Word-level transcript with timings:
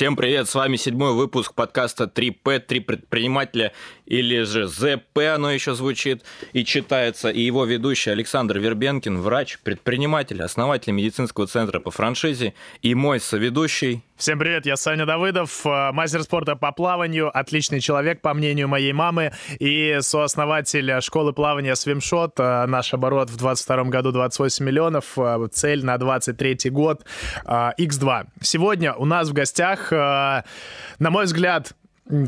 Всем 0.00 0.16
привет, 0.16 0.48
с 0.48 0.54
вами 0.54 0.76
седьмой 0.76 1.12
выпуск 1.12 1.52
подкаста 1.52 2.04
3П, 2.04 2.60
3 2.60 2.80
предпринимателя, 2.80 3.74
или 4.06 4.44
же 4.44 4.66
ЗП 4.66 5.18
оно 5.34 5.50
еще 5.50 5.74
звучит 5.74 6.24
и 6.54 6.64
читается, 6.64 7.28
и 7.28 7.42
его 7.42 7.66
ведущий 7.66 8.08
Александр 8.08 8.60
Вербенкин, 8.60 9.20
врач, 9.20 9.58
предприниматель, 9.58 10.42
основатель 10.42 10.94
медицинского 10.94 11.46
центра 11.46 11.80
по 11.80 11.90
франшизе, 11.90 12.54
и 12.80 12.94
мой 12.94 13.20
соведущий 13.20 14.02
Всем 14.20 14.38
привет, 14.38 14.66
я 14.66 14.76
Саня 14.76 15.06
Давыдов, 15.06 15.64
э, 15.64 15.92
мастер 15.92 16.22
спорта 16.22 16.54
по 16.54 16.72
плаванию, 16.72 17.34
отличный 17.34 17.80
человек, 17.80 18.20
по 18.20 18.34
мнению 18.34 18.68
моей 18.68 18.92
мамы, 18.92 19.32
и 19.58 19.96
сооснователь 20.02 21.00
школы 21.00 21.32
плавания 21.32 21.74
Свимшот. 21.74 22.38
Э, 22.38 22.66
наш 22.66 22.92
оборот 22.92 23.30
в 23.30 23.38
2022 23.38 23.84
году 23.84 24.12
28 24.12 24.62
миллионов, 24.62 25.16
э, 25.16 25.48
цель 25.50 25.86
на 25.86 25.96
23 25.96 26.68
год 26.68 27.06
X2. 27.46 28.26
Сегодня 28.42 28.92
у 28.92 29.06
нас 29.06 29.30
в 29.30 29.32
гостях, 29.32 29.89
на 29.90 31.10
мой 31.10 31.24
взгляд, 31.24 31.74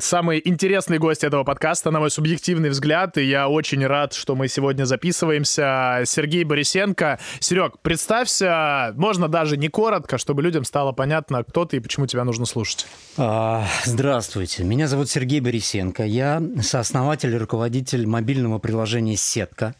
самый 0.01 0.41
интересный 0.45 0.99
гость 0.99 1.25
этого 1.25 1.45
подкаста, 1.45 1.91
на 1.91 2.01
мой 2.01 2.11
субъективный 2.11 2.71
взгляд, 2.71 3.19
и 3.19 3.25
я 3.25 3.49
очень 3.49 3.85
рад, 3.87 4.13
что 4.13 4.35
мы 4.35 4.49
сегодня 4.49 4.85
записываемся. 4.85 6.03
Сергей 6.05 6.45
Борисенко. 6.45 7.19
Серег, 7.41 7.79
представься, 7.81 8.93
можно 8.97 9.29
даже 9.29 9.57
не 9.57 9.69
коротко, 9.69 10.19
чтобы 10.19 10.43
людям 10.43 10.65
стало 10.65 10.93
понятно, 10.93 11.45
кто 11.45 11.65
ты 11.65 11.79
и 11.79 11.81
почему 11.81 12.07
тебя 12.07 12.25
нужно 12.25 12.47
слушать. 12.47 12.87
А, 13.17 13.67
здравствуйте, 13.85 14.65
меня 14.65 14.89
зовут 14.89 15.11
Сергей 15.11 15.41
Борисенко. 15.41 16.05
Я 16.05 16.43
сооснователь 16.61 17.33
и 17.35 17.39
руководитель 17.39 18.07
мобильного 18.07 18.59
приложения 18.59 19.17
«Сетка». 19.17 19.75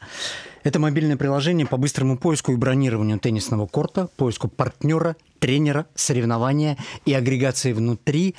Это 0.65 0.79
мобильное 0.79 1.17
приложение 1.17 1.67
по 1.67 1.77
быстрому 1.77 2.17
поиску 2.17 2.53
и 2.53 2.57
бронированию 2.57 3.19
теннисного 3.19 3.67
корта, 3.67 4.09
поиску 4.17 4.47
партнера, 4.47 5.17
тренера, 5.41 5.87
соревнования 5.97 6.79
и 7.05 7.13
агрегации 7.13 7.73
внутри 7.73 8.37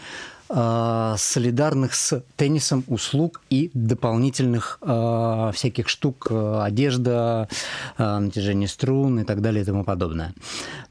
э, 0.53 1.15
солидарных 1.17 1.93
с 1.95 2.23
теннисом 2.35 2.83
услуг 2.87 3.41
и 3.49 3.71
дополнительных 3.73 4.77
э, 4.81 5.51
всяких 5.53 5.89
штук, 5.89 6.27
э, 6.29 6.61
одежда, 6.61 7.49
э, 7.97 8.19
натяжение 8.19 8.67
струн 8.67 9.19
и 9.19 9.23
так 9.23 9.41
далее 9.41 9.63
и 9.63 9.65
тому 9.65 9.83
подобное. 9.83 10.33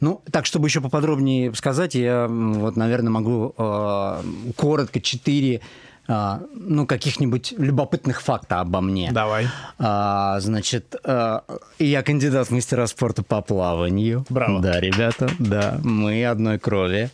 Ну, 0.01 0.21
так, 0.31 0.47
чтобы 0.47 0.67
еще 0.67 0.81
поподробнее 0.81 1.55
сказать, 1.55 1.95
я 1.95 2.27
вот, 2.29 2.77
наверное, 2.77 3.11
могу 3.11 3.55
э, 3.57 4.23
коротко 4.57 5.01
четыре 5.01 5.61
ну, 6.09 6.87
каких-нибудь 6.87 7.55
любопытных 7.57 8.23
фактов 8.23 8.59
обо 8.59 8.81
мне. 8.81 9.11
Давай. 9.13 9.47
А, 9.79 10.41
значит, 10.41 10.97
а, 11.05 11.45
я 11.79 12.03
кандидат 12.03 12.49
в 12.49 12.51
мастера 12.51 12.87
спорта 12.87 13.23
по 13.23 13.41
плаванию. 13.41 14.25
Браво. 14.29 14.61
Да, 14.61 14.81
ребята, 14.81 15.31
да, 15.39 15.79
мы 15.83 16.25
одной 16.27 16.59
крови. 16.59 17.11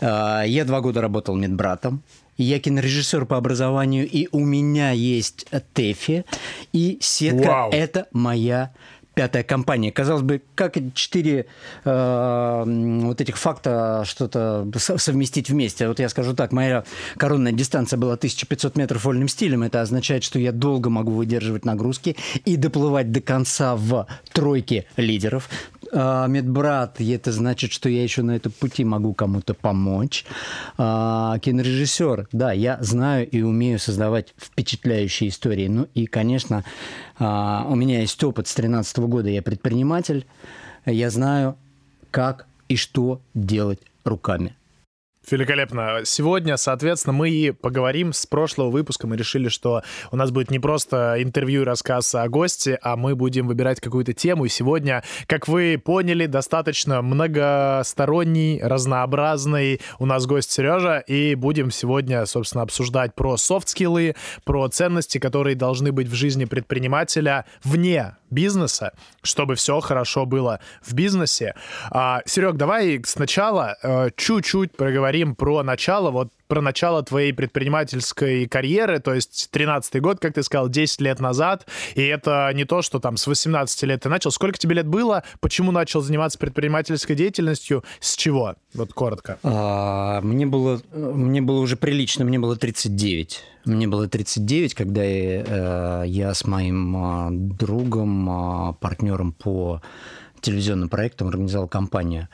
А, 0.00 0.42
я 0.42 0.64
два 0.64 0.80
года 0.80 1.00
работал 1.00 1.34
медбратом. 1.34 2.02
Я 2.36 2.60
кинорежиссер 2.60 3.26
по 3.26 3.36
образованию, 3.36 4.08
и 4.08 4.28
у 4.30 4.38
меня 4.38 4.92
есть 4.92 5.46
ТЭФИ, 5.74 6.24
и 6.72 6.98
сетка 7.00 7.48
Вау.– 7.48 7.70
это 7.72 8.06
моя 8.12 8.72
пятая 9.18 9.42
компания. 9.42 9.90
Казалось 9.90 10.22
бы, 10.22 10.40
как 10.54 10.76
четыре 10.94 11.46
э, 11.84 12.64
вот 13.02 13.20
этих 13.20 13.36
факта 13.36 14.04
что-то 14.06 14.64
совместить 14.78 15.50
вместе? 15.50 15.88
Вот 15.88 15.98
я 15.98 16.08
скажу 16.08 16.36
так, 16.36 16.52
моя 16.52 16.84
коронная 17.16 17.50
дистанция 17.50 17.96
была 17.96 18.12
1500 18.12 18.76
метров 18.76 19.04
вольным 19.04 19.26
стилем. 19.26 19.64
Это 19.64 19.80
означает, 19.80 20.22
что 20.22 20.38
я 20.38 20.52
долго 20.52 20.88
могу 20.88 21.10
выдерживать 21.10 21.64
нагрузки 21.64 22.16
и 22.44 22.56
доплывать 22.56 23.10
до 23.10 23.20
конца 23.20 23.74
в 23.74 24.06
тройке 24.32 24.86
лидеров. 24.96 25.48
А, 25.92 26.26
медбрат, 26.26 27.00
это 27.00 27.32
значит, 27.32 27.72
что 27.72 27.88
я 27.88 28.02
еще 28.02 28.22
на 28.22 28.36
этом 28.36 28.52
пути 28.52 28.84
могу 28.84 29.14
кому-то 29.14 29.54
помочь. 29.54 30.24
А, 30.76 31.38
кинорежиссер, 31.38 32.28
да, 32.32 32.52
я 32.52 32.78
знаю 32.80 33.28
и 33.28 33.42
умею 33.42 33.78
создавать 33.78 34.34
впечатляющие 34.36 35.30
истории. 35.30 35.68
Ну 35.68 35.88
и, 35.94 36.06
конечно, 36.06 36.64
а, 37.18 37.66
у 37.68 37.74
меня 37.74 38.00
есть 38.00 38.22
опыт 38.22 38.46
с 38.46 38.54
2013 38.54 38.98
года, 38.98 39.28
я 39.28 39.42
предприниматель. 39.42 40.26
Я 40.86 41.10
знаю, 41.10 41.56
как 42.10 42.46
и 42.68 42.76
что 42.76 43.20
делать 43.34 43.80
руками. 44.04 44.54
Великолепно. 45.30 46.00
Сегодня, 46.04 46.56
соответственно, 46.56 47.12
мы 47.12 47.28
и 47.28 47.50
поговорим 47.50 48.14
с 48.14 48.24
прошлого 48.24 48.70
выпуска. 48.70 49.06
Мы 49.06 49.16
решили, 49.16 49.48
что 49.48 49.82
у 50.10 50.16
нас 50.16 50.30
будет 50.30 50.50
не 50.50 50.58
просто 50.58 51.16
интервью 51.18 51.62
и 51.62 51.64
рассказ 51.64 52.14
о 52.14 52.26
госте, 52.28 52.78
а 52.82 52.96
мы 52.96 53.14
будем 53.14 53.46
выбирать 53.46 53.80
какую-то 53.80 54.14
тему. 54.14 54.46
И 54.46 54.48
сегодня, 54.48 55.04
как 55.26 55.46
вы 55.46 55.80
поняли, 55.82 56.26
достаточно 56.26 57.02
многосторонний, 57.02 58.60
разнообразный 58.62 59.80
у 59.98 60.06
нас 60.06 60.26
гость 60.26 60.50
Сережа. 60.50 61.00
И 61.00 61.34
будем 61.34 61.70
сегодня, 61.70 62.24
собственно, 62.24 62.62
обсуждать 62.62 63.14
про 63.14 63.36
софт-скиллы, 63.36 64.16
про 64.44 64.68
ценности, 64.68 65.18
которые 65.18 65.56
должны 65.56 65.92
быть 65.92 66.08
в 66.08 66.14
жизни 66.14 66.46
предпринимателя 66.46 67.44
вне 67.62 68.16
бизнеса, 68.30 68.92
чтобы 69.22 69.54
все 69.54 69.80
хорошо 69.80 70.26
было 70.26 70.60
в 70.82 70.94
бизнесе. 70.94 71.54
А, 71.90 72.22
Серег, 72.26 72.56
давай 72.56 73.00
сначала 73.04 73.76
э, 73.82 74.10
чуть-чуть 74.16 74.76
проговорим 74.76 75.17
про 75.24 75.62
начало. 75.62 76.10
Вот 76.10 76.30
про 76.48 76.60
начало 76.62 77.02
твоей 77.02 77.32
предпринимательской 77.32 78.46
карьеры, 78.48 79.00
то 79.00 79.14
есть 79.14 79.50
13-й 79.52 80.00
год, 80.00 80.18
как 80.18 80.34
ты 80.34 80.42
сказал, 80.42 80.68
10 80.68 81.00
лет 81.02 81.20
назад, 81.20 81.66
и 81.94 82.02
это 82.02 82.50
не 82.54 82.64
то, 82.64 82.82
что 82.82 82.98
там 82.98 83.16
с 83.16 83.26
18 83.26 83.82
лет 83.84 84.02
ты 84.02 84.08
начал. 84.08 84.30
Сколько 84.30 84.58
тебе 84.58 84.76
лет 84.76 84.86
было? 84.86 85.22
Почему 85.40 85.72
начал 85.72 86.00
заниматься 86.00 86.38
предпринимательской 86.38 87.14
деятельностью? 87.14 87.84
С 88.00 88.16
чего? 88.16 88.56
Вот 88.74 88.92
коротко. 88.92 89.38
А, 89.42 90.20
мне, 90.22 90.46
было, 90.46 90.80
мне 90.92 91.42
было 91.42 91.60
уже 91.60 91.76
прилично, 91.76 92.24
мне 92.24 92.38
было 92.38 92.56
39. 92.56 93.44
Мне 93.66 93.86
было 93.86 94.08
39, 94.08 94.74
когда 94.74 95.04
я, 95.04 95.44
э, 95.46 96.04
я 96.06 96.32
с 96.32 96.46
моим 96.46 96.96
а, 96.96 97.28
другом, 97.30 98.30
а, 98.30 98.72
партнером 98.72 99.32
по 99.32 99.82
телевизионным 100.40 100.88
проектам 100.88 101.28
организовал 101.28 101.68
компанию. 101.68 102.28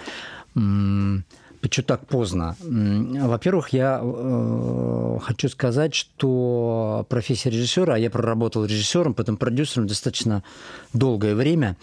Почему 1.64 1.86
так 1.86 2.06
поздно? 2.06 2.56
Во-первых, 2.60 3.70
я 3.70 3.98
э, 4.02 5.18
хочу 5.22 5.48
сказать, 5.48 5.94
что 5.94 7.06
профессия 7.08 7.48
режиссера, 7.48 7.94
а 7.94 7.98
я 7.98 8.10
проработал 8.10 8.66
режиссером, 8.66 9.14
потом 9.14 9.38
продюсером 9.38 9.86
достаточно 9.86 10.44
долгое 10.92 11.34
время, 11.34 11.78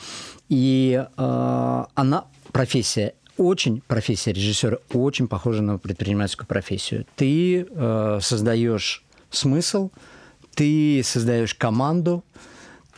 и 0.49 1.03
э, 1.03 1.83
она, 1.95 2.25
профессия, 2.51 3.15
очень, 3.37 3.81
профессия 3.87 4.33
режиссера 4.33 4.77
очень 4.93 5.27
похожа 5.27 5.63
на 5.63 5.79
предпринимательскую 5.79 6.45
профессию. 6.45 7.07
Ты 7.15 7.65
э, 7.67 8.19
создаешь 8.21 9.03
смысл, 9.31 9.89
ты 10.53 11.01
создаешь 11.03 11.55
команду, 11.55 12.23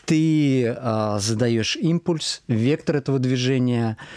ты 0.04 0.66
э, 0.66 1.18
задаешь 1.18 1.78
импульс, 1.78 2.42
вектор 2.50 2.98
этого 2.98 3.20
движения– 3.20 3.96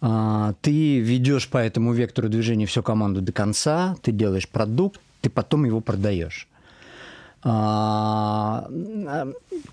ты 0.00 0.98
ведешь 1.00 1.48
по 1.48 1.58
этому 1.58 1.92
вектору 1.92 2.28
движения 2.28 2.66
всю 2.66 2.82
команду 2.82 3.20
до 3.20 3.32
конца, 3.32 3.96
ты 4.02 4.12
делаешь 4.12 4.48
продукт, 4.48 5.00
ты 5.20 5.30
потом 5.30 5.64
его 5.64 5.80
продаешь. 5.80 6.48
А, 7.48 8.68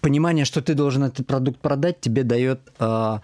понимание, 0.02 0.46
что 0.46 0.62
ты 0.62 0.76
должен 0.76 1.04
этот 1.04 1.26
продукт 1.26 1.60
продать, 1.60 2.00
тебе 2.00 2.24
дает 2.24 2.60
а, 2.78 3.22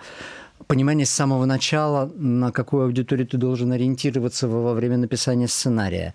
понимание 0.65 1.05
с 1.05 1.11
самого 1.11 1.45
начала, 1.45 2.11
на 2.15 2.51
какую 2.51 2.85
аудиторию 2.85 3.27
ты 3.27 3.37
должен 3.37 3.71
ориентироваться 3.71 4.47
во 4.47 4.73
время 4.73 4.97
написания 4.97 5.47
сценария. 5.47 6.13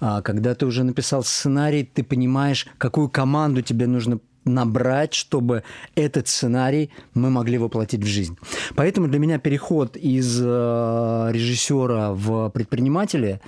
Когда 0.00 0.54
ты 0.54 0.66
уже 0.66 0.84
написал 0.84 1.22
сценарий, 1.22 1.84
ты 1.84 2.02
понимаешь, 2.02 2.66
какую 2.78 3.08
команду 3.08 3.62
тебе 3.62 3.86
нужно 3.86 4.18
набрать, 4.46 5.12
чтобы 5.12 5.62
этот 5.94 6.28
сценарий 6.28 6.90
мы 7.14 7.30
могли 7.30 7.58
воплотить 7.58 8.02
в 8.02 8.06
жизнь. 8.06 8.38
Поэтому 8.74 9.08
для 9.08 9.18
меня 9.18 9.38
переход 9.38 9.96
из 9.96 10.40
э, 10.40 11.28
режиссера 11.32 12.12
в 12.12 12.48
предпринимателя 12.50 13.40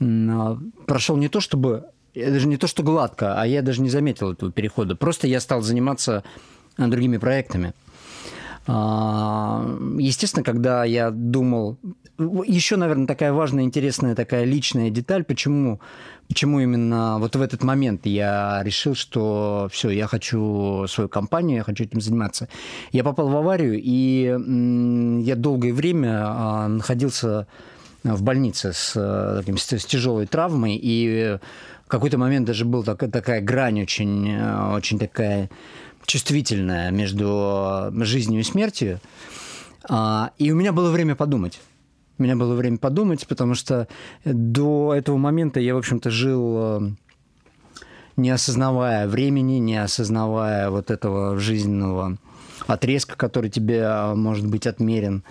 э, 0.00 0.56
прошел 0.86 1.16
не 1.16 1.28
то 1.28 1.40
чтобы 1.40 1.86
даже 2.14 2.48
не 2.48 2.56
то 2.56 2.66
что 2.66 2.82
гладко, 2.82 3.40
а 3.40 3.46
я 3.46 3.62
даже 3.62 3.82
не 3.82 3.90
заметил 3.90 4.32
этого 4.32 4.50
перехода. 4.50 4.96
Просто 4.96 5.26
я 5.26 5.40
стал 5.40 5.62
заниматься 5.62 6.24
другими 6.76 7.16
проектами. 7.18 7.74
А, 8.66 9.64
естественно, 9.98 10.44
когда 10.44 10.84
я 10.84 11.10
думал... 11.10 11.78
Еще, 12.18 12.76
наверное, 12.76 13.06
такая 13.06 13.32
важная, 13.32 13.64
интересная 13.64 14.14
такая 14.14 14.44
личная 14.44 14.90
деталь, 14.90 15.24
почему, 15.24 15.80
почему 16.28 16.60
именно 16.60 17.18
вот 17.18 17.34
в 17.34 17.40
этот 17.40 17.62
момент 17.62 18.06
я 18.06 18.60
решил, 18.62 18.94
что 18.94 19.68
все, 19.72 19.90
я 19.90 20.06
хочу 20.06 20.86
свою 20.88 21.08
компанию, 21.08 21.58
я 21.58 21.62
хочу 21.64 21.84
этим 21.84 22.00
заниматься. 22.00 22.48
Я 22.92 23.04
попал 23.04 23.28
в 23.28 23.36
аварию, 23.36 23.80
и 23.82 25.24
я 25.24 25.36
долгое 25.36 25.72
время 25.72 26.22
а, 26.24 26.68
находился 26.68 27.46
в 28.04 28.22
больнице 28.22 28.72
с, 28.72 28.92
таким, 29.38 29.58
с 29.58 29.84
тяжелой 29.84 30.26
травмой, 30.26 30.78
и 30.80 31.38
в 31.84 31.88
какой-то 31.88 32.18
момент 32.18 32.46
даже 32.46 32.64
был 32.64 32.84
так, 32.84 32.98
такая 33.10 33.40
грань 33.40 33.82
очень, 33.82 34.38
очень 34.74 34.98
такая 34.98 35.50
чувствительная 36.06 36.90
между 36.90 37.90
жизнью 37.92 38.40
и 38.40 38.44
смертью. 38.44 39.00
А, 39.88 40.32
и 40.38 40.50
у 40.52 40.56
меня 40.56 40.72
было 40.72 40.90
время 40.90 41.14
подумать. 41.14 41.60
У 42.18 42.22
меня 42.22 42.36
было 42.36 42.54
время 42.54 42.78
подумать, 42.78 43.26
потому 43.28 43.54
что 43.54 43.86
до 44.24 44.94
этого 44.94 45.16
момента 45.16 45.60
я, 45.60 45.74
в 45.74 45.78
общем-то, 45.78 46.10
жил 46.10 46.56
э, 46.58 46.90
не 48.16 48.30
осознавая 48.30 49.06
времени, 49.06 49.54
не 49.54 49.76
осознавая 49.76 50.70
вот 50.70 50.90
этого 50.90 51.38
жизненного 51.38 52.18
отрезка, 52.66 53.16
который 53.16 53.50
тебе 53.50 53.78
э, 53.78 54.14
может 54.14 54.46
быть 54.46 54.66
отмерен. 54.66 55.22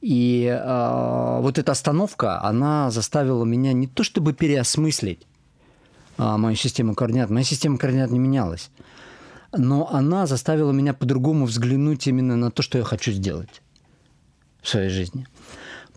И 0.00 0.44
э, 0.44 1.38
вот 1.40 1.58
эта 1.58 1.72
остановка, 1.72 2.42
она 2.42 2.90
заставила 2.90 3.44
меня 3.44 3.72
не 3.72 3.86
то 3.86 4.04
чтобы 4.04 4.34
переосмыслить 4.34 5.26
э, 6.18 6.36
мою 6.36 6.56
систему 6.56 6.94
координат, 6.94 7.30
моя 7.30 7.44
система 7.44 7.78
координат 7.78 8.10
не 8.10 8.18
менялась, 8.18 8.70
но 9.56 9.88
она 9.90 10.26
заставила 10.26 10.72
меня 10.72 10.92
по-другому 10.92 11.46
взглянуть 11.46 12.06
именно 12.06 12.36
на 12.36 12.50
то, 12.50 12.62
что 12.62 12.76
я 12.76 12.84
хочу 12.84 13.12
сделать 13.12 13.62
в 14.60 14.68
своей 14.68 14.90
жизни. 14.90 15.26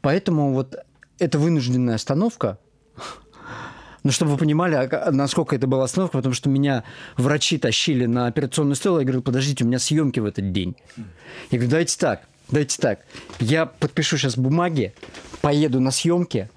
Поэтому 0.02 0.54
вот 0.54 0.76
эта 1.20 1.40
вынужденная 1.40 1.96
остановка, 1.96 2.58
ну, 4.04 4.12
чтобы 4.12 4.32
вы 4.32 4.38
понимали, 4.38 4.76
а, 4.76 5.12
насколько 5.12 5.56
это 5.56 5.68
была 5.68 5.84
остановка, 5.84 6.18
потому 6.18 6.34
что 6.34 6.50
меня 6.50 6.84
врачи 7.18 7.58
тащили 7.58 8.06
на 8.06 8.28
операционный 8.28 8.76
стол, 8.76 9.00
я 9.00 9.06
говорю, 9.06 9.22
подождите, 9.22 9.64
у 9.64 9.68
меня 9.68 9.80
съемки 9.80 10.20
в 10.20 10.26
этот 10.26 10.52
день. 10.52 10.76
Я 11.52 11.58
говорю, 11.58 11.70
давайте 11.72 11.98
так, 11.98 12.22
давайте 12.50 12.78
так, 12.78 13.00
я 13.40 13.66
подпишу 13.66 14.18
сейчас 14.18 14.38
бумаги, 14.38 14.94
поеду 15.42 15.80
на 15.80 15.92
съемки, 15.92 16.50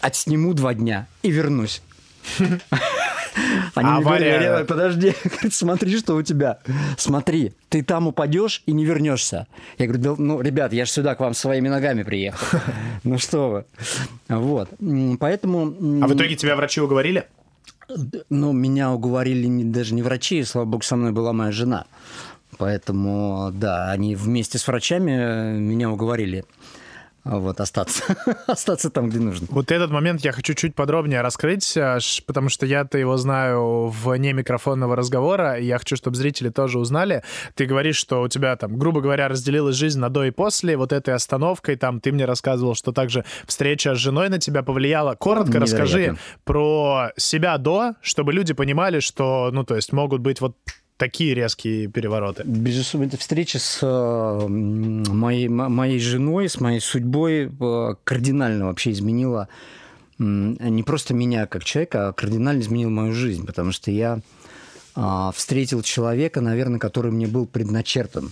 отсниму 0.00 0.54
два 0.54 0.74
дня 0.74 1.08
и 1.22 1.30
вернусь. 1.30 1.82
Они 3.74 3.88
Авария... 3.88 4.38
мне 4.38 4.48
говорили, 4.48 4.66
подожди, 4.66 5.14
смотри, 5.50 5.96
что 5.98 6.14
у 6.14 6.22
тебя. 6.22 6.58
Смотри, 6.96 7.52
ты 7.68 7.82
там 7.82 8.06
упадешь 8.06 8.62
и 8.66 8.72
не 8.72 8.84
вернешься. 8.84 9.46
Я 9.78 9.86
говорю, 9.86 10.16
ну, 10.18 10.40
ребят, 10.40 10.72
я 10.72 10.84
же 10.84 10.90
сюда 10.90 11.14
к 11.14 11.20
вам 11.20 11.34
своими 11.34 11.68
ногами 11.68 12.02
приехал. 12.02 12.58
Ну 13.04 13.18
что 13.18 13.50
вы. 13.50 13.64
Вот. 14.28 14.70
Поэтому... 15.18 15.66
А 16.02 16.06
в 16.06 16.14
итоге 16.14 16.36
тебя 16.36 16.56
врачи 16.56 16.80
уговорили? 16.80 17.26
Ну, 18.30 18.52
меня 18.52 18.92
уговорили 18.92 19.46
не, 19.46 19.64
даже 19.64 19.94
не 19.94 20.02
врачи, 20.02 20.42
слава 20.44 20.64
богу, 20.64 20.82
со 20.82 20.96
мной 20.96 21.12
была 21.12 21.32
моя 21.32 21.52
жена. 21.52 21.84
Поэтому, 22.56 23.50
да, 23.52 23.90
они 23.90 24.14
вместе 24.14 24.58
с 24.58 24.66
врачами 24.66 25.12
э, 25.12 25.58
меня 25.58 25.90
уговорили 25.90 26.44
вот, 27.24 27.60
остаться, 27.60 28.02
остаться 28.46 28.90
там, 28.90 29.08
где 29.08 29.18
нужно. 29.18 29.46
Вот 29.50 29.72
этот 29.72 29.90
момент 29.90 30.20
я 30.22 30.32
хочу 30.32 30.52
чуть 30.54 30.74
подробнее 30.74 31.22
раскрыть, 31.22 31.76
потому 32.26 32.50
что 32.50 32.66
я-то 32.66 32.98
его 32.98 33.16
знаю 33.16 33.88
вне 33.88 34.32
микрофонного 34.34 34.94
разговора, 34.94 35.58
и 35.58 35.64
я 35.64 35.78
хочу, 35.78 35.96
чтобы 35.96 36.16
зрители 36.16 36.50
тоже 36.50 36.78
узнали. 36.78 37.22
Ты 37.54 37.64
говоришь, 37.64 37.96
что 37.96 38.22
у 38.22 38.28
тебя 38.28 38.56
там, 38.56 38.78
грубо 38.78 39.00
говоря, 39.00 39.28
разделилась 39.28 39.76
жизнь 39.76 39.98
на 39.98 40.10
до 40.10 40.24
и 40.24 40.30
после, 40.30 40.76
вот 40.76 40.92
этой 40.92 41.14
остановкой, 41.14 41.76
там, 41.76 42.00
ты 42.00 42.12
мне 42.12 42.26
рассказывал, 42.26 42.74
что 42.74 42.92
также 42.92 43.24
встреча 43.46 43.94
с 43.94 43.98
женой 43.98 44.28
на 44.28 44.38
тебя 44.38 44.62
повлияла. 44.62 45.14
Коротко 45.14 45.58
Невероятно. 45.58 45.76
расскажи 45.76 46.16
про 46.44 47.12
себя 47.16 47.56
до, 47.56 47.94
чтобы 48.02 48.32
люди 48.32 48.52
понимали, 48.52 49.00
что, 49.00 49.50
ну, 49.50 49.64
то 49.64 49.76
есть 49.76 49.92
могут 49.92 50.20
быть 50.20 50.40
вот 50.40 50.56
такие 50.96 51.34
резкие 51.34 51.88
перевороты? 51.88 52.42
Безусловно, 52.44 53.08
эта 53.08 53.16
встреча 53.16 53.58
с 53.58 53.78
э, 53.82 54.46
моей, 54.48 55.48
моей 55.48 55.98
женой, 55.98 56.48
с 56.48 56.60
моей 56.60 56.80
судьбой 56.80 57.50
э, 57.50 57.94
кардинально 58.04 58.66
вообще 58.66 58.92
изменила 58.92 59.48
не 60.18 60.84
просто 60.84 61.12
меня 61.12 61.46
как 61.46 61.64
человека, 61.64 62.08
а 62.08 62.12
кардинально 62.12 62.60
изменила 62.60 62.90
мою 62.90 63.12
жизнь, 63.12 63.44
потому 63.44 63.72
что 63.72 63.90
я 63.90 64.20
а, 64.94 65.32
встретил 65.32 65.82
человека, 65.82 66.40
наверное, 66.40 66.78
который 66.78 67.10
мне 67.10 67.26
был 67.26 67.46
предначертан 67.46 68.30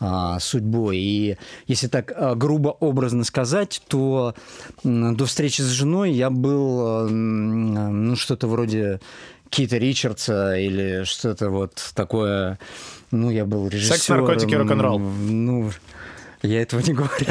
а, 0.00 0.38
судьбой. 0.38 0.98
И 0.98 1.38
если 1.66 1.88
так 1.88 2.12
а, 2.14 2.34
грубо 2.34 2.68
образно 2.68 3.24
сказать, 3.24 3.82
то 3.88 4.34
до 4.84 5.26
встречи 5.26 5.62
с 5.62 5.68
женой 5.68 6.12
я 6.12 6.30
был 6.30 7.08
ну, 7.08 8.16
что-то 8.16 8.46
вроде 8.48 9.00
Кита 9.50 9.78
Ричардса 9.78 10.56
или 10.56 11.04
что-то 11.04 11.50
вот 11.50 11.92
такое. 11.94 12.58
Ну, 13.10 13.30
я 13.30 13.44
был 13.44 13.68
режиссером. 13.68 13.96
Секс, 13.98 14.08
наркотики, 14.08 14.54
рок-н-ролл. 14.54 14.98
Ну, 14.98 15.70
я 16.42 16.62
этого 16.62 16.80
не 16.80 16.92
говорил. 16.92 17.26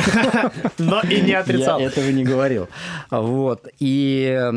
Но 0.77 1.01
и 1.01 1.21
не 1.21 1.33
отрицал. 1.33 1.79
Я 1.79 1.87
этого 1.87 2.09
не 2.09 2.23
говорил. 2.23 2.67
Вот. 3.09 3.67
И, 3.79 4.51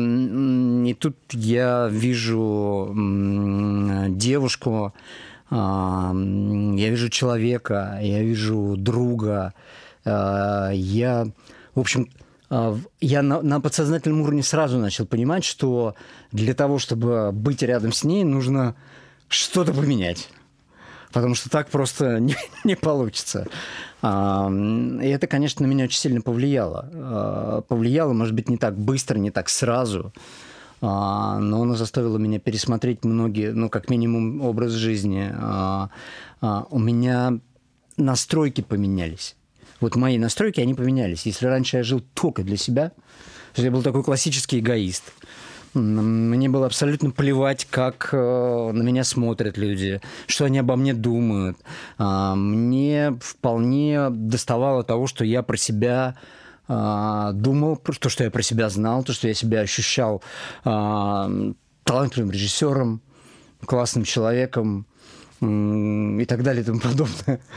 и 0.85 0.93
тут 0.95 1.15
я 1.31 1.87
вижу 1.89 2.93
девушку, 4.09 4.93
а, 5.49 6.11
я 6.13 6.89
вижу 6.89 7.09
человека, 7.09 7.99
я 8.01 8.21
вижу 8.21 8.75
друга. 8.77 9.53
А, 10.05 10.71
я, 10.71 11.27
в 11.75 11.79
общем, 11.79 12.09
я 12.99 13.21
на, 13.21 13.41
на 13.41 13.61
подсознательном 13.61 14.21
уровне 14.21 14.43
сразу 14.43 14.77
начал 14.77 15.05
понимать, 15.05 15.45
что 15.45 15.95
для 16.33 16.53
того, 16.53 16.79
чтобы 16.79 17.31
быть 17.31 17.63
рядом 17.63 17.93
с 17.93 18.03
ней, 18.03 18.25
нужно 18.25 18.75
что-то 19.29 19.73
поменять. 19.73 20.29
Потому 21.13 21.33
что 21.35 21.49
так 21.49 21.69
просто 21.69 22.19
не, 22.19 22.35
не 22.65 22.75
получится. 22.75 23.47
А, 24.01 24.51
и 24.51 25.07
это, 25.07 25.27
конечно, 25.27 25.65
на 25.65 25.71
меня 25.71 25.85
очень 25.85 25.99
сильно 25.99 26.19
повлияло. 26.19 26.89
А, 26.93 27.61
повлияло, 27.61 28.11
может 28.11 28.35
быть, 28.35 28.49
не 28.49 28.57
так 28.57 28.77
быстро, 28.77 29.17
не 29.17 29.31
так 29.31 29.47
сразу, 29.47 30.11
но 30.81 31.61
оно 31.61 31.75
заставило 31.75 32.17
меня 32.17 32.39
пересмотреть 32.39 33.05
многие, 33.05 33.53
ну, 33.53 33.69
как 33.69 33.87
минимум, 33.91 34.41
образ 34.41 34.71
жизни. 34.71 35.31
У 36.41 36.79
меня 36.79 37.39
настройки 37.97 38.61
поменялись 38.61 39.35
вот 39.81 39.95
мои 39.95 40.17
настройки, 40.17 40.61
они 40.61 40.73
поменялись. 40.73 41.25
Если 41.25 41.45
раньше 41.45 41.77
я 41.77 41.83
жил 41.83 42.01
только 42.13 42.43
для 42.43 42.55
себя, 42.55 42.91
то 43.53 43.61
я 43.61 43.71
был 43.71 43.83
такой 43.83 44.03
классический 44.03 44.59
эгоист. 44.59 45.03
Мне 45.73 46.49
было 46.49 46.65
абсолютно 46.65 47.11
плевать, 47.11 47.65
как 47.69 48.09
э, 48.11 48.17
на 48.73 48.81
меня 48.81 49.05
смотрят 49.05 49.57
люди, 49.57 50.01
что 50.27 50.45
они 50.45 50.59
обо 50.59 50.75
мне 50.75 50.93
думают. 50.93 51.57
А, 51.97 52.35
мне 52.35 53.17
вполне 53.21 54.09
доставало 54.09 54.83
того, 54.83 55.07
что 55.07 55.23
я 55.23 55.43
про 55.43 55.55
себя 55.55 56.15
а, 56.67 57.31
думал, 57.31 57.77
то, 57.77 58.09
что 58.09 58.25
я 58.25 58.31
про 58.31 58.41
себя 58.41 58.69
знал, 58.69 59.03
то, 59.03 59.13
что 59.13 59.29
я 59.29 59.33
себя 59.33 59.61
ощущал 59.61 60.21
а, 60.65 61.31
талантливым 61.85 62.31
режиссером, 62.31 63.01
классным 63.65 64.03
человеком 64.03 64.85
и 65.41 66.25
так 66.27 66.43
далее 66.43 66.63
и 66.63 66.65
тому 66.65 66.79
подобное. 66.79 67.39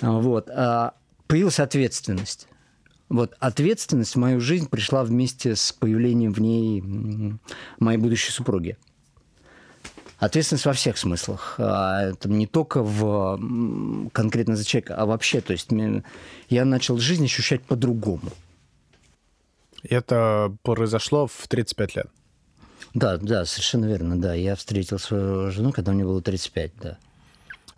Вот 0.00 0.48
появилась 1.32 1.60
ответственность. 1.60 2.46
Вот 3.08 3.34
ответственность 3.40 4.16
в 4.16 4.18
мою 4.18 4.38
жизнь 4.38 4.68
пришла 4.68 5.02
вместе 5.02 5.56
с 5.56 5.72
появлением 5.72 6.34
в 6.34 6.42
ней 6.42 6.82
моей 7.78 7.96
будущей 7.96 8.32
супруги. 8.32 8.76
Ответственность 10.18 10.66
во 10.66 10.74
всех 10.74 10.98
смыслах. 10.98 11.54
А, 11.56 12.02
это 12.02 12.28
не 12.28 12.46
только 12.46 12.82
в 12.82 13.40
конкретно 14.12 14.56
за 14.56 14.66
человека, 14.66 14.94
а 14.96 15.06
вообще. 15.06 15.40
То 15.40 15.54
есть 15.54 15.70
я 16.50 16.66
начал 16.66 16.98
жизнь 16.98 17.24
ощущать 17.24 17.62
по-другому. 17.62 18.30
Это 19.84 20.54
произошло 20.62 21.28
в 21.28 21.48
35 21.48 21.96
лет? 21.96 22.08
Да, 22.92 23.16
да, 23.16 23.46
совершенно 23.46 23.86
верно, 23.86 24.20
да. 24.20 24.34
Я 24.34 24.54
встретил 24.54 24.98
свою 24.98 25.50
жену, 25.50 25.72
когда 25.72 25.92
мне 25.92 26.04
было 26.04 26.20
35, 26.20 26.72
да. 26.82 26.98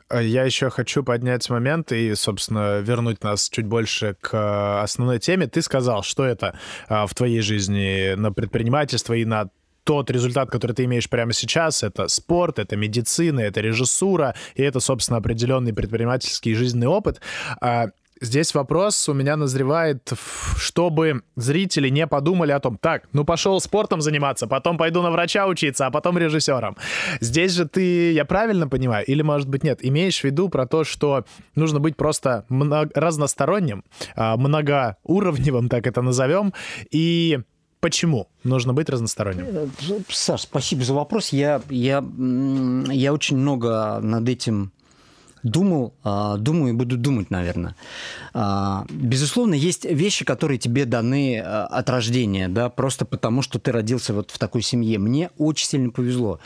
А 0.08 0.20
я 0.20 0.44
еще 0.44 0.68
хочу 0.70 1.02
поднять 1.02 1.48
момент 1.48 1.90
и, 1.92 2.14
собственно, 2.14 2.80
вернуть 2.80 3.22
нас 3.22 3.48
чуть 3.48 3.66
больше 3.66 4.16
к 4.20 4.82
основной 4.82 5.18
теме. 5.18 5.46
Ты 5.46 5.62
сказал, 5.62 6.02
что 6.02 6.24
это 6.24 6.58
а, 6.88 7.06
в 7.06 7.14
твоей 7.14 7.40
жизни 7.40 8.14
на 8.14 8.30
предпринимательство 8.30 9.14
и 9.14 9.24
на 9.24 9.48
тот 9.84 10.10
результат, 10.10 10.50
который 10.50 10.72
ты 10.72 10.84
имеешь 10.84 11.08
прямо 11.08 11.32
сейчас, 11.32 11.82
это 11.82 12.08
спорт, 12.08 12.58
это 12.58 12.76
медицина, 12.76 13.40
это 13.40 13.60
режиссура, 13.60 14.34
и 14.54 14.62
это, 14.62 14.80
собственно, 14.80 15.18
определенный 15.18 15.72
предпринимательский 15.72 16.54
жизненный 16.54 16.86
опыт. 16.86 17.20
Здесь 18.20 18.54
вопрос 18.54 19.08
у 19.08 19.12
меня 19.12 19.36
назревает, 19.36 20.12
чтобы 20.56 21.22
зрители 21.34 21.88
не 21.88 22.06
подумали 22.06 22.52
о 22.52 22.60
том, 22.60 22.78
так, 22.78 23.08
ну 23.12 23.24
пошел 23.24 23.60
спортом 23.60 24.00
заниматься, 24.00 24.46
потом 24.46 24.78
пойду 24.78 25.02
на 25.02 25.10
врача 25.10 25.46
учиться, 25.46 25.86
а 25.86 25.90
потом 25.90 26.16
режиссером. 26.16 26.76
Здесь 27.20 27.52
же 27.52 27.68
ты, 27.68 28.12
я 28.12 28.24
правильно 28.24 28.68
понимаю, 28.68 29.04
или 29.04 29.22
может 29.22 29.48
быть 29.48 29.64
нет, 29.64 29.80
имеешь 29.82 30.20
в 30.20 30.24
виду 30.24 30.48
про 30.48 30.66
то, 30.66 30.84
что 30.84 31.24
нужно 31.56 31.80
быть 31.80 31.96
просто 31.96 32.44
много, 32.48 32.90
разносторонним, 32.94 33.84
а, 34.14 34.36
многоуровневым, 34.36 35.68
так 35.68 35.86
это 35.86 36.00
назовем, 36.00 36.54
и 36.90 37.40
Почему 37.84 38.30
нужно 38.44 38.72
быть 38.72 38.88
разносторонним? 38.88 39.44
Э, 39.46 39.68
Саш, 40.08 40.44
спасибо 40.44 40.82
за 40.84 40.94
вопрос. 40.94 41.34
Я, 41.34 41.60
я, 41.68 42.02
я 42.90 43.12
очень 43.12 43.36
много 43.36 44.00
над 44.00 44.26
этим 44.26 44.72
думал, 45.44 45.94
а, 46.02 46.36
думаю 46.38 46.72
и 46.72 46.76
буду 46.76 46.96
думать, 46.96 47.30
наверное. 47.30 47.76
А, 48.32 48.84
безусловно, 48.90 49.54
есть 49.54 49.84
вещи, 49.84 50.24
которые 50.24 50.58
тебе 50.58 50.86
даны 50.86 51.38
а, 51.38 51.66
от 51.66 51.88
рождения, 51.90 52.48
да, 52.48 52.68
просто 52.70 53.04
потому, 53.04 53.42
что 53.42 53.60
ты 53.60 53.70
родился 53.70 54.12
вот 54.14 54.32
в 54.32 54.38
такой 54.38 54.62
семье. 54.62 54.98
Мне 54.98 55.30
очень 55.38 55.66
сильно 55.68 55.90
повезло. 55.90 56.40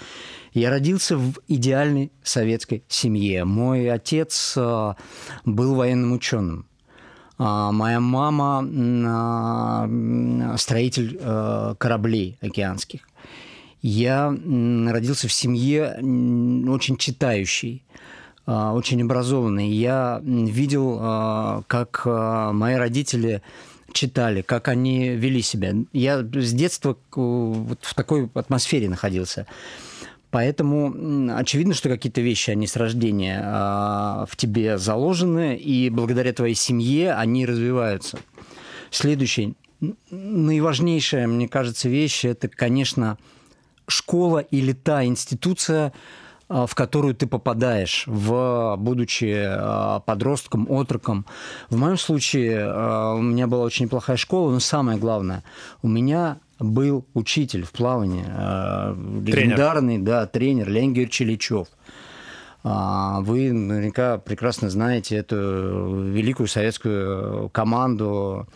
Я 0.52 0.70
родился 0.70 1.16
в 1.16 1.38
идеальной 1.46 2.10
советской 2.22 2.82
семье. 2.88 3.44
Мой 3.44 3.90
отец 3.90 4.56
был 4.56 5.74
военным 5.74 6.12
ученым. 6.12 6.66
Моя 7.38 8.00
мама 8.00 8.66
строитель 10.56 11.18
кораблей 11.78 12.38
океанских. 12.40 13.02
Я 13.82 14.30
родился 14.30 15.28
в 15.28 15.32
семье 15.32 15.98
очень 16.68 16.96
читающей, 16.96 17.84
очень 18.48 19.02
образованной. 19.02 19.68
Я 19.68 20.20
видел, 20.24 20.98
а, 21.00 21.62
как 21.66 22.02
мои 22.06 22.76
родители 22.76 23.42
читали, 23.92 24.42
как 24.42 24.68
они 24.68 25.10
вели 25.10 25.42
себя. 25.42 25.74
Я 25.92 26.20
с 26.20 26.52
детства 26.52 26.96
вот 27.14 27.78
в 27.82 27.94
такой 27.94 28.30
атмосфере 28.34 28.88
находился. 28.88 29.46
Поэтому 30.30 31.34
очевидно, 31.36 31.72
что 31.72 31.88
какие-то 31.88 32.20
вещи, 32.20 32.50
они 32.50 32.66
с 32.66 32.76
рождения 32.76 33.40
в 34.26 34.36
тебе 34.36 34.76
заложены, 34.76 35.56
и 35.56 35.88
благодаря 35.88 36.34
твоей 36.34 36.54
семье 36.54 37.14
они 37.14 37.46
развиваются. 37.46 38.18
Следующая, 38.90 39.54
наиважнейшая, 40.10 41.26
мне 41.26 41.48
кажется, 41.48 41.88
вещь– 41.88 42.24
это, 42.26 42.48
конечно, 42.48 43.16
школа 43.86 44.38
или 44.40 44.72
та 44.72 45.04
институция, 45.04 45.86
а, 45.86 45.92
в 46.48 46.74
которую 46.74 47.14
ты 47.14 47.26
попадаешь, 47.26 48.04
в, 48.06 48.76
будучи 48.78 49.44
а, 49.46 50.00
подростком, 50.00 50.66
отроком. 50.70 51.26
В 51.68 51.76
моем 51.76 51.98
случае 51.98 52.66
у 53.14 53.22
меня 53.22 53.46
была 53.46 53.64
очень 53.64 53.86
неплохая 53.86 54.16
школа, 54.16 54.50
но 54.50 54.60
самое 54.60 54.98
главное, 54.98 55.44
у 55.82 55.88
меня 55.88 56.38
был 56.58 57.04
учитель 57.14 57.64
в 57.64 57.72
плавании, 57.72 58.24
э, 58.26 58.94
легендарный, 59.24 59.98
да, 59.98 60.26
тренер 60.26 60.68
Леонид 60.68 61.10
Челичев. 61.10 61.68
А, 62.64 63.20
вы 63.20 63.52
наверняка 63.52 64.18
прекрасно 64.18 64.68
знаете 64.68 65.16
эту 65.16 66.04
великую 66.06 66.48
советскую 66.48 67.48
команду 67.50 68.48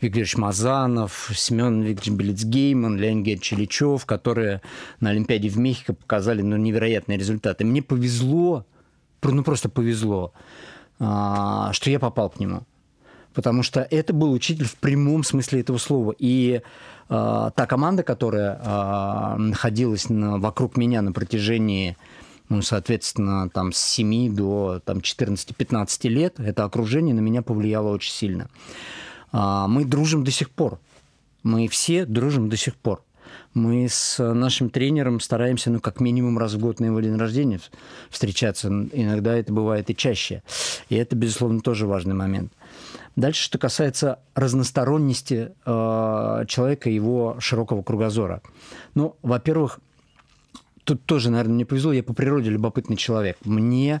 Виктор 0.00 0.40
Мазанов, 0.40 1.30
Семен 1.34 1.82
Викторович 1.82 2.18
Белицгейман, 2.18 2.96
Леонид 2.96 3.42
Челичев, 3.42 4.04
которые 4.04 4.60
на 5.00 5.10
Олимпиаде 5.10 5.48
в 5.48 5.58
Мехико 5.58 5.94
показали 5.94 6.42
ну, 6.42 6.56
невероятные 6.56 7.18
результаты. 7.18 7.64
Мне 7.64 7.82
повезло, 7.82 8.66
ну 9.22 9.42
просто 9.42 9.68
повезло, 9.68 10.32
а, 10.98 11.72
что 11.72 11.90
я 11.90 11.98
попал 11.98 12.30
к 12.30 12.38
нему. 12.38 12.62
Потому 13.34 13.62
что 13.62 13.86
это 13.90 14.14
был 14.14 14.32
учитель 14.32 14.64
в 14.64 14.76
прямом 14.76 15.22
смысле 15.22 15.60
этого 15.60 15.78
слова. 15.78 16.14
И 16.18 16.62
а, 17.08 17.50
та 17.50 17.66
команда, 17.66 18.02
которая 18.02 18.60
а, 18.62 19.36
находилась 19.36 20.08
на, 20.08 20.38
вокруг 20.38 20.76
меня 20.76 21.02
на 21.02 21.12
протяжении 21.12 21.96
ну, 22.48 22.62
соответственно, 22.62 23.48
там 23.50 23.72
с 23.72 23.78
7 23.78 24.34
до 24.34 24.80
там, 24.84 24.98
14-15 24.98 26.08
лет, 26.08 26.38
это 26.38 26.64
окружение 26.64 27.12
на 27.12 27.18
меня 27.18 27.42
повлияло 27.42 27.88
очень 27.88 28.12
сильно. 28.12 28.48
А, 29.38 29.68
мы 29.68 29.84
дружим 29.84 30.24
до 30.24 30.30
сих 30.30 30.48
пор. 30.50 30.80
Мы 31.42 31.68
все 31.68 32.06
дружим 32.06 32.48
до 32.48 32.56
сих 32.56 32.74
пор. 32.74 33.02
Мы 33.52 33.86
с 33.86 34.22
нашим 34.32 34.70
тренером 34.70 35.20
стараемся, 35.20 35.70
ну, 35.70 35.78
как 35.78 36.00
минимум 36.00 36.38
раз 36.38 36.54
в 36.54 36.58
год 36.58 36.80
на 36.80 36.86
его 36.86 37.00
день 37.00 37.16
рождения 37.16 37.60
встречаться. 38.08 38.68
Иногда 38.68 39.36
это 39.36 39.52
бывает 39.52 39.90
и 39.90 39.96
чаще. 39.96 40.42
И 40.88 40.96
это, 40.96 41.16
безусловно, 41.16 41.60
тоже 41.60 41.86
важный 41.86 42.14
момент. 42.14 42.50
Дальше, 43.14 43.42
что 43.42 43.58
касается 43.58 44.20
разносторонности 44.34 45.52
э, 45.66 46.44
человека, 46.48 46.88
его 46.88 47.36
широкого 47.38 47.82
кругозора. 47.82 48.40
Ну, 48.94 49.16
во-первых, 49.20 49.80
тут 50.86 51.04
тоже, 51.04 51.30
наверное, 51.30 51.54
мне 51.54 51.66
повезло, 51.66 51.92
я 51.92 52.02
по 52.02 52.14
природе 52.14 52.50
любопытный 52.50 52.96
человек. 52.96 53.36
Мне 53.44 54.00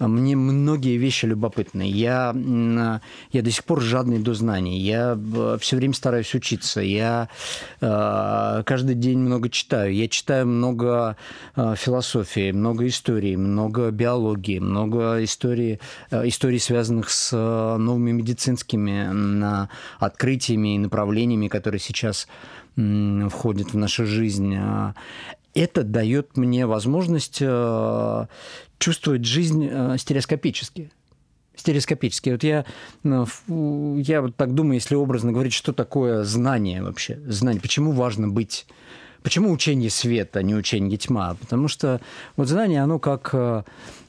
мне 0.00 0.36
многие 0.36 0.96
вещи 0.96 1.26
любопытны. 1.26 1.88
Я, 1.88 2.32
я 3.32 3.42
до 3.42 3.50
сих 3.50 3.64
пор 3.64 3.80
жадный 3.80 4.20
до 4.20 4.34
знаний. 4.34 4.78
Я 4.78 5.18
э, 5.18 5.58
все 5.60 5.76
время 5.76 5.94
стараюсь 5.94 6.32
учиться. 6.34 6.80
Я 6.80 7.28
э, 7.80 8.62
каждый 8.64 8.94
день 8.94 9.18
много 9.18 9.50
читаю. 9.50 9.92
Я 9.92 10.08
читаю 10.08 10.46
много 10.46 11.16
э, 11.56 11.74
философии, 11.76 12.52
много 12.52 12.86
истории, 12.86 13.34
много 13.34 13.90
биологии, 13.90 14.60
много 14.60 15.24
истории, 15.24 15.80
историй, 16.12 16.60
связанных 16.60 17.10
с 17.10 17.32
новыми 17.32 18.12
медицинскими 18.12 19.68
открытиями 19.98 20.76
и 20.76 20.78
направлениями, 20.78 21.48
которые 21.48 21.80
сейчас 21.80 22.28
входят 22.76 23.72
в 23.72 23.76
нашу 23.76 24.06
жизнь 24.06 24.56
это 25.54 25.82
дает 25.82 26.36
мне 26.36 26.66
возможность 26.66 27.38
э, 27.40 28.26
чувствовать 28.78 29.24
жизнь 29.24 29.68
э, 29.70 29.96
стереоскопически. 29.98 30.90
Стереоскопически. 31.56 32.30
Вот 32.30 32.44
я, 32.44 32.64
э, 33.04 33.24
я 33.98 34.22
вот 34.22 34.36
так 34.36 34.54
думаю, 34.54 34.74
если 34.74 34.94
образно 34.94 35.32
говорить, 35.32 35.52
что 35.52 35.72
такое 35.72 36.24
знание 36.24 36.82
вообще, 36.82 37.20
знание, 37.26 37.60
почему 37.60 37.92
важно 37.92 38.28
быть 38.28 38.66
Почему 39.20 39.50
учение 39.50 39.90
света, 39.90 40.38
а 40.38 40.42
не 40.42 40.54
учение 40.54 40.96
тьма? 40.96 41.34
Потому 41.34 41.66
что 41.66 42.00
вот 42.36 42.46
знание, 42.46 42.80
оно 42.80 43.00
как, 43.00 43.34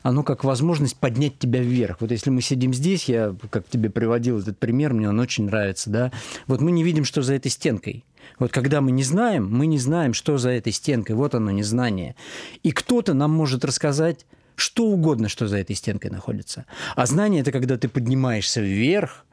оно 0.03 0.23
как 0.23 0.43
возможность 0.43 0.97
поднять 0.97 1.39
тебя 1.39 1.61
вверх. 1.61 1.97
Вот 1.99 2.11
если 2.11 2.29
мы 2.29 2.43
сидим 2.43 2.75
здесь, 2.75 3.09
я 3.09 3.35
как 3.49 3.67
тебе 3.67 3.89
приводил 3.89 4.37
этот 4.37 4.59
пример, 4.59 4.93
мне 4.93 5.09
он 5.09 5.19
очень 5.19 5.45
нравится, 5.45 5.89
да, 5.89 6.11
вот 6.45 6.61
мы 6.61 6.71
не 6.71 6.83
видим, 6.83 7.05
что 7.05 7.23
за 7.23 7.33
этой 7.33 7.49
стенкой. 7.49 8.05
Вот 8.39 8.51
когда 8.51 8.81
мы 8.81 8.91
не 8.91 9.03
знаем, 9.03 9.49
мы 9.51 9.67
не 9.67 9.77
знаем, 9.77 10.13
что 10.13 10.37
за 10.37 10.49
этой 10.49 10.71
стенкой. 10.71 11.15
Вот 11.15 11.35
оно, 11.35 11.51
незнание. 11.51 12.15
И 12.63 12.71
кто-то 12.71 13.13
нам 13.13 13.31
может 13.31 13.65
рассказать 13.65 14.25
что 14.55 14.85
угодно, 14.85 15.29
что 15.29 15.47
за 15.47 15.57
этой 15.57 15.75
стенкой 15.75 16.11
находится. 16.11 16.65
А 16.95 17.05
знание– 17.05 17.41
это 17.41 17.51
когда 17.51 17.77
ты 17.77 17.87
поднимаешься 17.87 18.61
вверх 18.61 19.25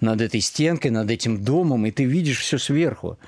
над 0.00 0.20
этой 0.20 0.40
стенкой, 0.40 0.90
над 0.90 1.10
этим 1.10 1.42
домом, 1.42 1.86
и 1.86 1.90
ты 1.90 2.04
видишь 2.04 2.40
все 2.40 2.58
сверху. 2.58 3.18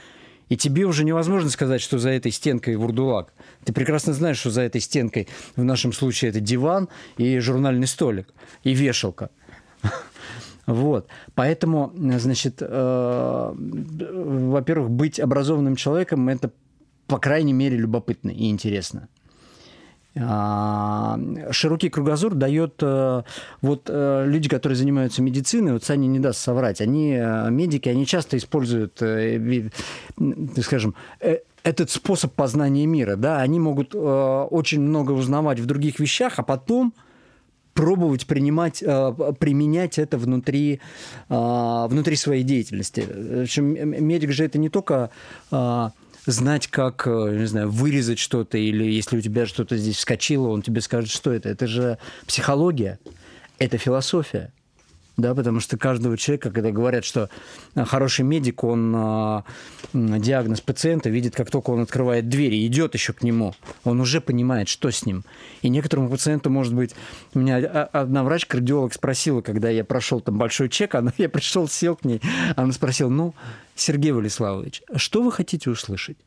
И 0.49 0.57
тебе 0.57 0.85
уже 0.85 1.05
невозможно 1.05 1.51
сказать, 1.51 1.81
что 1.81 1.99
за 1.99 2.11
этой 2.11 2.31
стенкой 2.31 2.77
вурдулак. 2.77 3.33
Ты 3.65 3.73
прекрасно 3.73 4.13
знаешь, 4.13 4.39
что 4.39 4.51
за 4.51 4.63
этой 4.63 4.81
стенкой, 4.81 5.29
в 5.57 5.65
нашем 5.65 5.93
случае, 5.93 6.31
это 6.31 6.41
диван 6.41 6.89
и 7.17 7.39
журнальный 7.41 7.87
столик, 7.87 8.29
и 8.63 8.73
вешалка. 8.75 9.31
Вот. 10.67 11.09
Поэтому, 11.35 11.93
значит, 11.95 12.57
э, 12.61 13.53
во-первых, 13.55 14.91
быть 14.91 15.21
образованным 15.21 15.77
человеком– 15.77 16.29
это, 16.31 16.51
по 17.07 17.19
крайней 17.19 17.53
мере, 17.53 17.77
любопытно 17.77 18.31
и 18.31 18.51
интересно. 18.51 19.09
А, 20.19 21.19
широкий 21.51 21.91
кругозор 21.91 22.35
дает 22.35 22.77
э, 22.81 23.23
вот 23.61 23.83
э, 23.89 24.25
люди, 24.27 24.49
которые 24.49 24.77
занимаются 24.77 25.21
медициной, 25.21 25.75
вот 25.75 25.85
Саня 25.85 26.07
не 26.07 26.19
даст 26.19 26.41
соврать, 26.41 26.81
они 26.81 27.13
э, 27.13 27.51
медики, 27.51 27.91
они 27.91 28.07
часто 28.07 28.39
используют, 28.39 29.03
скажем, 30.63 30.95
этот 31.63 31.91
способ 31.91 32.33
познания 32.33 32.87
мира, 32.87 33.17
да, 33.17 33.43
они 33.43 33.61
могут 33.61 33.95
очень 33.95 34.81
много 34.81 35.13
узнавать 35.13 35.61
в 35.61 35.67
других 35.67 36.01
вещах, 36.01 36.35
а 36.39 36.43
потом 36.43 36.95
пробовать 37.77 38.27
принимать, 38.27 38.81
применять 38.81 39.99
это 39.99 40.19
внутри, 40.19 40.81
внутри 41.29 42.17
своей 42.17 42.43
деятельности. 42.43 43.07
В 43.07 43.43
общем, 43.43 43.67
медик 44.05 44.33
же 44.33 44.45
это 44.45 44.59
не 44.59 44.71
только 44.71 45.11
знать, 46.27 46.67
как, 46.67 47.07
э, 47.07 47.37
не 47.39 47.47
знаю, 47.47 47.71
вырезать 47.71 48.19
что-то, 48.19 48.59
или 48.59 48.85
если 48.85 49.17
у 49.17 49.21
тебя 49.21 49.47
что-то 49.47 49.77
здесь 49.77 49.97
вскочило, 49.97 50.49
он 50.49 50.63
тебе 50.63 50.81
скажет, 50.81 51.11
что 51.11 51.33
это. 51.33 51.49
Это 51.49 51.67
же 51.67 51.99
психология, 52.27 52.99
это 53.59 53.79
философия. 53.79 54.53
Да, 55.17 55.35
потому 55.35 55.61
что 55.61 55.79
каждого 55.79 56.19
человека, 56.19 56.51
когда 56.51 56.71
говорят, 56.71 57.05
что 57.05 57.31
э, 57.75 57.85
хороший 57.87 58.23
медик, 58.23 58.65
он 58.65 58.95
э, 58.95 59.43
диагноз 59.95 60.61
пациента 60.61 61.09
видит, 61.09 61.35
как 61.35 61.51
только 61.51 61.71
он 61.71 61.81
открывает 61.81 62.29
дверь 62.29 62.55
и 62.55 62.67
идет 62.67 62.93
еще 62.93 63.15
к 63.15 63.23
нему, 63.23 63.55
он 63.85 64.01
уже 64.01 64.21
понимает, 64.21 64.69
что 64.69 64.91
с 64.91 65.07
ним. 65.07 65.25
И 65.63 65.71
некоторому 65.71 66.11
пациенту, 66.11 66.51
может 66.51 66.75
быть, 66.75 66.95
у 67.33 67.39
меня 67.39 67.57
одна 67.57 68.25
врач-кардиолог 68.25 68.93
спросила, 68.93 69.41
когда 69.41 69.71
я 69.71 69.85
прошел 69.85 70.21
там 70.21 70.37
большой 70.37 70.69
чек, 70.69 70.95
она, 70.95 71.13
я 71.19 71.31
пришел, 71.31 71.67
сел 71.67 71.97
к 71.97 72.05
ней, 72.05 72.21
она 72.55 72.73
спросила, 72.73 73.09
ну, 73.09 73.35
Сергей 73.75 74.13
Владиславович, 74.13 74.83
что 74.97 75.23
вы 75.23 75.33
хотите 75.33 75.71
услышать? 75.71 76.19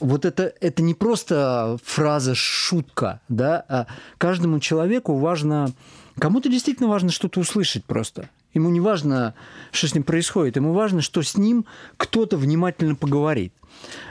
вот 0.00 0.24
это, 0.24 0.52
это 0.60 0.82
не 0.82 0.92
просто 0.92 1.78
фраза 1.82 2.34
шутка, 2.34 3.20
да, 3.28 3.64
а 3.68 3.86
каждому 4.18 4.60
человеку 4.60 5.16
важно, 5.16 5.72
кому-то 6.18 6.48
действительно 6.48 6.88
важно 6.88 7.10
что-то 7.10 7.40
услышать 7.40 7.84
просто. 7.84 8.28
Ему 8.52 8.70
не 8.70 8.80
важно, 8.80 9.34
что 9.72 9.88
с 9.88 9.94
ним 9.94 10.04
происходит, 10.04 10.56
ему 10.56 10.72
важно, 10.72 11.00
что 11.00 11.22
с 11.22 11.36
ним 11.36 11.66
кто-то 11.96 12.36
внимательно 12.36 12.94
поговорит. 12.94 13.52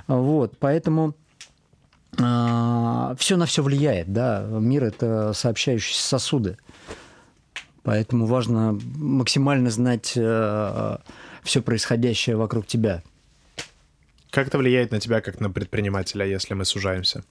Вот, 0.08 0.58
поэтому 0.60 1.16
э, 2.18 3.16
все 3.18 3.38
на 3.38 3.46
все 3.46 3.64
влияет, 3.64 4.12
да, 4.12 4.46
мир 4.50 4.84
это 4.84 5.34
сообщающиеся 5.34 6.04
сосуды. 6.04 6.58
Поэтому 7.84 8.26
важно 8.26 8.80
максимально 8.96 9.70
знать 9.70 10.14
э, 10.16 10.98
все 11.44 11.62
происходящее 11.62 12.38
вокруг 12.38 12.66
тебя. 12.66 13.04
Как 14.30 14.48
это 14.48 14.58
влияет 14.58 14.92
на 14.92 15.00
тебя, 15.00 15.22
как 15.22 15.40
на 15.40 15.50
предпринимателя, 15.50 16.26
если 16.26 16.54
мы 16.54 16.66
сужаемся? 16.66 17.24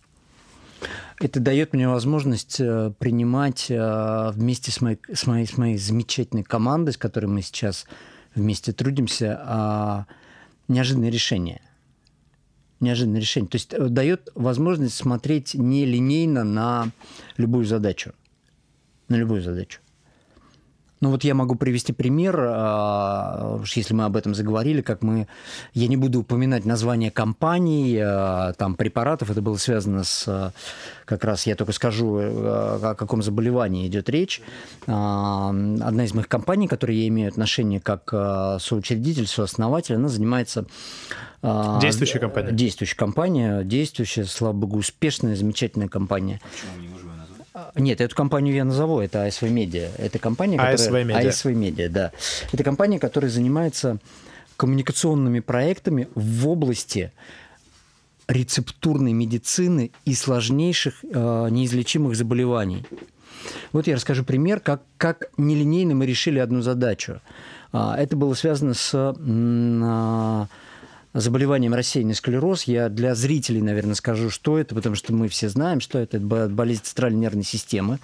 Это 1.19 1.41
дает 1.41 1.73
мне 1.73 1.89
возможность 1.89 2.61
э, 2.61 2.93
принимать 2.99 3.67
э, 3.71 4.31
вместе 4.33 4.71
с 4.71 4.81
моей, 4.81 4.99
с 5.13 5.27
моей, 5.27 5.47
с 5.47 5.57
моей 5.57 5.79
замечательной 5.79 6.43
командой, 6.43 6.93
с 6.93 6.97
которой 6.97 7.27
мы 7.27 7.43
сейчас 7.43 7.87
вместе 8.35 8.73
трудимся, 8.73 9.41
а, 9.45 10.07
неожиданные 10.69 11.11
решения. 11.11 11.61
Неожиданные 12.81 13.21
решения. 13.21 13.49
То 13.49 13.57
есть 13.57 13.73
э, 13.73 13.89
дает 13.89 14.31
возможность 14.35 14.97
смотреть 14.97 15.55
нелинейно 15.55 16.45
на 16.45 16.91
любую 17.37 17.65
задачу. 17.65 18.13
На 19.09 19.17
любую 19.17 19.43
задачу. 19.43 19.82
Ну 21.03 21.11
вот 21.11 21.25
я 21.25 21.35
могу 21.35 21.57
привести 21.57 21.93
пример, 21.93 22.37
а, 22.39 23.61
если 23.75 23.93
мы 23.93 24.05
об 24.05 24.17
этом 24.17 24.37
заговорили, 24.37 24.83
как 24.83 25.03
мы... 25.03 25.27
Я 25.75 25.89
не 25.89 25.97
буду 25.97 26.21
упоминать 26.21 26.65
название 26.65 27.11
компаний, 27.11 27.99
а, 28.01 28.53
там, 28.53 28.77
препаратов, 28.77 29.29
это 29.29 29.43
было 29.43 29.57
связано 29.57 30.05
с... 30.05 30.55
Как 31.05 31.25
раз 31.25 31.45
я 31.47 31.57
только 31.57 31.73
скажу, 31.73 32.19
э, 32.19 32.79
о 32.93 32.95
каком 32.95 33.21
заболевании 33.23 33.89
идет 33.89 34.09
речь. 34.09 34.41
А, 34.87 35.49
одна 35.49 36.05
из 36.05 36.15
моих 36.15 36.29
компаний, 36.29 36.69
которые 36.69 37.03
я 37.03 37.09
имею 37.09 37.29
отношение 37.29 37.81
как 37.81 38.09
соучредитель, 38.61 39.27
сооснователь, 39.27 39.97
она 39.97 40.09
занимается 40.09 40.67
Действующая 41.43 42.21
компания. 42.21 42.53
Действующая 42.53 42.97
компания, 42.97 43.65
действующая, 43.65 44.25
слава 44.27 44.53
богу, 44.53 44.79
успешная, 44.79 45.35
замечательная 45.35 45.89
компания. 45.89 46.41
Почему 46.53 46.81
не 46.81 47.02
нет, 47.75 48.01
эту 48.01 48.15
компанию 48.15 48.55
я 48.55 48.65
назову, 48.65 49.01
это 49.01 49.27
ASV 49.27 49.49
Media. 49.51 49.91
Это 49.99 50.19
компания, 50.19 50.57
которая... 50.57 50.77
ASV 50.77 51.05
Media. 51.05 51.29
ASV 51.29 51.53
Media, 51.55 51.89
да. 51.89 52.13
Это 52.53 52.65
компания, 52.65 52.99
которая 52.99 53.31
занимается 53.31 53.99
коммуникационными 54.57 55.41
проектами 55.41 56.09
в 56.15 56.49
области 56.49 57.13
рецептурной 58.29 59.13
медицины 59.13 59.91
и 60.05 60.15
сложнейших 60.15 61.05
э, 61.05 61.49
неизлечимых 61.51 62.17
заболеваний. 62.17 62.87
Вот 63.73 63.87
я 63.87 63.97
расскажу 63.97 64.25
пример, 64.25 64.61
как, 64.61 64.83
как 64.97 65.31
нелинейно 65.37 65.95
мы 65.95 66.07
решили 66.07 66.39
одну 66.39 66.63
задачу. 66.63 67.21
А, 67.73 67.97
это 67.97 68.17
было 68.17 68.35
связано 68.35 68.75
с 68.75 68.91
а, 68.95 70.47
заболеванием 71.15 71.75
рассеянный 71.75 72.15
склероз. 72.15 72.65
Я 72.65 72.89
для 72.89 73.15
зрителей, 73.15 73.61
наверное, 73.61 73.95
скажу, 73.95 74.31
что 74.31 74.59
это, 74.59 74.75
потому 74.75 74.95
что 74.95 75.13
мы 75.13 75.29
все 75.29 75.49
знаем, 75.49 75.81
что 75.81 75.99
это 75.99 76.19
болезнь 76.21 76.83
центральной 76.85 77.21
нервной 77.21 77.45
системы. 77.45 77.99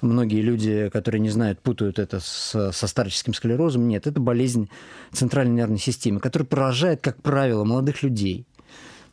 Многие 0.00 0.40
люди, 0.40 0.90
которые 0.92 1.20
не 1.20 1.30
знают, 1.30 1.60
путают 1.60 1.98
это 1.98 2.20
с, 2.20 2.72
со 2.72 2.86
старческим 2.86 3.34
склерозом. 3.34 3.88
Нет, 3.88 4.06
это 4.06 4.20
болезнь 4.20 4.68
центральной 5.12 5.54
нервной 5.54 5.78
системы, 5.78 6.20
которая 6.20 6.46
поражает, 6.46 7.00
как 7.00 7.20
правило, 7.22 7.64
молодых 7.64 8.02
людей 8.02 8.46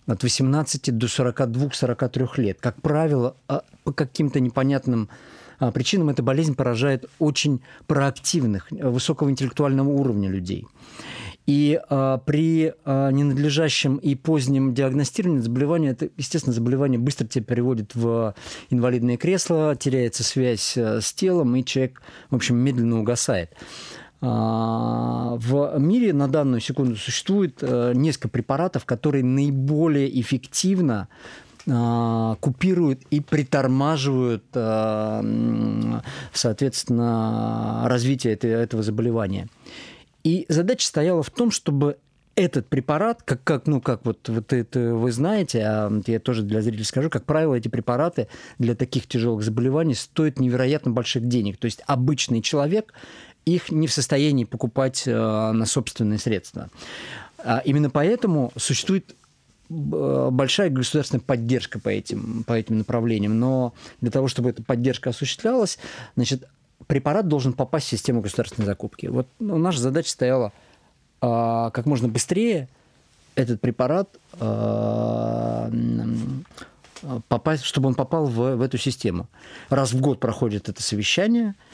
от 0.06 0.24
18 0.24 0.98
до 0.98 1.08
42-43 1.08 2.30
лет. 2.38 2.58
Как 2.60 2.82
правило, 2.82 3.36
а, 3.48 3.64
по 3.84 3.94
каким-то 3.94 4.40
непонятным 4.40 5.10
а, 5.60 5.72
причинам 5.72 6.10
эта 6.10 6.24
болезнь 6.24 6.56
поражает 6.56 7.06
очень 7.20 7.62
проактивных, 7.86 8.68
высокого 8.72 9.30
интеллектуального 9.30 9.90
уровня 9.90 10.30
людей. 10.30 10.66
И 11.50 11.82
а, 11.90 12.20
при 12.20 12.76
а, 12.86 13.10
ненадлежащем 13.10 13.98
и 13.98 14.14
позднем 14.14 14.76
диагностировании 14.76 15.40
заболевания, 15.40 15.90
это, 15.90 16.10
естественно, 16.16 16.54
заболевание 16.54 17.00
быстро 17.00 17.26
тебя 17.26 17.44
переводит 17.44 17.96
в 17.96 18.36
инвалидное 18.70 19.18
кресло, 19.18 19.76
теряется 19.76 20.24
связь 20.24 20.78
э, 20.78 21.02
с 21.02 21.12
телом, 21.12 21.56
и 21.56 21.66
человек, 21.66 22.04
в 22.30 22.36
общем, 22.36 22.56
медленно 22.56 23.00
угасает. 23.00 23.50
А, 24.22 25.38
в 25.40 25.76
мире 25.80 26.14
на 26.14 26.28
данную 26.28 26.62
секунду 26.62 26.96
существует 26.98 27.58
а, 27.64 27.94
несколько 27.94 28.30
препаратов, 28.30 28.86
которые 28.86 29.24
наиболее 29.24 30.22
эффективно 30.22 31.08
а, 31.68 32.36
купируют 32.42 33.02
и 33.10 33.22
притормаживают, 33.22 34.44
соответственно, 36.32 37.86
развитие 37.86 38.36
этого 38.36 38.84
заболевания. 38.84 39.48
И 40.24 40.46
задача 40.50 40.86
стояла 40.86 41.24
в 41.24 41.30
том, 41.30 41.52
чтобы 41.52 41.98
этот 42.36 42.68
препарат, 42.68 43.22
как, 43.24 43.44
как, 43.44 43.68
ну, 43.68 43.82
как 43.82 44.06
вот, 44.06 44.30
вот 44.30 44.54
это 44.54 44.96
вы 44.96 45.12
знаете, 45.12 45.62
а 45.62 46.02
я 46.08 46.20
тоже 46.20 46.44
для 46.44 46.62
зрителей 46.62 46.86
скажу, 46.86 47.10
как 47.10 47.26
правило, 47.26 47.56
эти 47.56 47.68
препараты 47.68 48.28
для 48.60 48.76
таких 48.76 49.08
тяжелых 49.08 49.44
заболеваний 49.44 49.94
стоят 49.94 50.40
невероятно 50.40 50.92
больших 50.92 51.28
денег. 51.28 51.58
То 51.58 51.66
есть 51.66 51.82
обычный 51.86 52.42
человек 52.42 52.94
их 53.46 53.72
не 53.72 53.88
в 53.88 53.92
состоянии 53.92 54.46
покупать 54.46 55.04
э, 55.06 55.12
на 55.12 55.66
собственные 55.66 56.20
средства. 56.20 56.70
А 57.40 57.62
именно 57.66 57.90
поэтому 57.90 58.52
существует 58.56 59.16
э, 59.70 60.30
большая 60.32 60.70
государственная 60.70 61.22
поддержка 61.22 61.80
по 61.80 61.90
этим, 61.90 62.44
по 62.46 62.54
этим 62.54 62.78
направлениям. 62.78 63.40
Но 63.40 63.74
для 64.02 64.12
того, 64.12 64.28
чтобы 64.28 64.50
эта 64.50 64.64
поддержка 64.64 65.10
осуществлялась, 65.10 65.78
значит, 66.16 66.48
препарат 66.88 67.28
должен 67.28 67.54
попасть 67.54 67.88
в 67.88 67.90
систему 67.90 68.22
государственной 68.22 68.66
закупки. 68.66 69.08
Вот 69.08 69.28
ну, 69.40 69.58
наша 69.58 69.80
задача 69.80 70.10
стояла 70.10 70.54
а, 71.22 71.70
как 71.72 71.86
можно 71.86 72.08
быстрее 72.08 72.68
этот 73.36 73.62
препарат 73.62 74.10
а, 74.40 75.70
попасть, 77.28 77.64
чтобы 77.64 77.88
он 77.88 77.96
попал 77.96 78.26
в, 78.26 78.56
в 78.56 78.62
эту 78.62 78.78
систему. 78.78 79.28
Раз 79.70 79.94
в 79.94 80.02
год 80.02 80.20
проходит 80.20 80.70
это 80.70 80.82
совещание– 80.82 81.56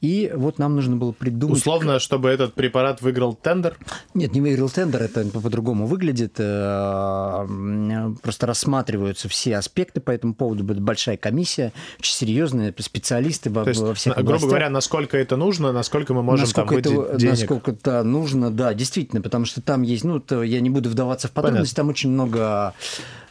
и 0.00 0.30
вот 0.34 0.58
нам 0.58 0.76
нужно 0.76 0.96
было 0.96 1.10
придумать... 1.10 1.58
Условно, 1.58 1.98
чтобы 1.98 2.28
этот 2.28 2.54
препарат 2.54 3.02
выиграл 3.02 3.34
тендер? 3.34 3.76
Нет, 4.14 4.32
не 4.32 4.40
выиграл 4.40 4.68
тендер, 4.68 5.02
это 5.02 5.24
по-другому 5.26 5.86
выглядит. 5.86 6.34
Э, 6.38 8.14
просто 8.22 8.46
рассматриваются 8.46 9.28
все 9.28 9.56
аспекты 9.56 10.00
по 10.00 10.12
этому 10.12 10.34
поводу. 10.34 10.62
Будет 10.62 10.80
большая 10.80 11.16
комиссия, 11.16 11.72
очень 11.98 12.14
серьезные 12.14 12.72
специалисты 12.78 13.50
во, 13.50 13.68
есть, 13.68 13.80
во 13.80 13.92
всех 13.94 14.14
грубо 14.14 14.30
областях. 14.30 14.48
говоря, 14.48 14.70
насколько 14.70 15.18
это 15.18 15.36
нужно, 15.36 15.72
насколько 15.72 16.14
мы 16.14 16.22
можем 16.22 16.44
насколько 16.44 16.80
там 16.80 17.00
это, 17.00 17.16
денег? 17.16 17.32
Насколько 17.32 17.70
это 17.72 18.04
нужно, 18.04 18.52
да, 18.52 18.74
действительно, 18.74 19.20
потому 19.20 19.46
что 19.46 19.60
там 19.60 19.82
есть, 19.82 20.04
ну, 20.04 20.22
я 20.42 20.60
не 20.60 20.70
буду 20.70 20.90
вдаваться 20.90 21.26
в 21.26 21.32
подробности, 21.32 21.74
Понятно. 21.74 21.82
там 21.82 21.88
очень 21.88 22.10
много 22.10 22.74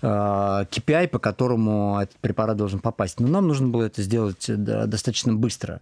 KPI, 0.02 1.06
э, 1.06 1.08
по 1.08 1.20
которому 1.20 2.00
этот 2.02 2.18
препарат 2.18 2.58
должен 2.58 2.80
попасть. 2.80 3.22
Но 3.22 3.28
нам 3.28 3.48
нужно 3.48 3.70
было 3.70 3.84
это 3.84 4.02
сделать 4.02 4.46
достаточно 4.50 5.34
быстро. 5.34 5.80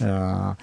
Э, 0.00 0.54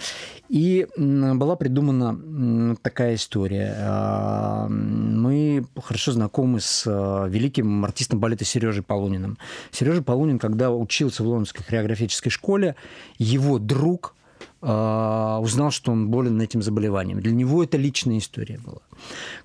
и 0.50 0.88
была 0.98 1.56
придумана 1.56 2.76
такая 2.82 3.16
история. 3.16 3.76
Э, 3.78 4.68
мы 4.68 5.66
хорошо 5.82 6.12
знакомы 6.12 6.60
с 6.60 6.84
э, 6.86 7.30
великим 7.30 7.84
артистом 7.86 8.20
балета 8.20 8.46
Сережей 8.46 8.84
Полуниным. 8.84 9.38
Сережа 9.72 10.02
Полунин, 10.02 10.40
когда 10.40 10.72
учился 10.72 11.24
в 11.24 11.28
Лондонской 11.28 11.66
хореографической 11.66 12.32
школе, 12.32 12.76
его 13.18 13.60
друг 13.60 14.16
узнал, 14.64 15.72
что 15.72 15.92
он 15.92 16.10
болен 16.10 16.40
этим 16.40 16.62
заболеванием. 16.62 17.20
Для 17.20 17.32
него 17.32 17.64
это 17.64 17.78
личная 17.78 18.20
история 18.20 18.60
была. 18.64 18.82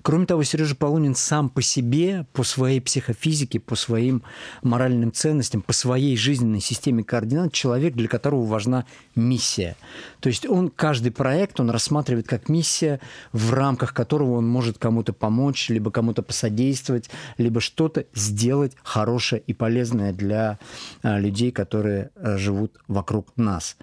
Кроме 0.01 0.25
того, 0.25 0.43
Сережа 0.43 0.75
Полунин 0.75 1.15
сам 1.15 1.49
по 1.49 1.61
себе, 1.61 2.25
по 2.33 2.43
своей 2.43 2.79
психофизике, 2.79 3.59
по 3.59 3.75
своим 3.75 4.23
моральным 4.63 5.11
ценностям, 5.11 5.61
по 5.61 5.73
своей 5.73 6.15
жизненной 6.17 6.61
системе 6.61 7.03
координат, 7.03 7.53
человек, 7.53 7.93
для 7.93 8.07
которого 8.07 8.45
важна 8.45 8.85
миссия. 9.15 9.75
То 10.19 10.29
есть 10.29 10.45
он 10.45 10.69
каждый 10.69 11.11
проект 11.11 11.59
он 11.59 11.69
рассматривает 11.69 12.27
как 12.27 12.49
миссия, 12.49 12.99
в 13.31 13.53
рамках 13.53 13.93
которого 13.93 14.37
он 14.37 14.47
может 14.47 14.77
кому-то 14.77 15.13
помочь, 15.13 15.69
либо 15.69 15.91
кому-то 15.91 16.21
посодействовать, 16.21 17.09
либо 17.37 17.61
что-то 17.61 18.05
сделать 18.13 18.73
хорошее 18.83 19.41
и 19.45 19.53
полезное 19.53 20.13
для 20.13 20.59
а, 21.03 21.19
людей, 21.19 21.51
которые 21.51 22.11
а, 22.15 22.37
живут 22.37 22.77
вокруг 22.87 23.27
нас. 23.35 23.77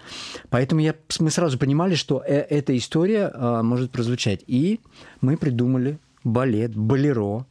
Поэтому 0.50 0.80
я, 0.80 0.94
мы 1.18 1.30
сразу 1.30 1.58
понимали, 1.58 1.94
что 1.94 2.22
э, 2.26 2.34
эта 2.34 2.76
история 2.76 3.30
а, 3.32 3.62
может 3.62 3.90
прозвучать. 3.90 4.44
И 4.46 4.80
мы 5.24 5.36
придумали 5.36 5.98
балет 6.22 6.76
«Болеро», 6.76 7.46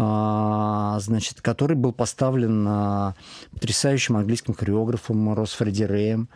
а, 0.00 0.98
значит, 1.00 1.40
который 1.40 1.76
был 1.76 1.92
поставлен 1.92 3.14
потрясающим 3.52 4.16
английским 4.16 4.54
хореографом 4.54 5.34
Рос 5.34 5.52
Фредди 5.54 5.82
Рэем. 5.84 6.28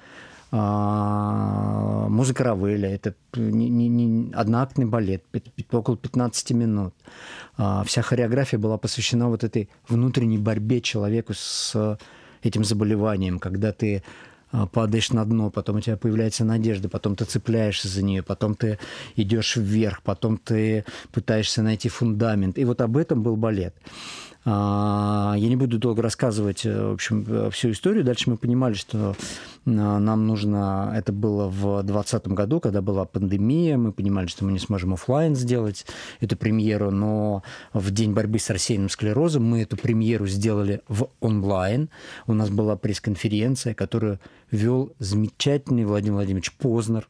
А, 0.54 2.08
музыка 2.08 2.44
Равеля, 2.44 2.94
это 2.94 3.14
не, 3.34 3.70
не, 3.70 3.88
не 3.88 4.34
одноактный 4.34 4.84
балет, 4.84 5.24
около 5.72 5.96
15 5.96 6.50
минут. 6.50 6.94
А, 7.56 7.82
вся 7.84 8.02
хореография 8.02 8.58
была 8.58 8.76
посвящена 8.76 9.30
вот 9.30 9.44
этой 9.44 9.70
внутренней 9.88 10.36
борьбе 10.36 10.82
человеку 10.82 11.32
с 11.34 11.98
этим 12.42 12.64
заболеванием, 12.64 13.38
когда 13.38 13.72
ты 13.72 13.96
а, 13.98 14.31
падаешь 14.72 15.10
на 15.10 15.24
дно, 15.24 15.50
потом 15.50 15.76
у 15.76 15.80
тебя 15.80 15.96
появляется 15.96 16.44
надежда, 16.44 16.88
потом 16.88 17.16
ты 17.16 17.24
цепляешься 17.24 17.88
за 17.88 18.02
нее, 18.02 18.22
потом 18.22 18.54
ты 18.54 18.78
идешь 19.16 19.56
вверх, 19.56 20.02
потом 20.02 20.36
ты 20.36 20.84
пытаешься 21.12 21.62
найти 21.62 21.88
фундамент. 21.88 22.58
И 22.58 22.64
вот 22.64 22.80
об 22.80 22.96
этом 22.96 23.22
был 23.22 23.36
балет. 23.36 23.74
А, 24.44 25.34
я 25.36 25.48
не 25.48 25.56
буду 25.56 25.78
долго 25.78 26.02
рассказывать, 26.02 26.66
э, 26.66 26.88
в 26.88 26.94
общем, 26.94 27.50
всю 27.50 27.70
историю. 27.70 28.04
Дальше 28.04 28.28
мы 28.28 28.36
понимали, 28.36 28.74
что 28.74 29.14
нам 29.64 30.26
нужно... 30.26 30.92
Это 30.96 31.12
было 31.12 31.48
в 31.48 31.82
2020 31.82 32.28
году, 32.28 32.58
когда 32.58 32.82
была 32.82 33.04
пандемия. 33.04 33.76
Мы 33.76 33.92
понимали, 33.92 34.26
что 34.26 34.44
мы 34.44 34.52
не 34.52 34.58
сможем 34.58 34.94
офлайн 34.94 35.36
сделать 35.36 35.86
эту 36.20 36.36
премьеру, 36.36 36.90
но 36.90 37.44
в 37.72 37.92
день 37.92 38.12
борьбы 38.12 38.40
с 38.40 38.50
рассеянным 38.50 38.88
склерозом 38.88 39.44
мы 39.44 39.62
эту 39.62 39.76
премьеру 39.76 40.26
сделали 40.26 40.80
в 40.88 41.08
онлайн. 41.20 41.90
У 42.26 42.34
нас 42.34 42.50
была 42.50 42.76
пресс-конференция, 42.76 43.74
которую 43.74 44.18
вел 44.50 44.92
замечательный 44.98 45.84
Владимир 45.84 46.14
Владимирович 46.14 46.52
Познер, 46.52 47.06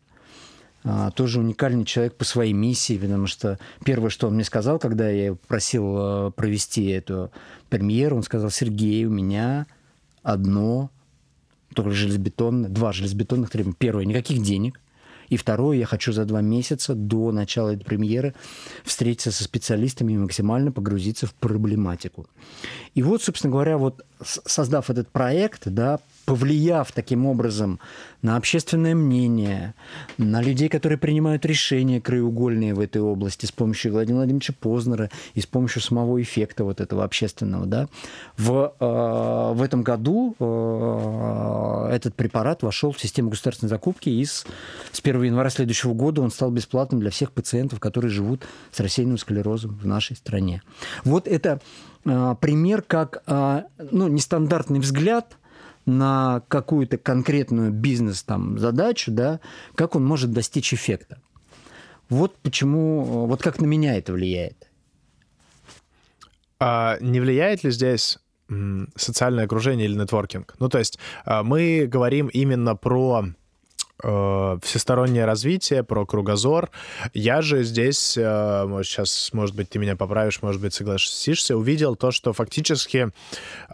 тоже 1.15 1.41
уникальный 1.41 1.85
человек 1.85 2.17
по 2.17 2.25
своей 2.25 2.53
миссии, 2.53 2.99
потому 2.99 3.27
что 3.27 3.59
первое, 3.85 4.11
что 4.11 4.27
он 4.27 4.35
мне 4.35 4.45
сказал, 4.45 4.79
когда 4.79 5.09
я 5.09 5.35
просил 5.35 5.97
э, 5.97 6.31
провести 6.33 6.87
эту 6.87 7.31
премьеру, 7.69 8.17
он 8.17 8.23
сказал, 8.23 8.51
Сергей, 8.51 9.05
у 9.05 9.11
меня 9.11 9.67
одно, 10.23 10.91
только 11.75 11.93
железобетонное, 11.93 12.69
два 12.69 12.93
железобетонных 12.93 13.51
требования. 13.51 13.77
Первое, 13.79 14.05
никаких 14.05 14.43
денег. 14.43 14.81
И 15.29 15.37
второе, 15.39 15.79
я 15.79 15.87
хочу 15.87 16.13
за 16.13 16.27
два 16.27 16.43
месяца 16.43 16.95
до 16.95 17.33
начала 17.33 17.71
этой 17.71 17.85
премьеры 17.85 18.35
встретиться 18.85 19.33
со 19.33 19.45
специалистами 19.45 20.13
и 20.13 20.19
максимально 20.19 20.73
погрузиться 20.73 21.27
в 21.27 21.35
проблематику. 21.35 22.27
И 22.95 23.03
вот, 23.03 23.23
собственно 23.23 23.53
говоря, 23.53 23.79
вот 23.79 24.05
создав 24.23 24.91
этот 24.91 25.09
проект, 25.09 25.69
да, 25.69 26.01
повлияв 26.25 26.93
таким 26.93 27.27
образом 27.27 27.81
на 28.23 28.37
общественное 28.37 28.95
мнение, 28.95 29.75
на 30.19 30.41
людей, 30.41 30.69
которые 30.69 30.97
принимают 30.99 31.45
решения 31.45 32.01
краеугольные 32.01 32.75
в 32.75 32.81
этой 32.81 33.03
области 33.03 33.47
с 33.47 33.53
помощью 33.53 33.93
Владимира 33.93 34.21
Владимировича 34.21 34.55
Познера 34.59 35.11
и 35.35 35.41
с 35.41 35.47
помощью 35.47 35.83
самого 35.83 36.23
эффекта 36.23 36.65
вот 36.65 36.81
этого 36.81 37.05
общественного. 37.05 37.67
Да, 37.67 37.89
в, 38.37 38.75
э, 38.79 39.55
в 39.55 39.63
этом 39.63 39.83
году 39.83 40.37
э, 40.39 41.89
этот 41.93 42.15
препарат 42.15 42.63
вошел 42.63 42.93
в 42.93 43.01
систему 43.01 43.31
государственной 43.31 43.71
закупки 43.71 44.09
и 44.09 44.25
с, 44.25 44.47
с 44.93 45.01
1 45.01 45.23
января 45.25 45.51
следующего 45.51 45.95
года 45.95 46.23
он 46.23 46.31
стал 46.31 46.51
бесплатным 46.53 47.01
для 47.01 47.11
всех 47.11 47.33
пациентов, 47.33 47.81
которые 47.81 48.11
живут 48.11 48.43
с 48.71 48.79
рассеянным 48.79 49.19
склерозом 49.19 49.77
в 49.83 49.87
нашей 49.87 50.15
стране. 50.15 50.63
Вот 51.05 51.27
это 51.27 51.61
э, 52.05 52.35
пример, 52.41 52.83
как 52.83 53.23
э, 53.27 53.63
ну, 53.91 54.07
нестандартный 54.07 54.79
взгляд– 54.79 55.37
на 55.87 56.43
какую-то 56.49 56.99
конкретную 56.99 57.73
бизнес-задачу, 57.73 59.11
да, 59.11 59.41
как 59.75 59.97
он 59.97 60.05
может 60.05 60.33
достичь 60.33 60.73
эффекта. 60.73 61.21
Вот 62.09 62.37
почему, 62.39 63.27
вот 63.27 63.43
как 63.43 63.61
на 63.61 63.67
меня 63.67 63.97
это 63.97 64.13
влияет. 64.13 64.71
А 66.61 66.97
не 67.01 67.21
влияет 67.21 67.65
ли 67.65 67.71
здесь 67.71 68.19
социальное 68.97 69.45
окружение 69.45 69.87
или 69.87 69.97
нетворкинг? 69.97 70.55
Ну, 70.59 70.69
то 70.69 70.79
есть 70.79 70.99
а, 71.25 71.43
мы 71.43 71.87
говорим 71.87 72.29
именно 72.29 72.77
про 72.77 73.25
э, 74.03 74.59
всестороннее 74.63 75.25
развитие, 75.25 75.83
про 75.83 76.07
кругозор. 76.07 76.71
Я 77.15 77.43
же 77.43 77.65
здесь, 77.65 78.17
э, 78.17 78.65
может, 78.67 78.91
сейчас, 78.91 79.31
может 79.33 79.57
быть, 79.57 79.69
ты 79.71 79.79
меня 79.79 79.97
поправишь, 79.97 80.43
может 80.43 80.61
быть, 80.61 80.75
согласишься, 80.75 81.57
увидел 81.57 81.97
то, 81.97 82.11
что 82.11 82.33
фактически 82.33 83.11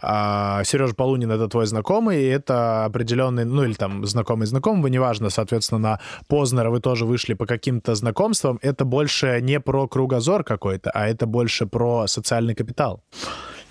э, 0.01 0.63
Сережа 0.63 0.93
Полунин— 0.93 1.31
это 1.33 1.47
твой 1.47 1.65
знакомый, 1.65 2.21
и 2.23 2.27
это 2.27 2.85
определенный, 2.85 3.45
ну, 3.45 3.63
или 3.63 3.73
там 3.73 4.05
знакомый 4.05 4.47
знакомого, 4.47 4.87
неважно, 4.87 5.29
соответственно, 5.29 5.79
на 5.79 5.99
Познера 6.27 6.69
вы 6.69 6.79
тоже 6.79 7.05
вышли 7.05 7.33
по 7.33 7.45
каким-то 7.45 7.95
знакомствам. 7.95 8.59
Это 8.61 8.85
больше 8.85 9.39
не 9.41 9.59
про 9.59 9.87
кругозор 9.87 10.43
какой-то, 10.43 10.91
а 10.91 11.07
это 11.07 11.25
больше 11.25 11.65
про 11.65 12.07
социальный 12.07 12.55
капитал. 12.55 13.03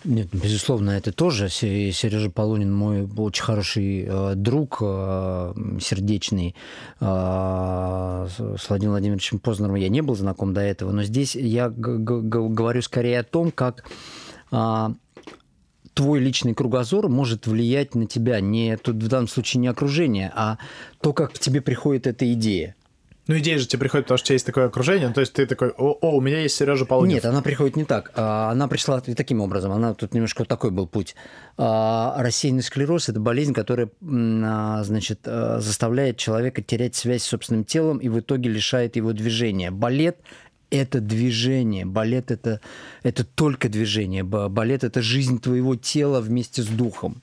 Нет, 0.05 0.29
безусловно, 0.33 0.91
это 0.91 1.13
тоже. 1.13 1.49
Сережа 1.49 2.31
Полунин 2.31 2.73
мой 2.73 3.09
очень 3.17 3.43
хороший 3.43 4.05
э, 4.07 4.35
друг, 4.37 4.79
э, 4.81 5.55
сердечный. 5.81 6.55
Э, 7.01 8.29
с 8.29 8.69
Владимиром 8.69 8.93
Владимировичем 8.93 9.41
Познером 9.41 9.75
я 9.75 9.89
не 9.89 10.01
был 10.01 10.15
знаком 10.15 10.55
до 10.55 10.61
этого, 10.61 10.93
но 10.93 11.03
здесь 11.03 11.35
я 11.35 11.69
говорю 11.69 12.83
скорее 12.83 13.21
о 13.21 13.25
том, 13.25 13.51
как 13.51 13.85
э, 14.53 14.89
твой 15.95 16.21
личный 16.21 16.55
кругозор 16.55 17.09
может 17.09 17.49
влиять 17.49 17.97
на 17.97 18.07
тебя 18.07 18.41
не 18.41 18.77
тут 18.77 19.03
в 19.03 19.09
данном 19.09 19.27
случае 19.27 19.61
не 19.61 19.67
окружение, 19.67 20.31
а 20.33 20.59
то, 21.01 21.13
как 21.13 21.33
к 21.33 21.39
тебе 21.41 21.61
приходит 21.61 22.07
эта 22.07 22.33
идея. 22.35 22.77
Ну, 23.29 23.39
идея 23.39 23.59
же 23.59 23.67
тебе 23.67 23.81
приходит, 23.81 24.07
потому 24.07 24.17
что 24.17 24.25
у 24.25 24.29
тебя 24.29 24.35
есть 24.37 24.47
такое 24.47 24.67
окружение. 24.67 25.11
То 25.11 25.21
есть 25.21 25.35
ты 25.35 25.45
такой, 25.45 25.69
о, 25.69 25.99
о 26.01 26.17
у 26.17 26.21
меня 26.23 26.41
есть 26.41 26.57
Сережа 26.57 26.87
Полунев. 26.87 27.17
Нет, 27.17 27.27
она 27.27 27.43
приходит 27.43 27.77
не 27.77 27.85
так. 27.85 28.11
А, 28.15 28.51
она 28.51 28.69
пришла 28.69 29.03
таким 29.03 29.43
образом. 29.43 29.71
Она 29.71 29.93
тут 29.93 30.15
немножко 30.15 30.47
такой 30.47 30.71
был 30.71 30.87
путь. 30.87 31.15
А, 31.59 32.17
рассеянный 32.19 32.63
склероз– 32.63 33.09
это 33.11 33.21
болезнь, 33.21 33.53
которая, 33.53 33.91
а, 34.03 34.83
значит, 34.83 35.21
заставляет 35.25 36.17
человека 36.17 36.63
терять 36.63 36.95
связь 36.95 37.23
с 37.23 37.27
собственным 37.27 37.65
телом 37.65 37.99
и 37.99 38.09
в 38.09 38.19
итоге 38.19 38.49
лишает 38.49 38.97
его 38.97 39.13
движения. 39.13 39.71
Балет 39.71 40.17
это 40.71 41.01
движение. 41.01 41.85
Балет 41.85 42.31
это, 42.31 42.63
это 43.03 43.25
только 43.25 43.69
движение. 43.69 44.25
Балет 44.25 44.85
это 44.85 45.03
жизнь 45.03 45.39
твоего 45.39 45.77
тела 45.77 46.23
вместе 46.23 46.63
с 46.63 46.67
духом. 46.67 47.21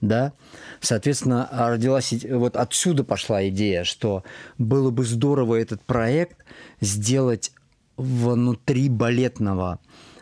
Да? 0.00 0.32
Соответственно, 0.80 1.48
родилась, 1.50 2.14
вот 2.30 2.56
отсюда 2.56 3.04
пошла 3.04 3.48
идея, 3.48 3.84
что 3.84 4.22
было 4.58 4.90
бы 4.90 5.04
здорово 5.04 5.56
этот 5.56 5.82
проект 5.82 6.44
сделать 6.80 7.52
внутри 7.96 8.88
балетного 8.88 9.80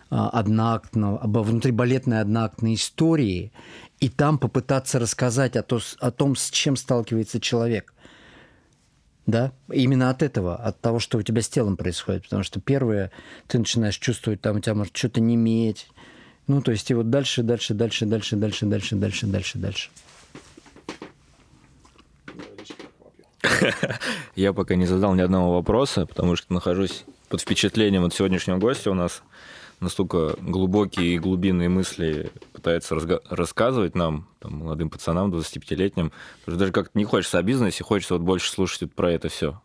а, 0.09 0.29
одноактного, 0.31 1.21
внутри 1.43 1.73
балетной 1.73 2.21
одноактной 2.21 2.75
истории, 2.75 3.53
и 4.01 4.09
там 4.09 4.39
попытаться 4.39 4.99
рассказать 4.99 5.57
о, 5.57 5.63
то, 5.63 5.81
о 6.01 6.11
том, 6.11 6.37
с 6.37 6.51
чем 6.51 6.77
сталкивается 6.77 7.41
человек. 7.41 7.93
Да, 9.27 9.53
именно 9.73 10.11
от 10.11 10.23
этого, 10.23 10.55
от 10.55 10.81
того, 10.81 11.01
что 11.01 11.19
у 11.19 11.23
тебя 11.23 11.43
с 11.43 11.49
телом 11.49 11.77
происходит. 11.77 12.23
Потому 12.23 12.45
что 12.45 12.61
первое, 12.61 13.11
ты 13.49 13.59
начинаешь 13.59 13.99
чувствовать, 13.99 14.41
там 14.41 14.57
у 14.57 14.61
тебя 14.61 14.75
может 14.75 14.97
что-то 14.97 15.21
не 15.21 15.35
иметь. 15.35 15.89
Ну, 16.47 16.63
то 16.63 16.71
есть 16.71 16.91
и 16.91 16.95
вот 16.95 17.11
дальше, 17.11 17.43
дальше, 17.43 17.75
дальше, 17.75 18.07
дальше, 18.07 18.37
дальше, 18.37 18.67
дальше, 18.67 18.97
дальше, 18.97 19.27
дальше, 19.27 19.59
дальше. 19.59 19.91
Я 24.37 24.53
пока 24.53 24.75
не 24.77 24.87
задал 24.87 25.15
ни 25.15 25.21
одного 25.21 25.55
вопроса, 25.55 26.07
потому 26.07 26.37
что 26.37 26.53
нахожусь 26.53 27.05
под 27.29 27.41
впечатлением 27.41 28.05
от 28.05 28.15
сегодняшнего 28.15 28.59
гостя. 28.59 28.91
У 28.91 28.95
нас 28.95 29.23
настолько 29.81 30.37
глубокие 30.41 31.15
и 31.15 31.19
глубинные 31.19 31.69
мысли 31.69 32.31
пытается 32.53 32.95
разга- 32.95 33.23
рассказывать 33.29 33.95
нам, 33.95 34.29
там, 34.39 34.59
молодым 34.59 34.89
пацанам, 34.89 35.33
25-летним, 35.35 36.13
что 36.43 36.57
даже 36.57 36.73
как-то 36.73 36.97
не 36.99 37.05
хочется 37.05 37.39
о 37.39 37.43
бизнесе, 37.43 37.85
хочется 37.85 38.15
вот 38.15 38.23
больше 38.23 38.51
слушать 38.51 38.93
про 38.93 39.13
это 39.13 39.29
все. 39.29 39.61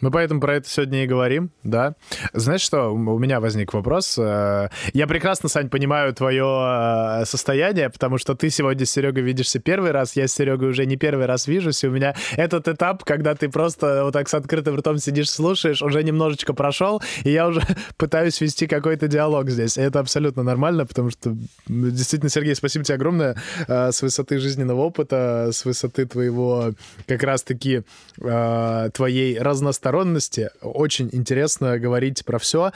Мы 0.00 0.10
поэтому 0.10 0.40
про 0.40 0.54
это 0.54 0.68
сегодня 0.68 1.04
и 1.04 1.06
говорим, 1.06 1.50
да. 1.62 1.94
Знаешь 2.32 2.62
что, 2.62 2.88
у 2.88 3.18
меня 3.18 3.38
возник 3.40 3.74
вопрос. 3.74 4.16
Э, 4.18 4.70
я 4.94 5.06
прекрасно, 5.06 5.48
Сань, 5.48 5.68
понимаю 5.68 6.14
твое 6.14 7.20
э, 7.20 7.24
состояние, 7.26 7.90
потому 7.90 8.16
что 8.16 8.34
ты 8.34 8.48
сегодня 8.48 8.86
с 8.86 8.90
Серегой 8.90 9.22
видишься 9.22 9.58
первый 9.58 9.90
раз, 9.90 10.16
я 10.16 10.26
с 10.26 10.32
Серегой 10.32 10.70
уже 10.70 10.86
не 10.86 10.96
первый 10.96 11.26
раз 11.26 11.46
вижусь, 11.46 11.84
и 11.84 11.88
у 11.88 11.90
меня 11.90 12.14
этот 12.36 12.68
этап, 12.68 13.04
когда 13.04 13.34
ты 13.34 13.50
просто 13.50 14.04
вот 14.04 14.12
так 14.12 14.28
с 14.28 14.34
открытым 14.34 14.76
ртом 14.76 14.96
сидишь, 14.96 15.30
слушаешь, 15.30 15.82
уже 15.82 16.02
немножечко 16.02 16.54
прошел, 16.54 17.02
и 17.24 17.30
я 17.30 17.46
уже 17.46 17.62
пытаюсь 17.98 18.40
вести 18.40 18.66
какой-то 18.66 19.06
диалог 19.06 19.50
здесь. 19.50 19.76
И 19.76 19.82
это 19.82 20.00
абсолютно 20.00 20.42
нормально, 20.42 20.86
потому 20.86 21.10
что 21.10 21.36
действительно, 21.68 22.30
Сергей, 22.30 22.54
спасибо 22.54 22.84
тебе 22.86 22.94
огромное 22.94 23.36
э, 23.68 23.92
с 23.92 24.00
высоты 24.00 24.38
жизненного 24.38 24.80
опыта, 24.80 25.50
с 25.52 25.66
высоты 25.66 26.06
твоего 26.06 26.72
как 27.06 27.22
раз-таки 27.22 27.82
твоей 28.16 29.38
разносторонности 29.38 29.89
разносторонности. 29.90 30.50
Очень 30.62 31.10
интересно 31.12 31.78
говорить 31.78 32.24
про 32.24 32.38
все. 32.38 32.72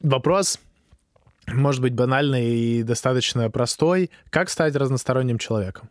Вопрос 0.00 0.58
может 1.46 1.80
быть 1.80 1.94
банальный 1.94 2.46
и 2.54 2.82
достаточно 2.82 3.50
простой. 3.50 4.10
Как 4.30 4.50
стать 4.50 4.76
разносторонним 4.76 5.38
человеком? 5.38 5.88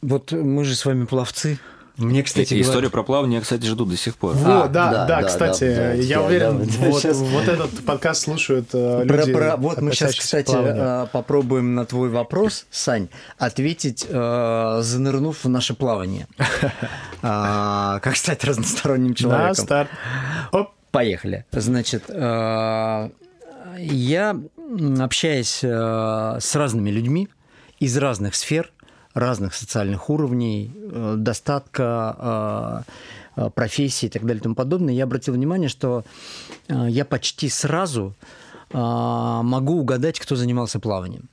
Вот 0.00 0.32
мы 0.32 0.64
же 0.64 0.74
с 0.74 0.84
вами 0.84 1.06
пловцы. 1.06 1.58
Мне, 1.98 2.22
кстати, 2.22 2.54
и, 2.54 2.60
Историю 2.60 2.92
про 2.92 3.02
плавание, 3.02 3.40
кстати, 3.40 3.66
ждут 3.66 3.88
до 3.88 3.96
сих 3.96 4.16
пор. 4.16 4.34
Вот, 4.34 4.46
а, 4.46 4.68
да, 4.68 4.92
да, 4.92 5.06
да, 5.06 5.22
кстати, 5.24 5.74
да, 5.74 5.76
да, 5.76 5.92
я 5.94 6.18
да, 6.18 6.22
уверен, 6.24 6.58
да, 6.58 6.64
вот, 6.78 7.02
сейчас... 7.02 7.16
вот 7.18 7.48
этот 7.48 7.84
подкаст 7.84 8.22
слушают 8.22 8.68
э, 8.72 9.02
люди. 9.04 9.32
Про, 9.32 9.40
про, 9.40 9.56
вот 9.56 9.80
мы 9.80 9.92
сейчас, 9.92 10.14
кстати, 10.14 10.54
э, 10.54 11.06
попробуем 11.10 11.74
на 11.74 11.84
твой 11.84 12.08
вопрос, 12.08 12.66
Сань, 12.70 13.08
ответить, 13.36 14.06
э, 14.08 14.78
занырнув 14.80 15.42
в 15.42 15.48
наше 15.48 15.74
плавание. 15.74 16.26
А, 17.20 17.98
как 17.98 18.14
стать 18.14 18.44
разносторонним 18.44 19.12
человеком? 19.12 19.48
На 19.48 19.54
старт. 19.54 19.90
Оп. 20.52 20.70
Поехали. 20.92 21.44
Значит, 21.50 22.04
э, 22.08 23.10
я 23.76 24.40
общаюсь 25.00 25.58
с 25.58 26.54
разными 26.54 26.90
людьми 26.90 27.28
из 27.80 27.96
разных 27.96 28.36
сфер, 28.36 28.70
разных 29.18 29.54
социальных 29.54 30.10
уровней, 30.10 30.72
э, 30.74 31.14
достатка 31.16 32.84
э, 33.36 33.42
э, 33.46 33.50
профессий 33.50 34.06
и 34.06 34.10
так 34.10 34.22
далее 34.22 34.40
и 34.40 34.42
тому 34.42 34.54
подобное, 34.54 34.94
я 34.94 35.04
обратил 35.04 35.34
внимание, 35.34 35.68
что 35.68 36.04
я 36.68 37.04
почти 37.04 37.48
сразу 37.48 38.14
могу 38.70 39.80
угадать, 39.80 40.20
кто 40.20 40.36
занимался 40.36 40.78
плаванием. 40.78 41.28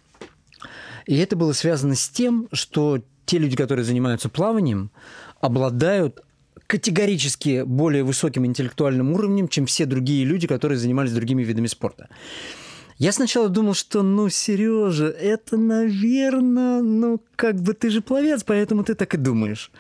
И 1.06 1.17
это 1.17 1.36
было 1.36 1.52
связано 1.52 1.95
с 1.95 2.08
тем, 2.08 2.48
что 2.54 3.02
те 3.26 3.38
люди, 3.38 3.58
которые 3.58 3.84
занимаются 3.84 4.30
плаванием, 4.30 4.89
обладают 5.41 6.24
категорически 6.67 7.63
более 7.63 8.04
высоким 8.04 8.45
интеллектуальным 8.45 9.12
уровнем, 9.12 9.48
чем 9.48 9.65
все 9.65 9.86
другие 9.86 10.26
люди, 10.26 10.48
которые 10.48 10.78
занимались 10.78 11.12
другими 11.12 11.43
видами 11.43 11.67
спорта. 11.67 12.08
Я 12.98 13.12
сначала 13.12 13.50
думал, 13.50 13.74
что, 13.74 14.04
ну, 14.04 14.30
Сережа, 14.30 15.08
это, 15.08 15.58
наверное, 15.58 16.82
ну, 16.82 17.22
как 17.36 17.56
бы 17.56 17.74
ты 17.74 17.90
же 17.90 18.02
пловец, 18.02 18.44
поэтому 18.44 18.84
ты 18.84 18.96
так 18.96 19.14
и 19.14 19.18
думаешь. 19.18 19.72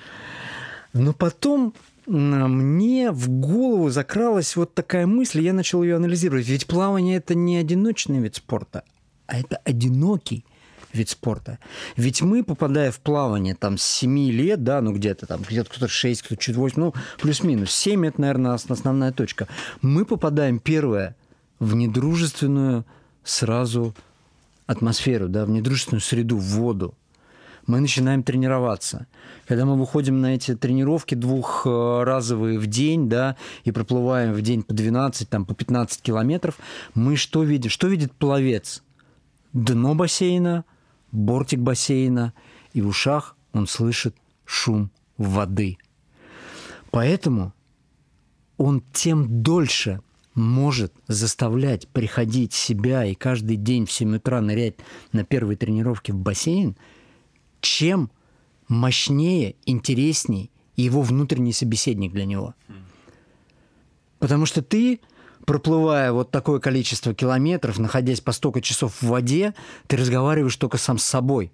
Но 0.91 1.13
потом 1.13 1.73
мне 2.07 3.11
в 3.11 3.29
голову 3.29 3.89
закралась 3.89 4.55
вот 4.55 4.73
такая 4.73 5.07
мысль, 5.07 5.41
я 5.41 5.53
начал 5.53 5.81
ее 5.81 5.95
анализировать. 5.95 6.47
Ведь 6.47 6.67
плавание– 6.67 7.17
это 7.17 7.35
не 7.35 7.57
одиночный 7.57 8.19
вид 8.19 8.35
спорта, 8.35 8.83
а 9.27 9.39
это 9.39 9.57
одинокий 9.63 10.45
вид 10.93 11.09
спорта. 11.09 11.59
Ведь 11.95 12.21
мы, 12.21 12.43
попадая 12.43 12.91
в 12.91 12.99
плавание 12.99 13.55
там 13.55 13.77
с 13.77 13.83
7 13.83 14.29
лет, 14.29 14.63
да, 14.63 14.81
ну 14.81 14.93
где-то 14.93 15.25
там, 15.25 15.41
где-то 15.41 15.69
кто-то 15.69 15.87
6, 15.87 16.21
кто-то 16.21 16.41
чуть 16.41 16.55
8, 16.55 16.79
ну 16.79 16.93
плюс-минус, 17.21 17.71
7 17.71 18.05
это, 18.05 18.21
наверное, 18.21 18.53
основная 18.53 19.11
точка. 19.11 19.47
Мы 19.81 20.05
попадаем, 20.05 20.59
первое, 20.59 21.15
в 21.59 21.75
недружественную 21.75 22.85
сразу 23.25 23.93
атмосферу, 24.65 25.27
да, 25.27 25.45
в 25.45 25.49
недружественную 25.49 26.01
среду, 26.01 26.37
в 26.37 26.43
воду. 26.43 26.93
Мы 27.67 27.79
начинаем 27.79 28.21
тренироваться. 28.21 29.07
Когда 29.47 29.65
мы 29.65 29.75
выходим 29.75 30.21
на 30.21 30.35
эти 30.35 30.55
тренировки 30.55 31.15
двухразовые 31.15 32.59
в 32.59 32.67
день, 32.67 33.09
да, 33.09 33.35
и 33.63 33.71
проплываем 33.71 34.33
в 34.33 34.41
день 34.41 34.61
по 34.61 34.73
12, 34.73 35.27
там, 35.27 35.45
по 35.45 35.55
15 35.55 36.01
километров, 36.01 36.57
мы 36.93 37.15
что 37.15 37.43
видим? 37.43 37.71
Что 37.71 37.87
видит 37.87 38.13
пловец? 38.13 38.83
Дно 39.51 39.95
бассейна, 39.95 40.63
бортик 41.11 41.59
бассейна, 41.59 42.33
и 42.73 42.81
в 42.81 42.87
ушах 42.87 43.35
он 43.51 43.67
слышит 43.67 44.15
шум 44.45 44.91
воды. 45.17 45.77
Поэтому 46.91 47.53
он 48.57 48.83
тем 48.93 49.41
дольше 49.41 50.01
может 50.35 50.93
заставлять 51.07 51.87
приходить 51.87 52.53
себя 52.53 53.05
и 53.05 53.15
каждый 53.15 53.55
день 53.55 53.85
в 53.85 53.91
7 53.91 54.17
утра 54.17 54.41
нырять 54.41 54.75
на 55.13 55.23
первой 55.23 55.55
тренировке 55.55 56.13
в 56.13 56.17
бассейн, 56.17 56.75
чем 57.61 58.11
мощнее, 58.67 59.55
интересней 59.65 60.51
его 60.75 61.01
внутренний 61.01 61.53
собеседник 61.53 62.11
для 62.11 62.25
него. 62.25 62.53
Потому 64.19 64.45
что 64.45 64.61
ты, 64.61 64.99
проплывая 65.45 66.11
вот 66.11 66.31
такое 66.31 66.59
количество 66.59 67.13
километров, 67.13 67.79
находясь 67.79 68.21
по 68.21 68.33
столько 68.33 68.61
часов 68.61 69.01
в 69.01 69.07
воде, 69.07 69.53
ты 69.87 69.97
разговариваешь 69.97 70.55
только 70.57 70.77
сам 70.77 70.97
с 70.97 71.03
собой. 71.03 71.51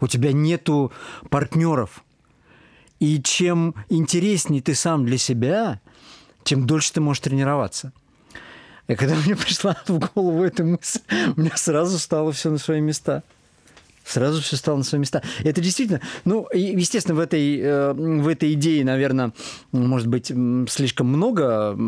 У 0.00 0.06
тебя 0.06 0.32
нету 0.32 0.92
партнеров. 1.28 2.04
И 3.00 3.20
чем 3.20 3.74
интереснее 3.88 4.62
ты 4.62 4.74
сам 4.74 5.04
для 5.06 5.18
себя, 5.18 5.80
тем 6.44 6.66
дольше 6.66 6.92
ты 6.92 7.00
можешь 7.00 7.22
тренироваться. 7.22 7.92
И 8.92 8.94
когда 8.94 9.14
мне 9.16 9.34
пришла 9.36 9.76
в 9.86 9.98
голову 9.98 10.42
эта 10.44 10.64
мысль, 10.64 11.00
у 11.34 11.40
меня 11.40 11.56
сразу 11.56 11.98
стало 11.98 12.32
все 12.32 12.50
на 12.50 12.58
свои 12.58 12.80
места. 12.80 13.22
Сразу 14.04 14.42
все 14.42 14.56
стало 14.56 14.78
на 14.78 14.82
свои 14.84 15.00
места. 15.00 15.22
Это 15.44 15.60
действительно, 15.60 16.00
ну, 16.24 16.46
естественно, 16.52 17.14
в 17.14 17.20
этой, 17.20 17.58
э, 17.58 17.92
в 17.94 18.28
этой 18.28 18.52
идее, 18.52 18.84
наверное, 18.84 19.32
может 19.70 20.08
быть, 20.08 20.26
слишком 20.68 21.06
много 21.06 21.78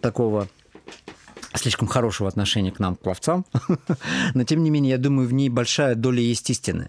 такого 0.00 0.48
слишком 1.54 1.86
хорошего 1.86 2.28
отношения 2.30 2.72
к 2.72 2.78
нам, 2.78 2.96
к 2.96 3.00
пловцам. 3.00 3.44
Но, 4.34 4.44
тем 4.44 4.62
не 4.62 4.70
менее, 4.70 4.92
я 4.92 4.98
думаю, 4.98 5.28
в 5.28 5.34
ней 5.34 5.50
большая 5.50 5.96
доля 5.96 6.22
есть 6.22 6.48
истины. 6.48 6.88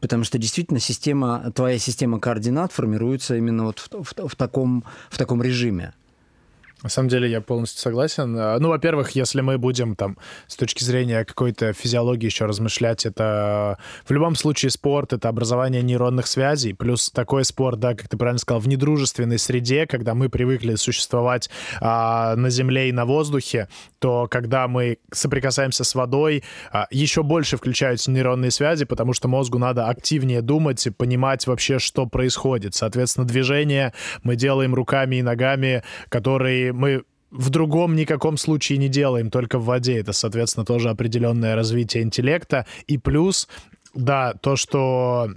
Потому 0.00 0.24
что 0.24 0.38
действительно 0.38 0.80
система, 0.80 1.52
твоя 1.54 1.78
система 1.78 2.18
координат 2.18 2.72
формируется 2.72 3.36
именно 3.36 3.66
вот 3.66 3.78
в, 3.78 4.02
в, 4.02 4.28
в, 4.28 4.34
таком, 4.34 4.82
в 5.10 5.18
таком 5.18 5.42
режиме. 5.42 5.94
На 6.82 6.90
самом 6.90 7.08
деле 7.08 7.30
я 7.30 7.40
полностью 7.40 7.80
согласен. 7.80 8.36
А, 8.38 8.58
ну, 8.58 8.68
во-первых, 8.68 9.12
если 9.12 9.40
мы 9.40 9.56
будем 9.56 9.96
там 9.96 10.18
с 10.46 10.56
точки 10.56 10.84
зрения 10.84 11.24
какой-то 11.24 11.72
физиологии 11.72 12.26
еще 12.26 12.44
размышлять, 12.44 13.06
это 13.06 13.78
в 14.04 14.10
любом 14.10 14.34
случае 14.34 14.70
спорт, 14.70 15.12
это 15.12 15.30
образование 15.30 15.82
нейронных 15.82 16.26
связей, 16.26 16.74
плюс 16.74 17.10
такой 17.10 17.44
спорт, 17.44 17.80
да, 17.80 17.94
как 17.94 18.08
ты 18.08 18.18
правильно 18.18 18.38
сказал, 18.38 18.60
в 18.60 18.68
недружественной 18.68 19.38
среде, 19.38 19.86
когда 19.86 20.14
мы 20.14 20.28
привыкли 20.28 20.74
существовать 20.74 21.48
а, 21.80 22.36
на 22.36 22.50
земле 22.50 22.90
и 22.90 22.92
на 22.92 23.06
воздухе, 23.06 23.68
то 23.98 24.28
когда 24.30 24.68
мы 24.68 24.98
соприкасаемся 25.10 25.84
с 25.84 25.94
водой, 25.94 26.44
а, 26.70 26.86
еще 26.90 27.22
больше 27.22 27.56
включаются 27.56 28.10
нейронные 28.10 28.50
связи, 28.50 28.84
потому 28.84 29.14
что 29.14 29.28
мозгу 29.28 29.58
надо 29.58 29.88
активнее 29.88 30.42
думать 30.42 30.86
и 30.86 30.90
понимать 30.90 31.46
вообще, 31.46 31.78
что 31.78 32.04
происходит. 32.04 32.74
Соответственно, 32.74 33.26
движение 33.26 33.94
мы 34.22 34.36
делаем 34.36 34.74
руками 34.74 35.16
и 35.16 35.22
ногами, 35.22 35.82
которые 36.10 36.73
мы 36.74 37.04
в 37.30 37.50
другом 37.50 37.96
никаком 37.96 38.36
случае 38.36 38.78
не 38.78 38.88
делаем, 38.88 39.30
только 39.30 39.58
в 39.58 39.64
воде. 39.64 39.98
Это, 39.98 40.12
соответственно, 40.12 40.64
тоже 40.64 40.90
определенное 40.90 41.56
развитие 41.56 42.04
интеллекта. 42.04 42.66
И 42.86 42.96
плюс, 42.96 43.48
да, 43.94 44.34
то, 44.34 44.56
что 44.56 45.30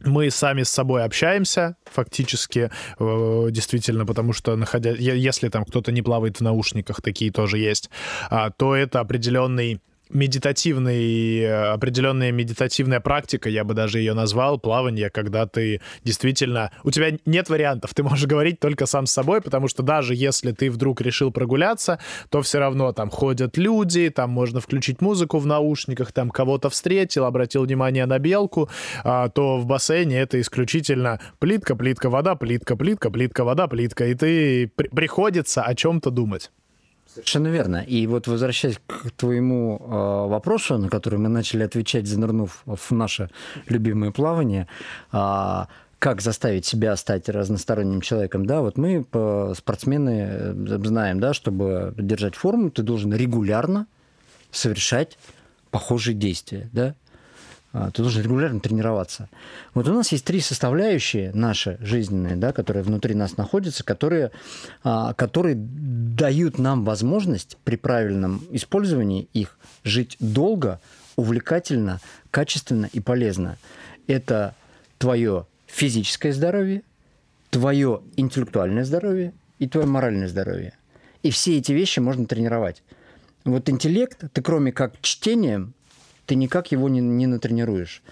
мы 0.00 0.30
сами 0.30 0.62
с 0.62 0.70
собой 0.70 1.04
общаемся, 1.04 1.76
фактически, 1.84 2.70
э, 2.98 3.48
действительно, 3.50 4.06
потому 4.06 4.32
что, 4.32 4.56
находя, 4.56 4.92
если 4.92 5.48
там 5.48 5.64
кто-то 5.64 5.92
не 5.92 6.02
плавает 6.02 6.38
в 6.38 6.40
наушниках, 6.42 7.02
такие 7.02 7.30
тоже 7.30 7.58
есть, 7.58 7.90
а, 8.30 8.50
то 8.50 8.74
это 8.74 9.00
определенный 9.00 9.80
медитативный, 10.10 11.72
определенная 11.72 12.32
медитативная 12.32 13.00
практика, 13.00 13.48
я 13.48 13.64
бы 13.64 13.74
даже 13.74 13.98
ее 13.98 14.14
назвал, 14.14 14.58
плавание, 14.58 15.10
когда 15.10 15.46
ты 15.46 15.80
действительно... 16.04 16.70
У 16.84 16.90
тебя 16.90 17.16
нет 17.24 17.48
вариантов, 17.48 17.94
ты 17.94 18.02
можешь 18.02 18.26
говорить 18.26 18.60
только 18.60 18.86
сам 18.86 19.06
с 19.06 19.12
собой, 19.12 19.40
потому 19.40 19.68
что 19.68 19.82
даже 19.82 20.14
если 20.14 20.52
ты 20.52 20.70
вдруг 20.70 21.00
решил 21.00 21.30
прогуляться, 21.30 21.98
то 22.30 22.42
все 22.42 22.58
равно 22.58 22.92
там 22.92 23.10
ходят 23.10 23.56
люди, 23.56 24.10
там 24.10 24.30
можно 24.30 24.60
включить 24.60 25.00
музыку 25.00 25.38
в 25.38 25.46
наушниках, 25.46 26.12
там 26.12 26.30
кого-то 26.30 26.70
встретил, 26.70 27.24
обратил 27.24 27.64
внимание 27.64 28.06
на 28.06 28.18
белку, 28.18 28.68
а, 29.04 29.28
то 29.28 29.58
в 29.58 29.66
бассейне 29.66 30.18
это 30.20 30.40
исключительно 30.40 31.20
плитка, 31.38 31.76
плитка, 31.76 32.10
вода, 32.10 32.34
плитка, 32.34 32.76
плитка, 32.76 33.10
плитка, 33.10 33.44
вода, 33.44 33.66
плитка, 33.66 34.06
и 34.06 34.14
ты 34.14 34.68
при 34.68 34.88
приходится 34.88 35.62
о 35.62 35.74
чем-то 35.74 36.10
думать. 36.10 36.50
Совершенно 37.16 37.48
верно. 37.48 37.76
И 37.78 38.06
вот 38.06 38.26
возвращаясь 38.26 38.78
к 38.86 39.10
твоему 39.12 39.80
э, 39.80 40.28
вопросу, 40.28 40.76
на 40.76 40.90
который 40.90 41.18
мы 41.18 41.30
начали 41.30 41.62
отвечать, 41.62 42.06
занырнув 42.06 42.62
в 42.66 42.90
наше 42.90 43.30
любимое 43.68 44.10
плавание, 44.10 44.68
э, 45.12 45.64
как 45.98 46.20
заставить 46.20 46.66
себя 46.66 46.94
стать 46.96 47.30
разносторонним 47.30 48.02
человеком, 48.02 48.44
да, 48.44 48.60
вот 48.60 48.76
мы, 48.76 49.06
спортсмены, 49.56 50.28
э, 50.28 50.78
знаем, 50.84 51.18
да, 51.18 51.32
чтобы 51.32 51.94
держать 51.96 52.34
форму, 52.34 52.70
ты 52.70 52.82
должен 52.82 53.14
регулярно 53.14 53.86
совершать 54.50 55.16
похожие 55.70 56.14
действия, 56.14 56.68
да, 56.74 56.88
а, 56.88 57.05
ты 57.72 58.02
должен 58.02 58.22
регулярно 58.22 58.60
тренироваться. 58.60 59.28
Вот 59.74 59.86
у 59.88 59.92
нас 59.92 60.10
есть 60.12 60.24
три 60.24 60.40
составляющие 60.40 61.32
наши 61.32 61.76
жизненные, 61.80 62.36
да, 62.36 62.52
которые 62.52 62.82
внутри 62.82 63.14
нас 63.14 63.36
находятся, 63.36 63.84
которые, 63.84 64.30
а, 64.82 65.12
которые 65.14 65.56
дают 65.56 66.58
нам 66.58 66.84
возможность 66.84 67.58
при 67.64 67.76
правильном 67.76 68.42
использовании 68.50 69.28
их 69.32 69.58
жить 69.84 70.16
долго, 70.20 70.80
увлекательно, 71.16 72.00
качественно 72.30 72.88
и 72.92 73.00
полезно. 73.00 73.58
Это 74.06 74.54
твое 74.98 75.46
физическое 75.66 76.32
здоровье, 76.32 76.82
твое 77.50 78.00
интеллектуальное 78.16 78.84
здоровье 78.84 79.34
и 79.58 79.68
твое 79.68 79.86
моральное 79.86 80.28
здоровье. 80.28 80.72
И 81.22 81.30
все 81.30 81.58
эти 81.58 81.72
вещи 81.72 82.00
можно 82.00 82.26
тренировать. 82.26 82.82
Вот 83.44 83.68
интеллект, 83.68 84.24
ты 84.32 84.42
кроме 84.42 84.72
как 84.72 85.00
чтением, 85.00 85.74
ты 86.26 86.34
никак 86.34 86.72
его 86.72 86.88
не, 86.88 87.00
не 87.00 87.26
натренируешь. 87.26 88.02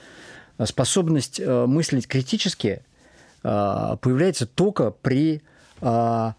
Способность 0.65 1.41
э, 1.41 1.67
мыслить 1.67 2.07
критически 2.07 2.83
э, 3.43 3.97
появляется 4.01 4.47
только 4.47 4.91
при, 4.91 5.43
э, 5.81 6.33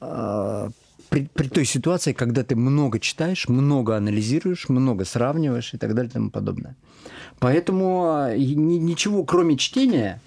э, 0.00 0.70
при, 1.10 1.26
при 1.26 1.48
той 1.48 1.64
ситуации, 1.66 2.14
когда 2.14 2.42
ты 2.42 2.56
много 2.56 2.98
читаешь, 2.98 3.48
много 3.48 3.96
анализируешь, 3.96 4.68
много 4.68 5.04
сравниваешь 5.04 5.74
и 5.74 5.78
так 5.78 5.94
далее 5.94 6.08
и 6.10 6.12
тому 6.12 6.30
подобное. 6.30 6.74
Поэтому 7.38 8.26
э, 8.30 8.36
ничего, 8.38 9.24
кроме 9.24 9.58
чтения, 9.58 10.22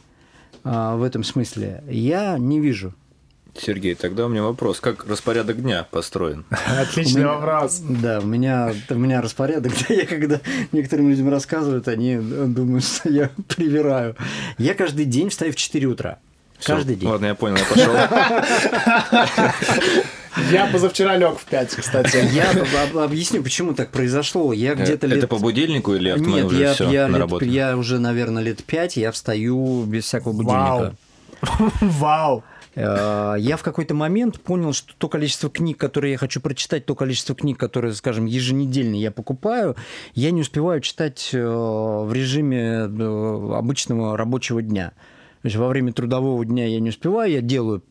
э, 0.63 0.95
в 0.95 1.01
этом 1.01 1.23
смысле, 1.23 1.83
я 1.89 2.37
не 2.37 2.59
вижу. 2.59 2.93
Сергей, 3.59 3.95
тогда 3.95 4.25
у 4.25 4.29
меня 4.29 4.43
вопрос. 4.43 4.79
Как 4.79 5.05
распорядок 5.07 5.61
дня 5.61 5.87
построен? 5.89 6.45
Отличный 6.79 7.25
вопрос. 7.25 7.79
Да, 7.79 8.19
у 8.19 8.25
меня, 8.25 8.73
у 8.89 8.95
меня 8.95 9.21
распорядок. 9.21 9.73
Я 9.89 10.05
когда 10.05 10.39
некоторым 10.71 11.09
людям 11.09 11.29
рассказывают, 11.29 11.87
они 11.87 12.17
думают, 12.17 12.83
что 12.85 13.09
я 13.09 13.29
привираю. 13.47 14.15
Я 14.57 14.73
каждый 14.73 15.05
день 15.05 15.29
встаю 15.29 15.51
в 15.51 15.55
4 15.55 15.87
утра. 15.87 16.19
Всё, 16.59 16.75
Каждый 16.75 16.95
день. 16.95 17.09
Ладно, 17.09 17.27
я 17.27 17.35
понял, 17.35 17.57
я 17.57 17.65
пошел. 17.65 17.93
Я 20.51 20.67
позавчера 20.67 21.17
лег 21.17 21.37
в 21.37 21.45
5, 21.45 21.75
кстати. 21.75 22.17
Я 22.33 22.51
объясню, 23.03 23.43
почему 23.43 23.73
так 23.73 23.89
произошло. 23.89 24.53
Я 24.53 24.75
где-то 24.75 25.07
Это 25.07 25.27
по 25.27 25.37
будильнику 25.37 25.93
или 25.93 26.17
Нет, 26.17 26.45
уже 26.45 26.61
я, 26.61 26.73
все 26.73 26.89
я, 26.89 27.07
на 27.07 27.13
лет, 27.13 27.19
работу? 27.21 27.45
я 27.45 27.77
уже, 27.77 27.99
наверное, 27.99 28.41
лет 28.43 28.63
5, 28.63 28.97
я 28.97 29.11
встаю 29.11 29.83
без 29.83 30.05
всякого 30.05 30.33
будильника. 30.33 30.95
Вау. 31.81 32.39
Э, 32.39 32.56
Я 32.77 33.55
в 33.57 33.63
какой-то 33.63 33.95
момент 33.95 34.39
понял, 34.39 34.71
что 34.71 34.93
то 34.97 35.09
количество 35.09 35.49
книг, 35.49 35.77
которые 35.77 36.11
я 36.11 36.17
хочу 36.17 36.39
прочитать, 36.39 36.85
то 36.85 36.93
количество 36.93 37.35
книг, 37.35 37.57
которые, 37.57 37.93
скажем, 37.93 38.25
еженедельно 38.25 38.95
я 38.95 39.09
покупаю, 39.09 39.75
я 40.13 40.31
не 40.31 40.41
успеваю 40.41 40.81
читать 40.81 41.31
э, 41.33 41.39
в 41.39 42.11
режиме 42.13 42.59
э, 42.59 43.53
обычного 43.55 44.15
рабочего 44.15 44.61
дня. 44.61 44.93
То 45.47 45.49
есть 45.49 45.59
во 45.59 45.69
время 45.69 45.93
трудового 45.93 46.43
дня 46.43 46.65
я 46.65 46.81
не 46.81 46.89
успеваю, 46.89 47.31
я 47.31 47.39
делаю, 47.39 47.81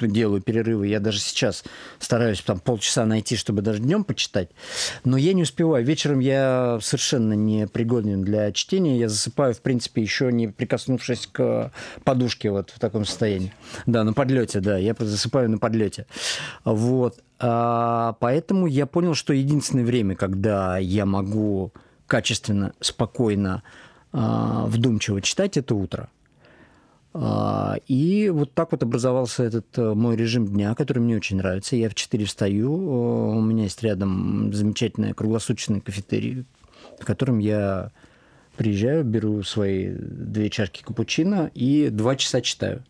делаю 0.00 0.42
перерывы, 0.42 0.88
я 0.88 0.98
даже 0.98 1.20
сейчас 1.20 1.62
стараюсь 2.00 2.40
там 2.40 2.58
полчаса 2.58 3.06
найти, 3.06 3.36
чтобы 3.36 3.62
даже 3.62 3.78
днем 3.78 4.02
почитать, 4.02 4.48
но 5.04 5.16
я 5.16 5.32
не 5.32 5.44
успеваю. 5.44 5.84
Вечером 5.84 6.18
я 6.18 6.80
совершенно 6.82 7.34
не 7.34 7.68
пригоден 7.68 8.24
для 8.24 8.50
чтения, 8.50 8.98
я 8.98 9.08
засыпаю, 9.08 9.54
в 9.54 9.60
принципе, 9.60 10.02
еще 10.02 10.32
не 10.32 10.48
прикоснувшись 10.48 11.28
к 11.30 11.70
подушке 12.02 12.50
вот 12.50 12.70
в 12.70 12.80
таком 12.80 13.04
состоянии. 13.04 13.54
Да, 13.86 14.02
на 14.02 14.12
подлете, 14.12 14.58
да, 14.58 14.76
я 14.76 14.96
засыпаю 14.98 15.48
на 15.48 15.58
подлете. 15.58 16.06
Вот. 16.64 17.20
А, 17.38 18.16
поэтому 18.18 18.66
я 18.66 18.86
понял, 18.86 19.14
что 19.14 19.32
единственное 19.32 19.84
время, 19.84 20.16
когда 20.16 20.78
я 20.78 21.06
могу 21.06 21.70
качественно, 22.08 22.72
спокойно, 22.80 23.62
а, 24.12 24.66
вдумчиво 24.66 25.22
читать, 25.22 25.56
это 25.56 25.76
утро. 25.76 26.08
А, 27.22 27.76
И 27.86 28.28
вот 28.30 28.52
так 28.54 28.72
вот 28.72 28.82
образовался 28.82 29.44
этот 29.44 29.66
э, 29.78 29.94
мой 29.94 30.16
режим 30.16 30.46
дня, 30.46 30.74
который 30.74 30.98
мне 30.98 31.16
очень 31.16 31.36
нравится. 31.38 31.76
Я 31.76 31.88
в 31.88 31.94
4 31.94 32.24
встаю, 32.24 32.72
э, 32.72 33.36
у 33.36 33.40
меня 33.40 33.64
есть 33.64 33.82
рядом 33.82 34.52
замечательная 34.52 35.14
круглосуточная 35.14 35.80
кафетерий, 35.80 36.44
в 37.00 37.04
котором 37.04 37.38
я 37.38 37.90
приезжаю, 38.56 39.04
беру 39.04 39.42
свои 39.42 39.88
две 39.90 40.48
чашки 40.50 40.82
капучино 40.82 41.50
и 41.54 41.88
два 41.90 42.16
часа 42.16 42.40
читаю. 42.40 42.82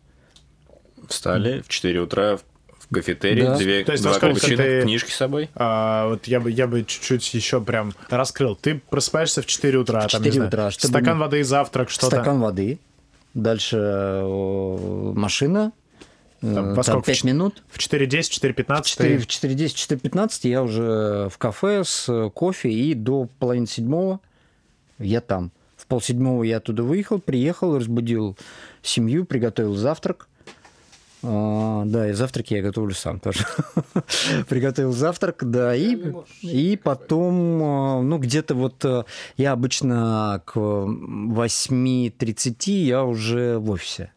Встали 1.07 1.61
в 1.61 1.67
4 1.67 1.99
утра 2.01 2.37
в 2.37 2.87
кафетерий, 2.93 3.43
Да. 3.43 3.57
две, 3.57 3.83
То 3.83 3.91
есть 3.93 4.03
два 4.03 4.17
капучино, 4.19 4.57
ты- 4.57 4.81
книжки 4.83 5.11
с 5.11 5.15
собой. 5.15 5.49
А, 5.55 6.07
вот 6.07 6.25
я 6.27 6.39
бы, 6.39 6.49
я 6.51 6.67
бы 6.67 6.83
чуть-чуть 6.83 7.33
еще 7.33 7.59
прям 7.61 7.93
раскрыл. 8.09 8.55
Ты 8.55 8.81
просыпаешься 8.89 9.41
в 9.41 9.45
4 9.45 9.77
утра, 9.77 10.07
В 10.07 10.11
там, 10.11 10.21
не 10.21 10.25
4 10.27 10.31
знаю, 10.33 10.47
утра, 10.47 10.71
чтобы 10.71 10.87
стакан 10.91 11.19
воды, 11.19 11.43
завтрак, 11.43 11.89
что-то. 11.89 12.15
Стакан 12.15 12.39
воды, 12.39 12.79
дальше 13.41 13.77
э, 13.77 15.11
машина, 15.15 15.71
Там 16.41 16.53
там, 16.53 16.73
во 16.73 16.83
сколько? 16.83 17.05
5 17.07 17.23
минут. 17.23 17.63
В 17.69 17.77
4.10, 17.77 18.07
4.15 18.55 18.83
4, 18.83 19.17
ты- 19.17 19.23
в 19.23 19.27
4.10, 19.27 19.99
4.15 20.01 20.49
я 20.49 20.63
уже 20.63 21.29
в 21.31 21.37
кафе 21.37 21.83
с 21.83 22.09
э, 22.09 22.29
кофе, 22.33 22.69
и 22.71 22.93
до 22.93 23.27
половины 23.39 23.67
седьмого 23.67 24.19
я 24.99 25.21
там. 25.21 25.51
В 25.75 25.85
полседьмого 25.85 26.43
я 26.43 26.57
оттуда 26.57 26.83
выехал, 26.83 27.19
приехал, 27.19 27.77
разбудил 27.77 28.35
семью, 28.81 29.25
приготовил 29.25 29.75
завтрак. 29.75 30.27
А, 31.23 31.83
да, 31.85 32.09
и 32.09 32.13
завтраки 32.13 32.53
я 32.53 32.61
готовлю 32.61 32.93
сам 32.93 33.19
тоже. 33.19 33.45
Приготовил 34.49 34.91
завтрак, 34.93 35.49
да, 35.49 35.75
и, 35.75 35.97
и 36.41 36.77
потом, 36.77 37.61
а, 37.63 38.01
ну, 38.01 38.17
где-то 38.19 38.53
вот 38.55 38.85
а, 38.85 39.05
я 39.35 39.51
обычно 39.53 40.41
к 40.45 40.55
8.30 40.57 42.71
я 42.71 43.03
уже 43.03 43.57
в 43.57 43.71
офисе. 43.71 44.11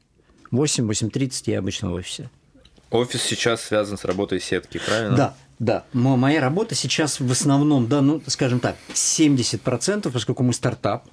8-8.30 0.53 1.43
я 1.47 1.59
обычно 1.61 1.91
в 1.91 1.95
офисе. 1.95 2.29
Офис 2.91 3.23
сейчас 3.23 3.63
связан 3.63 3.97
с 3.97 4.05
работой 4.05 4.41
сетки, 4.41 4.79
правильно? 4.85 5.17
Да, 5.17 5.35
да. 5.59 5.85
Мо- 5.93 6.17
Моя 6.17 6.41
работа 6.41 6.75
сейчас 6.75 7.21
в 7.21 7.31
основном, 7.31 7.87
да, 7.87 8.03
ну, 8.03 8.21
скажем 8.27 8.59
так, 8.61 8.77
70%, 8.93 10.11
поскольку 10.11 10.43
мы 10.43 10.53
стартап, 10.53 11.07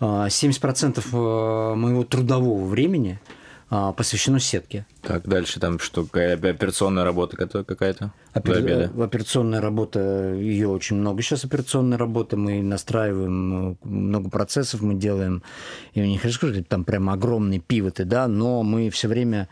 а, 0.00 0.28
70% 0.28 1.02
э, 1.12 1.74
моего 1.74 2.04
трудового 2.04 2.64
времени 2.66 3.18
а, 3.26 3.30
посвящено 3.92 4.40
сетке. 4.40 4.86
Так, 5.02 5.28
дальше 5.28 5.60
там 5.60 5.78
что, 5.78 6.02
операционная 6.02 7.04
работа 7.04 7.36
какая- 7.36 7.64
какая-то? 7.64 8.12
Опер- 8.34 8.66
э, 8.66 9.02
Операционная 9.04 9.60
работа, 9.60 10.32
ее 10.34 10.68
очень 10.68 10.96
много 10.96 11.20
сейчас 11.22 11.44
операционной 11.44 11.98
работы. 11.98 12.36
Мы 12.36 12.62
настраиваем 12.62 13.72
э, 13.72 13.76
много 13.82 14.30
процессов, 14.30 14.80
мы 14.80 14.94
делаем, 14.94 15.42
я 15.94 16.06
не 16.06 16.16
хочу 16.18 16.34
сказать, 16.34 16.66
там 16.68 16.84
прям 16.84 17.10
огромные 17.10 17.60
пивоты, 17.60 18.04
да, 18.04 18.26
но 18.26 18.62
мы 18.62 18.88
все 18.90 19.08
время 19.08 19.48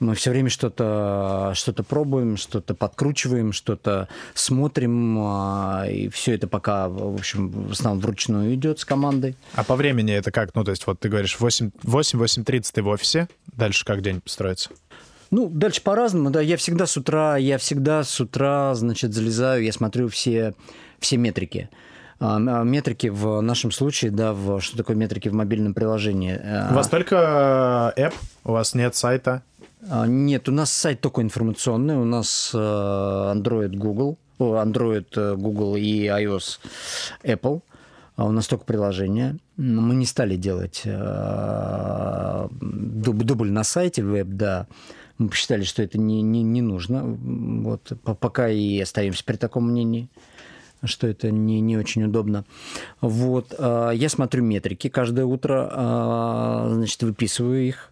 мы 0.00 0.14
все 0.14 0.30
время 0.30 0.48
что-то 0.48 1.52
что 1.54 1.72
пробуем, 1.82 2.36
что-то 2.36 2.74
подкручиваем, 2.74 3.52
что-то 3.52 4.08
смотрим, 4.34 5.18
а, 5.20 5.86
и 5.88 6.08
все 6.08 6.34
это 6.34 6.48
пока, 6.48 6.88
в 6.88 7.14
общем, 7.14 7.50
в 7.50 7.72
основном 7.72 8.00
вручную 8.02 8.54
идет 8.54 8.80
с 8.80 8.84
командой. 8.84 9.36
А 9.54 9.62
по 9.62 9.76
времени 9.76 10.12
это 10.12 10.32
как? 10.32 10.54
Ну, 10.54 10.64
то 10.64 10.70
есть, 10.70 10.86
вот 10.86 11.00
ты 11.00 11.08
говоришь, 11.08 11.38
8, 11.38 11.70
8-8.30 11.84 12.70
ты 12.72 12.82
в 12.82 12.88
офисе, 12.88 13.28
дальше 13.46 13.84
как 13.84 14.02
день 14.02 14.22
строится? 14.24 14.70
Ну, 15.30 15.48
дальше 15.48 15.82
по-разному, 15.82 16.30
да. 16.30 16.40
Я 16.40 16.56
всегда 16.56 16.86
с 16.86 16.96
утра, 16.96 17.36
я 17.36 17.58
всегда 17.58 18.02
с 18.02 18.20
утра, 18.20 18.74
значит, 18.74 19.12
залезаю, 19.12 19.62
я 19.62 19.72
смотрю 19.72 20.08
все, 20.08 20.54
все 20.98 21.18
метрики. 21.18 21.68
А, 22.18 22.36
а, 22.36 22.64
Метрики 22.64 23.06
в 23.06 23.40
нашем 23.40 23.70
случае, 23.70 24.10
да, 24.10 24.32
в, 24.32 24.60
что 24.60 24.76
такое 24.76 24.96
метрики 24.96 25.28
в 25.28 25.34
мобильном 25.34 25.72
приложении? 25.72 26.38
У 26.70 26.74
вас 26.74 26.88
только 26.88 27.92
э, 27.96 28.00
app, 28.00 28.14
у 28.44 28.52
вас 28.52 28.74
нет 28.74 28.94
сайта. 28.94 29.42
А, 29.88 30.06
Нет, 30.06 30.48
у 30.48 30.52
нас 30.52 30.70
сайт 30.72 31.00
только 31.00 31.22
информационный, 31.22 31.96
у 31.96 32.04
нас 32.04 32.50
э, 32.54 32.58
Android, 32.58 33.76
Google, 33.76 34.18
Android, 34.38 35.06
э, 35.16 35.36
Google 35.36 35.76
и 35.76 36.06
iOS, 36.06 36.58
Apple. 37.24 37.62
А 38.16 38.26
у 38.26 38.32
нас 38.32 38.46
только 38.48 38.64
приложение. 38.64 39.38
Мы 39.56 39.94
не 39.94 40.04
стали 40.04 40.36
делать 40.36 40.82
э, 40.84 40.90
дуб- 42.60 43.24
дубль 43.24 43.50
на 43.50 43.64
сайте 43.64 44.02
веб, 44.02 44.26
да. 44.28 44.66
Мы 45.16 45.28
посчитали, 45.28 45.62
что 45.64 45.82
это 45.82 45.98
не, 45.98 46.20
не, 46.20 46.42
не 46.42 46.60
нужно. 46.60 47.02
Вот, 47.04 47.92
по- 48.04 48.14
пока 48.14 48.50
и 48.50 48.78
остаемся 48.80 49.24
при 49.24 49.36
таком 49.36 49.70
мнении 49.70 50.08
что 50.82 51.06
это 51.06 51.30
не, 51.30 51.60
не 51.60 51.76
очень 51.76 52.04
удобно. 52.04 52.46
Вот, 53.02 53.54
я 53.58 54.08
смотрю 54.08 54.42
метрики 54.42 54.88
каждое 54.88 55.26
утро, 55.26 55.70
значит, 56.72 57.02
выписываю 57.02 57.68
их. 57.68 57.90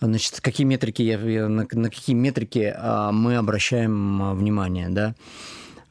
Значит, 0.00 0.40
какие 0.40 0.66
метрики 0.66 1.02
я, 1.02 1.18
на, 1.18 1.66
на 1.70 1.90
какие 1.90 2.16
метрики 2.16 2.72
а, 2.74 3.12
мы 3.12 3.36
обращаем 3.36 4.22
а, 4.22 4.34
внимание, 4.34 4.88
да? 4.88 5.14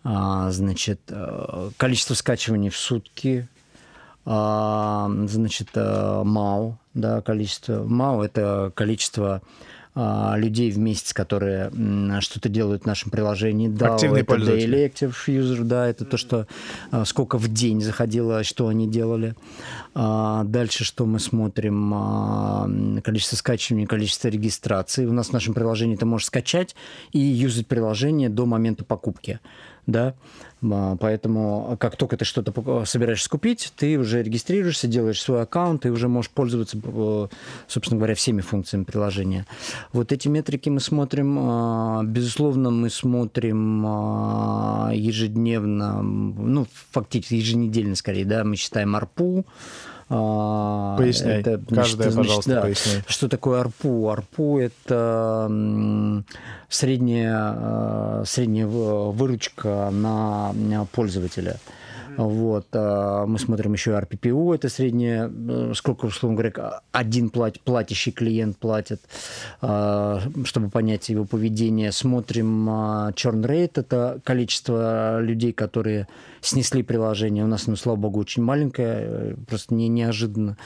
А, 0.03 0.49
значит, 0.51 1.01
э, 1.09 1.71
количество 1.77 2.13
скачиваний 2.13 2.69
в 2.69 2.77
сутки, 2.77 3.47
значит, 4.25 5.69
э, 5.73 6.23
МАУ, 6.23 6.77
да, 6.93 7.21
количество 7.21 7.83
МАУ 7.83 8.21
это 8.21 8.71
количество 8.75 9.41
людей 10.37 10.71
в 10.71 10.77
месяц, 10.77 11.13
которые 11.13 11.71
что-то 12.21 12.49
делают 12.49 12.83
в 12.83 12.85
нашем 12.85 13.11
приложении. 13.11 13.67
Да, 13.67 13.95
Активные 13.95 14.21
это 14.21 14.27
пользователи. 14.33 14.77
daily 14.77 14.91
active 14.91 15.15
user, 15.27 15.63
да, 15.63 15.87
это 15.87 16.05
то, 16.05 16.17
что 16.17 16.47
а, 16.91 17.05
сколько 17.05 17.37
в 17.37 17.47
день 17.47 17.81
заходило, 17.81 18.43
что 18.43 18.67
они 18.67 18.87
делали. 18.87 19.35
А, 19.95 20.43
Дальше 20.45 20.83
что 20.83 21.05
мы 21.05 21.19
смотрим? 21.19 21.91
А, 21.93 22.69
Количество 23.03 23.35
скачиваний, 23.35 23.85
количество 23.85 24.27
регистраций. 24.27 25.05
У 25.05 25.13
нас 25.13 25.29
в 25.29 25.33
нашем 25.33 25.53
приложении 25.53 25.95
ты 25.95 26.05
можешь 26.05 26.27
скачать 26.27 26.75
и 27.11 27.19
юзать 27.19 27.67
приложение 27.67 28.29
до 28.29 28.45
момента 28.45 28.85
покупки. 28.85 29.39
Да? 29.87 30.13
А, 30.61 30.95
Поэтому 30.97 31.77
как 31.79 31.95
только 31.95 32.17
ты 32.17 32.25
что-то 32.25 32.85
собираешься 32.85 33.29
купить, 33.29 33.71
ты 33.75 33.97
уже 33.97 34.21
регистрируешься, 34.23 34.87
делаешь 34.87 35.21
свой 35.21 35.41
аккаунт 35.41 35.85
и 35.85 35.89
уже 35.89 36.07
можешь 36.07 36.31
пользоваться, 36.31 36.77
э, 36.83 37.27
собственно 37.67 37.97
говоря, 37.99 38.15
всеми 38.15 38.41
функциями 38.41 38.83
приложения. 38.83 39.45
Вот 39.93 40.11
эти 40.11 40.27
метрики 40.27 40.69
мы 40.69 40.79
смотрим. 40.79 41.37
а, 41.39 42.03
Безусловно, 42.03 42.71
мы 42.71 42.89
смотрим 42.89 43.83
а, 43.85 44.91
ежедневно, 44.93 46.01
ну, 46.01 46.67
фактически 46.91 47.35
еженедельно 47.35 47.95
скорее, 47.95 48.25
да, 48.25 48.43
мы 48.43 48.55
считаем 48.55 48.95
ARPU. 48.95 49.45
А, 50.11 50.97
Поясняй. 50.97 51.41
это, 51.41 51.59
Каждое, 51.73 52.09
значит, 52.09 52.15
пожалуйста, 52.17 52.51
да, 52.55 52.61
поясняй. 52.61 53.03
что 53.07 53.29
такое 53.29 53.63
ARPU? 53.63 54.15
ARPU– 54.15 54.59
это 54.87 56.33
средняя, 56.67 57.53
э, 57.55 58.23
средняя 58.25 58.65
в- 58.67 59.11
выручка 59.11 59.89
на 59.91 60.51
э, 60.55 60.85
пользователя. 60.91 61.57
Вот. 62.17 62.67
а 62.73 63.25
Мы 63.25 63.39
смотрим 63.39 63.73
еще 63.73 63.91
RPPU, 63.91 64.53
это 64.53 64.69
средняя, 64.69 65.29
э, 65.29 65.73
сколько, 65.75 66.05
условно 66.05 66.37
говоря, 66.37 66.81
один 66.91 67.29
плат, 67.29 67.59
платящий 67.61 68.11
клиент 68.11 68.57
платит, 68.57 69.01
а, 69.61 70.21
чтобы 70.43 70.69
понять 70.69 71.09
его 71.09 71.25
поведение. 71.25 71.91
Смотрим 71.91 72.69
а, 72.69 73.11
churn 73.11 73.45
rate, 73.45 73.73
это 73.75 74.19
количество 74.23 75.21
людей, 75.21 75.53
которые 75.53 76.07
снесли 76.41 76.83
приложение. 76.83 77.43
У 77.43 77.47
нас, 77.47 77.67
ну, 77.67 77.75
слава 77.75 77.97
богу, 77.97 78.19
очень 78.19 78.43
маленькое, 78.43 78.95
э, 78.99 79.35
просто 79.47 79.73
не, 79.73 79.87
неожиданно. 79.87 80.57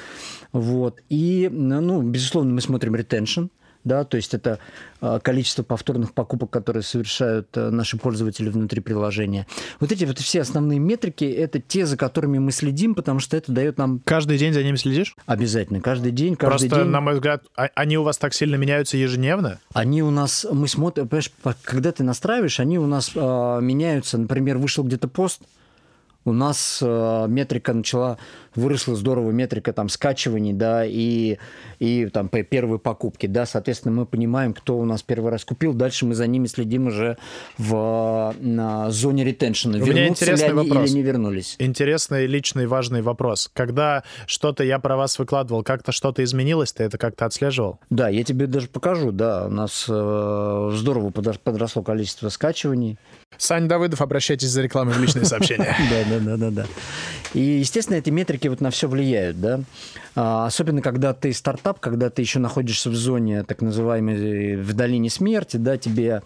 Вот. 0.51 1.01
И, 1.09 1.49
ну, 1.51 2.01
безусловно, 2.01 2.53
мы 2.53 2.61
смотрим 2.61 2.95
retention, 2.95 3.49
да, 3.83 4.03
то 4.03 4.17
есть 4.17 4.33
это 4.33 4.59
э, 5.01 5.19
количество 5.21 5.63
повторных 5.63 6.13
покупок, 6.13 6.49
которые 6.49 6.83
совершают 6.83 7.47
э, 7.55 7.69
наши 7.69 7.97
пользователи 7.97 8.49
внутри 8.49 8.81
приложения. 8.81 9.45
Вот 9.79 9.91
эти 9.91 10.05
вот 10.05 10.19
все 10.19 10.41
основные 10.41 10.79
метрики, 10.79 11.25
это 11.25 11.59
те, 11.59 11.85
за 11.85 11.97
которыми 11.97 12.37
мы 12.39 12.51
следим, 12.51 12.95
потому 12.95 13.19
что 13.19 13.35
это 13.37 13.51
дает 13.51 13.77
нам... 13.77 13.99
Каждый 14.05 14.37
день 14.37 14.53
за 14.53 14.63
ними 14.63 14.75
следишь? 14.77 15.15
Обязательно, 15.25 15.81
каждый 15.81 16.11
день, 16.11 16.35
каждый 16.35 16.67
Просто, 16.69 16.83
день. 16.83 16.91
на 16.91 17.01
мой 17.01 17.15
взгляд, 17.15 17.43
а- 17.55 17.69
они 17.75 17.97
у 17.97 18.03
вас 18.03 18.17
так 18.17 18.33
сильно 18.33 18.55
меняются 18.55 18.97
ежедневно? 18.97 19.59
Они 19.73 20.01
у 20.03 20.11
нас, 20.11 20.45
мы 20.51 20.67
смотрим, 20.67 21.07
понимаешь, 21.07 21.31
по- 21.41 21.55
когда 21.63 21.91
ты 21.91 22.03
настраиваешь, 22.03 22.59
они 22.59 22.79
у 22.79 22.87
нас 22.87 23.11
э, 23.15 23.59
меняются. 23.61 24.17
Например, 24.17 24.57
вышел 24.57 24.83
где-то 24.83 25.07
пост, 25.07 25.41
у 26.25 26.31
нас 26.33 26.79
э, 26.81 27.25
метрика 27.27 27.73
начала, 27.73 28.17
выросла 28.55 28.95
здорово 28.95 29.31
метрика 29.31 29.73
там 29.73 29.89
скачиваний, 29.89 30.53
да, 30.53 30.85
и, 30.85 31.37
и 31.79 32.07
там 32.07 32.29
первые 32.29 32.79
покупки, 32.79 33.27
да, 33.27 33.45
соответственно, 33.45 33.93
мы 33.93 34.05
понимаем, 34.05 34.53
кто 34.53 34.77
у 34.77 34.85
нас 34.85 35.03
первый 35.03 35.31
раз 35.31 35.45
купил, 35.45 35.73
дальше 35.73 36.05
мы 36.05 36.15
за 36.15 36.27
ними 36.27 36.47
следим 36.47 36.87
уже 36.87 37.17
в 37.57 38.33
на 38.39 38.91
зоне 38.91 39.23
ретеншена, 39.23 39.77
У 39.77 39.81
меня 39.81 40.01
вернутся 40.03 40.25
ли 40.33 40.41
они 40.43 40.53
вопрос. 40.53 40.89
или 40.89 40.95
не 40.95 41.01
вернулись. 41.01 41.55
Интересный, 41.59 42.25
личный, 42.25 42.67
важный 42.67 43.01
вопрос. 43.01 43.49
Когда 43.53 44.03
что-то 44.27 44.63
я 44.63 44.79
про 44.79 44.95
вас 44.97 45.19
выкладывал, 45.19 45.63
как-то 45.63 45.91
что-то 45.91 46.23
изменилось, 46.23 46.73
ты 46.73 46.83
это 46.83 46.97
как-то 46.97 47.25
отслеживал? 47.25 47.79
Да, 47.89 48.09
я 48.09 48.23
тебе 48.23 48.47
даже 48.47 48.67
покажу, 48.67 49.11
да, 49.11 49.47
у 49.47 49.51
нас 49.51 49.85
э, 49.89 50.71
здорово 50.73 51.09
подросло 51.11 51.83
количество 51.83 52.29
скачиваний. 52.29 52.97
Сань 53.37 53.67
Давыдов, 53.67 54.01
обращайтесь 54.01 54.49
за 54.49 54.61
рекламой 54.61 54.93
в 54.93 55.01
личные 55.01 55.25
сообщения. 55.25 55.75
Да, 55.89 56.03
да, 56.09 56.19
да, 56.19 56.37
да, 56.37 56.49
да. 56.51 56.65
И, 57.33 57.39
естественно, 57.41 57.97
эти 57.97 58.09
метрики 58.11 58.47
вот 58.47 58.61
на 58.61 58.69
все 58.69 58.87
влияют, 58.87 59.39
да. 59.41 59.61
А, 60.15 60.45
особенно, 60.45 60.81
когда 60.83 61.13
ты 61.13 61.33
стартап, 61.33 61.79
когда 61.79 62.11
ты 62.11 62.21
еще 62.21 62.37
находишься 62.37 62.91
в 62.91 62.95
зоне, 62.95 63.43
так 63.43 63.61
называемой, 63.61 64.57
в 64.57 64.73
долине 64.73 65.09
смерти, 65.09 65.57
да, 65.57 65.77
тебе, 65.77 66.21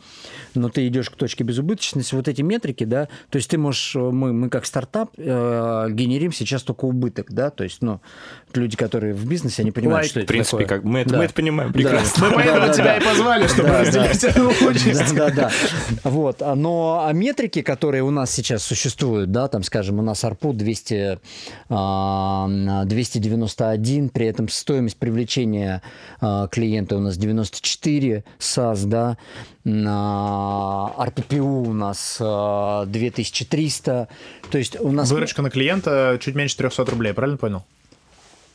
но 0.55 0.67
ты 0.67 0.85
идешь 0.87 1.09
к 1.09 1.15
точке 1.15 1.45
безубыточности, 1.45 2.13
вот 2.13 2.27
эти 2.27 2.41
метрики, 2.41 2.83
да, 2.83 3.07
то 3.29 3.37
есть 3.37 3.49
ты 3.49 3.57
можешь, 3.57 3.95
мы, 3.95 4.33
мы 4.33 4.49
как 4.49 4.65
стартап 4.65 5.11
э, 5.17 5.87
генерим 5.91 6.33
сейчас 6.33 6.63
только 6.63 6.83
убыток, 6.83 7.27
да, 7.31 7.49
то 7.49 7.63
есть, 7.63 7.81
ну, 7.81 8.01
люди, 8.53 8.75
которые 8.75 9.13
в 9.13 9.25
бизнесе, 9.25 9.61
они 9.61 9.71
понимают, 9.71 10.01
Лайк. 10.03 10.09
что 10.11 10.19
В 10.19 10.23
это 10.23 10.27
принципе, 10.33 10.57
такое. 10.63 10.67
как 10.77 10.83
мы 10.83 10.99
это, 10.99 11.11
Да. 11.11 11.17
мы 11.19 11.23
это 11.23 11.33
понимаем 11.33 11.71
Да. 11.71 11.73
прекрасно. 11.73 12.27
Мы 12.27 12.33
поэтому 12.35 12.67
Да, 12.67 12.73
тебя 12.73 12.83
да. 12.85 12.97
и 12.97 13.03
позвали, 13.05 13.47
чтобы 13.47 13.69
разделить 13.69 14.23
эту. 14.25 15.15
Да, 15.15 15.29
да, 15.29 15.29
да. 15.29 15.51
Вот. 16.09 16.41
а, 16.41 16.55
Но 16.55 16.96
а 16.99 17.11
метрики, 17.13 17.61
которые 17.61 18.03
у 18.03 18.11
нас 18.11 18.31
сейчас 18.31 18.63
существуют, 18.63 19.31
да, 19.31 19.47
там, 19.47 19.63
скажем, 19.63 19.99
у 19.99 20.01
нас 20.01 20.23
ARPU 20.23 20.53
200, 20.53 21.19
а, 21.69 22.83
291, 22.85 24.09
при 24.09 24.27
этом 24.27 24.49
стоимость 24.49 24.97
привлечения 24.97 25.81
а, 26.19 26.47
клиента 26.47 26.97
у 26.97 26.99
нас 26.99 27.17
94 27.17 28.23
САС, 28.39 28.83
да, 28.83 29.17
RPPU 29.65 31.67
у 31.67 31.73
нас 31.73 32.17
а, 32.19 32.85
2300, 32.85 34.07
то 34.49 34.57
есть 34.57 34.79
у 34.79 34.91
нас... 34.91 35.11
Выручка 35.11 35.41
на 35.41 35.49
клиента 35.49 36.17
чуть 36.21 36.35
меньше 36.35 36.57
300 36.57 36.85
рублей, 36.85 37.13
правильно 37.13 37.37
понял? 37.37 37.63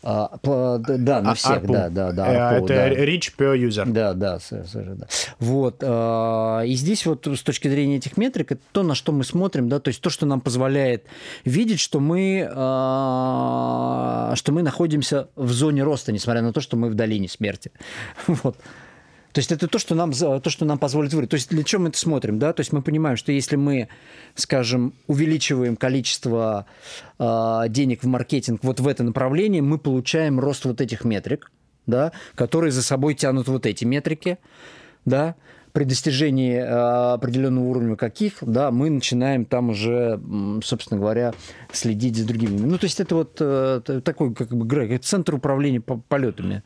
А, 0.03 0.39
да, 0.43 1.21
на 1.23 1.31
А- 1.31 1.35
всех, 1.35 1.63
ARPU. 1.63 1.73
да, 1.73 1.89
да, 1.89 2.13
да. 2.13 2.27
Э, 2.55 2.59
ARPU, 2.59 2.65
Это 2.65 2.75
да. 2.75 2.89
reach 3.05 3.33
per 3.39 3.57
user. 3.57 3.87
Да, 3.91 4.15
да, 4.15 4.39
совершенно. 4.41 4.97
да. 4.97 5.07
Вот. 5.39 5.77
а, 5.83 6.63
И 6.63 6.75
здесь 6.75 7.07
вот 7.07 7.27
с 7.27 7.43
точки 7.43 7.69
зрения 7.69 7.97
этих 7.97 8.17
метрик, 8.17 8.53
это 8.53 8.61
то, 8.73 8.83
на 8.83 8.95
что 8.95 9.13
мы 9.13 9.25
смотрим, 9.25 9.69
да, 9.69 9.79
то 9.81 9.89
есть 9.89 10.01
то, 10.01 10.11
что 10.11 10.27
нам 10.27 10.41
позволяет 10.41 11.05
видеть, 11.45 11.81
что 11.81 12.01
мы, 12.01 12.49
а, 12.53 14.33
что 14.37 14.53
мы 14.53 14.63
находимся 14.63 15.29
в 15.37 15.51
зоне 15.53 15.83
роста, 15.83 16.13
несмотря 16.13 16.43
на 16.43 16.53
то, 16.53 16.61
что 16.61 16.77
мы 16.77 16.89
в 16.91 16.95
долине 16.95 17.29
смерти. 17.29 17.71
Вот. 18.27 18.57
То 19.33 19.39
есть 19.39 19.51
это 19.51 19.67
то, 19.67 19.79
что 19.79 19.95
нам, 19.95 20.13
то, 20.13 20.51
что 20.51 20.65
нам 20.65 20.79
позволит 20.79 21.15
вырасти. 21.15 21.31
То 21.31 21.35
есть 21.37 21.51
для 21.51 21.65
чего 21.65 21.83
мы 21.83 21.89
это 21.89 21.99
смотрим, 21.99 22.39
да? 22.39 22.53
То 22.53 22.61
есть 22.61 22.73
мы 22.73 22.83
понимаем, 22.83 23.17
что 23.17 23.33
если 23.33 23.57
мы, 23.57 23.89
скажем, 24.35 24.93
увеличиваем 25.07 25.77
количество 25.77 26.67
а, 27.19 27.69
денег 27.69 28.03
в 28.03 28.07
маркетинг 28.07 28.61
вот 28.63 28.81
в 28.81 28.87
это 28.87 29.03
направление, 29.05 29.63
мы 29.63 29.79
получаем 29.79 30.39
рост 30.39 30.67
вот 30.67 30.83
этих 30.83 31.05
метрик, 31.05 31.51
да, 31.87 32.13
которые 32.35 32.73
за 32.73 32.83
собой 32.83 33.15
тянут 33.15 33.49
вот 33.49 33.65
эти 33.65 33.87
метрики, 33.87 34.39
да, 35.07 35.35
при 35.73 35.85
достижении 35.85 36.59
а, 36.59 37.15
определенного 37.15 37.65
уровня 37.65 37.97
каких, 37.97 38.35
да, 38.43 38.71
мы 38.71 38.91
начинаем 38.91 39.47
там 39.47 39.71
уже, 39.71 40.21
собственно 40.63 41.01
говоря, 41.01 41.33
следить 41.73 42.17
за 42.17 42.27
другими. 42.27 42.59
Ну, 42.59 42.77
то 42.77 42.85
есть 42.85 43.01
это 43.01 43.15
вот 43.15 43.39
э, 43.41 43.81
такой, 44.05 44.35
как 44.35 44.49
бы, 44.51 44.67
Грег, 44.67 45.01
центр 45.01 45.35
управления 45.35 45.81
по- 45.81 45.97
полетами. 45.97 46.63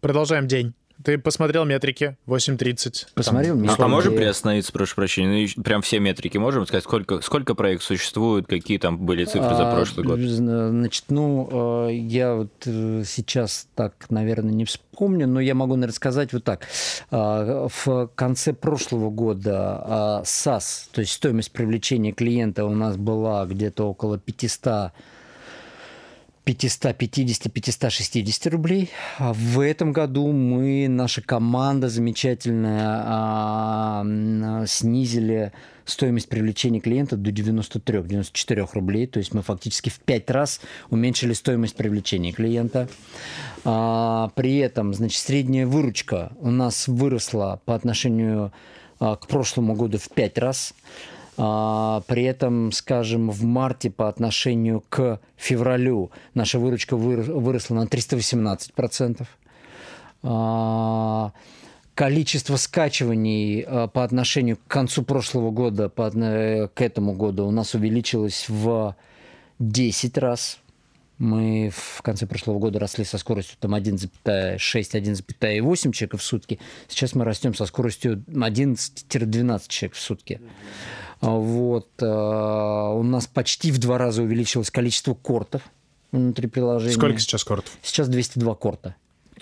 Продолжаем 0.00 0.48
день. 0.48 0.74
Ты 1.04 1.18
посмотрел 1.18 1.64
метрики 1.64 2.16
8.30. 2.26 3.08
Посмотрел, 3.14 3.54
Там, 3.54 3.60
мне 3.62 3.70
А 3.70 3.76
поможем 3.76 4.12
говоря. 4.12 4.26
приостановиться, 4.28 4.72
прошу 4.72 4.94
прощения? 4.96 5.48
Ну, 5.56 5.62
прям 5.62 5.82
все 5.82 5.98
метрики 6.00 6.38
можем 6.38 6.66
сказать, 6.66 6.84
сколько, 6.84 7.20
сколько 7.20 7.54
проектов 7.54 7.86
существует, 7.86 8.46
какие 8.46 8.78
там 8.78 8.98
были 8.98 9.24
цифры 9.24 9.54
за 9.54 9.70
А, 9.70 9.74
прошлый 9.74 10.06
год? 10.06 10.18
зна- 10.20 10.70
Значит, 10.70 11.04
ну, 11.10 11.88
э, 11.88 11.94
я 11.94 12.34
вот 12.34 12.52
э, 12.66 13.02
сейчас 13.06 13.68
так, 13.74 14.06
наверное, 14.10 14.52
не 14.52 14.64
вспомню, 14.64 15.26
но 15.28 15.38
я 15.40 15.54
могу, 15.54 15.74
наверное, 15.76 15.94
сказать 15.94 16.32
вот 16.32 16.44
так. 16.44 16.66
А, 17.10 17.68
В 17.68 18.10
конце 18.14 18.52
прошлого 18.52 19.10
года 19.10 19.82
а, 19.84 20.22
САС, 20.24 20.88
то 20.92 21.00
есть 21.02 21.12
стоимость 21.12 21.52
привлечения 21.52 22.12
клиента 22.12 22.64
у 22.64 22.74
нас 22.74 22.96
была 22.96 23.44
где-то 23.46 23.84
около 23.88 24.18
500 24.18 24.92
550-560 26.46 28.50
рублей. 28.50 28.90
А 29.18 29.32
в 29.32 29.58
этом 29.60 29.92
году 29.92 30.30
мы, 30.30 30.86
наша 30.88 31.20
команда 31.20 31.88
замечательная, 31.88 33.02
а, 33.04 34.04
снизили 34.66 35.52
стоимость 35.84 36.28
привлечения 36.28 36.78
клиента 36.80 37.16
до 37.16 37.32
93-94 37.32 38.68
рублей. 38.74 39.08
То 39.08 39.18
есть 39.18 39.34
мы 39.34 39.42
фактически 39.42 39.90
в 39.90 39.98
5 39.98 40.30
раз 40.30 40.60
уменьшили 40.88 41.32
стоимость 41.32 41.74
привлечения 41.74 42.30
клиента. 42.32 42.88
А, 43.64 44.30
при 44.36 44.58
этом, 44.58 44.94
значит, 44.94 45.20
средняя 45.20 45.66
выручка 45.66 46.30
у 46.38 46.50
нас 46.50 46.86
выросла 46.86 47.60
по 47.64 47.74
отношению 47.74 48.52
к 48.98 49.26
прошлому 49.28 49.74
году 49.74 49.98
в 49.98 50.08
5 50.08 50.38
раз. 50.38 50.72
А, 51.38 52.02
При 52.06 52.22
этом, 52.24 52.72
скажем, 52.72 53.30
в 53.30 53.44
марте 53.44 53.90
по 53.90 54.08
отношению 54.08 54.82
к 54.88 55.20
февралю 55.36 56.10
наша 56.34 56.58
выручка 56.58 56.96
выр- 56.96 57.30
выросла 57.32 57.74
на 57.74 57.86
318%. 57.86 59.26
А, 60.22 61.32
Количество 61.94 62.56
скачиваний 62.56 63.60
а, 63.62 63.86
по 63.88 64.02
отношению 64.04 64.56
к 64.56 64.66
концу 64.66 65.02
прошлого 65.02 65.50
года 65.50 65.90
к 65.90 66.80
этому 66.80 67.12
году 67.12 67.46
у 67.46 67.50
нас 67.50 67.74
увеличилось 67.74 68.46
в 68.48 68.96
10 69.58 70.16
раз. 70.18 70.58
Мы 71.18 71.70
в 71.74 72.02
конце 72.02 72.26
прошлого 72.26 72.58
года 72.58 72.78
росли 72.78 73.02
со 73.04 73.16
скоростью 73.16 73.56
там 73.58 73.74
1,6-1,8 73.74 75.92
человек 75.92 76.14
в 76.14 76.22
сутки. 76.22 76.58
Сейчас 76.88 77.14
мы 77.14 77.24
растем 77.24 77.54
со 77.54 77.64
скоростью 77.64 78.22
11-12 78.28 79.62
человек 79.68 79.96
в 79.96 80.00
сутки. 80.00 80.40
А, 80.42 80.44
Вот. 81.20 81.88
а, 82.02 82.92
У 82.92 83.02
нас 83.02 83.26
почти 83.26 83.72
в 83.72 83.78
два 83.78 83.98
раза 83.98 84.22
увеличилось 84.22 84.70
количество 84.70 85.14
кортов 85.14 85.62
внутри 86.12 86.46
приложения. 86.48 86.94
Сколько 86.94 87.18
сейчас 87.18 87.44
кортов? 87.44 87.72
Сейчас 87.82 88.08
202 88.08 88.54
корта. 88.54 88.94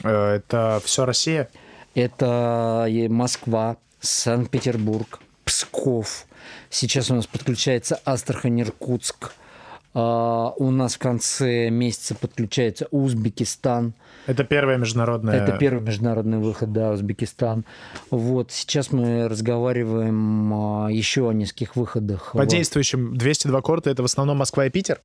Э, 0.03 0.37
Это 0.37 0.81
все 0.85 1.05
Россия? 1.05 1.49
Это 1.95 2.87
и 2.89 3.09
Москва, 3.09 3.77
Санкт-Петербург, 4.01 5.21
Псков. 5.45 6.27
Сейчас 6.71 7.11
у 7.11 7.15
нас 7.15 7.27
подключается 7.27 8.01
Астрахань, 8.05 8.61
Иркутск. 8.61 9.33
А, 9.95 10.53
У 10.57 10.71
нас 10.71 10.95
в 10.95 10.99
конце 10.99 11.71
месяца 11.71 12.15
подключается 12.15 12.89
Узбекистан. 12.91 13.95
Это 14.27 14.43
первая 14.43 14.77
международная... 14.77 15.43
Это 15.43 15.57
первый 15.59 15.83
международный 15.83 16.39
выход, 16.39 16.73
да, 16.73 16.91
Узбекистан. 16.93 17.65
Вот 18.11 18.51
сейчас 18.51 18.91
мы 18.91 19.29
разговариваем 19.29 20.53
а, 20.55 20.89
еще 20.91 21.29
о 21.29 21.33
нескольких 21.33 21.77
выходах. 21.77 22.33
По 22.33 22.43
в- 22.43 22.47
действующим 22.47 23.17
202 23.17 23.63
корта 23.63 23.91
это 23.91 24.03
в 24.03 24.07
основном 24.07 24.39
Москва 24.39 24.67
и 24.67 24.71
Питер? 24.71 25.01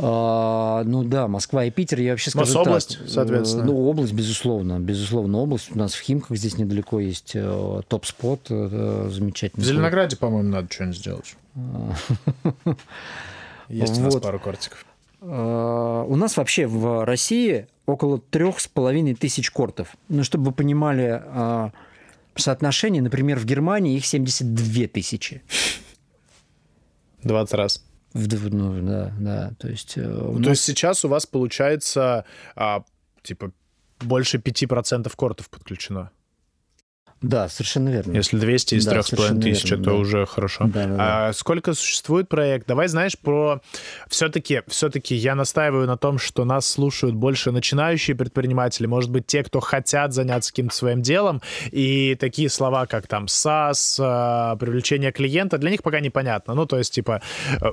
А, 0.00 0.82
ну 0.84 1.04
да, 1.04 1.26
Москва 1.28 1.64
и 1.64 1.70
Питер, 1.70 2.00
я 2.00 2.12
вообще 2.12 2.30
скажу 2.30 2.46
Мособласть, 2.58 2.98
так. 2.98 3.08
соответственно. 3.08 3.64
Ну, 3.64 3.88
область, 3.88 4.12
безусловно, 4.12 4.78
безусловно, 4.78 5.38
область. 5.38 5.74
У 5.74 5.78
нас 5.78 5.94
в 5.94 6.00
Химках 6.00 6.36
здесь 6.36 6.56
недалеко 6.56 7.00
есть 7.00 7.32
э, 7.34 7.80
топ-спот, 7.88 8.46
э, 8.50 9.08
замечательный. 9.10 9.62
В 9.62 9.66
Зеленограде, 9.66 10.16
по-моему, 10.16 10.48
надо 10.50 10.68
что-нибудь 10.72 10.98
сделать. 10.98 11.36
Есть 13.68 13.98
у 13.98 14.02
нас 14.02 14.14
Вот. 14.14 14.22
пару 14.22 14.38
кортиков. 14.40 14.84
Э, 15.20 16.04
У 16.08 16.16
нас 16.16 16.36
вообще 16.36 16.66
в 16.66 17.04
России 17.04 17.66
около 17.86 18.18
трех 18.20 18.60
с 18.60 18.68
половиной 18.68 19.14
тысяч 19.14 19.50
кортов. 19.50 19.88
Ну, 20.08 20.22
чтобы 20.24 20.46
вы 20.46 20.52
понимали 20.52 21.20
э, 21.24 21.70
соотношение, 22.36 23.02
например, 23.02 23.38
в 23.38 23.44
Германии 23.44 23.96
их 23.96 24.06
72 24.06 24.86
тысячи. 24.88 25.42
20 27.24 27.54
раз. 27.54 27.84
В 28.14 28.50
Ну, 28.54 28.80
да, 28.86 29.12
да. 29.18 29.52
То 29.58 29.68
есть, 29.68 29.98
э, 29.98 30.02
у 30.08 30.34
То 30.34 30.38
нас- 30.38 30.48
есть 30.50 30.62
сейчас 30.64 31.04
у 31.04 31.08
вас 31.08 31.26
получается, 31.26 32.24
а, 32.56 32.84
типа, 33.22 33.52
больше 34.00 34.38
5% 34.38 35.14
кортов 35.16 35.50
подключено. 35.50 36.10
Да, 37.20 37.48
совершенно 37.48 37.88
верно. 37.88 38.12
Если 38.12 38.38
200 38.38 38.76
из 38.76 38.84
Да, 38.86 38.96
3,5 38.96 39.02
совершенно 39.02 39.40
тысяч, 39.40 39.70
верно, 39.70 39.82
это 39.82 39.90
да. 39.90 39.96
уже 39.96 40.26
хорошо. 40.26 40.64
Да, 40.66 40.86
да, 40.86 40.96
да. 40.96 41.28
А 41.28 41.32
сколько 41.32 41.74
существует 41.74 42.28
проект? 42.28 42.66
Давай, 42.66 42.88
знаешь, 42.88 43.18
про... 43.18 43.60
Все-таки, 44.08 44.62
все-таки 44.68 45.14
я 45.14 45.34
настаиваю 45.34 45.86
на 45.86 45.96
том, 45.96 46.18
что 46.18 46.44
нас 46.44 46.68
слушают 46.68 47.14
больше 47.14 47.50
начинающие 47.50 48.16
предприниматели, 48.16 48.86
может 48.86 49.10
быть, 49.10 49.26
те, 49.26 49.42
кто 49.42 49.60
хотят 49.60 50.12
заняться 50.12 50.52
каким-то 50.52 50.74
своим 50.74 51.02
делом, 51.02 51.42
и 51.70 52.14
такие 52.14 52.48
слова, 52.48 52.86
как 52.86 53.06
там 53.06 53.24
SaaS, 53.26 53.96
а, 54.00 54.56
привлечение 54.56 55.12
клиента, 55.12 55.58
для 55.58 55.70
них 55.70 55.82
пока 55.82 56.00
непонятно. 56.00 56.54
Ну, 56.54 56.66
то 56.66 56.78
есть, 56.78 56.92
типа, 56.94 57.20
э, 57.60 57.66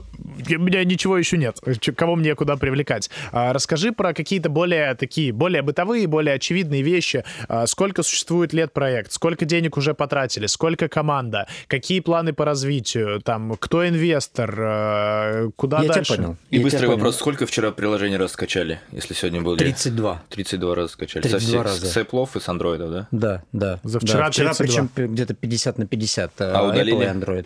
у 0.56 0.60
меня 0.60 0.84
ничего 0.84 1.18
еще 1.18 1.38
нет, 1.38 1.60
кого 1.96 2.16
мне 2.16 2.36
куда 2.36 2.56
привлекать. 2.56 3.10
А, 3.32 3.54
Расскажи 3.54 3.92
про 3.92 4.14
какие-то 4.14 4.50
более 4.50 4.96
такие, 4.96 5.32
более 5.32 5.62
бытовые, 5.62 6.08
более 6.08 6.36
очевидные 6.36 6.82
вещи. 6.82 7.24
А, 7.48 7.68
Сколько 7.68 8.04
существует 8.04 8.54
лет 8.54 8.74
проект? 8.74 9.12
Сколько 9.12 9.35
денег 9.44 9.76
уже 9.76 9.94
потратили? 9.94 10.46
Сколько 10.46 10.88
команда? 10.88 11.48
Какие 11.68 12.00
планы 12.00 12.32
по 12.32 12.46
развитию? 12.46 13.20
Там, 13.22 13.58
кто 13.60 13.86
инвестор? 13.86 14.56
э, 14.58 15.50
Куда 15.58 15.82
Я 15.82 15.90
дальше? 15.90 16.14
тебя 16.14 16.24
понял. 16.24 16.38
И 16.52 16.58
Я 16.58 16.64
быстрый 16.64 16.78
тебя 16.80 16.88
понял. 16.88 16.98
вопрос, 17.00 17.18
сколько 17.18 17.46
вчера 17.46 17.72
приложений 17.72 18.18
раскачали, 18.18 18.80
если 18.94 19.14
сегодня 19.14 19.42
были? 19.42 19.58
32. 19.58 20.22
32 20.30 20.76
раза 20.76 20.88
скачали. 20.94 21.24
32 21.24 21.40
Со 21.40 21.46
всех- 21.46 21.64
раза. 21.64 21.86
С 21.88 21.98
Apple 21.98 22.30
и 22.36 22.40
с 22.40 22.48
андроидов, 22.48 22.92
да? 22.92 23.08
Да, 23.12 23.44
да. 23.52 23.80
За 23.84 24.00
вчера 24.00 24.26
да, 24.26 24.32
вчера 24.32 24.54
32. 24.54 24.88
причем 24.96 25.12
где-то 25.14 25.34
50 25.34 25.78
на 25.80 25.88
50 25.88 26.32
э, 26.40 26.44
А 26.54 26.62
Apple 26.62 26.70
удалили? 26.70 27.04
и 27.04 27.08
Android. 27.08 27.46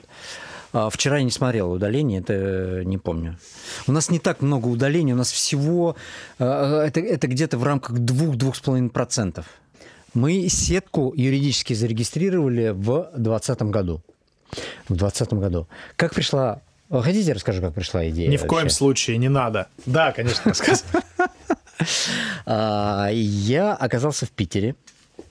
А, 0.71 0.91
Вчера 0.91 1.17
я 1.17 1.23
не 1.23 1.31
смотрел 1.31 1.71
удаление, 1.71 2.19
это 2.21 2.33
э, 2.33 2.83
не 2.83 2.99
помню. 2.99 3.37
У 3.87 3.91
нас 3.91 4.11
не 4.11 4.19
так 4.19 4.41
много 4.41 4.67
удалений, 4.67 5.13
у 5.13 5.15
нас 5.15 5.31
всего 5.31 5.95
это, 6.37 6.99
это 6.99 7.25
где-то 7.27 7.57
в 7.57 7.63
рамках 7.63 7.97
2-2,5%. 7.97 9.43
Мы 10.13 10.47
сетку 10.49 11.13
юридически 11.15 11.73
зарегистрировали 11.73 12.69
в 12.69 13.09
2020 13.15 13.61
году. 13.63 14.01
В 14.87 14.95
2020 14.95 15.33
году. 15.33 15.67
Как 15.95 16.13
пришла... 16.15 16.61
Хотите, 16.89 17.27
я 17.27 17.33
расскажу, 17.35 17.61
как 17.61 17.73
пришла 17.73 18.07
идея? 18.09 18.29
Ни 18.29 18.37
в 18.37 18.47
коем 18.47 18.63
вообще? 18.63 18.75
случае, 18.75 19.17
не 19.17 19.29
надо. 19.29 19.67
Да, 19.85 20.11
конечно, 20.11 20.41
рассказывай. 20.45 21.01
Я 23.15 23.73
оказался 23.73 24.25
в 24.25 24.31
Питере 24.31 24.75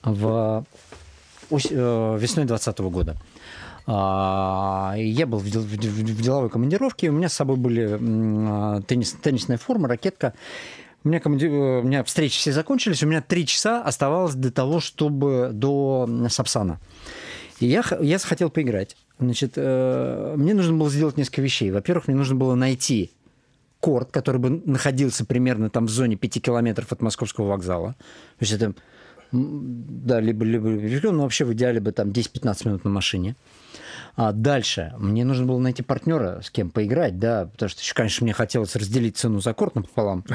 в 0.03 0.65
э, 1.51 1.55
весной 1.55 2.45
2020 2.45 2.79
года. 2.79 3.17
А, 3.91 4.93
Я 4.97 5.25
был 5.25 5.39
в 5.39 5.43
в 5.43 5.49
дел- 5.49 5.61
в 5.61 6.21
деловой 6.21 6.49
командировке, 6.49 7.09
у 7.09 7.13
меня 7.13 7.27
с 7.27 7.33
собой 7.33 7.57
были 7.57 7.97
а, 7.99 8.81
теннис- 8.81 9.17
теннисная 9.21 9.57
форма, 9.57 9.87
ракетка. 9.87 10.33
У 11.03 11.09
меня, 11.09 11.19
команди- 11.19 11.45
э, 11.47 11.79
у 11.79 11.83
меня 11.83 12.03
встречи 12.03 12.37
все 12.37 12.51
закончились, 12.51 13.03
у 13.03 13.07
меня 13.07 13.21
три 13.21 13.45
часа 13.45 13.81
оставалось 13.81 14.35
до 14.35 14.51
того, 14.51 14.79
чтобы 14.79 15.51
до 15.53 16.09
Сапсана. 16.29 16.79
И 17.59 17.67
я, 17.67 17.83
я 18.01 18.17
захотел 18.17 18.49
поиграть. 18.49 18.95
Значит, 19.19 19.53
э, 19.55 20.33
мне 20.37 20.53
нужно 20.53 20.77
было 20.77 20.89
сделать 20.89 21.17
несколько 21.17 21.41
вещей. 21.41 21.71
Во-первых, 21.71 22.07
мне 22.07 22.15
нужно 22.15 22.35
было 22.35 22.55
найти 22.55 23.11
корт, 23.79 24.11
который 24.11 24.37
бы 24.37 24.61
находился 24.65 25.25
примерно 25.25 25.69
там 25.69 25.85
в 25.87 25.89
зоне 25.89 26.15
5 26.15 26.41
километров 26.41 26.91
от 26.91 27.01
московского 27.01 27.47
вокзала. 27.47 27.95
То 28.37 28.45
есть 28.45 28.53
это, 28.53 28.73
да, 29.31 30.19
либо, 30.19 30.45
либо 30.45 30.77
пешком, 30.77 31.17
но 31.17 31.23
вообще 31.23 31.45
в 31.45 31.53
идеале 31.53 31.79
бы 31.79 31.91
там 31.91 32.09
10-15 32.09 32.67
минут 32.67 32.83
на 32.83 32.89
машине. 32.89 33.35
А 34.15 34.31
дальше 34.31 34.93
мне 34.97 35.23
нужно 35.23 35.45
было 35.45 35.59
найти 35.59 35.83
партнера, 35.83 36.41
с 36.43 36.49
кем 36.49 36.69
поиграть, 36.69 37.19
да, 37.19 37.45
потому 37.51 37.69
что 37.69 37.81
еще, 37.81 37.93
конечно, 37.93 38.23
мне 38.23 38.33
хотелось 38.33 38.75
разделить 38.75 39.17
цену 39.17 39.39
за 39.39 39.53
корт 39.53 39.75
напополам. 39.75 40.23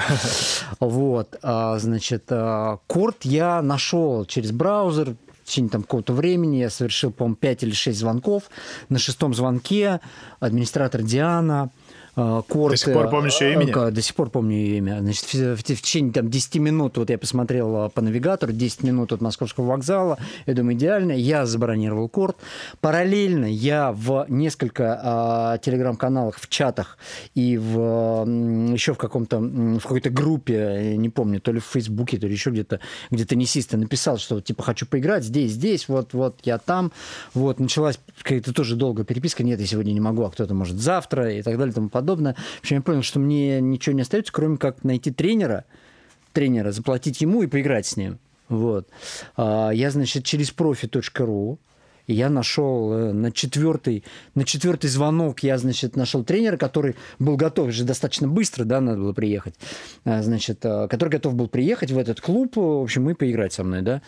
Вот, 0.81 1.37
а, 1.43 1.79
значит, 1.79 2.25
а, 2.31 2.79
корт 2.87 3.25
я 3.25 3.63
нашел 3.63 4.25
через 4.25 4.53
браузер, 4.53 5.17
в 5.45 5.47
течение 5.47 5.71
там 5.71 5.83
какого-то 5.83 6.15
времени 6.15 6.57
я 6.57 6.71
совершил, 6.71 7.13
по-моему, 7.13 7.37
5 7.37 7.63
или 7.65 7.73
6 7.73 7.99
звонков. 7.99 8.45
На 8.89 8.99
шестом 8.99 9.35
звонке 9.35 10.01
администратор 10.41 11.03
Диана, 11.03 11.71
э, 12.17 12.43
Корт... 12.49 12.73
До 12.73 12.77
сих 12.77 12.93
пор 12.93 13.09
помнишь 13.11 13.41
её 13.41 13.53
имя? 13.61 13.73
э, 13.77 13.91
До 13.91 14.03
сих 14.03 14.15
пор 14.15 14.31
помню 14.31 14.57
ее 14.57 14.79
имя. 14.79 14.99
Значит, 15.01 15.25
в, 15.25 15.35
в- 15.57 15.59
в 15.59 15.63
течение 15.63 16.13
там, 16.13 16.31
10 16.31 16.57
минут, 16.57 16.97
вот 16.97 17.11
я 17.11 17.19
посмотрел 17.19 17.87
э, 17.87 17.91
по 17.91 18.01
навигатору, 18.01 18.53
10 18.53 18.83
минут 18.83 19.13
от 19.13 19.21
московского 19.21 19.67
вокзала, 19.67 20.19
я 20.47 20.55
думаю, 20.55 20.77
идеально, 20.77 21.13
я 21.13 21.47
забронировал 21.47 22.09
корт. 22.09 22.37
Параллельно 22.81 23.47
я 23.47 23.93
в 23.93 24.27
несколько 24.29 25.55
э, 25.57 25.65
телеграм-каналах, 25.65 26.37
в 26.39 26.49
чатах 26.49 26.99
и 27.35 27.57
в, 27.59 28.25
еще 28.73 28.95
в 28.95 28.99
каком-то, 28.99 29.39
в 29.39 29.81
какой-то 29.81 30.11
группе, 30.11 30.95
не 30.97 31.09
помню, 31.09 31.41
то 31.41 31.53
ли 31.53 31.61
в 31.61 31.65
Фейсбуке, 31.65 32.19
то 32.19 32.27
ли 32.27 32.33
еще 32.33 32.51
где-то, 32.51 32.81
где 33.11 33.25
теннисисты 33.25 33.77
написал, 33.77 34.19
что 34.19 34.41
типа 34.41 34.63
хочу 34.63 34.87
поиграть 34.87 35.25
здесь, 35.25 35.53
здесь, 35.53 35.89
вот, 35.89 36.13
вот, 36.13 36.39
я 36.45 36.59
там. 36.59 36.93
Вот, 37.35 37.61
началась 37.61 37.99
какая-то 38.23 38.53
тоже 38.53 38.77
долгая 38.77 39.05
переписка, 39.05 39.43
нет, 39.43 39.61
я 39.61 39.67
сегодня 39.67 39.93
не 39.93 40.01
могу, 40.01 40.23
а 40.25 40.31
кто-то 40.31 40.55
может 40.55 40.77
завтра 40.79 41.33
и 41.33 41.43
так 41.43 41.57
далее 41.59 41.73
и 41.73 41.75
тому 41.75 41.89
подобное. 41.89 42.04
В 42.05 42.61
общем, 42.61 42.77
я 42.77 42.83
понял, 42.83 43.03
что 43.03 43.19
мне 43.19 43.61
ничего 43.61 43.95
не 43.95 44.03
остается, 44.03 44.33
кроме 44.33 44.57
как 44.57 44.85
найти 44.85 45.11
тренера, 45.11 45.65
тренера, 46.33 46.73
заплатить 46.73 47.21
ему 47.21 47.43
и 47.43 47.47
поиграть 47.47 47.87
с 47.87 47.97
ним. 47.97 48.19
Вот. 48.49 48.89
А, 49.37 49.71
Я, 49.71 49.91
значит, 49.91 50.25
через 50.25 50.53
profi.ru 50.53 51.59
я 52.07 52.29
нашел 52.29 52.93
э, 52.93 53.13
на 53.13 53.33
четвертый, 53.33 54.05
на 54.35 54.45
четвертый 54.45 54.91
звонок, 54.91 55.43
я, 55.43 55.57
значит, 55.59 55.97
нашел 55.97 56.23
тренера, 56.23 56.57
который 56.57 56.97
был 57.19 57.37
готов, 57.37 57.71
же 57.71 57.85
достаточно 57.85 58.29
быстро, 58.29 58.65
да, 58.65 58.81
надо 58.81 58.99
было 58.99 59.13
приехать, 59.13 59.55
А, 60.05 60.23
значит, 60.23 60.59
а, 60.65 60.87
который 60.89 61.11
готов 61.11 61.35
был 61.35 61.49
приехать 61.49 61.91
в 61.91 61.99
этот 61.99 62.21
клуб, 62.21 62.57
в 62.57 62.83
общем, 62.83 63.09
и 63.09 63.15
поиграть 63.15 63.53
со 63.53 63.65
мной, 63.65 63.83
да. 63.83 64.03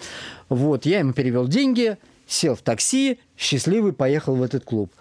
Вот, 0.48 0.84
я 0.84 0.98
ему 0.98 1.12
перевел 1.12 1.48
деньги, 1.48 1.96
сел 2.26 2.54
в 2.54 2.60
такси, 2.60 3.18
счастливый 3.36 3.92
поехал 3.92 4.36
в 4.36 4.42
этот 4.42 4.64
клуб. 4.64 4.92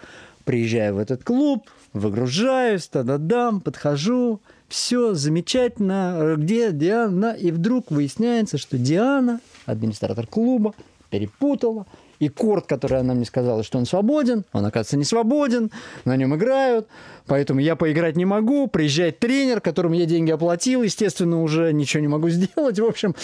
Приезжаю 0.46 0.96
в 0.96 1.00
этот 1.00 1.24
клуб, 1.24 1.70
выгружаюсь, 1.96 2.88
та-да-дам, 2.88 3.62
подхожу, 3.62 4.42
все 4.68 5.14
замечательно, 5.14 6.36
где 6.38 6.72
Диана? 6.72 7.32
И 7.32 7.52
вдруг 7.52 7.90
выясняется, 7.90 8.58
что 8.58 8.78
Диана, 8.78 9.40
администратор 9.66 10.28
клуба, 10.28 10.74
перепутала, 11.10 11.86
и 12.20 12.30
корт, 12.30 12.66
который 12.66 13.00
она 13.00 13.14
мне 13.14 13.26
сказала, 13.26 13.64
что 13.64 13.78
он 13.78 13.86
свободен, 13.86 14.46
он, 14.54 14.66
оказывается, 14.66 14.98
не 14.98 15.04
свободен, 15.04 15.72
на 16.06 16.16
нем 16.16 16.36
играют, 16.36 16.88
поэтому 17.28 17.60
я 17.60 17.76
поиграть 17.76 18.16
не 18.16 18.26
могу. 18.26 18.68
Приезжает 18.68 19.20
тренер, 19.20 19.60
которому 19.60 19.96
я 19.96 20.06
деньги 20.06 20.32
оплатил, 20.32 20.84
естественно, 20.84 21.42
уже 21.42 21.74
ничего 21.74 22.02
не 22.02 22.08
могу 22.08 22.30
сделать. 22.30 22.80
В 22.80 22.86
общем, 22.86 23.16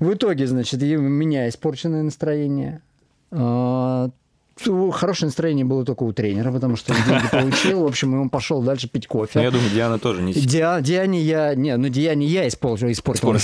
в 0.00 0.12
итоге, 0.12 0.46
значит, 0.46 0.82
у 0.82 0.86
меня 0.86 1.48
испорченное 1.48 2.02
настроение. 2.02 2.82
Хорошее 4.92 5.28
настроение 5.28 5.64
было 5.64 5.84
только 5.84 6.02
у 6.04 6.12
тренера, 6.12 6.50
потому 6.50 6.76
что 6.76 6.92
он 6.94 6.98
деньги 7.06 7.28
получил. 7.30 7.82
В 7.82 7.86
общем, 7.86 8.14
и 8.16 8.18
он 8.18 8.30
пошел 8.30 8.62
дальше 8.62 8.88
пить 8.88 9.06
кофе. 9.06 9.38
Ну, 9.38 9.44
я 9.44 9.50
думаю, 9.50 9.70
Диана 9.70 9.98
тоже 9.98 10.22
не... 10.22 10.32
Диа- 10.32 10.80
Диане 10.80 11.20
я... 11.20 11.54
Не, 11.54 11.76
ну 11.76 11.88
Диане 11.88 12.26
я 12.26 12.48
испортил, 12.48 12.90
испортил. 12.90 13.34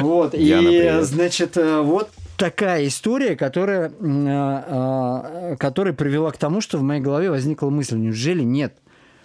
Вот. 0.00 0.34
И, 0.34 0.98
значит, 1.02 1.56
э, 1.56 1.80
вот 1.80 2.10
такая 2.36 2.86
история, 2.86 3.36
которая, 3.36 3.92
а, 4.00 5.52
а, 5.52 5.56
которая 5.56 5.94
привела 5.94 6.30
к 6.30 6.38
тому, 6.38 6.60
что 6.60 6.78
в 6.78 6.82
моей 6.82 7.00
голове 7.00 7.30
возникла 7.30 7.70
мысль, 7.70 7.96
неужели 7.96 8.42
нет 8.42 8.74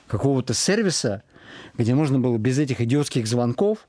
какого-то 0.07 0.53
сервиса, 0.53 1.23
где 1.77 1.95
можно 1.95 2.19
было 2.19 2.37
без 2.37 2.59
этих 2.59 2.81
идиотских 2.81 3.25
звонков, 3.25 3.79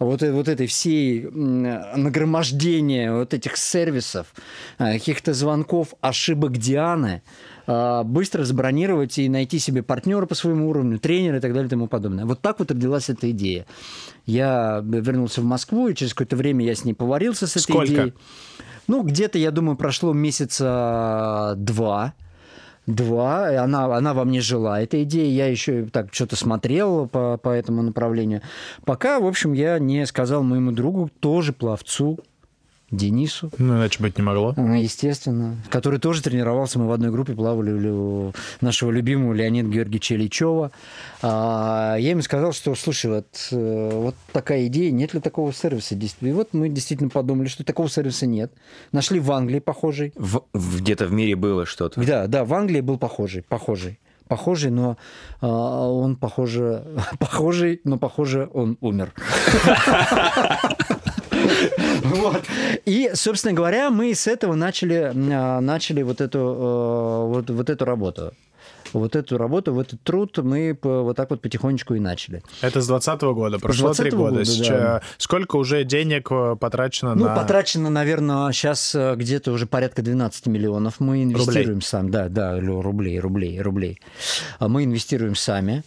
вот, 0.00 0.22
э- 0.22 0.32
вот 0.32 0.48
этой 0.48 0.66
всей 0.66 1.28
нагромождения 1.30 3.12
вот 3.12 3.34
этих 3.34 3.56
сервисов, 3.56 4.34
а, 4.78 4.92
каких-то 4.92 5.34
звонков, 5.34 5.94
ошибок 6.00 6.56
Дианы, 6.56 7.22
а, 7.66 8.02
быстро 8.02 8.44
забронировать 8.44 9.18
и 9.18 9.28
найти 9.28 9.58
себе 9.58 9.82
партнера 9.82 10.26
по 10.26 10.34
своему 10.34 10.70
уровню, 10.70 10.98
тренера 10.98 11.36
и 11.36 11.40
так 11.40 11.52
далее 11.52 11.66
и 11.66 11.70
тому 11.70 11.86
подобное. 11.86 12.24
Вот 12.24 12.40
так 12.40 12.58
вот 12.58 12.70
родилась 12.70 13.10
эта 13.10 13.30
идея. 13.30 13.66
Я 14.26 14.82
вернулся 14.84 15.42
в 15.42 15.44
Москву, 15.44 15.88
и 15.88 15.94
через 15.94 16.14
какое-то 16.14 16.36
время 16.36 16.64
я 16.64 16.74
с 16.74 16.84
ней 16.84 16.94
поварился 16.94 17.46
с 17.46 17.52
этой 17.56 17.62
Сколько? 17.62 17.92
идеей. 17.92 18.14
Ну, 18.88 19.02
где-то, 19.02 19.38
я 19.38 19.50
думаю, 19.50 19.76
прошло 19.76 20.12
месяца 20.12 21.54
два. 21.56 22.14
Два. 22.86 23.62
Она, 23.62 23.84
она 23.96 24.14
во 24.14 24.24
мне 24.24 24.40
жила, 24.40 24.80
эта 24.80 25.02
идея. 25.02 25.30
Я 25.30 25.50
еще 25.50 25.84
так 25.86 26.12
что-то 26.12 26.36
смотрел 26.36 27.08
по, 27.08 27.36
по 27.36 27.50
этому 27.50 27.82
направлению. 27.82 28.42
Пока, 28.84 29.20
в 29.20 29.26
общем, 29.26 29.52
я 29.52 29.78
не 29.78 30.06
сказал 30.06 30.42
моему 30.42 30.72
другу, 30.72 31.10
тоже 31.20 31.52
пловцу, 31.52 32.18
Денису, 32.90 33.50
Ну, 33.58 33.76
иначе 33.76 34.02
быть 34.02 34.16
не 34.18 34.22
могло. 34.24 34.54
а, 34.56 34.76
Естественно. 34.76 35.56
Который 35.70 35.98
тоже 36.00 36.22
тренировался. 36.22 36.78
Мы 36.78 36.88
в 36.88 36.92
одной 36.92 37.10
группе 37.10 37.34
плавали 37.34 37.70
у 37.90 38.32
нашего 38.60 38.90
любимого 38.90 39.32
Леонида 39.32 39.68
Георгиевича 39.68 40.14
Ильичева. 40.16 40.72
А, 41.22 41.96
Я 41.96 42.10
ему 42.10 42.22
сказал, 42.22 42.52
что, 42.52 42.74
слушай, 42.74 43.10
вот, 43.10 43.48
э, 43.52 43.90
вот 43.94 44.14
такая 44.32 44.66
идея, 44.66 44.90
нет 44.90 45.14
ли 45.14 45.20
такого 45.20 45.52
сервиса? 45.52 45.94
действительно? 45.94 46.28
И 46.30 46.32
вот 46.32 46.48
мы 46.52 46.68
действительно 46.68 47.10
подумали, 47.10 47.46
что 47.48 47.62
такого 47.64 47.88
сервиса 47.88 48.26
нет. 48.26 48.52
Нашли 48.92 49.20
в 49.20 49.30
Англии 49.32 49.60
похожий. 49.60 50.12
В- 50.16 50.42
Где-то 50.52 51.06
в 51.06 51.12
мире 51.12 51.36
было 51.36 51.66
что-то. 51.66 52.00
Да, 52.04 52.26
да, 52.26 52.44
в 52.44 52.52
Англии 52.54 52.80
был 52.80 52.98
похожий, 52.98 53.42
похожий. 53.42 53.98
Похожий, 54.28 54.70
но 54.70 54.96
а, 55.40 55.88
он 55.88 56.14
похоже, 56.14 56.84
похожий, 57.18 57.80
но 57.84 57.98
похоже 57.98 58.48
он 58.52 58.76
умер. 58.80 59.12
Вот. 62.02 62.42
И, 62.84 63.10
собственно 63.14 63.54
говоря, 63.54 63.90
мы 63.90 64.14
с 64.14 64.26
этого 64.26 64.54
начали, 64.54 65.12
а, 65.14 65.60
начали 65.60 66.02
вот, 66.02 66.20
эту, 66.20 66.38
э, 66.38 67.34
вот, 67.34 67.50
вот 67.50 67.70
эту 67.70 67.84
работу 67.84 68.32
вот 68.92 69.16
эту 69.16 69.38
работу, 69.38 69.72
в 69.72 69.78
этот 69.78 70.02
труд 70.02 70.38
мы 70.38 70.76
вот 70.82 71.16
так 71.16 71.30
вот 71.30 71.40
потихонечку 71.40 71.94
и 71.94 72.00
начали. 72.00 72.42
Это 72.60 72.80
с 72.80 72.86
2020 72.86 73.22
года, 73.34 73.58
прошло 73.58 73.92
три 73.92 74.10
года. 74.10 74.32
года 74.32 74.44
Сейчас, 74.44 74.80
да. 74.80 75.02
Сколько 75.18 75.56
уже 75.56 75.84
денег 75.84 76.28
э, 76.30 76.56
потрачено 76.58 77.14
ну, 77.14 77.24
на... 77.24 77.34
Ну, 77.34 77.40
потрачено, 77.40 77.90
наверное, 77.90 78.52
сейчас 78.52 78.94
э, 78.94 79.14
где-то 79.16 79.52
уже 79.52 79.66
порядка 79.66 80.02
12 80.02 80.46
миллионов. 80.46 81.00
Мы 81.00 81.22
инвестируем 81.22 81.68
рублей. 81.68 81.82
сами. 81.82 82.10
Да, 82.10 82.28
да, 82.28 82.58
рублей, 82.60 83.20
рублей, 83.20 83.60
рублей. 83.60 84.00
А 84.58 84.68
мы 84.68 84.84
инвестируем 84.84 85.34
сами. 85.34 85.82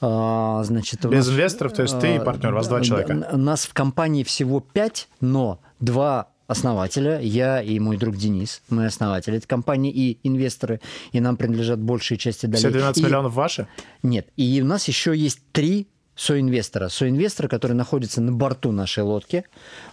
А, 0.00 0.62
значит, 0.64 1.04
Без 1.06 1.26
нас, 1.26 1.34
инвесторов, 1.34 1.72
то 1.72 1.82
есть 1.82 1.98
ты 1.98 2.16
и 2.16 2.18
партнер, 2.18 2.52
у 2.52 2.56
вас 2.56 2.68
два 2.68 2.80
человека. 2.80 3.14
Нас 3.14 3.64
в 3.64 3.74
компании 3.74 4.22
всего 4.22 4.60
пять, 4.60 5.08
но 5.20 5.60
два 5.80 6.28
основателя, 6.46 7.20
я 7.20 7.62
и 7.62 7.78
мой 7.78 7.98
друг 7.98 8.16
Денис, 8.16 8.62
мы 8.70 8.86
основатели 8.86 9.36
этой 9.36 9.46
компании 9.46 9.92
и 9.92 10.18
инвесторы, 10.22 10.80
и 11.12 11.20
нам 11.20 11.36
принадлежат 11.36 11.78
большие 11.78 12.16
части 12.16 12.46
долей. 12.46 12.58
Все 12.58 12.70
12 12.70 13.02
и... 13.02 13.04
миллионов 13.04 13.34
ваши? 13.34 13.68
Нет, 14.02 14.28
и 14.36 14.60
у 14.62 14.64
нас 14.64 14.88
еще 14.88 15.16
есть 15.16 15.40
три 15.52 15.88
соинвестора. 16.18 16.88
Соинвестора, 16.88 17.46
который 17.48 17.74
находится 17.74 18.20
на 18.20 18.32
борту 18.32 18.72
нашей 18.72 19.04
лодки. 19.04 19.44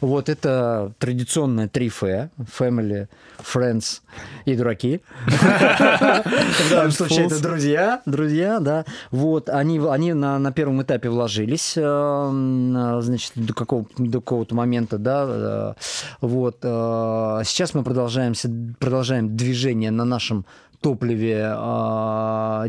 Вот 0.02 0.28
это 0.28 0.92
традиционное 0.98 1.68
3F. 1.68 2.30
Family, 2.60 3.08
Friends 3.38 4.02
и 4.46 4.56
дураки. 4.56 5.02
В 5.28 6.70
данном 6.72 6.92
случае 6.92 7.28
это 7.28 7.42
друзья. 7.42 8.02
Друзья, 8.08 8.60
да. 8.60 8.86
Вот, 9.12 9.50
они, 9.50 9.80
они 9.80 10.14
на, 10.14 10.40
на 10.40 10.52
первом 10.52 10.82
этапе 10.82 11.10
вложились, 11.10 11.74
э, 11.78 13.00
значит, 13.02 13.34
до, 13.36 13.54
какого, 13.54 13.86
до 13.98 14.20
какого-то 14.20 14.56
момента, 14.56 14.98
да. 14.98 15.26
Э, 15.28 15.74
вот. 16.22 16.58
Э, 16.64 17.42
сейчас 17.46 17.76
мы 17.76 17.84
продолжаем, 17.84 18.34
продолжаем 18.80 19.38
движение 19.38 19.92
на 19.92 20.06
нашем 20.06 20.46
топливе 20.82 21.56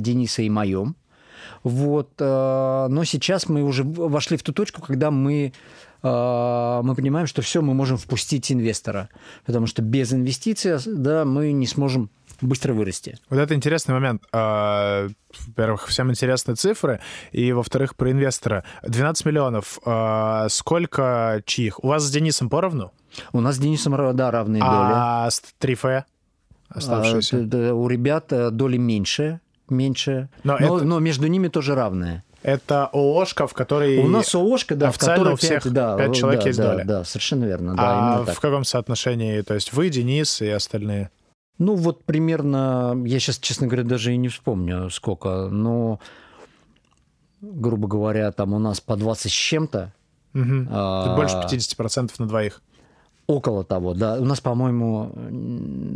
Дениса 0.00 0.42
и 0.42 0.50
моем. 0.50 0.94
Вот. 1.66 2.10
Э, 2.20 2.86
но 2.88 3.02
сейчас 3.02 3.48
мы 3.48 3.64
уже 3.64 3.82
вошли 3.82 4.36
в 4.36 4.44
ту 4.44 4.52
точку, 4.52 4.82
когда 4.82 5.10
мы 5.10 5.52
э, 6.00 6.80
мы 6.84 6.94
понимаем, 6.94 7.26
что 7.26 7.42
все, 7.42 7.60
мы 7.60 7.74
можем 7.74 7.96
впустить 7.96 8.52
инвестора, 8.52 9.08
потому 9.46 9.66
что 9.66 9.82
без 9.82 10.12
инвестиций 10.12 10.76
да, 10.86 11.24
мы 11.24 11.50
не 11.50 11.66
сможем 11.66 12.08
быстро 12.40 12.72
вырасти. 12.72 13.18
Вот 13.30 13.40
это 13.40 13.52
интересный 13.56 13.94
момент. 13.94 14.22
А, 14.30 15.08
во-первых, 15.46 15.88
всем 15.88 16.08
интересны 16.12 16.54
цифры, 16.54 17.00
и, 17.32 17.50
во-вторых, 17.52 17.96
про 17.96 18.12
инвестора. 18.12 18.62
12 18.84 19.26
миллионов. 19.26 19.80
А, 19.84 20.48
сколько 20.48 21.42
чьих? 21.46 21.82
У 21.82 21.88
вас 21.88 22.04
с 22.04 22.10
Денисом 22.12 22.48
поровну? 22.48 22.92
У 23.32 23.40
нас 23.40 23.56
с 23.56 23.58
Денисом, 23.58 24.14
да, 24.14 24.30
равные 24.30 24.60
доли. 24.60 24.70
А 24.70 25.28
с 25.28 25.42
3F 25.60 26.04
оставшиеся? 26.68 27.74
У 27.74 27.88
ребят 27.88 28.32
э, 28.32 28.50
доли 28.50 28.76
меньше, 28.76 29.40
меньше, 29.70 30.28
но, 30.44 30.56
но, 30.58 30.76
это... 30.76 30.84
но 30.84 30.98
между 30.98 31.26
ними 31.26 31.48
тоже 31.48 31.74
равное. 31.74 32.24
Это 32.42 32.86
ООшка, 32.92 33.46
в 33.46 33.54
которой... 33.54 33.98
У 33.98 34.06
нас 34.06 34.34
ООшка, 34.34 34.76
да, 34.76 34.92
в 34.92 34.98
которой 34.98 35.34
у 35.34 35.36
всех 35.36 35.64
5, 35.64 35.72
да, 35.72 35.96
5 35.96 36.14
человек 36.14 36.40
да, 36.42 36.46
есть 36.46 36.58
да, 36.58 36.72
доля. 36.72 36.84
Да, 36.84 37.04
совершенно 37.04 37.44
верно. 37.44 37.74
Да, 37.74 38.18
а 38.18 38.24
в 38.24 38.40
каком 38.40 38.64
соотношении? 38.64 39.40
То 39.40 39.54
есть 39.54 39.72
вы, 39.72 39.88
Денис 39.88 40.40
и 40.40 40.48
остальные? 40.48 41.10
Ну, 41.58 41.74
вот 41.74 42.04
примерно, 42.04 43.02
я 43.04 43.18
сейчас, 43.18 43.38
честно 43.38 43.66
говоря, 43.66 43.82
даже 43.82 44.12
и 44.12 44.16
не 44.16 44.28
вспомню, 44.28 44.90
сколько, 44.90 45.48
но, 45.48 45.98
грубо 47.40 47.88
говоря, 47.88 48.30
там 48.30 48.52
у 48.52 48.58
нас 48.58 48.80
по 48.80 48.96
20 48.96 49.32
с 49.32 49.34
чем-то. 49.34 49.92
Угу. 50.34 50.68
А... 50.70 51.16
Больше 51.16 51.36
50% 51.36 52.12
на 52.18 52.28
двоих. 52.28 52.62
Около 53.26 53.64
того, 53.64 53.92
да. 53.92 54.14
У 54.20 54.24
нас, 54.24 54.40
по-моему, 54.40 55.10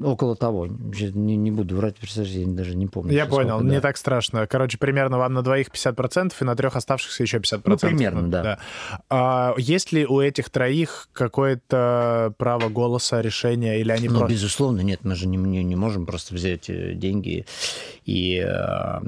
около 0.04 0.34
того. 0.34 0.66
Не, 0.66 1.36
не 1.36 1.52
буду 1.52 1.76
врать, 1.76 1.94
я 2.02 2.46
даже 2.46 2.74
не 2.74 2.88
помню. 2.88 3.12
Я 3.12 3.26
понял, 3.26 3.58
сколько, 3.58 3.64
не 3.66 3.76
да. 3.76 3.80
так 3.80 3.96
страшно. 3.96 4.48
Короче, 4.48 4.78
примерно 4.78 5.16
вам 5.18 5.34
на 5.34 5.42
двоих 5.42 5.68
50% 5.68 6.32
и 6.40 6.44
на 6.44 6.56
трех 6.56 6.74
оставшихся 6.74 7.22
еще 7.22 7.38
50%. 7.38 7.62
Ну, 7.66 7.76
примерно, 7.78 8.28
да. 8.28 8.42
да. 8.42 8.58
А, 9.08 9.54
есть 9.58 9.92
ли 9.92 10.04
у 10.04 10.20
этих 10.20 10.50
троих 10.50 11.08
какое-то 11.12 12.34
право 12.36 12.68
голоса, 12.68 13.20
решения, 13.20 13.80
или 13.80 13.92
они 13.92 14.08
ну, 14.08 14.18
просто... 14.18 14.34
безусловно, 14.34 14.80
нет. 14.80 15.00
Мы 15.04 15.14
же 15.14 15.28
не, 15.28 15.36
не, 15.36 15.62
не 15.62 15.76
можем 15.76 16.06
просто 16.06 16.34
взять 16.34 16.68
э, 16.68 16.94
деньги 16.94 17.46
и 18.06 18.44
э, 18.44 19.00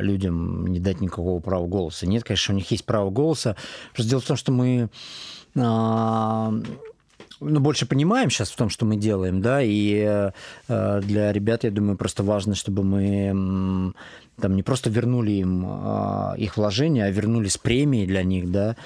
людям 0.00 0.66
не 0.68 0.80
дать 0.80 1.02
никакого 1.02 1.40
права 1.40 1.66
голоса. 1.66 2.06
Нет, 2.06 2.24
конечно, 2.24 2.54
у 2.54 2.56
них 2.56 2.70
есть 2.70 2.86
право 2.86 3.10
голоса. 3.10 3.56
Просто 3.92 4.08
дело 4.08 4.22
в 4.22 4.26
том, 4.26 4.38
что 4.38 4.52
мы... 4.52 4.88
Э, 5.54 6.50
ну, 7.40 7.60
больше 7.60 7.86
понимаем 7.86 8.30
сейчас 8.30 8.50
в 8.50 8.56
том, 8.56 8.68
что 8.68 8.84
мы 8.84 8.96
делаем, 8.96 9.40
да, 9.40 9.60
и 9.62 10.32
э, 10.68 11.00
для 11.02 11.32
ребят, 11.32 11.64
я 11.64 11.70
думаю, 11.70 11.96
просто 11.96 12.22
важно, 12.22 12.54
чтобы 12.54 12.82
мы 12.82 13.92
там 14.40 14.56
не 14.56 14.62
просто 14.62 14.90
вернули 14.90 15.32
им 15.32 15.64
э, 15.66 16.34
их 16.38 16.56
вложения, 16.56 17.04
а 17.04 17.10
вернули 17.10 17.48
с 17.48 17.58
премией 17.58 18.06
для 18.06 18.22
них, 18.22 18.50
да, 18.50 18.76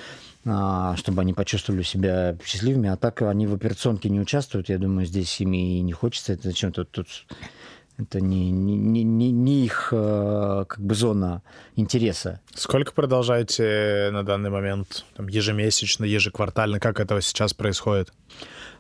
э, 0.45 0.97
чтобы 0.97 1.23
они 1.23 1.33
почувствовали 1.33 1.83
себя 1.83 2.37
счастливыми, 2.45 2.89
а 2.89 2.97
так 2.97 3.23
они 3.23 3.47
в 3.47 3.55
операционке 3.55 4.09
не 4.09 4.21
участвуют, 4.21 4.69
я 4.69 4.79
думаю, 4.79 5.07
здесь 5.07 5.41
им 5.41 5.53
и 5.53 5.81
не 5.81 5.93
хочется, 5.93 6.35
это 6.35 6.49
зачем 6.49 6.73
тут, 6.73 6.91
тут 6.91 7.07
это 8.03 8.21
не, 8.21 8.51
не, 8.51 9.03
не, 9.03 9.31
не 9.31 9.65
их 9.65 9.89
э, 9.93 10.65
как 10.69 10.81
бы 10.81 10.95
зона 10.95 11.43
интереса. 11.77 12.41
Сколько 12.55 12.93
продолжаете 12.93 14.11
на 14.13 14.23
данный 14.23 14.51
момент? 14.51 15.05
Там, 15.15 15.29
ежемесячно, 15.29 16.05
ежеквартально? 16.05 16.81
Как 16.81 17.01
это 17.01 17.21
сейчас 17.21 17.55
происходит? 17.55 18.13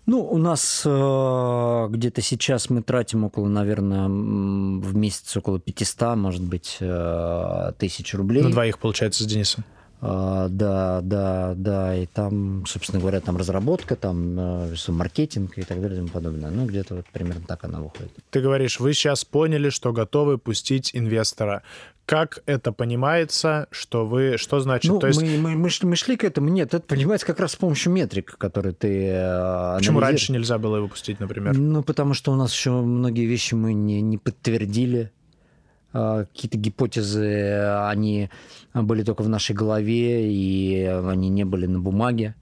Ну, 0.05 0.25
у 0.25 0.37
нас 0.37 0.83
э, 0.85 1.87
где-то 1.91 2.23
сейчас 2.23 2.70
мы 2.70 2.83
тратим 2.83 3.25
около, 3.25 3.49
наверное, 3.49 4.09
в 4.09 4.97
месяц 4.97 5.37
около 5.37 5.61
500, 5.61 6.16
может 6.16 6.43
быть, 6.43 6.79
э, 6.81 7.73
тысяч 7.79 8.12
рублей. 8.14 8.43
На 8.43 8.51
двоих, 8.51 8.79
получается, 8.79 9.23
с 9.23 9.27
Денисом? 9.27 9.64
А, 10.05 10.48
да, 10.48 11.00
да, 11.00 11.55
да, 11.57 11.94
и 11.94 12.07
там, 12.07 12.66
собственно 12.66 12.98
говоря, 13.00 13.20
там 13.20 13.36
разработка, 13.36 13.94
там 13.94 14.36
э, 14.36 14.74
маркетинг 14.88 15.57
и 15.57 15.62
так 15.62 15.80
далее 15.80 15.98
и 15.98 16.00
тому 16.00 16.09
подобное. 16.09 16.50
Ну, 16.50 16.66
где-то 16.66 16.96
вот 16.96 17.07
примерно 17.12 17.42
так 17.46 17.62
она 17.62 17.80
выходит. 17.80 18.11
Ты 18.30 18.40
говоришь, 18.40 18.80
вы 18.80 18.94
сейчас 18.94 19.24
поняли, 19.24 19.70
что 19.70 19.92
готовы 19.92 20.38
пустить 20.38 20.90
инвестора. 20.92 21.62
Как 22.05 22.42
это 22.46 22.72
понимается, 22.72 23.68
что 23.70 24.05
вы, 24.05 24.38
что 24.38 24.59
значит? 24.59 24.90
Ну, 24.90 24.98
То 24.98 25.07
есть... 25.07 25.22
мы, 25.22 25.38
мы, 25.38 25.55
мы, 25.55 25.68
мы 25.82 25.96
шли 25.96 26.16
к 26.16 26.24
этому. 26.24 26.48
Нет, 26.48 26.74
это 26.74 26.84
понимается 26.84 27.24
как 27.24 27.38
раз 27.38 27.53
с 27.53 27.57
помощью 27.57 27.92
метрик, 27.92 28.36
которые 28.38 28.74
ты 28.74 29.07
э, 29.07 29.76
Почему 29.78 30.00
раньше 30.00 30.32
нельзя 30.32 30.59
было 30.59 30.78
его 30.78 30.88
пустить, 30.88 31.20
например? 31.20 31.57
Ну, 31.57 31.84
потому 31.84 32.14
что 32.14 32.32
у 32.32 32.34
нас 32.34 32.53
еще 32.53 32.72
многие 32.72 33.26
вещи 33.26 33.55
мы 33.55 33.72
не, 33.72 34.00
не 34.00 34.18
подтвердили 34.18 35.12
какие-то 35.93 36.59
гипотезы, 36.59 37.61
они 37.86 38.30
были 38.74 39.03
только 39.03 39.22
в 39.22 39.28
нашей 39.28 39.55
голове, 39.55 40.32
и 40.32 40.84
они 40.84 41.28
не 41.28 41.45
были 41.45 41.66
на 41.66 41.78
бумаге. 41.78 42.34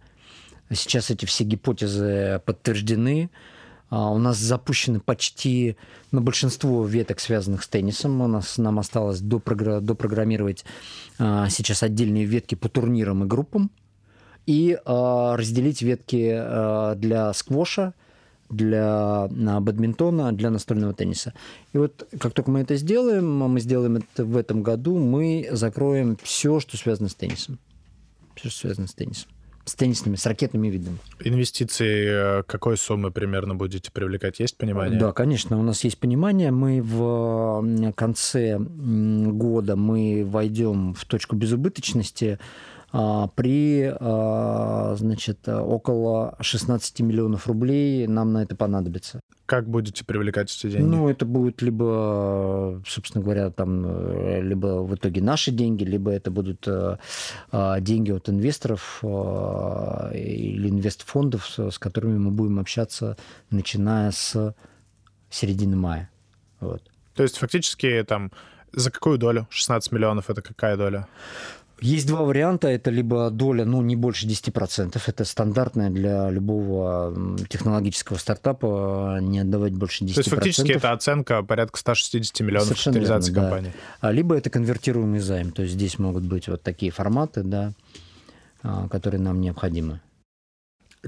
Сейчас 0.72 1.10
эти 1.10 1.26
все 1.26 1.44
гипотезы 1.44 2.40
подтверждены. 2.44 3.30
А, 3.90 4.10
у 4.10 4.18
нас 4.18 4.38
запущены 4.38 5.00
почти 5.00 5.76
на 6.12 6.20
большинство 6.20 6.86
веток, 6.86 7.18
связанных 7.18 7.64
с 7.64 7.68
теннисом. 7.68 8.20
У 8.20 8.28
нас 8.28 8.56
нам 8.56 8.78
осталось 8.78 9.20
допрограммировать 9.20 10.64
а, 11.18 11.48
сейчас 11.48 11.82
отдельные 11.82 12.24
ветки 12.24 12.54
по 12.54 12.68
турнирам 12.68 13.24
и 13.24 13.26
группам 13.26 13.70
и 14.46 14.78
разделить 14.84 15.82
ветки 15.82 16.96
для 16.96 17.32
сквоша, 17.34 17.94
для 18.50 19.28
бадминтона, 19.30 20.32
для 20.32 20.50
настольного 20.50 20.92
тенниса. 20.92 21.32
И 21.72 21.78
вот 21.78 22.06
как 22.18 22.32
только 22.32 22.50
мы 22.50 22.60
это 22.60 22.76
сделаем, 22.76 23.42
а 23.42 23.48
мы 23.48 23.60
сделаем 23.60 23.96
это 23.96 24.24
в 24.24 24.36
этом 24.36 24.62
году, 24.62 24.98
мы 24.98 25.48
закроем 25.52 26.18
все, 26.22 26.60
что 26.60 26.76
связано 26.76 27.08
с 27.08 27.14
теннисом. 27.14 27.58
Все, 28.34 28.50
что 28.50 28.60
связано 28.60 28.86
с 28.86 28.94
теннисом. 28.94 29.30
С 29.64 29.74
теннисными, 29.74 30.16
с 30.16 30.26
ракетными 30.26 30.68
видами. 30.68 30.98
Инвестиции 31.22 32.40
э, 32.40 32.42
какой 32.44 32.76
суммы 32.76 33.12
примерно 33.12 33.54
будете 33.54 33.92
привлекать? 33.92 34.40
Есть 34.40 34.56
понимание? 34.56 34.98
Да, 34.98 35.12
конечно, 35.12 35.60
у 35.60 35.62
нас 35.62 35.84
есть 35.84 35.98
понимание. 35.98 36.50
Мы 36.50 36.80
в 36.82 37.92
конце 37.94 38.58
года 38.58 39.76
мы 39.76 40.24
войдем 40.26 40.94
в 40.94 41.04
точку 41.04 41.36
безубыточности 41.36 42.38
при, 42.92 43.94
а, 44.00 44.94
значит, 44.96 45.48
около 45.48 46.36
16 46.40 47.00
миллионов 47.00 47.46
рублей 47.46 48.06
нам 48.08 48.32
на 48.32 48.42
это 48.42 48.56
понадобится. 48.56 49.20
Как 49.46 49.68
будете 49.68 50.04
привлекать 50.04 50.52
эти 50.52 50.70
деньги? 50.70 50.84
Ну, 50.84 51.08
это 51.08 51.24
будет 51.24 51.62
либо, 51.62 52.82
собственно 52.86 53.22
говоря, 53.22 53.50
там, 53.50 53.84
э, 53.86 54.40
либо 54.42 54.82
в 54.82 54.94
итоге 54.94 55.22
наши 55.22 55.50
деньги, 55.50 55.84
либо 55.84 56.10
это 56.10 56.30
будут 56.30 56.66
э, 56.66 56.98
а, 57.52 57.80
деньги 57.80 58.10
от 58.10 58.28
инвесторов 58.28 59.00
или 59.02 60.68
инвестфондов, 60.68 61.58
с 61.58 61.78
которыми 61.78 62.18
мы 62.18 62.30
будем 62.30 62.58
общаться, 62.58 63.16
начиная 63.50 64.10
с 64.10 64.54
середины 65.30 65.76
мая. 65.76 66.10
Вот. 66.60 66.82
То 67.14 67.22
есть 67.22 67.38
фактически 67.38 68.04
там 68.06 68.30
за 68.72 68.90
какую 68.90 69.18
долю? 69.18 69.46
16 69.50 69.90
миллионов 69.92 70.30
это 70.30 70.42
какая 70.42 70.76
доля? 70.76 71.08
Есть 71.80 72.06
два 72.06 72.22
варианта. 72.22 72.68
Это 72.68 72.90
либо 72.90 73.30
доля, 73.30 73.64
ну, 73.64 73.82
не 73.82 73.96
больше 73.96 74.26
10%. 74.26 75.00
Это 75.06 75.24
стандартная 75.24 75.90
для 75.90 76.30
любого 76.30 77.36
технологического 77.48 78.16
стартапа 78.16 79.18
не 79.20 79.40
отдавать 79.40 79.72
больше 79.72 80.04
10%. 80.04 80.14
То 80.14 80.20
есть 80.20 80.30
фактически 80.30 80.72
это 80.72 80.92
оценка 80.92 81.42
порядка 81.42 81.78
160 81.78 82.40
миллионов 82.40 82.68
Совершенно 82.68 82.94
капитализации 82.94 83.32
верно, 83.32 83.48
компании. 83.48 83.72
Да. 84.02 84.12
Либо 84.12 84.34
это 84.36 84.50
конвертируемый 84.50 85.20
займ. 85.20 85.52
То 85.52 85.62
есть 85.62 85.74
здесь 85.74 85.98
могут 85.98 86.24
быть 86.24 86.48
вот 86.48 86.62
такие 86.62 86.92
форматы, 86.92 87.42
да, 87.42 87.72
а, 88.62 88.88
которые 88.88 89.20
нам 89.20 89.40
необходимы 89.40 90.00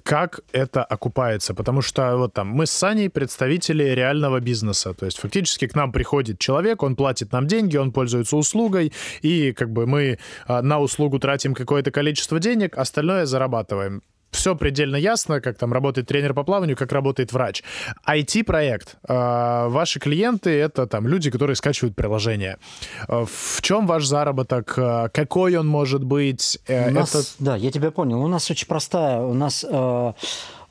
как 0.03 0.41
это 0.53 0.85
окупается, 0.85 1.55
потому 1.55 1.83
что 1.83 2.17
вот 2.17 2.33
там 2.33 2.49
мы 2.49 2.67
с 2.67 2.71
Саней 2.71 3.11
представители 3.11 3.85
реального 3.85 4.41
бизнеса, 4.41 4.95
то 4.95 5.07
есть 5.07 5.19
фактически 5.19 5.67
к 5.67 5.75
нам 5.75 5.93
приходит 5.93 6.39
человек, 6.39 6.83
он 6.83 6.97
платит 6.97 7.33
нам 7.33 7.47
деньги, 7.47 7.77
он 7.77 7.93
пользуется 7.93 8.37
услугой, 8.37 8.93
и 9.21 9.53
как 9.53 9.71
бы 9.71 9.87
мы 9.87 10.19
а, 10.47 10.63
на 10.63 10.81
услугу 10.81 11.19
тратим 11.19 11.55
какое-то 11.55 11.91
количество 11.91 12.39
денег, 12.39 12.79
остальное 12.79 13.27
зарабатываем 13.27 14.03
все 14.33 14.57
предельно 14.57 14.97
ясно, 14.97 15.41
как 15.41 15.59
там 15.59 15.73
работает 15.73 16.09
тренер 16.09 16.35
по 16.35 16.43
плаванию, 16.43 16.77
как 16.77 16.91
работает 16.91 17.33
врач. 17.33 17.63
IT-проект. 18.09 18.97
А, 19.07 19.69
ваши 19.69 20.01
клиенты— 20.01 20.51
это 20.51 20.87
там 20.87 21.07
люди, 21.07 21.31
которые 21.31 21.55
скачивают 21.55 21.95
приложение. 21.95 22.59
А, 23.07 23.25
в 23.27 23.61
чем 23.61 23.87
ваш 23.87 24.05
заработок? 24.05 24.75
А, 24.79 25.09
какой 25.11 25.57
он 25.57 25.69
может 25.69 26.03
быть? 26.03 26.59
Э, 26.67 26.91
у 26.91 26.95
нас, 26.95 27.15
это... 27.15 27.25
Да, 27.39 27.57
я 27.57 27.71
тебя 27.71 27.91
понял. 27.91 28.23
У 28.23 28.27
нас 28.27 28.51
очень 28.51 28.67
простая. 28.67 29.21
У 29.21 29.35
нас, 29.35 29.65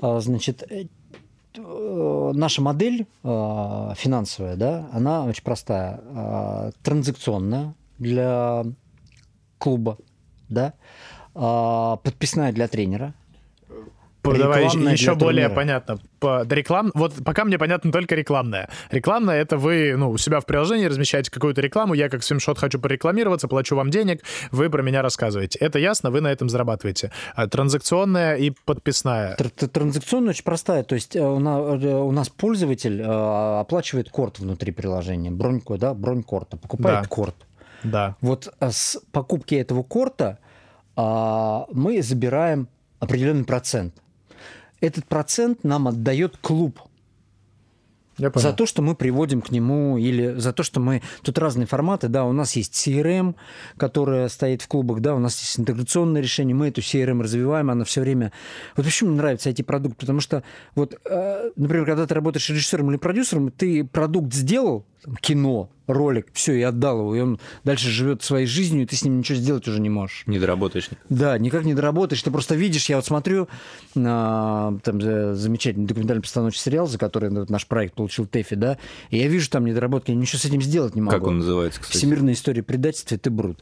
значит, 0.01 0.63
э, 0.69 0.85
наша 2.33 2.61
модель 2.61 3.05
финансовая, 3.23 4.55
да, 4.55 4.89
она 4.91 5.25
очень 5.25 5.43
простая. 5.43 6.73
Транзакционная 6.81 7.75
для 7.99 8.63
клуба, 9.59 9.97
да, 10.49 10.73
подписная 11.33 12.51
для 12.53 12.67
тренера, 12.67 13.13
Давай 14.23 14.65
еще 14.65 15.15
более 15.15 15.49
понятно. 15.49 15.99
По, 16.19 16.45
реклам... 16.47 16.91
Вот 16.93 17.13
пока 17.25 17.45
мне 17.45 17.57
понятно 17.57 17.91
только 17.91 18.15
рекламная. 18.15 18.69
Рекламная— 18.91 19.41
это 19.41 19.57
вы 19.57 19.95
ну, 19.97 20.11
у 20.11 20.17
себя 20.17 20.39
в 20.39 20.45
приложении 20.45 20.85
размещаете 20.85 21.31
какую-то 21.31 21.61
рекламу, 21.61 21.93
я 21.93 22.09
как 22.09 22.23
свимшот 22.23 22.59
хочу 22.59 22.79
порекламироваться, 22.79 23.47
плачу 23.47 23.75
вам 23.75 23.89
денег, 23.89 24.21
вы 24.51 24.69
про 24.69 24.83
меня 24.83 25.01
рассказываете. 25.01 25.57
Это 25.59 25.79
ясно, 25.79 26.11
вы 26.11 26.21
на 26.21 26.31
этом 26.31 26.49
зарабатываете. 26.49 27.11
А 27.35 27.47
транзакционная 27.47 28.35
и 28.35 28.51
подписная. 28.65 29.35
Транзакционная 29.35 30.31
очень 30.31 30.43
простая. 30.43 30.83
То 30.83 30.95
есть 30.95 31.15
э, 31.15 31.21
у 31.21 31.39
нас, 31.39 31.83
э, 31.83 31.87
у 31.87 32.11
нас 32.11 32.29
пользователь 32.29 33.01
э, 33.01 33.59
оплачивает 33.59 34.09
корт 34.09 34.39
внутри 34.39 34.71
приложения. 34.71 35.31
Броньку, 35.31 35.77
да, 35.77 35.93
бронь 35.93 36.23
корта. 36.23 36.57
Покупает 36.57 37.01
да. 37.03 37.07
корт. 37.07 37.35
Да. 37.83 38.15
Вот 38.21 38.53
с 38.59 38.99
покупки 39.11 39.55
этого 39.55 39.81
корта 39.81 40.37
а, 40.95 41.65
мы 41.71 42.01
забираем 42.03 42.67
определенный 42.99 43.43
процент 43.43 43.95
этот 44.81 45.05
процент 45.05 45.63
нам 45.63 45.87
отдает 45.87 46.37
клуб. 46.37 46.79
За 48.17 48.53
то, 48.53 48.65
что 48.65 48.81
мы 48.81 48.93
приводим 48.93 49.41
к 49.41 49.51
нему, 49.51 49.97
или 49.97 50.33
за 50.37 50.53
то, 50.53 50.63
что 50.63 50.79
мы... 50.79 51.01
Тут 51.23 51.39
разные 51.39 51.65
форматы, 51.65 52.07
да, 52.07 52.25
у 52.25 52.33
нас 52.33 52.55
есть 52.55 52.75
CRM, 52.75 53.35
которая 53.77 54.27
стоит 54.29 54.61
в 54.61 54.67
клубах, 54.67 54.99
да, 54.99 55.15
у 55.15 55.19
нас 55.19 55.39
есть 55.39 55.59
интеграционное 55.59 56.21
решение, 56.21 56.53
мы 56.53 56.67
эту 56.67 56.81
CRM 56.81 57.21
развиваем, 57.21 57.71
она 57.71 57.83
все 57.85 58.01
время... 58.01 58.31
Вот 58.75 58.85
почему 58.85 59.11
мне 59.11 59.19
нравится 59.19 59.49
IT-продукт, 59.49 59.97
потому 59.97 60.19
что, 60.19 60.43
вот, 60.75 60.99
э, 61.05 61.51
например, 61.55 61.85
когда 61.85 62.05
ты 62.05 62.13
работаешь 62.13 62.49
режиссером 62.49 62.91
или 62.91 62.97
продюсером, 62.97 63.49
ты 63.49 63.83
продукт 63.83 64.33
сделал, 64.33 64.85
кино, 65.21 65.69
ролик, 65.87 66.27
все, 66.33 66.53
и 66.53 66.61
отдал 66.61 66.99
его, 66.99 67.15
и 67.15 67.19
он 67.19 67.39
дальше 67.63 67.89
живет 67.89 68.23
своей 68.23 68.45
жизнью, 68.45 68.83
и 68.83 68.85
ты 68.85 68.95
с 68.95 69.03
ним 69.03 69.19
ничего 69.19 69.37
сделать 69.37 69.67
уже 69.67 69.79
не 69.79 69.89
можешь. 69.89 70.23
Не 70.25 70.39
доработаешь. 70.39 70.89
Да, 71.09 71.37
никак 71.37 71.65
не 71.65 71.73
доработаешь. 71.73 72.21
Ты 72.21 72.31
просто 72.31 72.55
видишь, 72.55 72.89
я 72.89 72.97
вот 72.97 73.05
смотрю 73.05 73.47
на 73.95 74.79
там, 74.83 75.01
замечательный 75.35 75.85
документальный 75.85 76.21
постановочный 76.21 76.61
сериал, 76.61 76.87
за 76.87 76.97
который 76.97 77.29
наш 77.29 77.67
проект 77.67 77.95
получил 77.95 78.25
ТЭФИ, 78.25 78.55
да, 78.55 78.77
и 79.09 79.17
я 79.17 79.27
вижу 79.27 79.49
там 79.49 79.65
недоработки, 79.65 80.11
я 80.11 80.17
ничего 80.17 80.39
с 80.39 80.45
этим 80.45 80.61
сделать 80.61 80.95
не 80.95 81.01
могу. 81.01 81.17
Как 81.17 81.27
он 81.27 81.39
называется, 81.39 81.81
кстати? 81.81 81.97
Всемирная 81.97 82.33
история 82.33 82.63
предательства, 82.63 83.17
ты 83.17 83.29
брут. 83.29 83.59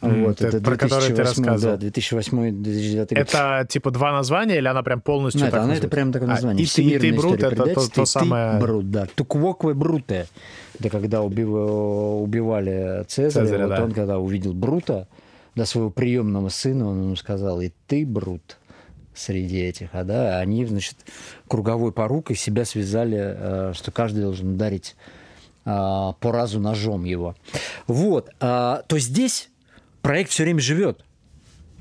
Вот, 0.00 0.40
это, 0.40 0.58
это 0.58 0.60
про 0.60 0.76
который 0.76 1.12
ты 1.12 1.22
рассказывал. 1.22 1.76
Да, 1.76 1.86
2008-2009 1.86 2.98
год. 2.98 3.12
Это 3.12 3.66
типа 3.68 3.90
два 3.90 4.12
названия 4.12 4.58
или 4.58 4.68
она 4.68 4.82
прям 4.82 5.00
полностью 5.00 5.42
Нет, 5.42 5.50
так 5.50 5.62
она 5.62 5.74
это 5.74 5.88
прям 5.88 6.12
такое 6.12 6.28
название. 6.28 6.64
А, 6.64 6.80
и, 6.80 6.84
и 6.84 6.98
ты 6.98 7.12
брут, 7.12 7.42
это 7.42 7.74
то, 7.74 7.90
то 7.90 8.04
самое... 8.04 8.60
брут, 8.60 8.90
да. 8.90 9.06
Туквокве 9.14 9.74
бруте. 9.74 10.26
Это 10.78 10.90
когда 10.90 11.22
убив... 11.22 11.48
убивали 11.48 13.04
Цезаря, 13.08 13.46
Цезаря 13.46 13.66
вот 13.66 13.76
да. 13.76 13.84
он 13.84 13.92
когда 13.92 14.18
увидел 14.18 14.52
Брута, 14.52 15.08
да, 15.56 15.66
своего 15.66 15.90
приемного 15.90 16.48
сына, 16.50 16.88
он 16.88 17.02
ему 17.02 17.16
сказал, 17.16 17.60
и 17.60 17.72
ты, 17.88 18.06
Брут, 18.06 18.58
среди 19.14 19.58
этих, 19.58 19.88
а 19.92 20.04
да, 20.04 20.38
они, 20.38 20.64
значит, 20.64 20.96
круговой 21.48 21.90
порукой 21.90 22.36
себя 22.36 22.64
связали, 22.64 23.18
э, 23.20 23.72
что 23.74 23.90
каждый 23.90 24.22
должен 24.22 24.54
ударить 24.54 24.94
а, 25.64 26.12
по 26.12 26.32
разу 26.32 26.60
ножом 26.60 27.04
его. 27.04 27.34
Вот, 27.86 28.30
а, 28.40 28.82
то 28.86 28.98
здесь 28.98 29.50
проект 30.08 30.30
все 30.30 30.44
время 30.44 30.60
живет. 30.60 31.04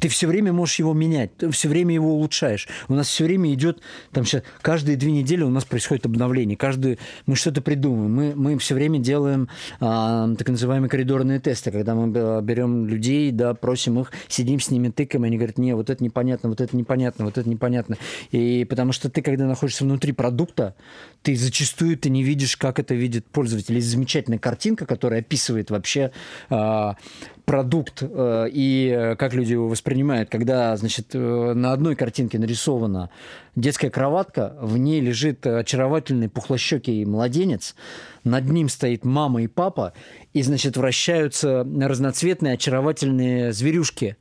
Ты 0.02 0.10
все 0.10 0.28
время 0.28 0.52
можешь 0.52 0.80
его 0.80 0.94
менять, 0.94 1.36
ты 1.38 1.50
все 1.50 1.70
время 1.70 1.94
его 1.94 2.14
улучшаешь. 2.14 2.68
У 2.90 2.94
нас 2.94 3.08
все 3.08 3.24
время 3.24 3.54
идет, 3.54 3.80
там 4.12 4.26
сейчас 4.26 4.44
каждые 4.62 4.98
две 4.98 5.14
недели 5.14 5.44
у 5.44 5.50
нас 5.50 5.64
происходит 5.64 6.06
обновление, 6.06 6.58
каждую 6.58 6.98
мы 7.26 7.38
что-то 7.38 7.62
придумываем. 7.62 8.14
Мы, 8.14 8.36
мы 8.36 8.58
все 8.58 8.76
время 8.76 9.00
делаем 9.00 9.48
а, 9.80 10.28
так 10.36 10.50
называемые 10.50 10.90
коридорные 10.90 11.40
тесты, 11.40 11.72
когда 11.72 11.96
мы 11.96 12.42
берем 12.42 12.86
людей, 12.86 13.32
да, 13.32 13.54
просим 13.54 13.98
их, 14.02 14.12
сидим 14.28 14.60
с 14.60 14.72
ними, 14.72 14.90
тыкаем, 14.90 15.24
они 15.24 15.38
говорят, 15.38 15.58
не, 15.58 15.74
вот 15.74 15.90
это 15.90 16.04
непонятно, 16.04 16.50
вот 16.50 16.60
это 16.60 16.76
непонятно, 16.76 17.24
вот 17.24 17.38
это 17.38 17.50
непонятно. 17.50 17.96
И 18.32 18.66
потому 18.66 18.92
что 18.92 19.10
ты, 19.10 19.22
когда 19.22 19.46
находишься 19.46 19.86
внутри 19.86 20.12
продукта, 20.12 20.76
ты 21.22 21.34
зачастую 21.38 21.98
ты 21.98 22.10
не 22.10 22.24
видишь, 22.24 22.58
как 22.58 22.78
это 22.78 22.94
видит 22.94 23.26
пользователь. 23.26 23.76
Есть 23.76 23.88
замечательная 23.88 24.38
картинка, 24.38 24.86
которая 24.86 25.22
описывает 25.22 25.72
вообще 25.72 26.12
а, 26.50 26.98
продукт 27.48 28.04
э, 28.04 28.50
и 28.52 28.94
э, 28.94 29.16
как 29.16 29.34
люди 29.34 29.54
его 29.54 29.70
воспринимают, 29.70 30.30
когда, 30.30 30.76
значит, 30.76 31.16
э, 31.16 31.54
на 31.54 31.72
одной 31.72 31.96
картинке 31.96 32.38
нарисована 32.38 33.10
детская 33.56 33.90
кроватка, 33.90 34.58
в 34.60 34.78
ней 34.78 35.00
лежит 35.00 35.48
очаровательный 35.48 36.28
пухлощекий 36.28 37.06
младенец, 37.06 37.76
над 38.26 38.50
ним 38.50 38.68
стоит 38.68 39.06
мама 39.06 39.44
и 39.44 39.48
папа, 39.48 39.94
и, 40.34 40.42
значит, 40.42 40.76
вращаются 40.76 41.66
разноцветные 41.80 42.56
очаровательные 42.56 43.54
зверюшки. 43.54 44.18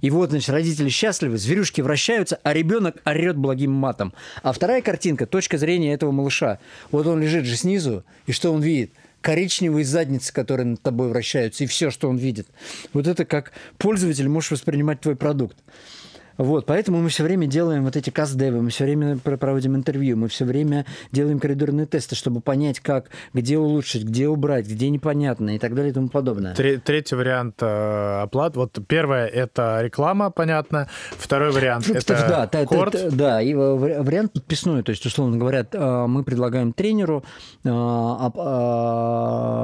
И 0.00 0.08
вот, 0.08 0.30
значит, 0.30 0.48
родители 0.48 0.88
счастливы, 0.88 1.36
зверюшки 1.36 1.82
вращаются, 1.82 2.40
а 2.42 2.54
ребенок 2.54 3.02
орет 3.04 3.36
благим 3.36 3.72
матом. 3.72 4.14
А 4.42 4.50
вторая 4.52 4.80
картинка, 4.80 5.26
точка 5.26 5.58
зрения 5.58 5.92
этого 5.92 6.10
малыша. 6.10 6.58
Вот 6.90 7.06
он 7.06 7.20
лежит 7.20 7.44
же 7.44 7.54
снизу, 7.54 8.02
и 8.24 8.32
что 8.32 8.50
он 8.50 8.62
видит? 8.62 8.92
Коричневые 9.22 9.84
задницы, 9.84 10.32
которые 10.32 10.66
над 10.66 10.82
тобой 10.82 11.08
вращаются, 11.08 11.64
и 11.64 11.66
все, 11.66 11.90
что 11.90 12.08
он 12.08 12.18
видит. 12.18 12.48
Вот 12.92 13.06
это 13.06 13.24
как 13.24 13.52
пользователь 13.78 14.28
можешь 14.28 14.50
воспринимать 14.50 15.00
твой 15.00 15.16
продукт. 15.16 15.56
Вот, 16.38 16.66
поэтому 16.66 17.00
мы 17.00 17.08
все 17.08 17.22
время 17.24 17.46
делаем 17.46 17.84
вот 17.84 17.96
эти 17.96 18.10
каст-девы, 18.10 18.62
мы 18.62 18.70
все 18.70 18.84
время 18.84 19.18
проводим 19.18 19.76
интервью, 19.76 20.16
мы 20.16 20.28
все 20.28 20.44
время 20.44 20.86
делаем 21.10 21.38
коридорные 21.38 21.86
тесты, 21.86 22.14
чтобы 22.14 22.40
понять, 22.40 22.80
как, 22.80 23.10
где 23.34 23.58
улучшить, 23.58 24.04
где 24.04 24.28
убрать, 24.28 24.66
где 24.66 24.88
непонятно 24.88 25.56
и 25.56 25.58
так 25.58 25.74
далее 25.74 25.90
и 25.90 25.94
тому 25.94 26.08
подобное. 26.08 26.54
Третий 26.54 27.14
вариант 27.14 27.62
э, 27.62 28.22
оплат. 28.22 28.56
Вот 28.56 28.78
первое— 28.86 29.26
это 29.28 29.80
реклама, 29.82 30.30
понятно. 30.30 30.88
Второй 31.10 31.50
вариант— 31.52 31.88
это 31.90 32.48
да, 32.52 32.66
корт. 32.66 32.92
Да, 32.92 33.10
да, 33.10 33.42
и 33.42 33.54
вариант 33.54 34.32
подписной. 34.32 34.82
То 34.82 34.90
есть, 34.90 35.04
условно 35.06 35.36
говоря, 35.36 35.66
э, 35.70 36.06
мы 36.06 36.24
предлагаем 36.24 36.72
тренеру 36.72 37.24
э, 37.64 37.68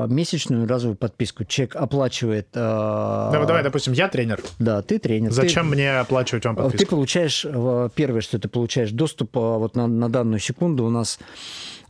месячную 0.08 0.68
разовую 0.68 0.96
подписку. 0.96 1.44
Человек 1.44 1.76
оплачивает... 1.76 2.48
Давай, 2.52 3.46
давай, 3.46 3.62
допустим, 3.62 3.92
я 3.92 4.08
тренер. 4.08 4.40
Да, 4.58 4.82
ты 4.82 4.98
тренер. 4.98 5.32
Зачем 5.32 5.68
ты... 5.68 5.74
мне 5.74 5.98
оплачивать 5.98 6.44
вам 6.44 6.56
подписку? 6.64 6.84
Ты 6.84 6.90
получаешь, 6.90 7.46
первое, 7.94 8.20
что 8.20 8.38
ты 8.38 8.48
получаешь 8.48 8.90
доступ 8.90 9.36
вот 9.36 9.76
на, 9.76 9.86
на 9.86 10.08
данную 10.08 10.40
секунду 10.40 10.84
у 10.84 10.90
нас 10.90 11.18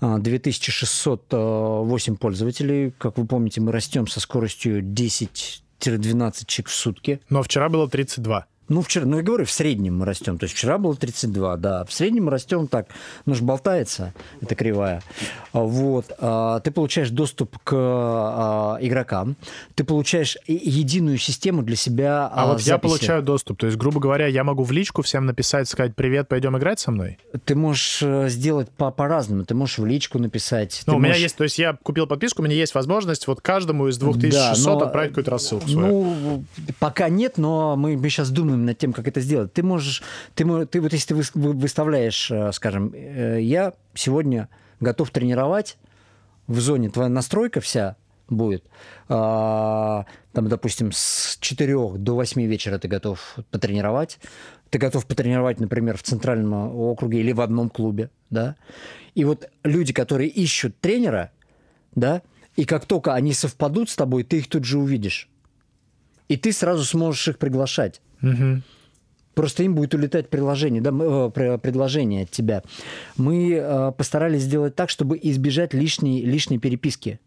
2608 0.00 2.16
пользователей. 2.16 2.92
Как 2.98 3.18
вы 3.18 3.26
помните, 3.26 3.60
мы 3.60 3.72
растем 3.72 4.06
со 4.06 4.20
скоростью 4.20 4.80
10-12 4.82 6.44
чек 6.46 6.68
в 6.68 6.74
сутки. 6.74 7.20
Но 7.28 7.42
вчера 7.42 7.68
было 7.68 7.88
32. 7.88 8.46
Ну, 8.68 8.82
вчера, 8.82 9.06
ну, 9.06 9.16
я 9.16 9.22
говорю, 9.22 9.44
в 9.44 9.50
среднем 9.50 9.98
мы 9.98 10.04
растем. 10.06 10.38
То 10.38 10.44
есть 10.44 10.54
вчера 10.54 10.78
было 10.78 10.94
32, 10.94 11.56
да. 11.56 11.84
В 11.84 11.92
среднем 11.92 12.26
мы 12.26 12.30
растем 12.30 12.66
так. 12.66 12.88
Ну, 13.26 13.34
же 13.34 13.42
болтается, 13.42 14.12
это 14.40 14.54
кривая. 14.54 15.02
А, 15.52 15.60
Вот. 15.60 16.06
А, 16.18 16.60
Ты 16.60 16.70
получаешь 16.70 17.10
доступ 17.10 17.56
к 17.64 17.72
а, 17.74 18.78
игрокам. 18.80 19.36
Ты 19.74 19.84
получаешь 19.84 20.36
единую 20.46 21.18
систему 21.18 21.62
для 21.62 21.76
себя 21.76 22.26
А 22.32 22.46
вот 22.46 22.60
я 22.60 22.74
записи. 22.74 22.90
получаю 22.90 23.22
доступ. 23.22 23.58
То 23.58 23.66
есть, 23.66 23.78
грубо 23.78 24.00
говоря, 24.00 24.26
я 24.26 24.44
могу 24.44 24.62
в 24.64 24.72
личку 24.72 25.02
всем 25.02 25.26
написать, 25.26 25.68
сказать, 25.68 25.94
привет, 25.96 26.28
пойдем 26.28 26.56
играть 26.58 26.80
со 26.80 26.90
мной? 26.90 27.18
Ты 27.44 27.54
можешь 27.54 28.00
э, 28.02 28.28
сделать 28.28 28.68
по- 28.70 28.90
по-разному. 28.90 29.44
Ты 29.44 29.54
можешь 29.54 29.78
в 29.78 29.86
личку 29.86 30.18
написать. 30.18 30.82
Ну, 30.86 30.96
у 30.96 30.98
меня 30.98 31.08
можешь- 31.08 31.22
есть, 31.22 31.36
то 31.36 31.44
есть 31.44 31.58
я 31.58 31.72
купил 31.82 32.06
подписку, 32.06 32.42
у 32.42 32.44
меня 32.44 32.54
есть 32.56 32.74
возможность 32.74 33.26
вот 33.26 33.40
каждому 33.40 33.88
из 33.88 33.96
2600 33.98 34.64
Да, 34.64 34.70
но, 34.80 34.86
отправить 34.86 35.10
какую-то 35.10 35.30
рассылку 35.30 35.68
свою. 35.68 35.88
Ну, 35.88 36.44
пока 36.78 37.08
нет, 37.08 37.38
но 37.38 37.76
мы, 37.76 37.96
мы 37.96 38.08
сейчас 38.10 38.30
думаем 38.30 38.57
над 38.64 38.78
тем, 38.78 38.92
как 38.92 39.08
это 39.08 39.20
сделать. 39.20 39.52
Ты 39.52 39.62
можешь, 39.62 40.02
ты, 40.34 40.44
ты 40.66 40.80
вот 40.80 40.92
если 40.92 41.14
ты 41.14 41.20
выс- 41.20 41.32
вы- 41.34 41.52
выставляешь, 41.52 42.30
э, 42.30 42.52
скажем, 42.52 42.92
э, 42.94 43.38
я 43.40 43.74
сегодня 43.94 44.48
готов 44.80 45.10
тренировать 45.10 45.78
в 46.46 46.60
зоне, 46.60 46.90
твоя 46.90 47.08
настройка 47.08 47.60
вся 47.60 47.96
будет, 48.28 48.64
а, 49.08 50.04
там, 50.32 50.48
допустим, 50.48 50.92
с 50.92 51.38
4 51.40 51.96
до 51.96 52.14
8 52.14 52.46
вечера 52.46 52.78
ты 52.78 52.88
готов 52.88 53.36
потренировать, 53.50 54.18
ты 54.70 54.78
готов 54.78 55.06
потренировать, 55.06 55.60
например, 55.60 55.96
в 55.96 56.02
центральном 56.02 56.74
округе 56.76 57.20
или 57.20 57.32
в 57.32 57.40
одном 57.40 57.70
клубе, 57.70 58.10
да, 58.30 58.56
и 59.14 59.24
вот 59.24 59.50
люди, 59.64 59.92
которые 59.92 60.28
ищут 60.28 60.78
тренера, 60.80 61.32
да, 61.94 62.22
и 62.56 62.64
как 62.64 62.86
только 62.86 63.14
они 63.14 63.32
совпадут 63.32 63.88
с 63.88 63.96
тобой, 63.96 64.24
ты 64.24 64.38
их 64.38 64.48
тут 64.48 64.64
же 64.64 64.78
увидишь. 64.78 65.28
И 66.28 66.36
ты 66.36 66.52
сразу 66.52 66.84
сможешь 66.84 67.28
их 67.28 67.38
приглашать. 67.38 68.02
Мгм. 68.20 68.62
Просто 69.34 69.62
им 69.62 69.76
будет 69.76 69.94
улетать 69.94 70.30
приложение, 70.30 70.82
да, 70.82 70.90
э, 70.90 71.30
пр- 71.32 71.58
предложение 71.58 72.24
от 72.24 72.30
тебя. 72.32 72.64
Мы 73.16 73.52
э, 73.52 73.92
постарались 73.92 74.42
сделать 74.42 74.74
так, 74.74 74.90
чтобы 74.90 75.16
избежать 75.22 75.74
лишней, 75.74 76.24
лишней 76.24 76.58
переписки. 76.58 77.20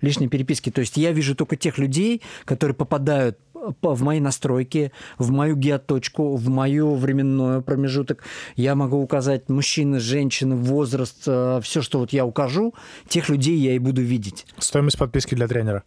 Лишней 0.00 0.28
переписки. 0.28 0.70
То 0.70 0.80
есть 0.80 0.96
я 0.96 1.12
вижу 1.12 1.36
только 1.36 1.54
тех 1.54 1.78
людей, 1.78 2.20
которые 2.44 2.74
попадают 2.74 3.38
э, 3.54 3.58
в 3.80 4.02
мои 4.02 4.18
настройки, 4.18 4.90
в 5.18 5.30
мою 5.30 5.54
геоточку, 5.54 6.34
в 6.34 6.48
мою 6.48 6.96
временной 6.96 7.62
промежуток. 7.62 8.24
Я 8.56 8.74
могу 8.74 8.96
указать 9.00 9.48
мужчины, 9.48 10.00
женщины, 10.00 10.56
возраст, 10.56 11.20
все, 11.20 11.80
что 11.80 12.00
вот 12.00 12.12
я 12.12 12.26
укажу, 12.26 12.74
тех 13.06 13.28
людей 13.28 13.56
я 13.56 13.72
и 13.76 13.78
буду 13.78 14.02
видеть. 14.02 14.46
Стоимость 14.58 14.98
подписки 14.98 15.36
для 15.36 15.46
тренера. 15.46 15.84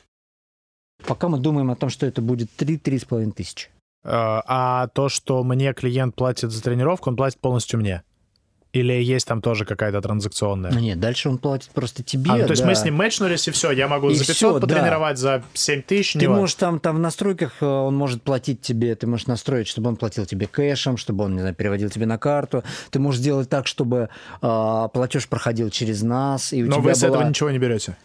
Пока 1.06 1.28
мы 1.28 1.38
думаем 1.38 1.70
о 1.70 1.76
том, 1.76 1.90
что 1.90 2.06
это 2.06 2.22
будет 2.22 2.50
3-3,5 2.58 3.34
тысячи. 3.34 3.68
Э, 4.04 4.10
А 4.46 4.88
то, 4.94 5.10
что 5.10 5.44
мне 5.44 5.74
клиент 5.74 6.16
платит 6.16 6.52
за 6.52 6.62
тренировку, 6.64 7.10
он 7.10 7.16
платит 7.16 7.40
полностью 7.40 7.80
мне? 7.80 8.04
Или 8.72 8.94
есть 9.02 9.28
там 9.28 9.42
тоже 9.42 9.66
какая-то 9.66 10.00
транзакционная? 10.00 10.72
Ну 10.72 10.78
нет, 10.80 11.00
дальше 11.00 11.28
он 11.28 11.40
платит 11.40 11.72
просто 11.72 12.04
тебе. 12.04 12.30
А, 12.32 12.38
ну, 12.38 12.44
то 12.46 12.52
есть 12.52 12.62
да. 12.62 12.68
мы 12.68 12.76
с 12.76 12.84
ним 12.86 12.96
мэчнулись, 12.98 13.48
и 13.48 13.52
все, 13.52 13.72
я 13.72 13.88
могу 13.88 14.12
И 14.12 14.14
за 14.14 14.20
500 14.28 14.36
всё, 14.36 14.54
да. 14.54 14.60
потренировать, 14.68 15.18
за 15.18 15.42
7 15.56 15.82
тысяч, 15.82 16.14
Ты 16.14 16.30
можешь 16.30 16.54
там, 16.54 16.80
там 16.80 16.98
в 16.98 17.00
настройках, 17.00 17.54
э, 17.62 17.66
он 17.66 17.96
может 17.98 18.22
платить 18.22 18.62
тебе, 18.62 18.94
ты 18.94 19.08
можешь 19.08 19.26
настроить, 19.26 19.68
чтобы 19.68 19.90
он 19.90 19.96
платил 19.96 20.28
тебе 20.28 20.46
кэшем, 20.46 20.98
чтобы 20.98 21.24
он, 21.24 21.34
не 21.34 21.40
знаю, 21.40 21.56
переводил 21.56 21.90
тебе 21.90 22.06
на 22.06 22.20
карту. 22.20 22.64
Ты 22.92 23.00
можешь 23.00 23.20
сделать 23.22 23.50
так, 23.50 23.66
чтобы 23.66 24.10
а, 24.42 24.88
платеж 24.90 25.28
проходил 25.28 25.72
через 25.72 26.04
нас. 26.04 26.54
И 26.54 26.62
у 26.62 26.68
Но 26.68 26.74
тебя 26.76 26.84
вы 26.84 26.96
с 26.96 27.02
этого 27.02 27.18
была- 27.22 27.30
ничего 27.30 27.50
не 27.50 27.58
берете. 27.58 27.98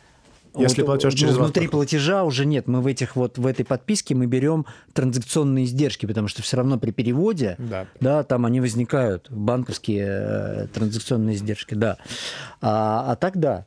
Если 0.57 0.83
Вот, 0.83 0.87
платеж 0.87 1.13
ну, 1.15 1.19
через 1.19 1.33
вас 1.37 1.47
Внутри 1.47 1.69
платежа 1.69 2.23
уже 2.25 2.47
нет. 2.47 2.69
Мы 2.69 2.81
в 2.81 2.87
этих 2.87 3.17
вот, 3.17 3.39
в 3.39 3.47
этой 3.47 3.65
подписке 3.65 4.15
мы 4.15 4.27
берем 4.27 4.67
транзакционные 4.93 5.65
издержки, 5.65 6.07
потому 6.07 6.29
что 6.29 6.43
все 6.43 6.57
равно 6.57 6.79
при 6.79 6.93
переводе, 6.93 7.57
Да. 7.59 7.87
да, 8.01 8.23
там 8.23 8.47
они 8.47 8.61
возникают, 8.61 9.31
банковские 9.31 10.07
э, 10.07 10.67
транзакционные 10.73 11.35
издержки, 11.37 11.75
да. 11.75 11.99
А, 12.61 13.13
а 13.13 13.17
так 13.17 13.39
да, 13.39 13.67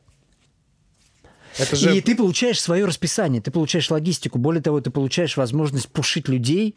Это 1.58 1.76
же... 1.76 1.96
и 1.96 2.00
ты 2.00 2.16
получаешь 2.16 2.60
свое 2.60 2.86
расписание, 2.86 3.42
ты 3.42 3.50
получаешь 3.50 3.90
логистику. 3.90 4.38
Более 4.38 4.62
того, 4.62 4.80
ты 4.80 4.90
получаешь 4.90 5.36
возможность 5.36 5.88
пушить 5.88 6.28
людей, 6.28 6.74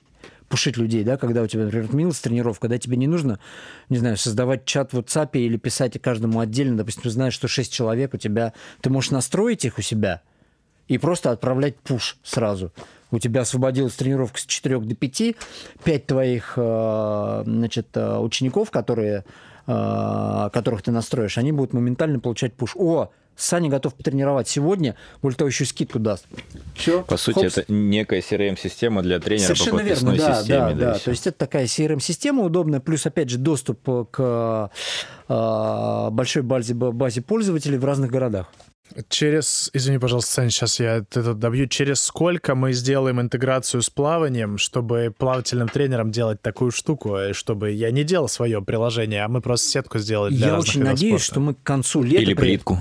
пушить 0.51 0.77
людей, 0.77 1.03
да, 1.03 1.17
когда 1.17 1.41
у 1.41 1.47
тебя, 1.47 1.63
например, 1.63 1.85
отменилась 1.85 2.19
тренировка, 2.19 2.63
когда 2.63 2.77
тебе 2.77 2.97
не 2.97 3.07
нужно, 3.07 3.39
не 3.89 3.97
знаю, 3.97 4.17
создавать 4.17 4.65
чат 4.65 4.93
в 4.93 4.99
WhatsApp 4.99 5.29
или 5.33 5.57
писать 5.57 5.99
каждому 6.01 6.41
отдельно, 6.41 6.77
допустим, 6.77 7.03
ты 7.03 7.09
знаешь, 7.09 7.33
что 7.33 7.47
6 7.47 7.71
человек 7.71 8.13
у 8.13 8.17
тебя, 8.17 8.53
ты 8.81 8.89
можешь 8.89 9.11
настроить 9.11 9.65
их 9.65 9.77
у 9.79 9.81
себя 9.81 10.21
и 10.87 10.97
просто 10.97 11.31
отправлять 11.31 11.77
пуш 11.77 12.17
сразу. 12.21 12.73
У 13.11 13.19
тебя 13.19 13.41
освободилась 13.41 13.93
тренировка 13.93 14.39
с 14.39 14.45
4 14.45 14.79
до 14.79 14.95
5, 14.95 15.35
5 15.83 16.05
твоих 16.05 16.53
э, 16.57 17.43
значит, 17.45 17.87
э, 17.95 18.17
учеников, 18.17 18.71
которые, 18.71 19.23
э, 19.67 20.49
которых 20.53 20.81
ты 20.81 20.91
настроишь, 20.91 21.37
они 21.37 21.53
будут 21.53 21.73
моментально 21.73 22.19
получать 22.19 22.53
пуш. 22.53 22.75
О, 22.75 23.09
Саня 23.35 23.69
готов 23.69 23.95
потренировать 23.95 24.47
сегодня, 24.47 24.95
более 25.21 25.37
того, 25.37 25.47
еще 25.47 25.65
скидку 25.65 25.99
даст. 25.99 26.25
Все. 26.75 27.03
По 27.03 27.17
сути, 27.17 27.45
это 27.45 27.65
некая 27.71 28.19
CRM-система 28.19 29.01
для 29.01 29.19
тренера 29.19 29.47
Совершенно 29.47 29.79
по 29.79 29.83
верно, 29.83 30.11
подписной 30.11 30.17
да, 30.17 30.39
системе. 30.39 30.59
да, 30.59 30.73
да. 30.73 30.93
всё. 30.93 31.05
То 31.05 31.11
есть 31.11 31.27
это 31.27 31.37
такая 31.37 31.65
CRM-система 31.65 32.43
удобная, 32.43 32.79
плюс, 32.79 33.05
опять 33.05 33.29
же, 33.29 33.37
доступ 33.37 33.79
к 34.11 34.71
э, 35.27 36.09
большой 36.11 36.43
базе, 36.43 36.73
базе 36.73 37.21
пользователей 37.21 37.77
в 37.77 37.85
разных 37.85 38.11
городах. 38.11 38.47
Через, 39.09 39.69
извини, 39.73 39.99
пожалуйста, 39.99 40.31
Саня, 40.31 40.49
сейчас 40.49 40.79
я 40.79 40.97
это 40.97 41.33
добью. 41.33 41.67
Через 41.67 42.01
сколько 42.03 42.55
мы 42.55 42.73
сделаем 42.73 43.19
интеграцию 43.21 43.81
с 43.81 43.89
плаванием, 43.89 44.57
чтобы 44.57 45.13
плавательным 45.17 45.69
тренером 45.69 46.11
делать 46.11 46.41
такую 46.41 46.71
штуку, 46.71 47.17
и 47.17 47.33
чтобы 47.33 47.71
я 47.71 47.91
не 47.91 48.03
делал 48.03 48.27
свое 48.27 48.61
приложение, 48.61 49.23
а 49.23 49.27
мы 49.27 49.41
просто 49.41 49.69
сетку 49.69 49.99
сделали 49.99 50.33
для 50.33 50.47
Я 50.47 50.53
разных 50.53 50.69
очень 50.69 50.83
надеюсь, 50.83 51.23
спорта. 51.23 51.25
что 51.25 51.39
мы 51.39 51.53
к 51.53 51.63
концу 51.63 52.03
лета... 52.03 52.21
Или 52.21 52.33
плитку. 52.33 52.79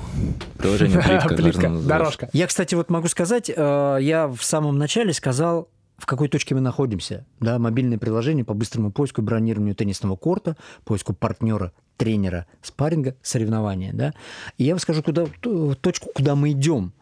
Приложение 0.59 1.01
плитка. 1.29 1.69
Дорожка. 1.69 2.29
Я, 2.33 2.47
кстати, 2.47 2.75
вот 2.75 2.91
могу 2.91 3.09
сказать, 3.09 3.51
э, 3.55 3.99
я 4.01 4.27
в 4.29 4.43
самом 4.43 4.79
начале 4.79 5.13
сказал, 5.13 5.69
в 6.01 6.07
какой 6.07 6.29
точке 6.29 6.55
мы 6.55 6.61
находимся. 6.61 7.27
Да, 7.41 7.59
мобильное 7.59 7.99
приложение 7.99 8.45
по 8.45 8.55
быстрому 8.55 8.91
поиску 8.91 9.23
бронированию 9.23 9.75
теннисного 9.75 10.17
корта, 10.17 10.57
поиску 10.85 11.13
партнера, 11.13 11.73
тренера, 11.97 12.47
спарринга, 12.63 13.15
соревнования. 13.23 13.93
Да? 13.93 14.15
И 14.57 14.65
я 14.65 14.73
вам 14.73 14.81
скажу, 14.81 15.03
куда, 15.03 15.27
точку, 15.81 16.09
куда 16.15 16.35
мы 16.35 16.53
идем. 16.53 16.93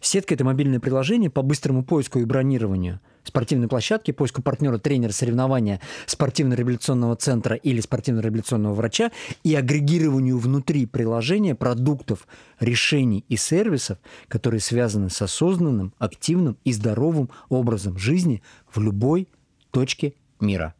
Сетка– 0.00 0.34
это 0.34 0.44
мобильное 0.44 0.80
приложение 0.80 1.28
по 1.28 1.42
быстрому 1.42 1.84
поиску 1.84 2.18
и 2.18 2.24
бронированию 2.24 3.00
спортивной 3.30 3.68
площадки, 3.68 4.10
поиску 4.10 4.42
партнера, 4.42 4.78
тренера, 4.78 5.12
соревнования, 5.12 5.80
спортивно-реабилитационного 6.06 7.16
центра 7.16 7.56
или 7.56 7.80
спортивно-реабилитационного 7.80 8.74
врача 8.74 9.10
и 9.44 9.54
агрегированию 9.54 10.38
внутри 10.38 10.86
приложения 10.86 11.54
продуктов, 11.54 12.26
решений 12.58 13.24
и 13.28 13.36
сервисов, 13.36 13.98
которые 14.28 14.60
связаны 14.60 15.10
с 15.10 15.22
осознанным, 15.22 15.94
активным 15.98 16.56
и 16.64 16.72
здоровым 16.72 17.30
образом 17.48 17.96
жизни 17.98 18.42
в 18.72 18.80
любой 18.80 19.28
точке 19.70 20.14
мира. 20.40 20.74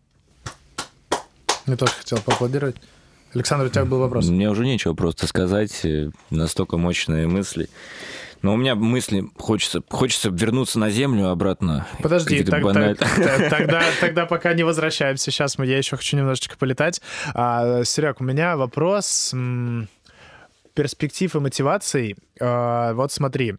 Я 1.67 1.77
тоже 1.77 1.93
хотел 1.93 2.19
поаплодировать. 2.19 2.77
Александр, 3.33 3.67
у 3.67 3.69
тебя 3.69 3.85
был 3.85 4.01
вопрос. 4.01 4.29
Мне 4.29 4.51
уже 4.51 4.65
нечего 4.65 4.93
просто 4.95 5.29
сказать, 5.29 5.87
настолько 6.31 6.77
мощные 6.77 7.29
мысли. 7.29 7.69
Но 8.43 8.55
у 8.55 8.57
меня 8.57 8.75
мысли, 8.75 9.25
хочется, 9.37 9.83
хочется 9.91 10.31
вернуться 10.31 10.79
на 10.79 10.89
землю 10.91 11.29
обратно. 11.29 11.87
Подожди, 12.03 12.43
так- 12.43 12.63
так- 12.73 12.99
та- 13.17 13.51
тогда, 13.51 13.83
тогда 14.01 14.27
пока 14.27 14.55
не 14.55 14.63
возвращаемся. 14.63 15.31
Сейчас 15.31 15.59
мы, 15.59 15.67
я 15.67 15.77
еще 15.79 15.97
хочу 15.97 16.17
немножечко 16.17 16.57
полетать. 16.57 17.03
А, 17.35 17.85
Серег, 17.85 18.21
у 18.21 18.25
меня 18.25 18.57
вопрос 18.57 19.35
перспектив 20.75 21.35
и 21.35 21.39
мотиваций. 21.39 22.17
А, 22.41 22.95
вот 22.95 23.13
смотри, 23.13 23.55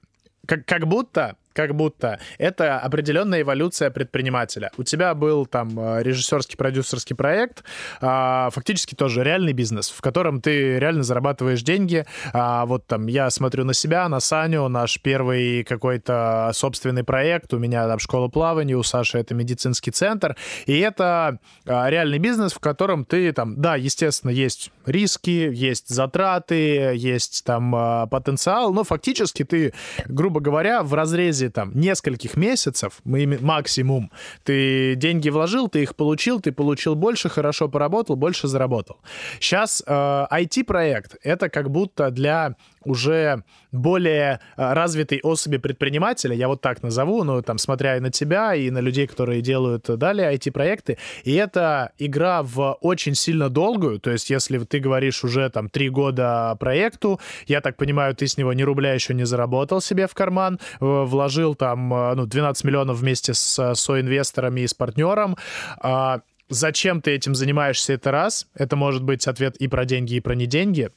как, 0.47 0.65
как 0.65 0.87
будто 0.87 1.35
как 1.53 1.75
будто 1.75 2.19
это 2.37 2.79
определенная 2.79 3.41
эволюция 3.41 3.89
предпринимателя. 3.89 4.71
У 4.77 4.83
тебя 4.83 5.13
был 5.13 5.45
там 5.45 5.77
э, 5.79 6.03
режиссерский, 6.03 6.57
продюсерский 6.57 7.15
проект, 7.15 7.63
а, 7.99 8.49
фактически 8.51 8.95
тоже 8.95 9.23
реальный 9.23 9.53
бизнес, 9.53 9.89
в 9.89 10.01
котором 10.01 10.41
ты 10.41 10.79
реально 10.79 11.03
зарабатываешь 11.03 11.61
деньги. 11.61 12.05
А, 12.33 12.65
вот 12.65 12.85
там 12.87 13.07
я 13.07 13.29
смотрю 13.29 13.65
на 13.65 13.73
себя, 13.73 14.07
на 14.09 14.19
Саню, 14.19 14.67
наш 14.67 14.99
первый 15.01 15.63
какой-то 15.63 16.51
собственный 16.53 17.03
проект, 17.03 17.53
у 17.53 17.59
меня 17.59 17.87
там 17.87 17.99
школа 17.99 18.27
плавания, 18.27 18.75
у 18.75 18.83
Саши 18.83 19.17
это 19.17 19.33
медицинский 19.33 19.91
центр, 19.91 20.35
и 20.65 20.79
это 20.79 21.39
а, 21.65 21.89
реальный 21.89 22.19
бизнес, 22.19 22.53
в 22.53 22.59
котором 22.59 23.05
ты 23.05 23.31
там, 23.33 23.59
да, 23.61 23.75
естественно, 23.75 24.31
есть 24.31 24.71
риски, 24.85 25.51
есть 25.53 25.89
затраты, 25.89 26.93
есть 26.95 27.43
там 27.45 28.07
потенциал, 28.09 28.73
но 28.73 28.83
фактически 28.83 29.43
ты, 29.43 29.73
грубо 30.05 30.39
говоря, 30.39 30.83
в 30.83 30.93
разрезе 30.93 31.40
базе 31.41 31.49
там 31.49 31.71
нескольких 31.75 32.37
месяцев, 32.37 33.01
мы 33.03 33.37
максимум, 33.41 34.11
ты 34.43 34.95
деньги 34.95 35.29
вложил, 35.29 35.67
ты 35.67 35.81
их 35.81 35.95
получил, 35.95 36.39
ты 36.39 36.51
получил 36.51 36.95
больше, 36.95 37.29
хорошо 37.29 37.69
поработал, 37.69 38.15
больше 38.15 38.47
заработал. 38.47 38.97
Сейчас 39.39 39.83
э, 39.87 40.27
IT-проект— 40.31 41.15
это 41.23 41.49
как 41.49 41.69
будто 41.69 42.11
для 42.11 42.55
уже 42.83 43.43
более 43.71 44.39
э, 44.57 44.73
развитой 44.73 45.19
особи 45.23 45.57
предпринимателя, 45.57 46.35
я 46.35 46.47
вот 46.47 46.61
так 46.61 46.83
назову, 46.83 47.23
ну, 47.23 47.41
там, 47.41 47.57
смотря 47.57 47.97
и 47.97 47.99
на 47.99 48.11
тебя, 48.11 48.55
и 48.55 48.69
на 48.69 48.79
людей, 48.79 49.07
которые 49.07 49.41
делают 49.41 49.85
далее 49.97 50.33
IT-проекты, 50.33 50.97
и 51.23 51.33
это 51.33 51.91
игра 51.97 52.43
в 52.43 52.77
очень 52.81 53.15
сильно 53.15 53.49
долгую, 53.49 53.99
то 53.99 54.11
есть 54.11 54.29
если 54.29 54.57
ты 54.59 54.79
говоришь 54.79 55.23
уже 55.23 55.49
там 55.49 55.69
три 55.69 55.89
года 55.89 56.55
проекту, 56.59 57.19
я 57.47 57.61
так 57.61 57.77
понимаю, 57.77 58.15
ты 58.15 58.27
с 58.27 58.37
него 58.37 58.53
ни 58.53 58.63
рубля 58.63 58.93
еще 58.93 59.13
не 59.13 59.25
заработал 59.25 59.81
себе 59.81 60.07
в 60.07 60.13
карман, 60.13 60.59
вложил 60.79 61.55
там, 61.55 61.93
э, 61.93 62.15
ну, 62.15 62.25
12 62.25 62.63
миллионов 62.63 62.97
вместе 62.97 63.33
с 63.33 63.73
соинвесторами 63.75 64.61
и 64.61 64.67
с 64.67 64.73
партнером, 64.73 65.37
а, 65.79 66.21
Зачем 66.51 67.01
ты 67.01 67.11
этим 67.11 67.33
занимаешься, 67.33 67.93
это 67.93 68.11
раз. 68.11 68.45
Это 68.53 68.75
может 68.75 69.03
быть 69.03 69.25
ответ 69.25 69.55
и 69.55 69.69
про 69.69 69.85
деньги, 69.85 70.15
и 70.15 70.19
про 70.19 70.35
не 70.35 70.47
деньги. 70.47 70.89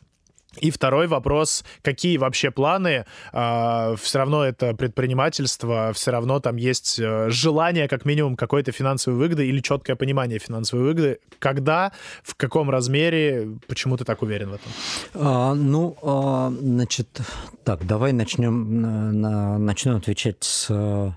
И 0.61 0.71
второй 0.71 1.07
вопрос, 1.07 1.65
какие 1.83 2.17
вообще 2.17 2.51
планы? 2.51 2.89
Э, 2.89 3.05
а, 3.33 3.95
все 3.97 4.19
равно 4.19 4.45
это 4.45 4.75
предпринимательство, 4.75 5.93
все 5.95 6.11
равно 6.11 6.41
там 6.41 6.57
есть 6.57 6.99
э, 6.99 7.31
желание, 7.31 7.89
как 7.89 8.05
минимум, 8.05 8.37
какой-то 8.37 8.73
финансовой 8.73 9.19
выгоды 9.19 9.47
или 9.47 9.61
четкое 9.61 9.97
понимание 9.97 10.39
финансовой 10.39 10.85
выгоды. 10.85 11.19
Когда, 11.39 11.93
в 12.23 12.35
каком 12.35 12.71
размере, 12.71 13.49
почему 13.67 13.97
ты 13.97 14.05
так 14.05 14.23
уверен 14.23 14.51
в 14.51 14.55
этом? 14.55 14.73
А, 15.15 15.55
ну, 15.55 15.97
а, 16.03 16.53
значит, 16.59 17.21
так, 17.65 17.87
давай 17.87 18.13
начнем, 18.13 19.21
на, 19.21 19.59
начнем 19.59 19.97
отвечать 19.97 20.37
с 20.41 21.15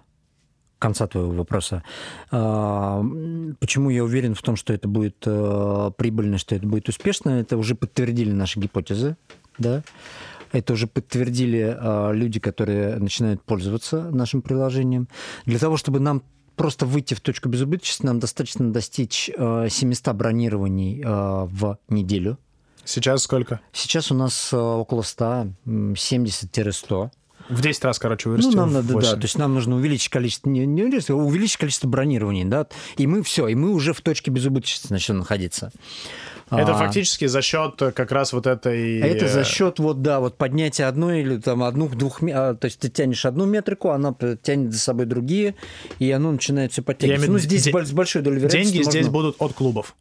конца 0.80 1.07
твоего 1.07 1.32
вопроса. 1.32 1.84
А, 2.32 3.03
почему 3.59 3.89
я 3.89 4.03
уверен 4.03 4.36
в 4.36 4.41
том, 4.41 4.55
что 4.55 4.73
это 4.73 4.88
будет 4.88 5.17
э, 5.25 5.91
прибыльно, 5.97 6.38
что 6.38 6.55
это 6.55 6.67
будет 6.67 6.89
успешно? 6.89 7.30
Это 7.32 7.57
уже 7.57 7.75
подтвердили 7.75 8.32
наши 8.32 8.59
гипотезы, 8.59 9.17
да? 9.57 9.84
Это 10.51 10.73
уже 10.73 10.88
подтвердили 10.88 11.75
а, 11.78 12.11
люди, 12.11 12.39
которые 12.39 12.97
начинают 12.97 13.41
пользоваться 13.43 14.09
нашим 14.11 14.41
приложением. 14.41 15.07
Для 15.45 15.59
того, 15.59 15.78
чтобы 15.78 15.99
нам 15.99 16.23
просто 16.55 16.86
выйти 16.86 17.13
в 17.13 17.21
точку 17.21 17.49
безубыточности, 17.49 18.05
нам 18.05 18.19
достаточно 18.19 18.71
достичь 18.71 19.30
700 19.36 20.07
э, 20.07 20.13
бронирований 20.13 21.01
э, 21.01 21.05
в 21.05 21.78
неделю. 21.89 22.38
Сейчас 22.84 23.23
сколько? 23.23 23.59
Сейчас 23.73 24.11
у 24.11 24.15
нас 24.15 24.53
около 24.53 25.01
100, 25.01 25.47
70-100. 25.65 27.11
В 27.49 27.61
10 27.61 27.83
раз, 27.85 27.99
короче, 27.99 28.29
вырастем. 28.29 28.51
Ну, 28.51 28.57
нам 28.57 28.73
надо, 28.73 28.93
да. 28.93 29.15
То 29.15 29.23
есть 29.23 29.37
нам 29.37 29.53
нужно 29.53 29.75
увеличить 29.75 30.09
количество, 30.09 30.49
не, 30.49 30.65
не 30.65 30.83
увеличить, 30.83 31.09
а 31.09 31.15
увеличить 31.15 31.57
количество 31.57 31.87
бронирований, 31.87 32.45
да. 32.45 32.67
И 32.97 33.07
мы 33.07 33.23
все, 33.23 33.47
и 33.47 33.55
мы 33.55 33.71
уже 33.71 33.93
в 33.93 34.01
точке 34.01 34.31
безубыточности 34.31 34.91
начнем 34.91 35.19
находиться. 35.19 35.71
Это 36.49 36.75
а, 36.75 36.77
фактически 36.77 37.25
за 37.25 37.41
счет 37.41 37.75
как 37.77 38.11
раз 38.11 38.31
вот 38.31 38.47
этой... 38.47 38.99
Это 38.99 39.27
за 39.27 39.43
счет 39.43 39.79
вот, 39.79 40.01
да, 40.01 40.21
вот 40.21 40.37
поднятия 40.37 40.85
одной 40.85 41.21
или 41.21 41.37
там 41.37 41.63
одну, 41.63 41.89
двух... 41.89 42.23
А, 42.23 42.55
то 42.55 42.65
есть 42.65 42.79
ты 42.79 42.89
тянешь 42.89 43.25
одну 43.25 43.45
метрику, 43.45 43.89
она 43.89 44.15
тянет 44.41 44.71
за 44.71 44.79
собой 44.79 45.05
другие, 45.05 45.55
и 45.99 46.09
оно 46.09 46.31
начинает 46.31 46.71
все 46.71 46.81
подтягиваться. 46.81 47.31
Ну, 47.31 47.39
здесь 47.39 47.65
с 47.65 47.91
большой 47.91 48.21
долей 48.21 48.37
вероятности 48.37 48.63
Деньги 48.63 48.77
можно... 48.77 48.91
здесь 48.91 49.07
будут 49.09 49.35
от 49.39 49.53
клубов. 49.53 49.95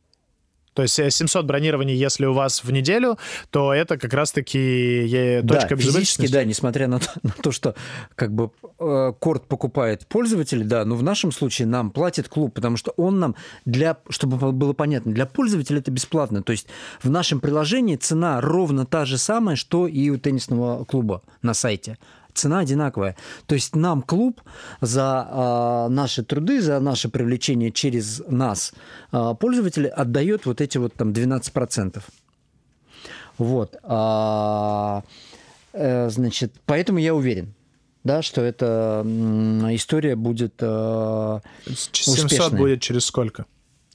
То 0.77 0.83
есть 0.83 0.95
700 0.95 1.43
э, 1.43 1.47
бронирований, 1.47 1.97
если 1.97 2.27
у 2.27 2.35
вас 2.35 2.63
в 2.63 2.71
неделю, 2.71 3.19
то 3.51 3.73
это 3.73 3.97
как 3.97 4.13
раз-таки 4.13 5.41
точка 5.49 5.75
да, 5.75 5.77
физически, 5.77 6.29
да, 6.31 6.45
несмотря 6.45 6.87
на 6.87 7.01
то, 7.01 7.09
на 7.23 7.31
то, 7.31 7.51
что 7.51 7.75
как 8.15 8.35
бы 8.35 8.51
э, 8.79 9.13
корт 9.19 9.49
покупает 9.49 10.07
пользователь, 10.07 10.65
да, 10.65 10.85
но 10.85 10.95
в 10.95 11.03
нашем 11.03 11.33
случае 11.33 11.67
нам 11.67 11.91
платит 11.91 12.29
клуб, 12.29 12.53
потому 12.55 12.77
что 12.77 12.93
он 12.99 13.19
нам 13.19 13.37
для, 13.65 13.97
чтобы 14.11 14.53
было 14.53 14.75
понятно, 14.75 15.13
для 15.13 15.25
пользователя 15.25 15.79
это 15.79 15.91
бесплатно. 15.91 16.43
То 16.43 16.53
есть 16.53 16.67
в 17.03 17.09
нашем 17.09 17.41
приложении 17.41 17.97
цена 17.97 18.43
ровно 18.43 18.85
та 18.85 19.07
же 19.07 19.17
самая, 19.17 19.57
что 19.57 19.87
и 19.87 20.11
у 20.11 20.19
теннисного 20.19 20.85
клуба 20.85 21.23
на 21.41 21.55
сайте 21.55 21.97
цена 22.37 22.61
одинаковая. 22.61 23.17
То 23.47 23.55
есть 23.55 23.75
нам 23.75 24.03
клуб 24.03 24.41
за 24.81 25.29
э, 25.89 25.93
наши 25.93 26.23
труды, 26.23 26.61
за 26.61 26.81
наше 26.81 27.09
привлечение 27.09 27.73
через 27.73 28.23
нас 28.29 28.73
э, 29.13 29.35
пользователи 29.39 29.87
отдает 29.87 30.47
вот 30.47 30.61
эти 30.61 30.79
вот 30.79 30.95
там 30.95 31.11
12%. 31.11 32.03
Вот. 33.39 33.77
А, 33.83 35.03
э, 35.73 36.09
значит, 36.09 36.55
поэтому 36.65 36.99
я 36.99 37.15
уверен, 37.15 37.55
да, 38.05 38.23
что 38.23 38.41
эта 38.41 39.03
история 39.73 40.17
будет 40.17 40.55
э, 40.61 41.41
700 41.67 42.25
успешной. 42.25 42.59
будет 42.59 42.81
через 42.81 43.05
сколько? 43.05 43.47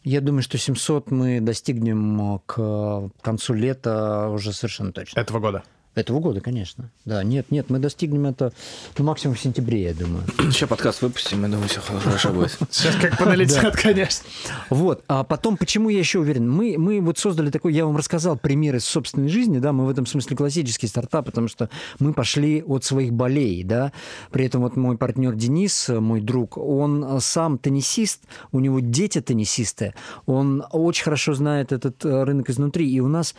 Я 0.04 0.20
думаю, 0.20 0.42
что 0.42 0.58
700 0.58 1.12
мы 1.12 1.42
достигнем 1.42 2.40
к 2.46 3.12
концу 3.22 3.54
лета 3.54 4.30
уже 4.30 4.52
совершенно 4.52 4.92
точно. 4.92 5.20
Этого 5.20 5.40
года? 5.40 5.64
Этого 5.94 6.22
года, 6.22 6.40
конечно. 6.40 6.90
Да, 7.04 7.22
нет, 7.22 7.52
нет, 7.52 7.70
мы 7.70 7.78
достигнем 7.80 8.26
это 8.26 8.54
ну, 8.98 9.04
максимум 9.04 9.36
в 9.36 9.40
сентябре, 9.42 9.84
я 9.84 9.94
думаю. 9.94 10.24
Сейчас 10.52 10.70
подкаст 10.70 11.02
выпустим, 11.02 11.42
я 11.42 11.50
думаю, 11.50 11.68
все 11.68 11.82
хорошо 11.82 12.32
будет. 12.32 12.58
Сейчас 12.72 12.96
как 12.96 13.18
поналетят, 13.18 13.76
конечно. 13.76 14.26
Вот. 14.70 15.04
А 15.10 15.26
потом, 15.26 15.58
почему 15.58 15.90
я 15.90 16.00
еще 16.00 16.20
уверен? 16.20 16.50
Мы, 16.50 16.78
мы 16.78 17.02
вот 17.02 17.18
создали 17.20 17.50
такой, 17.50 17.74
я 17.74 17.86
вам 17.86 17.98
рассказал 17.98 18.38
примеры 18.38 18.78
из 18.78 18.86
собственной 18.86 19.28
жизни, 19.28 19.60
да, 19.60 19.74
мы 19.74 19.86
в 19.86 19.90
этом 19.90 20.06
смысле 20.06 20.38
классический 20.38 20.88
стартап, 20.88 21.26
потому 21.26 21.50
что 21.50 21.70
мы 22.00 22.14
пошли 22.14 22.64
от 22.64 22.86
своих 22.86 23.12
болей, 23.12 23.62
да. 23.66 23.92
При 24.32 24.46
этом 24.46 24.62
вот 24.62 24.78
мой 24.78 24.98
партнер 24.98 25.36
Денис, 25.36 25.90
мой 25.90 26.22
друг, 26.22 26.58
он 26.58 27.20
сам 27.20 27.58
теннисист, 27.58 28.24
у 28.54 28.62
него 28.62 28.80
дети 28.80 29.20
теннисисты, 29.20 29.94
он 30.26 30.64
очень 30.72 31.04
хорошо 31.04 31.34
знает 31.34 31.74
этот 31.74 32.06
э, 32.06 32.24
рынок 32.24 32.50
изнутри, 32.50 32.90
и 32.90 33.02
у 33.02 33.10
нас, 33.10 33.36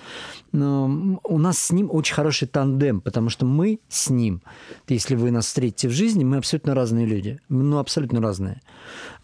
у 0.53 1.39
нас 1.39 1.59
с 1.59 1.73
ним 1.73 1.89
очень 1.91 2.15
хороший 2.15 2.47
тандем, 2.47 3.01
потому 3.01 3.31
что 3.31 3.47
мы 3.47 3.81
с 3.89 4.11
ним, 4.11 4.43
если 4.89 5.17
вы 5.17 5.31
нас 5.31 5.47
встретите 5.47 5.89
в 5.89 5.93
жизни, 5.93 6.25
мы 6.25 6.37
абсолютно 6.37 6.75
разные 6.75 7.07
люди. 7.07 7.39
Ну, 7.49 7.79
абсолютно 7.79 8.21
разные. 8.21 8.61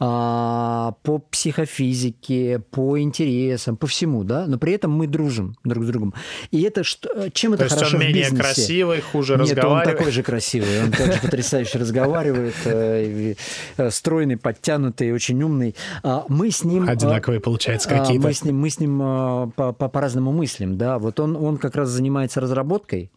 А, 0.00 0.94
по 1.02 1.18
психофизике, 1.18 2.60
по 2.70 3.00
интересам, 3.00 3.76
по 3.76 3.88
всему, 3.88 4.22
да, 4.22 4.46
но 4.46 4.56
при 4.56 4.72
этом 4.74 4.92
мы 4.92 5.08
дружим 5.08 5.56
друг 5.64 5.84
с 5.84 5.88
другом. 5.88 6.14
И 6.52 6.62
это 6.62 6.84
что, 6.84 7.30
чем 7.30 7.56
То 7.56 7.64
это 7.64 7.74
хорошо 7.74 7.96
он 7.96 8.02
менее 8.02 8.28
в 8.28 8.30
бизнесе? 8.30 8.42
красивый, 8.42 9.00
хуже 9.00 9.32
Нет, 9.32 9.42
разговаривает? 9.42 9.86
он 9.88 9.96
такой 9.96 10.12
же 10.12 10.22
красивый, 10.22 10.84
он 10.84 10.92
также 10.92 11.18
потрясающе 11.20 11.78
разговаривает, 11.78 12.54
э, 12.64 13.34
э, 13.76 13.90
стройный, 13.90 14.36
подтянутый, 14.36 15.12
очень 15.12 15.42
умный. 15.42 15.74
А 16.04 16.24
мы 16.28 16.52
с 16.52 16.62
ним... 16.62 16.88
Одинаковые, 16.88 17.40
получается, 17.40 17.88
а, 17.90 17.98
какие-то. 17.98 18.24
Мы 18.24 18.32
с 18.32 18.44
ним, 18.44 18.56
мы 18.56 18.70
с 18.70 18.78
ним 18.78 19.52
по-разному 19.56 20.30
мыслим, 20.30 20.78
да. 20.78 20.98
Вот 21.00 21.18
он, 21.18 21.34
он 21.34 21.56
как 21.56 21.74
раз 21.74 21.88
занимается 21.88 22.40
разработкой, 22.40 23.10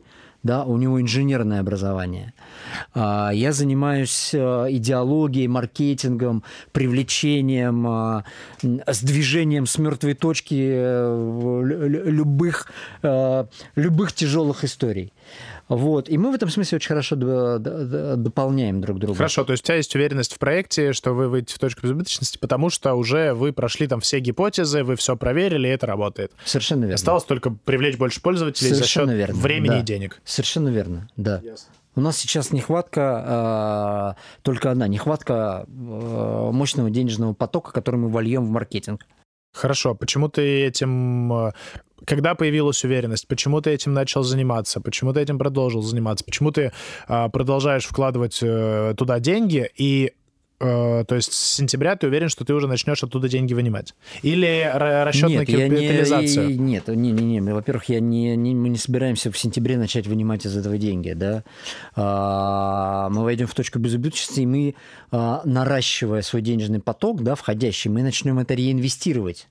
да, 0.44 0.64
у 0.64 0.78
него 0.78 1.00
инженерное 1.00 1.60
образование. 1.60 2.34
А, 2.94 3.32
я 3.32 3.52
занимаюсь 3.52 4.32
э, 4.34 4.68
идеологией, 4.70 5.48
маркетингом, 5.48 6.44
привлечением, 6.72 8.24
сдвижением 8.88 9.66
с 9.66 9.78
мертвой 9.78 10.14
точки 10.16 10.56
э, 10.60 11.62
любых, 11.64 12.72
э, 13.04 13.46
любых 13.76 14.14
тяжелых 14.14 14.64
историй. 14.64 15.14
Вот. 15.76 16.10
И 16.10 16.18
мы 16.18 16.32
в 16.32 16.36
этом 16.36 16.50
смысле 16.50 16.78
очень 16.78 16.90
хорошо 16.90 17.16
дополняем 17.16 18.82
друг 18.82 19.00
друга. 19.00 19.16
Хорошо, 19.16 19.46
то 19.46 19.54
есть 19.54 19.64
у 19.64 19.68
тебя 19.68 19.78
есть 19.78 19.96
уверенность 19.96 20.34
в 20.34 20.40
проекте, 20.40 20.92
что 20.92 21.14
вы 21.14 21.30
выйдете 21.30 21.56
в 21.56 21.60
точку 21.60 21.84
безубыточности, 21.84 22.38
потому 22.38 22.70
что 22.70 22.94
уже 22.96 23.34
вы 23.34 23.54
прошли 23.54 23.88
там 23.88 24.02
все 24.02 24.20
гипотезы, 24.20 24.84
вы 24.84 24.98
все 24.98 25.16
проверили, 25.16 25.68
и 25.68 25.72
это 25.72 25.88
работает. 25.88 26.34
Совершенно 26.44 26.82
верно. 26.82 26.96
Осталось 26.96 27.24
только 27.24 27.52
привлечь 27.52 27.98
больше 27.98 28.22
пользователей 28.22 28.70
Совершенно 28.74 29.14
за 29.14 29.18
счет 29.18 29.28
верно. 29.28 29.42
времени 29.42 29.70
да. 29.70 29.80
и 29.80 29.84
денег. 29.84 30.22
Совершенно 30.26 30.70
верно, 30.70 31.08
да. 31.16 31.40
Ясно. 31.44 31.72
У 31.94 32.02
нас 32.02 32.18
сейчас 32.18 32.52
нехватка, 32.52 34.16
э, 34.18 34.42
только 34.44 34.72
одна, 34.72 34.88
нехватка 34.88 35.66
э, 35.68 36.50
мощного 36.52 36.90
денежного 36.90 37.34
потока, 37.34 37.72
который 37.72 37.98
мы 37.98 38.10
вольем 38.10 38.46
в 38.46 38.50
маркетинг. 38.50 39.06
Хорошо, 39.54 39.96
почему 39.96 40.30
ты 40.30 40.66
этим 40.66 41.32
э, 41.34 41.52
когда 42.06 42.36
появилась 42.36 42.84
уверенность? 42.84 43.28
Почему 43.28 43.62
ты 43.62 43.72
этим 43.72 43.94
начал 43.94 44.24
заниматься? 44.24 44.82
Почему 44.82 45.14
ты 45.14 45.20
этим 45.22 45.38
продолжил 45.38 45.82
заниматься? 45.82 46.26
Почему 46.26 46.52
ты 46.52 46.72
э, 47.08 47.30
продолжаешь 47.30 47.86
вкладывать 47.86 48.40
э, 48.42 48.94
туда 48.98 49.20
деньги 49.20 49.70
и 49.76 50.14
э, 50.62 51.06
то 51.06 51.16
есть 51.16 51.34
с 51.34 51.56
сентября 51.56 51.96
ты 51.96 52.08
уверен, 52.08 52.30
что 52.30 52.46
ты 52.46 52.54
уже 52.54 52.68
начнешь 52.68 53.04
оттуда 53.04 53.28
деньги 53.28 53.54
вынимать? 53.54 53.96
Или 54.22 54.70
расчет 54.74 55.30
нет, 55.30 55.40
на 55.40 55.46
капитализацию? 55.46 56.50
Не, 56.50 56.58
нет, 56.58 56.88
не, 56.88 57.12
не, 57.12 57.40
не. 57.40 57.54
Во-первых, 57.54 57.90
я 57.90 58.00
не, 58.00 58.36
не, 58.36 58.56
мы 58.56 58.70
не 58.70 58.78
собираемся 58.78 59.32
в 59.32 59.38
сентябре 59.38 59.78
начать 59.78 60.08
вынимать 60.08 60.46
из 60.46 60.56
этого 60.56 60.78
деньги. 60.78 61.14
Да? 61.14 61.44
А, 61.96 63.10
мы 63.10 63.24
войдем 63.24 63.48
в 63.48 63.54
точку 63.54 63.80
безубыточности, 63.80 64.42
и 64.42 64.46
мы, 64.46 64.76
а, 65.12 65.42
наращивая 65.46 66.22
свой 66.22 66.42
денежный 66.42 66.80
поток, 66.80 67.24
да, 67.24 67.36
входящий, 67.36 67.90
мы 67.90 68.04
начнем 68.04 68.40
это 68.40 68.54
реинвестировать 68.54 69.48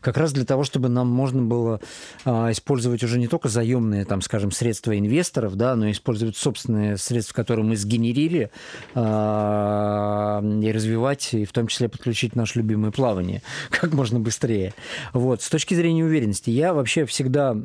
как 0.00 0.16
раз 0.16 0.32
для 0.32 0.44
того, 0.44 0.64
чтобы 0.64 0.88
нам 0.88 1.08
можно 1.08 1.42
было 1.42 1.80
а, 2.24 2.50
использовать 2.50 3.02
уже 3.02 3.18
не 3.18 3.28
только 3.28 3.48
заемные, 3.48 4.04
там, 4.04 4.22
скажем, 4.22 4.50
средства 4.50 4.98
инвесторов, 4.98 5.56
да, 5.56 5.76
но 5.76 5.88
и 5.88 5.92
использовать 5.92 6.36
собственные 6.36 6.96
средства, 6.96 7.34
которые 7.34 7.64
мы 7.64 7.76
сгенерили, 7.76 8.50
а, 8.94 10.42
и 10.42 10.72
развивать, 10.72 11.34
и 11.34 11.44
в 11.44 11.52
том 11.52 11.66
числе 11.66 11.88
подключить 11.88 12.34
наше 12.36 12.58
любимое 12.58 12.90
плавание 12.90 13.42
как 13.70 13.92
можно 13.92 14.20
быстрее. 14.20 14.74
Вот. 15.12 15.42
С 15.42 15.48
точки 15.48 15.74
зрения 15.74 16.04
уверенности, 16.04 16.50
я 16.50 16.74
вообще 16.74 17.04
всегда, 17.04 17.56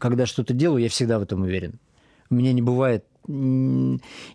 когда 0.00 0.26
что-то 0.26 0.54
делаю, 0.54 0.82
я 0.82 0.88
всегда 0.88 1.18
в 1.18 1.22
этом 1.22 1.42
уверен. 1.42 1.78
У 2.30 2.34
меня 2.34 2.52
не 2.52 2.62
бывает 2.62 3.04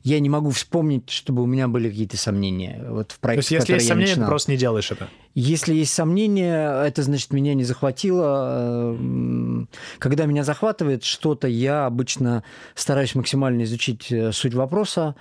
я 0.03 0.19
не 0.19 0.29
могу 0.29 0.49
вспомнить, 0.49 1.09
чтобы 1.09 1.43
у 1.43 1.45
меня 1.45 1.67
были 1.67 1.89
какие-то 1.89 2.17
сомнения. 2.17 2.85
Вот 2.89 3.11
в 3.11 3.19
проекте, 3.19 3.49
То 3.49 3.55
есть, 3.55 3.67
если 3.67 3.73
есть 3.73 3.87
сомнения, 3.87 4.11
начинал. 4.11 4.27
ты 4.27 4.31
просто 4.31 4.51
не 4.51 4.57
делаешь 4.57 4.91
это? 4.91 5.09
Если 5.33 5.73
есть 5.73 5.93
сомнения, 5.93 6.83
это 6.83 7.03
значит, 7.03 7.31
меня 7.31 7.53
не 7.53 7.63
захватило. 7.63 8.97
Когда 9.99 10.25
меня 10.25 10.43
захватывает 10.43 11.03
что-то, 11.03 11.47
я 11.47 11.85
обычно 11.85 12.43
стараюсь 12.73 13.15
максимально 13.15 13.63
изучить 13.63 14.11
э, 14.11 14.31
суть 14.31 14.53
вопроса 14.53 15.15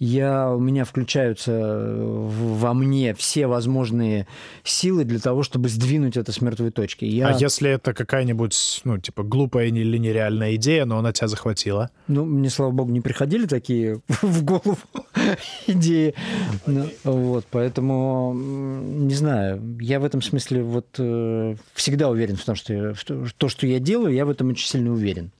я, 0.00 0.50
у 0.50 0.58
меня 0.58 0.86
включаются 0.86 1.94
во 1.94 2.72
мне 2.72 3.14
все 3.14 3.46
возможные 3.46 4.26
силы 4.64 5.04
для 5.04 5.18
того, 5.18 5.42
чтобы 5.42 5.68
сдвинуть 5.68 6.16
это 6.16 6.32
с 6.32 6.40
мертвой 6.40 6.70
точки. 6.70 7.04
Я... 7.04 7.28
А 7.28 7.38
если 7.38 7.70
это 7.70 7.92
какая-нибудь, 7.92 8.80
ну, 8.84 8.96
типа, 8.96 9.22
глупая 9.22 9.66
или 9.66 9.98
нереальная 9.98 10.54
идея, 10.56 10.86
но 10.86 10.98
она 10.98 11.12
тебя 11.12 11.28
захватила? 11.28 11.90
Ну, 12.08 12.24
мне, 12.24 12.48
слава 12.48 12.70
богу, 12.70 12.90
не 12.90 13.02
приходили 13.02 13.46
такие 13.46 14.00
в 14.08 14.42
голову 14.42 14.78
идеи. 15.66 16.14
Ну, 16.66 16.86
вот, 17.04 17.44
поэтому, 17.50 18.32
не 18.34 19.14
знаю, 19.14 19.62
я 19.80 20.00
в 20.00 20.04
этом 20.06 20.22
смысле 20.22 20.62
вот 20.62 20.86
э, 20.96 21.56
всегда 21.74 22.08
уверен 22.08 22.36
в 22.36 22.44
том, 22.44 22.54
что 22.54 22.72
я, 22.72 22.94
в 22.94 23.32
то, 23.34 23.48
что 23.50 23.66
я 23.66 23.78
делаю, 23.78 24.14
я 24.14 24.24
в 24.24 24.30
этом 24.30 24.48
очень 24.48 24.66
сильно 24.66 24.92
уверен. 24.92 25.30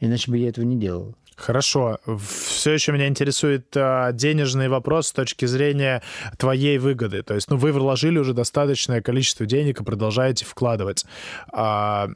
Иначе 0.00 0.30
бы 0.30 0.38
я 0.38 0.48
этого 0.48 0.64
не 0.64 0.76
делал. 0.76 1.14
Хорошо. 1.36 1.98
Все 2.18 2.72
еще 2.72 2.92
меня 2.92 3.08
интересует 3.08 3.66
а, 3.76 4.10
денежный 4.12 4.68
вопрос 4.68 5.08
с 5.08 5.12
точки 5.12 5.44
зрения 5.44 6.02
твоей 6.38 6.78
выгоды. 6.78 7.22
То 7.22 7.34
есть, 7.34 7.50
ну, 7.50 7.56
вы 7.58 7.72
вложили 7.72 8.18
уже 8.18 8.32
достаточное 8.32 9.02
количество 9.02 9.44
денег 9.44 9.80
и 9.80 9.84
продолжаете 9.84 10.46
вкладывать. 10.46 11.04
А, 11.52 12.08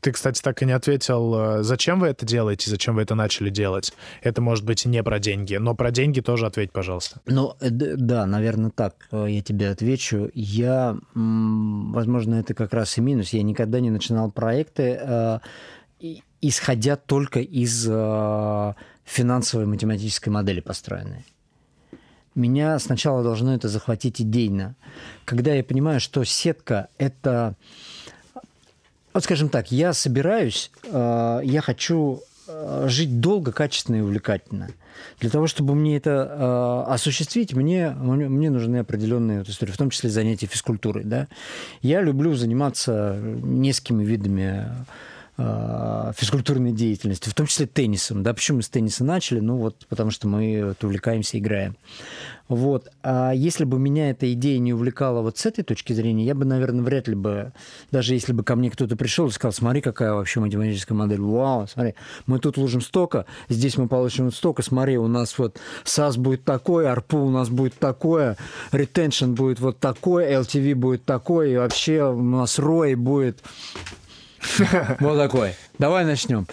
ты, 0.00 0.12
кстати, 0.12 0.40
так 0.42 0.62
и 0.62 0.66
не 0.66 0.72
ответил, 0.72 1.34
а, 1.34 1.62
зачем 1.62 2.00
вы 2.00 2.08
это 2.08 2.26
делаете, 2.26 2.68
зачем 2.68 2.96
вы 2.96 3.02
это 3.02 3.14
начали 3.14 3.48
делать. 3.48 3.92
Это 4.22 4.42
может 4.42 4.64
быть 4.64 4.84
не 4.86 5.02
про 5.04 5.20
деньги, 5.20 5.54
но 5.54 5.74
про 5.74 5.92
деньги 5.92 6.20
тоже 6.20 6.46
ответь, 6.46 6.72
пожалуйста. 6.72 7.20
Ну, 7.26 7.54
э, 7.60 7.70
да, 7.70 8.26
наверное, 8.26 8.70
так 8.70 9.06
э, 9.12 9.26
я 9.28 9.42
тебе 9.42 9.68
отвечу. 9.68 10.30
Я, 10.34 10.96
возможно, 11.14 12.36
это 12.36 12.54
как 12.54 12.72
раз 12.74 12.98
и 12.98 13.00
минус. 13.00 13.32
Я 13.32 13.42
никогда 13.42 13.78
не 13.78 13.90
начинал 13.90 14.32
проекты 14.32 14.98
э, 15.00 15.38
исходя 16.48 16.96
только 16.96 17.40
из 17.40 17.86
э, 17.88 18.74
финансовой 19.04 19.66
математической 19.66 20.28
модели 20.28 20.60
построенной. 20.60 21.24
Меня 22.34 22.78
сначала 22.78 23.22
должно 23.22 23.54
это 23.54 23.68
захватить 23.68 24.20
идейно. 24.20 24.74
Когда 25.24 25.54
я 25.54 25.62
понимаю, 25.62 26.00
что 26.00 26.24
сетка– 26.24 26.88
это... 26.98 27.54
Вот 29.12 29.22
скажем 29.22 29.48
так, 29.48 29.70
я 29.70 29.92
собираюсь, 29.92 30.72
э, 30.84 31.40
я 31.44 31.60
хочу 31.60 32.22
э, 32.48 32.86
жить 32.88 33.20
долго, 33.20 33.52
качественно 33.52 33.96
и 33.96 34.00
увлекательно. 34.00 34.68
Для 35.20 35.30
того, 35.30 35.46
чтобы 35.46 35.76
мне 35.76 35.96
это 35.96 36.10
э, 36.88 36.92
осуществить, 36.92 37.54
мне, 37.54 37.90
мне 37.90 38.50
нужны 38.50 38.78
определенные 38.78 39.38
вот 39.38 39.48
истории, 39.48 39.70
в 39.70 39.76
том 39.76 39.90
числе 39.90 40.10
занятия 40.10 40.46
физкультурой. 40.46 41.04
Да? 41.04 41.28
Я 41.82 42.02
люблю 42.02 42.34
заниматься 42.34 43.16
несколькими 43.22 44.04
видами 44.04 44.68
физкультурной 45.36 46.72
деятельности, 46.72 47.28
в 47.28 47.34
том 47.34 47.46
числе 47.46 47.66
теннисом. 47.66 48.22
Да, 48.22 48.34
почему 48.34 48.58
мы 48.58 48.62
с 48.62 48.68
тенниса 48.68 49.04
начали? 49.04 49.40
Ну 49.40 49.56
вот 49.56 49.86
потому 49.88 50.10
что 50.10 50.28
мы 50.28 50.64
вот 50.64 50.84
увлекаемся, 50.84 51.38
играем. 51.38 51.76
Вот. 52.48 52.88
А 53.02 53.32
если 53.32 53.64
бы 53.64 53.78
меня 53.78 54.10
эта 54.10 54.30
идея 54.34 54.58
не 54.58 54.74
увлекала 54.74 55.22
вот 55.22 55.38
с 55.38 55.46
этой 55.46 55.64
точки 55.64 55.92
зрения, 55.94 56.26
я 56.26 56.34
бы, 56.34 56.44
наверное, 56.44 56.84
вряд 56.84 57.08
ли 57.08 57.14
бы, 57.14 57.52
даже 57.90 58.14
если 58.14 58.32
бы 58.32 58.44
ко 58.44 58.54
мне 58.54 58.70
кто-то 58.70 58.96
пришел 58.96 59.28
и 59.28 59.30
сказал, 59.30 59.52
смотри, 59.52 59.80
какая 59.80 60.12
вообще 60.12 60.40
математическая 60.40 60.96
модель, 60.96 61.20
вау, 61.20 61.66
смотри, 61.66 61.94
мы 62.26 62.38
тут 62.38 62.58
ложим 62.58 62.82
столько, 62.82 63.24
здесь 63.48 63.78
мы 63.78 63.88
получим 63.88 64.30
столько, 64.30 64.62
смотри, 64.62 64.98
у 64.98 65.08
нас 65.08 65.38
вот 65.38 65.58
SAS 65.84 66.18
будет 66.18 66.44
такой, 66.44 66.84
ARPU 66.84 67.26
у 67.26 67.30
нас 67.30 67.48
будет 67.48 67.78
такое, 67.78 68.36
retention 68.72 69.28
будет 69.28 69.58
вот 69.60 69.78
такой, 69.80 70.26
LTV 70.26 70.74
будет 70.74 71.04
такой, 71.04 71.52
и 71.52 71.56
вообще 71.56 72.04
у 72.04 72.22
нас 72.22 72.58
ROI 72.58 72.94
будет 72.94 73.42
вот 75.00 75.18
такой. 75.18 75.54
Давай 75.78 76.04
начнем. 76.04 76.46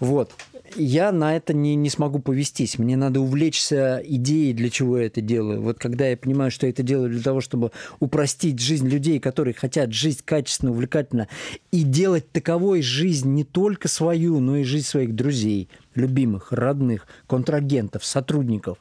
Вот. 0.00 0.32
Я 0.74 1.10
на 1.12 1.36
это 1.36 1.54
не, 1.54 1.74
не 1.74 1.88
смогу 1.88 2.18
повестись. 2.18 2.78
Мне 2.78 2.96
надо 2.96 3.20
увлечься 3.20 4.02
идеей, 4.04 4.52
для 4.52 4.68
чего 4.68 4.98
я 4.98 5.06
это 5.06 5.20
делаю. 5.20 5.62
Вот 5.62 5.78
когда 5.78 6.08
я 6.08 6.16
понимаю, 6.16 6.50
что 6.50 6.66
я 6.66 6.70
это 6.70 6.82
делаю 6.82 7.10
для 7.10 7.22
того, 7.22 7.40
чтобы 7.40 7.70
упростить 7.98 8.60
жизнь 8.60 8.88
людей, 8.88 9.18
которые 9.18 9.54
хотят 9.54 9.92
жить 9.92 10.22
качественно, 10.22 10.72
увлекательно, 10.72 11.28
и 11.70 11.82
делать 11.82 12.30
таковой 12.30 12.82
жизнь 12.82 13.32
не 13.32 13.44
только 13.44 13.88
свою, 13.88 14.40
но 14.40 14.58
и 14.58 14.64
жизнь 14.64 14.86
своих 14.86 15.14
друзей, 15.14 15.70
любимых, 15.94 16.52
родных, 16.52 17.06
контрагентов, 17.26 18.04
сотрудников. 18.04 18.78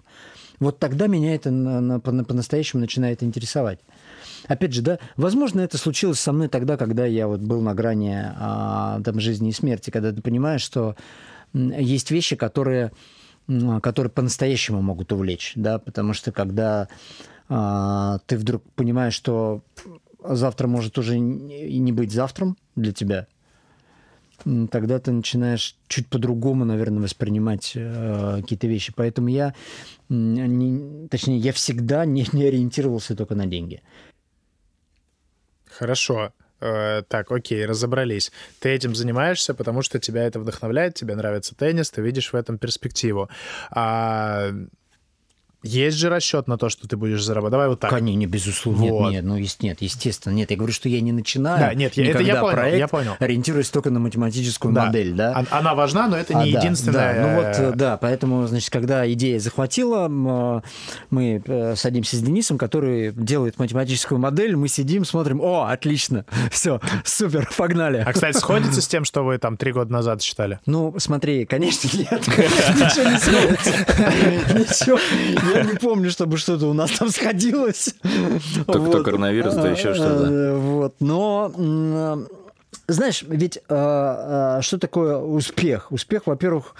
Вот 0.59 0.79
тогда 0.79 1.07
меня 1.07 1.35
это 1.35 1.51
на, 1.51 1.81
на, 1.81 1.99
по-настоящему 1.99 2.81
начинает 2.81 3.23
интересовать 3.23 3.79
опять 4.47 4.73
же, 4.73 4.81
да, 4.81 4.99
возможно, 5.15 5.61
это 5.61 5.77
случилось 5.77 6.19
со 6.19 6.31
мной 6.31 6.47
тогда, 6.47 6.77
когда 6.77 7.05
я 7.05 7.27
вот 7.27 7.41
был 7.41 7.61
на 7.61 7.73
грани 7.73 8.15
а, 8.37 9.01
там, 9.03 9.19
жизни 9.19 9.49
и 9.49 9.53
смерти, 9.53 9.89
когда 9.89 10.11
ты 10.11 10.21
понимаешь, 10.21 10.61
что 10.61 10.95
есть 11.53 12.11
вещи, 12.11 12.35
которые, 12.35 12.91
которые 13.81 14.11
по-настоящему 14.11 14.81
могут 14.81 15.11
увлечь, 15.11 15.53
да, 15.55 15.79
потому 15.79 16.13
что 16.13 16.31
когда 16.31 16.87
а, 17.49 18.19
ты 18.25 18.37
вдруг 18.37 18.63
понимаешь, 18.75 19.13
что 19.13 19.61
завтра 20.23 20.67
может 20.67 20.97
уже 20.97 21.19
не 21.19 21.91
быть 21.91 22.11
завтром 22.11 22.57
для 22.75 22.91
тебя, 22.91 23.27
тогда 24.69 24.99
ты 24.99 25.11
начинаешь 25.11 25.75
чуть 25.87 26.07
по-другому, 26.07 26.65
наверное, 26.65 27.01
воспринимать 27.01 27.71
э, 27.75 28.37
какие-то 28.41 28.67
вещи. 28.67 28.93
Поэтому 28.95 29.29
я, 29.29 29.53
не, 30.09 31.07
точнее, 31.07 31.37
я 31.37 31.51
всегда 31.53 32.05
не, 32.05 32.25
не 32.31 32.45
ориентировался 32.45 33.15
только 33.15 33.35
на 33.35 33.45
деньги. 33.45 33.81
Хорошо. 35.79 36.31
Э, 36.61 37.03
так, 37.07 37.31
окей, 37.31 37.65
разобрались. 37.65 38.31
Ты 38.59 38.69
этим 38.69 38.95
занимаешься, 38.95 39.53
потому 39.53 39.81
что 39.81 39.99
тебя 39.99 40.23
это 40.23 40.39
вдохновляет, 40.39 40.95
тебе 40.95 41.15
нравится 41.15 41.53
теннис, 41.55 41.91
ты 41.91 42.01
видишь 42.01 42.31
в 42.31 42.35
этом 42.35 42.57
перспективу. 42.57 43.29
А 43.71 44.51
есть 45.65 45.97
же 45.97 46.09
расчет 46.09 46.47
на 46.47 46.57
то, 46.57 46.69
что 46.69 46.87
ты 46.87 46.95
будешь 46.97 47.23
зарабатывать. 47.23 47.51
Давай 47.51 47.67
вот 47.69 47.79
так. 47.79 47.89
Конечно, 47.89 48.29
безусловно. 48.29 48.85
Вот. 48.85 49.11
Нет, 49.11 49.11
нет, 49.13 49.23
ну, 49.25 49.35
есть, 49.37 49.63
нет, 49.63 49.81
естественно. 49.81 50.33
Нет, 50.33 50.51
я 50.51 50.57
говорю, 50.57 50.73
что 50.73 50.89
я 50.89 51.01
не 51.01 51.11
начинаю. 51.11 51.59
Да, 51.59 51.73
нет, 51.73 51.93
я, 51.95 52.11
это 52.11 52.23
я 52.23 52.39
понял, 52.39 52.53
проект, 52.53 52.77
я 52.77 52.87
понял. 52.87 53.11
Ориентируюсь 53.19 53.69
только 53.69 53.89
на 53.89 53.99
математическую 53.99 54.73
да. 54.73 54.85
модель, 54.85 55.13
да. 55.13 55.45
Она 55.49 55.73
важна, 55.75 56.07
но 56.07 56.17
это 56.17 56.33
не 56.35 56.55
а, 56.55 56.59
единственная. 56.59 57.15
Да, 57.15 57.21
ну 57.21 57.35
вот, 57.35 57.73
э, 57.73 57.75
да, 57.75 57.97
поэтому, 57.97 58.45
значит, 58.47 58.69
когда 58.69 59.11
идея 59.11 59.39
захватила, 59.39 60.07
э, 60.07 60.61
мы 61.09 61.41
э, 61.45 61.75
садимся 61.75 62.17
с 62.17 62.21
Денисом, 62.21 62.57
который 62.57 63.11
делает 63.11 63.57
математическую 63.57 64.19
модель, 64.19 64.55
мы 64.55 64.67
сидим, 64.67 65.05
смотрим, 65.05 65.41
о, 65.41 65.65
отлично, 65.65 66.25
все, 66.51 66.79
супер, 67.03 67.49
погнали. 67.57 68.03
А, 68.05 68.13
кстати, 68.13 68.37
сходится 68.37 68.81
с 68.81 68.87
тем, 68.87 69.05
что 69.05 69.23
вы 69.23 69.37
там 69.37 69.57
три 69.57 69.71
года 69.71 69.91
назад 69.91 70.21
считали? 70.21 70.59
Ну, 70.65 70.93
смотри, 70.97 71.45
конечно, 71.45 71.89
нет. 71.97 72.11
Ничего 72.27 73.09
не 73.09 73.17
сходится. 73.17 73.71
Ничего. 74.53 74.99
Я 75.55 75.63
не 75.63 75.77
помню, 75.77 76.11
чтобы 76.11 76.37
что-то 76.37 76.67
у 76.67 76.73
нас 76.73 76.91
там 76.91 77.09
сходилось. 77.09 77.95
Только 78.65 78.79
вот. 78.79 79.03
коронавирус, 79.03 79.53
то 79.55 79.67
еще 79.67 79.93
что-то. 79.93 80.25
Э, 80.25 80.57
вот, 80.57 80.95
но 80.99 81.51
знаешь, 82.87 83.23
ведь 83.27 83.59
а, 83.69 84.57
а, 84.57 84.61
что 84.61 84.77
такое 84.77 85.17
успех? 85.17 85.91
Успех, 85.91 86.27
во-первых, 86.27 86.75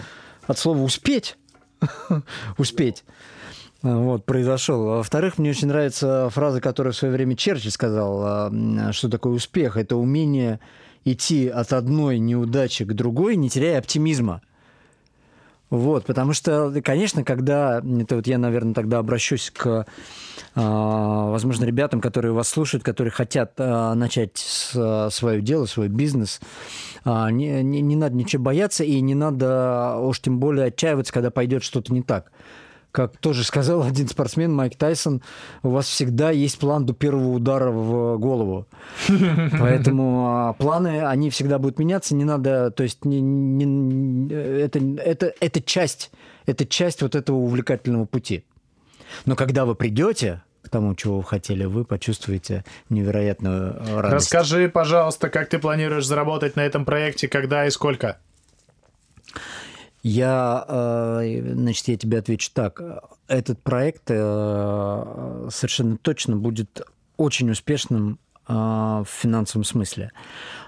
от 0.45 0.57
слова 0.57 0.82
успеть, 0.82 1.38
успеть. 2.57 3.03
Вот, 3.82 4.26
произошел. 4.26 4.84
Во-вторых, 4.84 5.38
мне 5.38 5.51
очень 5.51 5.67
нравится 5.67 6.30
фраза, 6.32 6.59
которую 6.59 6.93
в 6.93 6.97
свое 6.97 7.13
время 7.13 7.36
Черчилль 7.36 7.71
сказал, 7.71 8.51
что 8.91 9.09
такое 9.09 9.34
успех. 9.34 9.78
Это 9.78 9.95
умение 9.95 10.59
идти 11.03 11.47
от 11.47 11.71
одной 11.71 12.17
неудачи 12.17 12.84
к 12.84 12.93
другой, 12.93 13.36
не 13.36 13.49
теряя 13.49 13.78
оптимизма. 13.78 14.41
Вот, 15.72 16.05
потому 16.05 16.34
что, 16.34 16.72
конечно, 16.84 17.24
когда, 17.24 17.82
это 17.99 18.18
вот 18.18 18.28
я, 18.28 18.38
наверное, 18.38 18.76
тогда 18.76 18.99
обращусь 18.99 19.51
к, 19.51 19.86
а, 20.53 21.32
возможно, 21.32 21.66
ребятам, 21.66 22.01
которые 22.01 22.34
вас 22.34 22.49
слушают, 22.49 22.84
которые 22.84 23.11
хотят 23.11 23.53
а, 23.57 23.95
начать 23.95 24.38
свое 24.38 25.41
дело, 25.41 25.66
свой 25.66 25.88
бизнес, 25.88 26.39
а, 27.03 27.32
не, 27.32 27.63
не, 27.63 27.82
не 27.82 27.95
надо 27.95 28.16
ничего 28.16 28.43
бояться 28.43 28.84
и 28.84 29.01
не 29.01 29.16
надо 29.16 29.97
уж 29.97 30.20
тем 30.20 30.39
более 30.39 30.66
отчаиваться, 30.66 31.11
когда 31.11 31.32
пойдет 31.32 31.63
что-то 31.63 31.91
не 31.91 32.03
так. 32.03 32.32
Как 32.96 33.18
тоже 33.18 33.43
сказал 33.43 33.84
один 33.88 34.08
спортсмен 34.08 34.54
Майк 34.54 34.78
Тайсон, 34.78 35.22
у 35.64 35.70
вас 35.70 35.86
всегда 35.86 36.32
есть 36.32 36.58
план 36.58 36.86
до 36.86 36.93
первого 36.93 37.34
удара 37.34 37.70
в 37.70 38.18
голову. 38.18 38.68
Поэтому 39.60 40.28
а, 40.30 40.54
планы, 40.54 41.06
они 41.06 41.30
всегда 41.30 41.60
будут 41.60 41.78
меняться, 41.78 42.16
не 42.16 42.24
надо, 42.24 42.72
то 42.72 42.84
есть 42.84 43.04
не, 43.04 43.20
не, 43.20 44.34
это, 44.34 44.80
это, 44.80 45.34
это 45.39 45.62
часть, 45.62 46.12
это 46.46 46.66
часть 46.66 47.01
вот 47.01 47.16
этого 47.16 47.36
увлекательного 47.36 48.05
пути. 48.05 48.46
Но 49.26 49.36
когда 49.36 49.66
вы 49.66 49.76
придете, 49.76 50.42
к 50.63 50.70
тому, 50.70 50.96
чего 50.96 51.17
вы 51.17 51.24
хотели, 51.24 51.66
вы 51.66 51.86
почувствуете 51.86 52.63
невероятную 52.89 53.78
радость. 54.01 54.32
Расскажи, 54.34 54.67
пожалуйста, 54.67 55.30
как 55.30 55.50
ты 55.50 55.59
планируешь 55.59 56.05
заработать 56.08 56.55
на 56.55 56.62
этом 56.62 56.86
проекте, 56.86 57.28
когда 57.28 57.67
и 57.67 57.70
сколько? 57.70 58.17
Я, 60.07 60.63
э, 60.67 61.53
значит, 61.53 61.87
я 61.87 61.97
тебе 61.97 62.19
отвечу 62.19 62.51
так. 62.53 62.79
Этот 63.27 63.63
проект 63.63 64.03
э, 64.09 65.47
совершенно 65.49 65.97
точно 65.97 66.36
будет 66.36 66.82
очень 67.17 67.49
успешным 67.49 68.19
э, 68.47 68.53
в 68.53 69.07
финансовом 69.09 69.63
смысле. 69.63 70.11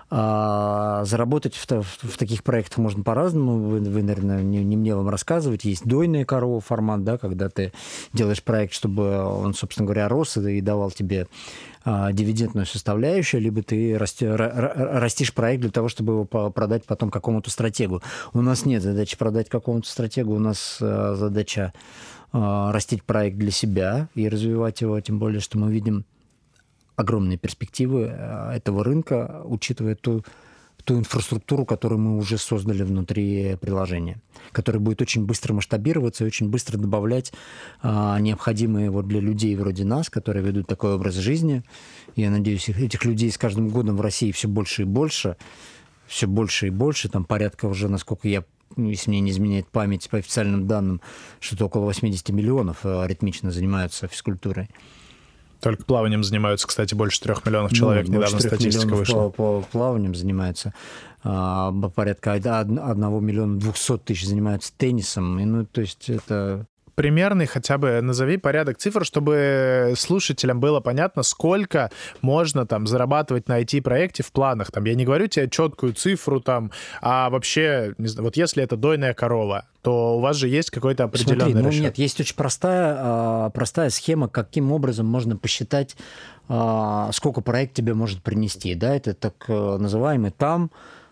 А 0.10 1.04
заработать 1.04 1.56
в, 1.56 1.70
в, 1.70 1.84
в 1.84 2.18
таких 2.18 2.44
проектах 2.44 2.78
можно 2.78 3.04
по-разному. 3.04 3.58
Вы, 3.60 3.80
вы 3.82 4.04
наверное, 4.04 4.42
не, 4.42 4.64
не 4.64 4.78
мне 4.78 4.96
вам 4.96 5.10
рассказывать. 5.10 5.66
Есть 5.66 5.86
дойная 5.86 6.24
корова 6.24 6.62
формат, 6.62 7.04
да, 7.04 7.18
когда 7.18 7.50
ты 7.50 7.74
делаешь 8.14 8.42
проект, 8.42 8.74
чтобы 8.74 9.18
он, 9.18 9.54
собственно 9.54 9.86
говоря, 9.86 10.08
рос 10.08 10.38
и 10.38 10.62
давал 10.62 10.92
тебе 10.92 11.28
а, 11.84 12.14
дивидендную 12.14 12.66
составляющую, 12.66 13.42
либо 13.42 13.64
ты 13.64 13.98
расти, 13.98 14.26
растишь 14.28 15.34
проект 15.34 15.62
для 15.62 15.72
того, 15.72 15.90
чтобы 15.90 16.14
его 16.14 16.26
продать 16.52 16.86
потом 16.86 17.10
какому-то 17.10 17.50
стратегу. 17.50 18.02
У 18.34 18.42
нас 18.42 18.66
нет 18.66 18.84
задачи 18.84 19.18
продать 19.18 19.50
какому-то 19.50 19.90
стратегу, 19.90 20.36
у 20.36 20.40
нас 20.40 20.78
а, 20.80 21.16
задача 21.16 21.74
а, 22.32 22.72
растить 22.72 23.04
проект 23.04 23.38
для 23.38 23.52
себя 23.52 24.08
и 24.16 24.30
развивать 24.30 24.80
его, 24.82 25.00
тем 25.02 25.20
более, 25.20 25.42
что 25.42 25.58
мы 25.58 25.72
видим 25.72 26.06
огромные 26.98 27.38
перспективы 27.38 28.12
э, 28.12 28.52
этого 28.56 28.84
рынка, 28.84 29.44
учитывая 29.46 29.96
ту, 29.96 30.26
ту 30.84 30.98
инфраструктуру, 30.98 31.64
которую 31.64 32.00
мы 32.00 32.18
уже 32.18 32.38
создали 32.38 32.82
внутри 32.82 33.56
приложения, 33.62 34.20
которая 34.52 34.82
будет 34.82 35.02
очень 35.02 35.26
быстро 35.26 35.54
масштабироваться 35.54 36.24
и 36.24 36.28
очень 36.28 36.50
быстро 36.50 36.78
добавлять 36.78 37.34
а, 37.82 38.20
необходимые 38.20 38.90
вот 38.90 39.08
для 39.08 39.20
людей 39.20 39.56
вроде 39.56 39.86
нас, 39.86 40.10
которые 40.10 40.44
ведут 40.44 40.68
такой 40.68 40.96
образ 40.96 41.16
жизни. 41.16 41.64
Я 42.16 42.32
надеюсь, 42.32 42.70
этих 42.70 43.06
людей 43.06 43.32
с 43.32 43.38
каждым 43.38 43.70
годом 43.70 43.98
в 43.98 44.02
России 44.02 44.32
все 44.32 44.48
больше 44.48 44.84
и 44.84 44.86
больше, 44.86 45.38
все 46.08 46.26
больше 46.26 46.68
и 46.68 46.72
больше, 46.72 47.10
там 47.10 47.26
порядка 47.26 47.66
уже, 47.66 47.90
насколько 47.90 48.28
я 48.28 48.44
если 48.76 49.10
мне 49.10 49.22
не 49.22 49.32
изменяет 49.32 49.68
память 49.70 50.10
по 50.10 50.18
официальным 50.18 50.68
данным, 50.68 51.02
что-то 51.40 51.66
около 51.66 51.86
80 51.86 52.30
миллионов 52.30 52.86
э, 52.86 53.02
аритмично 53.02 53.50
занимаются 53.50 54.08
физкультурой. 54.08 54.70
Только 55.60 55.84
плаванием 55.84 56.24
занимаются, 56.24 56.68
кстати, 56.68 56.94
больше 56.94 57.22
трех 57.22 57.46
миллионов 57.46 57.72
ну, 57.72 57.78
человек. 57.78 58.08
Ну, 58.08 58.16
Недавно 58.16 58.40
статистика 58.40 58.96
вышла. 58.96 59.30
По, 59.30 59.62
по 59.62 59.62
плаванием 59.72 60.16
занимаются. 60.16 60.74
А, 61.24 61.72
порядка 61.72 62.34
1 62.34 62.76
миллиона 62.76 63.60
200 63.60 63.98
тысяч 64.00 64.28
занимаются 64.28 64.72
теннисом. 64.78 65.40
И, 65.40 65.46
ну, 65.46 65.66
то 65.66 65.82
есть 65.82 66.10
это 66.10 66.68
примерный 66.98 67.46
хотя 67.46 67.78
бы 67.78 68.02
назови 68.02 68.38
порядок 68.38 68.80
цифр, 68.80 69.06
чтобы 69.06 69.94
слушателям 69.96 70.60
было 70.60 70.80
понятно, 70.80 71.22
сколько 71.22 71.92
можно 72.22 72.66
там 72.66 72.88
зарабатывать 72.88 73.48
на 73.48 73.62
IT-проекте 73.62 74.24
в 74.24 74.32
планах. 74.32 74.72
Там, 74.72 74.84
я 74.86 74.96
не 74.96 75.06
говорю 75.06 75.28
тебе 75.28 75.48
четкую 75.48 75.94
цифру 75.94 76.42
там, 76.42 76.72
а 77.00 77.30
вообще, 77.30 77.94
не 78.00 78.08
знаю, 78.08 78.26
вот 78.26 78.36
если 78.36 78.64
это 78.64 78.78
дойная 78.78 79.14
корова, 79.14 79.66
то 79.84 80.18
у 80.18 80.20
вас 80.20 80.38
же 80.38 80.48
есть 80.48 80.72
какой-то 80.72 81.04
определенный 81.04 81.52
Смотри, 81.52 81.62
ну, 81.62 81.68
расчет. 81.70 81.84
Нет, 81.84 81.98
есть 82.00 82.20
очень 82.20 82.36
простая, 82.36 82.96
а, 82.98 83.50
простая 83.52 83.92
схема, 83.92 84.28
каким 84.28 84.72
образом 84.72 85.06
можно 85.06 85.38
посчитать, 85.38 85.96
а, 86.50 87.12
сколько 87.14 87.42
проект 87.42 87.76
тебе 87.76 87.94
может 87.94 88.24
принести. 88.24 88.74
Да, 88.74 88.96
это 88.96 89.14
так 89.14 89.36
э, 89.48 89.78
называемый 89.78 90.32
там 90.32 90.72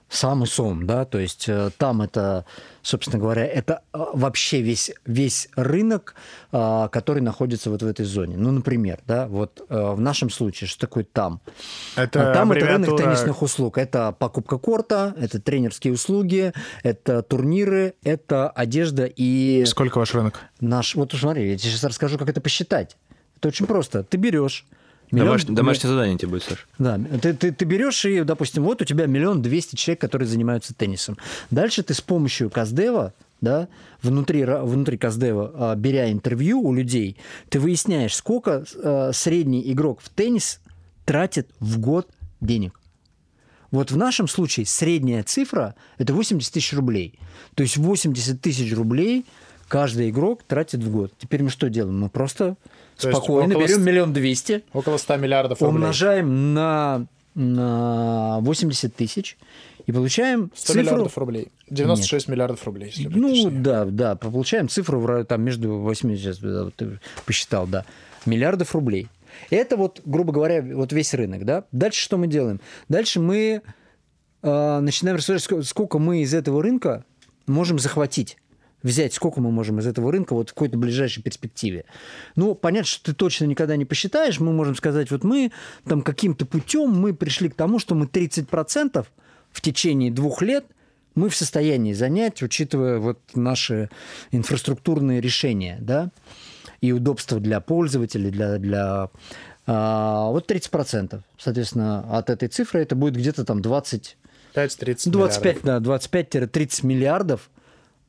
сам 0.10 0.44
и 0.44 0.46
сом, 0.46 0.86
да, 0.86 1.06
то 1.06 1.20
есть 1.20 1.50
э, 1.50 1.72
там 1.78 2.02
это, 2.02 2.46
собственно 2.82 3.18
говоря, 3.18 3.46
это 3.46 3.82
э, 3.94 3.98
вообще 4.14 4.62
весь, 4.62 4.92
весь 5.06 5.50
рынок, 5.56 6.16
э, 6.52 6.88
который 6.92 7.22
находится 7.22 7.70
вот 7.70 7.82
в 7.82 7.88
этой 7.88 8.06
зоне. 8.06 8.38
Ну, 8.38 8.52
например, 8.52 9.00
да, 9.08 9.28
вот 9.28 9.64
в 9.68 10.00
нашем 10.00 10.30
случае, 10.30 10.68
что 10.68 10.82
такое 10.82 11.04
там? 11.04 11.42
Это 11.96 12.34
там 12.34 12.52
аббревиатура... 12.52 12.82
это 12.82 12.92
рынок 12.92 13.02
теннисных 13.02 13.42
услуг, 13.42 13.78
это 13.78 14.12
покупка 14.18 14.58
корта, 14.58 15.16
это 15.18 15.42
тренерские 15.42 15.94
услуги, 15.94 16.54
это 16.84 17.22
турниры, 17.24 17.96
это 18.04 18.50
одежда 18.50 19.06
и... 19.06 19.66
Сколько 19.66 19.98
ваш 19.98 20.14
рынок? 20.14 20.40
Наш, 20.60 20.96
вот 20.96 21.14
смотри, 21.14 21.50
я 21.50 21.58
тебе 21.58 21.72
сейчас 21.72 21.84
расскажу, 21.84 22.18
как 22.18 22.30
это 22.30 22.42
посчитать. 22.42 22.96
Это 23.38 23.50
очень 23.50 23.66
просто. 23.66 24.04
Ты 24.04 24.18
берешь 24.18 24.66
Миллион, 25.12 25.28
Домаш... 25.28 25.46
Домашнее 25.46 25.90
задание 25.92 26.18
тебе 26.18 26.30
будет, 26.30 26.44
Саш. 26.44 26.68
Да, 26.78 27.00
ты, 27.22 27.34
ты, 27.34 27.52
ты 27.52 27.66
берешь 27.66 28.06
и, 28.06 28.24
допустим, 28.24 28.64
вот 28.64 28.82
у 28.82 28.86
тебя 28.86 29.06
миллион 29.06 29.42
двести 29.42 29.76
человек, 29.76 30.02
которые 30.02 30.28
занимаются 30.28 30.74
теннисом. 30.74 31.18
Дальше 31.52 31.84
ты 31.84 31.94
с 31.94 32.02
помощью 32.02 32.50
Каздева, 32.50 33.14
да, 33.42 33.68
внутри, 34.02 34.44
внутри 34.44 34.98
Каздева, 34.98 35.52
а, 35.54 35.76
беря 35.76 36.12
интервью 36.12 36.62
у 36.62 36.74
людей, 36.74 37.18
ты 37.50 37.60
выясняешь, 37.60 38.16
сколько 38.16 38.66
а, 38.76 39.12
средний 39.14 39.72
игрок 39.72 40.02
в 40.02 40.10
теннис 40.10 40.60
тратит 41.06 41.50
в 41.60 41.80
год 41.80 42.10
денег. 42.42 42.80
Вот 43.72 43.92
в 43.92 43.98
нашем 43.98 44.28
случае 44.28 44.66
средняя 44.66 45.24
цифра– 45.24 45.76
это 45.98 46.14
80 46.14 46.54
тысяч 46.54 46.74
рублей. 46.74 47.20
То 47.56 47.64
есть 47.64 47.78
80 47.78 48.40
тысяч 48.42 48.74
рублей 48.74 49.26
каждый 49.68 50.10
игрок 50.10 50.44
тратит 50.44 50.82
в 50.82 50.92
год. 50.92 51.14
Теперь 51.18 51.44
мы 51.44 51.50
что 51.50 51.70
делаем? 51.70 52.00
Мы 52.00 52.10
просто 52.10 52.56
то 52.98 53.12
Спокойно, 53.12 53.54
берем 53.54 53.84
миллион 53.84 54.14
двести. 54.14 54.64
Около 54.74 54.98
100 54.98 55.18
миллиардов 55.18 55.62
рублей. 55.62 55.76
Умножаем 55.76 56.54
на, 56.54 57.08
на 57.34 58.40
80 58.42 58.96
тысяч 58.96 59.38
и 59.86 59.92
получаем 59.92 60.52
100 60.56 60.74
цифру... 60.74 60.82
миллиардов 60.82 61.18
рублей. 61.18 61.52
96 61.70 62.28
Нет. 62.28 62.34
миллиардов 62.34 62.64
рублей, 62.66 62.88
если 62.88 63.08
Ну, 63.08 63.30
точнее. 63.30 63.50
да, 63.50 63.86
да, 63.86 64.16
получаем 64.16 64.70
цифру 64.70 65.26
там 65.26 65.42
между 65.42 65.78
80, 65.78 66.42
вот, 66.42 66.76
ты 66.76 67.00
посчитал, 67.26 67.68
да, 67.68 67.86
миллиардов 68.26 68.74
рублей. 68.74 69.08
Это 69.50 69.76
вот, 69.76 70.02
грубо 70.06 70.32
говоря, 70.32 70.62
вот 70.62 70.94
весь 70.94 71.14
рынок, 71.14 71.44
да. 71.46 71.66
Дальше 71.74 72.02
что 72.02 72.18
мы 72.18 72.28
делаем? 72.28 72.62
Дальше 72.88 73.20
мы 73.20 73.62
э, 74.42 74.80
начинаем 74.80 75.18
рассуждать, 75.18 75.68
сколько 75.68 76.00
мы 76.00 76.22
из 76.22 76.34
этого 76.34 76.64
рынка 76.64 77.04
можем 77.46 77.78
захватить 77.78 78.38
взять, 78.86 79.14
сколько 79.14 79.42
мы 79.42 79.52
можем 79.52 79.80
из 79.80 79.88
этого 79.88 80.12
рынка 80.12 80.34
вот 80.34 80.52
в 80.52 80.54
какой-то 80.54 80.78
ближайшей 80.78 81.24
перспективе. 81.24 81.86
Ну, 82.36 82.54
понятно, 82.54 82.88
что 82.88 83.04
ты 83.06 83.14
точно 83.14 83.46
никогда 83.46 83.76
не 83.76 83.84
посчитаешь. 83.84 84.40
Мы 84.40 84.54
можем 84.54 84.76
сказать, 84.76 85.10
вот 85.10 85.24
мы 85.24 85.52
там 85.86 86.04
каким-то 86.04 86.46
путем 86.46 86.92
мы 86.92 87.14
пришли 87.14 87.50
к 87.50 87.56
тому, 87.56 87.80
что 87.80 87.96
мы 87.96 88.06
30% 88.06 89.06
в 89.52 89.62
течение 89.62 90.12
двух 90.12 90.42
лет 90.44 90.66
мы 91.16 91.30
в 91.30 91.36
состоянии 91.36 91.94
занять, 91.94 92.44
учитывая 92.44 93.00
вот 93.00 93.20
наши 93.34 93.90
инфраструктурные 94.32 95.20
решения, 95.20 95.78
да, 95.82 96.12
и 96.82 96.92
удобства 96.92 97.40
для 97.40 97.62
пользователей, 97.62 98.30
для, 98.30 98.58
для 98.58 99.10
а, 99.66 100.30
вот 100.30 100.52
30%. 100.52 101.22
Соответственно, 101.40 102.06
от 102.16 102.30
этой 102.30 102.50
цифры 102.50 102.82
это 102.82 102.96
будет 102.96 103.16
где-то 103.16 103.46
там 103.46 103.62
20... 103.62 104.18
5-30 104.54 105.10
25, 105.10 105.64
миллиардов. 105.64 106.00
да, 106.02 106.20
25-30 106.20 106.86
миллиардов 106.86 107.50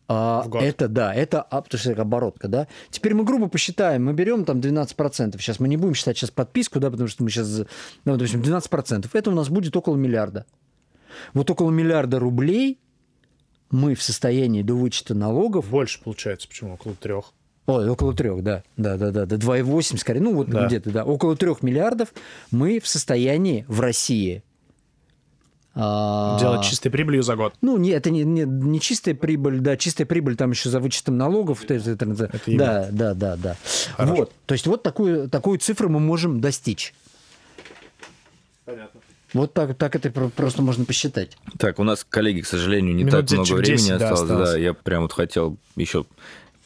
а, 0.09 0.43
в 0.43 0.49
год. 0.49 0.63
Это, 0.63 0.89
да, 0.89 1.15
это, 1.15 1.43
а, 1.43 1.63
потому 1.63 1.79
что 1.79 1.93
это 1.93 2.03
оборотка, 2.03 2.49
да. 2.49 2.69
Теперь 2.91 3.15
мы 3.15 3.25
грубо 3.25 3.49
посчитаем, 3.49 4.05
мы 4.05 4.13
берем 4.13 4.45
там 4.45 4.61
12%. 4.61 5.39
Сейчас 5.39 5.61
мы 5.61 5.69
не 5.69 5.77
будем 5.77 5.95
считать 5.95 6.17
сейчас 6.17 6.31
подписку, 6.31 6.81
да, 6.81 6.91
потому 6.91 7.09
что 7.09 7.25
мы 7.25 7.31
сейчас, 7.31 7.63
ну, 8.05 8.17
допустим, 8.17 8.41
12%. 8.41 9.09
Это 9.13 9.31
у 9.31 9.35
нас 9.35 9.49
будет 9.49 9.77
около 9.77 9.97
миллиарда. 9.97 10.47
Вот 11.35 11.51
около 11.51 11.71
миллиарда 11.71 12.19
рублей 12.19 12.79
мы 13.71 13.95
в 13.95 14.03
состоянии 14.03 14.63
до 14.63 14.75
вычета 14.75 15.15
налогов... 15.15 15.69
Больше 15.69 16.01
получается, 16.03 16.47
почему? 16.49 16.75
Около 16.75 16.95
трех. 16.95 17.33
Ой, 17.67 17.89
около 17.89 18.15
трех, 18.15 18.43
да. 18.43 18.63
Да, 18.77 18.97
да, 18.97 19.11
да. 19.11 19.27
да 19.27 19.37
2,8 19.37 19.97
скорее. 19.99 20.21
Ну, 20.21 20.35
вот 20.35 20.49
да. 20.49 20.67
где-то, 20.67 20.91
да. 20.91 21.05
Около 21.05 21.37
трех 21.37 21.63
миллиардов 21.63 22.15
мы 22.53 22.79
в 22.79 22.87
состоянии 22.87 23.65
в 23.67 23.81
России 23.81 24.45
Делать 25.77 26.65
чистой 26.65 26.89
прибылью 26.89 27.23
за 27.23 27.37
год. 27.37 27.55
Ну, 27.61 27.77
не, 27.77 27.91
это 27.91 28.09
не, 28.09 28.25
не, 28.25 28.45
не 28.45 28.81
чистая 28.81 29.15
прибыль, 29.15 29.61
да, 29.61 29.77
чистая 29.77 30.07
прибыль 30.07 30.35
там 30.35 30.53
еще 30.53 30.71
за 30.71 30.81
вычетом 30.81 31.19
налогов. 31.19 31.63
Это, 31.65 31.75
это, 31.75 31.91
это, 31.91 32.41
да, 32.47 32.89
да, 32.91 33.15
да, 33.15 33.37
да. 33.37 33.57
Вот, 33.99 34.33
то 34.47 34.55
есть 34.55 34.67
вот 34.67 34.83
такую, 34.83 35.29
такую 35.29 35.59
цифру 35.59 35.91
мы 35.91 36.01
можем 36.01 36.41
достичь. 36.41 36.95
Понятно. 38.65 39.01
Вот 39.35 39.53
так, 39.53 39.77
так 39.77 39.95
это 39.97 40.11
просто 40.11 40.63
можно 40.63 40.87
посчитать. 40.87 41.37
Так, 41.59 41.79
у 41.79 41.85
нас, 41.85 42.07
коллеги, 42.09 42.41
к 42.41 42.47
сожалению, 42.47 42.95
не 42.95 43.05
Минут 43.05 43.29
так 43.29 43.31
много 43.39 43.53
времени 43.55 43.77
10, 43.77 43.91
осталось. 43.91 44.01
Да, 44.01 44.13
осталось. 44.15 44.51
Да, 44.53 44.59
я 44.59 44.73
прям 44.73 45.03
вот 45.03 45.13
хотел 45.13 45.59
еще 45.77 46.07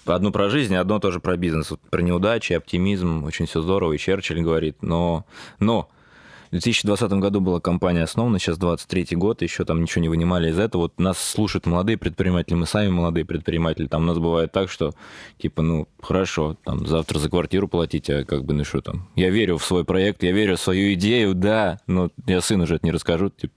одно 0.04 0.30
про 0.30 0.48
жизнь, 0.50 0.76
одно 0.76 1.00
тоже 1.00 1.18
про 1.18 1.36
бизнес. 1.36 1.72
Вот 1.72 1.80
про 1.80 2.00
неудачи, 2.00 2.52
оптимизм, 2.52 3.24
очень 3.24 3.46
все 3.46 3.60
здорово, 3.60 3.94
и 3.94 3.98
Черчилль 3.98 4.42
говорит, 4.42 4.82
но, 4.82 5.24
но 5.58 5.88
В 6.50 6.52
2020 6.52 7.12
году 7.12 7.40
была 7.40 7.60
компания 7.60 8.02
основана, 8.02 8.40
сейчас 8.40 8.58
23 8.58 9.16
год, 9.16 9.40
еще 9.40 9.64
там 9.64 9.82
ничего 9.82 10.02
не 10.02 10.08
вынимали 10.08 10.50
из 10.50 10.58
этого. 10.58 10.82
Вот 10.82 10.98
нас 10.98 11.16
слушают 11.16 11.64
молодые 11.64 11.96
предприниматели, 11.96 12.56
мы 12.56 12.66
сами 12.66 12.88
молодые 12.88 13.24
предприниматели. 13.24 13.86
Там 13.86 14.02
у 14.02 14.06
нас 14.06 14.18
бывает 14.18 14.50
так, 14.50 14.68
что 14.68 14.92
типа, 15.38 15.62
ну, 15.62 15.86
хорошо, 16.02 16.56
там 16.64 16.88
завтра 16.88 17.20
за 17.20 17.30
квартиру 17.30 17.68
платить, 17.68 18.10
а 18.10 18.24
как 18.24 18.44
бы, 18.44 18.52
ну 18.52 18.64
что 18.64 18.80
там. 18.80 19.08
Я 19.14 19.30
верю 19.30 19.58
в 19.58 19.64
свой 19.64 19.84
проект, 19.84 20.24
я 20.24 20.32
верю 20.32 20.56
в 20.56 20.60
свою 20.60 20.94
идею, 20.94 21.34
да, 21.34 21.78
но 21.86 22.10
я 22.26 22.40
сыну 22.40 22.66
же 22.66 22.74
это 22.74 22.84
не 22.84 22.90
расскажу. 22.90 23.30
Типа, 23.30 23.54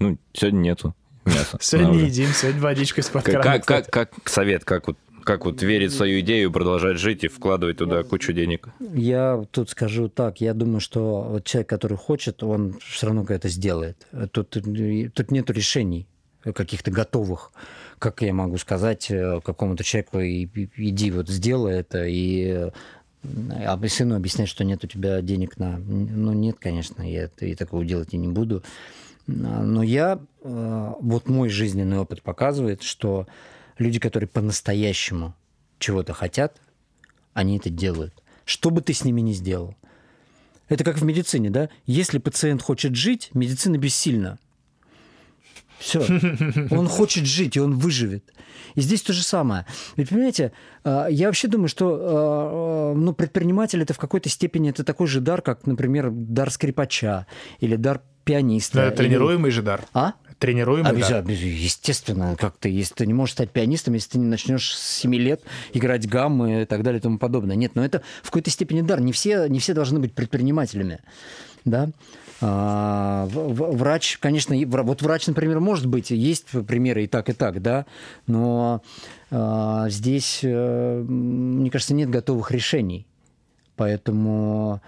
ну, 0.00 0.18
сегодня 0.32 0.58
нету 0.58 0.96
мяса. 1.24 1.58
Сегодня 1.60 1.92
не 1.92 2.06
едим, 2.06 2.30
сегодня 2.30 2.60
водичкой 2.60 3.04
с 3.04 3.08
как, 3.08 3.64
как, 3.64 3.88
как 3.88 4.10
совет, 4.24 4.64
как 4.64 4.88
вот 4.88 4.98
как 5.24 5.44
вот 5.44 5.62
верить 5.62 5.92
в 5.92 5.96
свою 5.96 6.20
идею, 6.20 6.50
продолжать 6.52 6.98
жить 6.98 7.24
и 7.24 7.28
вкладывать 7.28 7.78
туда 7.78 8.02
кучу 8.02 8.32
денег? 8.32 8.68
Я 8.94 9.44
тут 9.50 9.70
скажу 9.70 10.08
так, 10.08 10.40
я 10.40 10.54
думаю, 10.54 10.80
что 10.80 11.40
человек, 11.44 11.68
который 11.68 11.96
хочет, 11.96 12.42
он 12.42 12.78
все 12.80 13.06
равно 13.06 13.24
это 13.28 13.48
сделает. 13.48 14.06
Тут, 14.32 14.50
тут 14.50 15.30
нет 15.30 15.50
решений 15.50 16.06
каких-то 16.42 16.90
готовых. 16.90 17.52
Как 17.98 18.20
я 18.22 18.34
могу 18.34 18.58
сказать 18.58 19.10
э, 19.10 19.40
какому-то 19.44 19.84
человеку, 19.84 20.18
иди 20.20 21.10
вот 21.12 21.28
сделай 21.28 21.74
это, 21.74 22.04
и 22.04 22.70
а 23.24 23.78
сыну 23.88 24.16
объяснять, 24.16 24.48
что 24.48 24.64
нет 24.64 24.82
у 24.82 24.88
тебя 24.88 25.20
денег 25.20 25.56
на... 25.56 25.78
Ну, 25.78 26.32
нет, 26.32 26.56
конечно, 26.58 27.02
я 27.02 27.30
и 27.38 27.54
такого 27.54 27.84
делать 27.84 28.12
и 28.12 28.16
не 28.16 28.28
буду. 28.28 28.64
Но 29.26 29.82
я... 29.82 30.18
Э, 30.42 30.92
вот 31.00 31.28
мой 31.28 31.48
жизненный 31.48 31.98
опыт 31.98 32.22
показывает, 32.22 32.82
что 32.82 33.28
люди, 33.82 33.98
которые 33.98 34.28
по-настоящему 34.28 35.34
чего-то 35.78 36.12
хотят, 36.12 36.60
они 37.34 37.58
это 37.58 37.70
делают. 37.70 38.14
Что 38.44 38.70
бы 38.70 38.80
ты 38.80 38.92
с 38.92 39.04
ними 39.04 39.20
ни 39.20 39.32
сделал. 39.32 39.76
Это 40.68 40.84
как 40.84 40.98
в 40.98 41.04
медицине, 41.04 41.50
да? 41.50 41.68
Если 41.86 42.18
пациент 42.18 42.62
хочет 42.62 42.94
жить, 42.94 43.30
медицина 43.34 43.76
бессильна. 43.76 44.38
Все. 45.78 46.00
Он 46.70 46.88
хочет 46.88 47.26
жить, 47.26 47.56
и 47.56 47.60
он 47.60 47.76
выживет. 47.76 48.32
И 48.74 48.80
здесь 48.80 49.02
то 49.02 49.12
же 49.12 49.22
самое. 49.22 49.66
Ведь, 49.96 50.08
понимаете, 50.08 50.52
а, 50.84 51.08
я 51.08 51.26
вообще 51.26 51.48
думаю, 51.48 51.68
что 51.68 51.94
а, 51.94 52.92
а, 52.92 52.94
ну, 52.94 53.12
предприниматель 53.12 53.82
это 53.82 53.92
в 53.92 53.98
какой-то 53.98 54.28
степени 54.28 54.70
это 54.70 54.84
такой 54.84 55.08
же 55.08 55.20
дар, 55.20 55.42
как, 55.42 55.66
например, 55.66 56.10
дар 56.10 56.50
скрипача 56.50 57.26
или 57.58 57.76
дар 57.76 58.00
пианиста. 58.24 58.78
Да, 58.78 58.90
тренируемый 58.92 59.50
или... 59.50 59.56
же 59.56 59.62
дар. 59.62 59.84
А? 59.92 60.14
Тренируемый, 60.42 60.90
Обязательно, 60.90 61.22
да? 61.22 61.32
Естественно, 61.32 62.36
как 62.36 62.56
ты, 62.56 62.68
если 62.68 62.94
ты 62.94 63.06
не 63.06 63.14
можешь 63.14 63.34
стать 63.34 63.50
пианистом, 63.50 63.94
если 63.94 64.10
ты 64.10 64.18
не 64.18 64.26
начнешь 64.26 64.76
с 64.76 64.98
7 64.98 65.14
лет 65.14 65.40
играть 65.72 66.08
гаммы 66.08 66.62
и 66.62 66.64
так 66.64 66.82
далее 66.82 66.98
и 66.98 67.00
тому 67.00 67.18
подобное. 67.18 67.54
Нет, 67.54 67.76
но 67.76 67.84
это 67.84 68.02
в 68.24 68.26
какой-то 68.26 68.50
степени 68.50 68.80
дар. 68.80 69.00
Не 69.00 69.12
все, 69.12 69.46
не 69.46 69.60
все 69.60 69.72
должны 69.72 70.00
быть 70.00 70.14
предпринимателями. 70.14 70.98
Да? 71.64 71.90
А, 72.40 73.28
врач, 73.30 74.18
конечно, 74.18 74.56
вот 74.66 75.00
врач, 75.02 75.28
например, 75.28 75.60
может 75.60 75.86
быть, 75.86 76.10
есть 76.10 76.46
примеры 76.66 77.04
и 77.04 77.06
так, 77.06 77.28
и 77.28 77.34
так, 77.34 77.62
да, 77.62 77.86
но 78.26 78.82
а, 79.30 79.88
здесь, 79.90 80.40
э, 80.42 81.04
мне 81.06 81.70
кажется, 81.70 81.94
нет 81.94 82.10
готовых 82.10 82.50
решений. 82.50 83.06
Поэтому, 83.76 84.82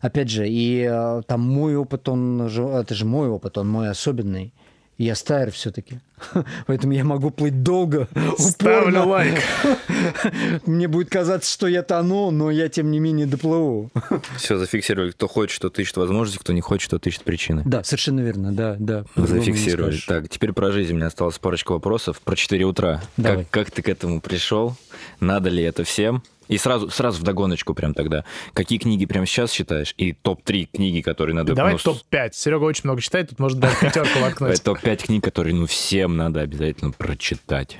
опять 0.00 0.28
же, 0.28 0.46
и 0.46 0.86
э, 0.86 1.22
там 1.26 1.40
мой 1.40 1.76
опыт, 1.76 2.10
он 2.10 2.46
же, 2.50 2.64
это 2.64 2.94
же 2.94 3.06
мой 3.06 3.30
опыт, 3.30 3.56
он 3.56 3.70
мой 3.70 3.88
особенный. 3.88 4.52
Я 4.98 5.14
стайр 5.14 5.52
все-таки. 5.52 6.00
Поэтому 6.66 6.92
я 6.92 7.04
могу 7.04 7.30
плыть 7.30 7.62
долго, 7.62 8.08
Ставлю 8.38 8.98
упорно. 9.00 9.06
лайк. 9.06 9.40
Мне 10.66 10.88
будет 10.88 11.08
казаться, 11.08 11.50
что 11.52 11.68
я 11.68 11.82
тону, 11.84 12.32
но 12.32 12.50
я, 12.50 12.68
тем 12.68 12.90
не 12.90 12.98
менее, 12.98 13.26
доплыву. 13.26 13.92
Все, 14.36 14.58
зафиксировали. 14.58 15.12
Кто 15.12 15.28
хочет, 15.28 15.62
тот 15.62 15.78
ищет 15.78 15.96
возможности, 15.98 16.40
кто 16.40 16.52
не 16.52 16.60
хочет, 16.60 16.90
тот 16.90 17.06
ищет 17.06 17.22
причины. 17.22 17.62
Да, 17.64 17.84
совершенно 17.84 18.20
верно, 18.20 18.52
да, 18.52 18.74
да. 18.80 19.04
Зафиксировали. 19.14 19.98
Так, 20.04 20.28
теперь 20.28 20.52
про 20.52 20.72
жизнь. 20.72 20.92
У 20.92 20.96
меня 20.96 21.06
осталось 21.06 21.38
парочка 21.38 21.72
вопросов. 21.72 22.20
Про 22.20 22.34
4 22.34 22.64
утра. 22.64 23.00
Давай. 23.16 23.44
Как, 23.44 23.50
как 23.66 23.70
ты 23.70 23.82
к 23.82 23.88
этому 23.88 24.20
пришел? 24.20 24.76
Надо 25.20 25.48
ли 25.48 25.62
это 25.62 25.84
всем? 25.84 26.24
И 26.48 26.58
сразу, 26.58 26.90
сразу 26.90 27.20
в 27.20 27.22
догоночку 27.22 27.74
прям 27.74 27.94
тогда. 27.94 28.24
Какие 28.54 28.78
книги 28.78 29.06
прямо 29.06 29.26
сейчас 29.26 29.50
читаешь? 29.50 29.94
И 29.96 30.12
топ-3 30.12 30.68
книги, 30.72 31.00
которые 31.00 31.34
надо... 31.34 31.54
Давай 31.54 31.74
ну, 31.74 31.78
топ-5. 31.78 32.30
Серега 32.32 32.64
очень 32.64 32.82
много 32.84 33.00
читает, 33.00 33.30
тут 33.30 33.38
может 33.38 33.58
даже 33.58 33.76
пятерку 33.80 34.18
воткнуть. 34.20 34.62
Топ-5 34.62 34.96
книг, 35.06 35.24
которые 35.24 35.54
ну 35.54 35.66
всем 35.66 36.16
надо 36.16 36.40
обязательно 36.40 36.92
прочитать. 36.92 37.78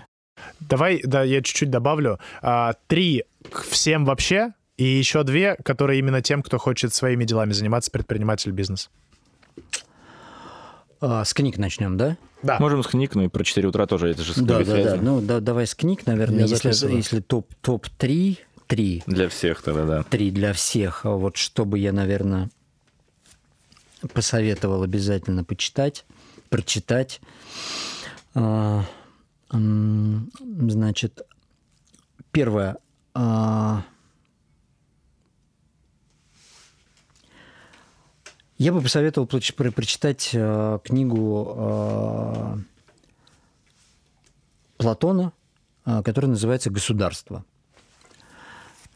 Давай, 0.61 1.01
да, 1.03 1.23
я 1.25 1.43
чуть-чуть 1.43 1.71
добавлю. 1.71 2.19
А, 2.43 2.75
три 2.87 3.25
всем 3.71 4.05
вообще, 4.05 4.53
и 4.77 4.85
еще 4.85 5.25
две, 5.25 5.57
которые 5.57 5.99
именно 5.99 6.23
тем, 6.23 6.43
кто 6.43 6.59
хочет 6.59 6.95
своими 6.95 7.25
делами 7.25 7.53
заниматься, 7.53 7.91
предприниматель, 7.91 8.53
бизнес. 8.53 8.91
А, 11.01 11.25
с 11.25 11.33
книг 11.35 11.59
начнем, 11.59 11.97
да? 11.97 12.17
Да. 12.43 12.59
Можем 12.61 12.83
с 12.83 12.87
книг, 12.87 13.15
ну 13.15 13.23
и 13.23 13.29
про 13.29 13.43
4 13.43 13.67
утра 13.67 13.87
тоже 13.87 14.11
это 14.11 14.23
же 14.23 14.33
с 14.33 14.37
Да, 14.37 14.63
да, 14.63 14.85
да. 14.85 14.97
Ну, 15.01 15.21
да, 15.21 15.41
давай 15.41 15.67
с 15.67 15.75
книг, 15.75 16.07
наверное, 16.07 16.41
я 16.41 16.47
если, 16.47 16.95
если 16.95 17.21
топ, 17.21 17.53
топ-3, 17.61 18.39
три. 18.69 19.03
Для 19.07 19.29
всех 19.29 19.63
тогда, 19.63 19.85
да. 19.85 20.03
Три 20.05 20.31
для 20.31 20.53
всех. 20.53 21.05
А 21.05 21.11
вот 21.11 21.37
чтобы 21.37 21.81
я, 21.81 21.93
наверное, 21.93 22.51
посоветовал 24.13 24.85
обязательно 24.85 25.43
почитать, 25.43 26.07
прочитать. 26.51 27.21
А, 28.35 28.85
значит, 29.51 31.23
первое. 32.31 32.77
А, 33.15 33.83
я 38.59 38.73
бы 38.73 38.81
посоветовал 38.81 39.27
прочитать 39.27 40.29
книгу 40.85 42.65
Платона, 44.77 45.33
которая 45.85 46.31
называется 46.31 46.71
«Государство». 46.71 47.45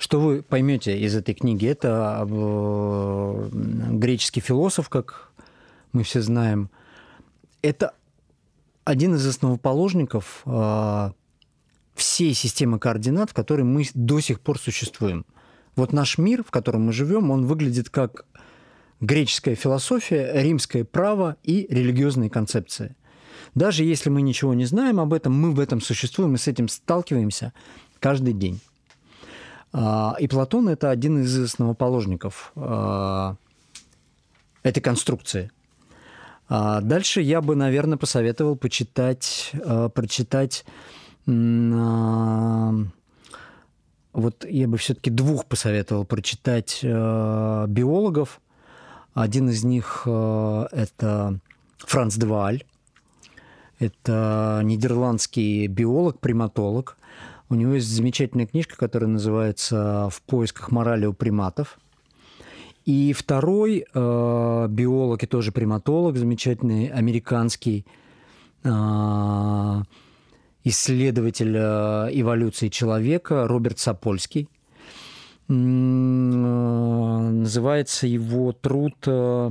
Что 0.03 0.19
вы 0.19 0.43
поймете 0.43 0.99
из 0.99 1.15
этой 1.15 1.33
книги? 1.33 1.65
Это 1.65 2.27
э, 2.29 3.49
греческий 3.53 4.41
философ, 4.41 4.89
как 4.89 5.31
мы 5.93 6.03
все 6.03 6.21
знаем. 6.23 6.71
Это 7.63 7.95
один 8.83 9.15
из 9.15 9.25
основоположников 9.25 10.43
э, 10.45 11.11
всей 11.95 12.35
системы 12.35 12.81
координат, 12.81 13.31
в 13.31 13.33
которой 13.33 13.63
мы 13.63 13.87
до 13.95 14.19
сих 14.19 14.41
пор 14.41 14.59
существуем. 14.59 15.25
Вот 15.77 15.93
наш 15.93 16.19
мир, 16.19 16.43
в 16.43 16.51
котором 16.51 16.87
мы 16.87 16.93
живем, 16.93 17.31
он 17.31 17.47
выглядит 17.47 17.89
как 17.89 18.25
греческая 19.01 19.55
философия, 19.55 20.33
римское 20.35 20.83
право 20.83 21.37
и 21.45 21.69
религиозные 21.71 22.29
концепции. 22.29 22.97
Даже 23.55 23.85
если 23.85 24.11
мы 24.11 24.23
ничего 24.23 24.53
не 24.53 24.65
знаем 24.65 24.99
об 24.99 25.13
этом, 25.13 25.33
мы 25.33 25.53
в 25.53 25.61
этом 25.61 25.81
существуем 25.81 26.35
и 26.35 26.39
с 26.39 26.49
этим 26.49 26.67
сталкиваемся 26.67 27.53
каждый 28.01 28.33
день. 28.33 28.61
А, 29.73 30.17
и 30.19 30.29
Платон– 30.29 30.69
это 30.71 30.91
один 30.91 31.23
из 31.23 31.39
основоположников 31.39 32.53
а, 32.57 33.37
этой 34.63 34.81
конструкции. 34.81 35.51
А, 36.49 36.81
дальше 36.81 37.23
я 37.23 37.41
бы, 37.41 37.57
наверное, 37.57 37.97
посоветовал 37.97 38.57
почитать, 38.57 39.53
прочитать 39.95 40.65
вот 44.13 44.45
я 44.45 44.69
бы 44.69 44.77
все-таки 44.77 45.09
двух 45.09 45.47
посоветовал 45.47 46.05
прочитать 46.05 46.81
биологов. 46.83 48.41
Один 49.15 49.49
из 49.49 49.63
них 49.63 50.03
это 50.05 51.39
Франц 51.79 52.17
Деваль. 52.17 52.65
Это 53.79 54.63
нидерландский 54.65 55.69
биолог, 55.69 56.19
приматолог. 56.19 56.97
У 57.53 57.55
него 57.55 57.75
есть 57.75 57.89
замечательная 57.89 58.47
книжка, 58.47 58.79
которая 58.79 59.11
называется 59.11 60.09
«В 60.11 60.23
поисках 60.23 60.71
морали 60.71 61.05
у 61.05 61.13
приматов». 61.13 61.79
И 62.87 63.13
второй 63.13 63.85
э, 63.93 64.67
биолог 64.71 65.23
и 65.23 65.27
тоже 65.27 65.53
приматолог, 65.53 66.17
замечательный 66.17 66.87
американский 66.87 67.85
э, 68.65 69.83
исследователь 70.65 71.55
э, 71.55 72.09
эволюции 72.13 72.69
человека 72.69 73.47
Роберт 73.47 73.79
Сапольский. 73.79 74.49
Э, 75.51 75.53
называется 75.53 78.07
его 78.07 78.53
труд 78.53 78.95
э, 79.05 79.51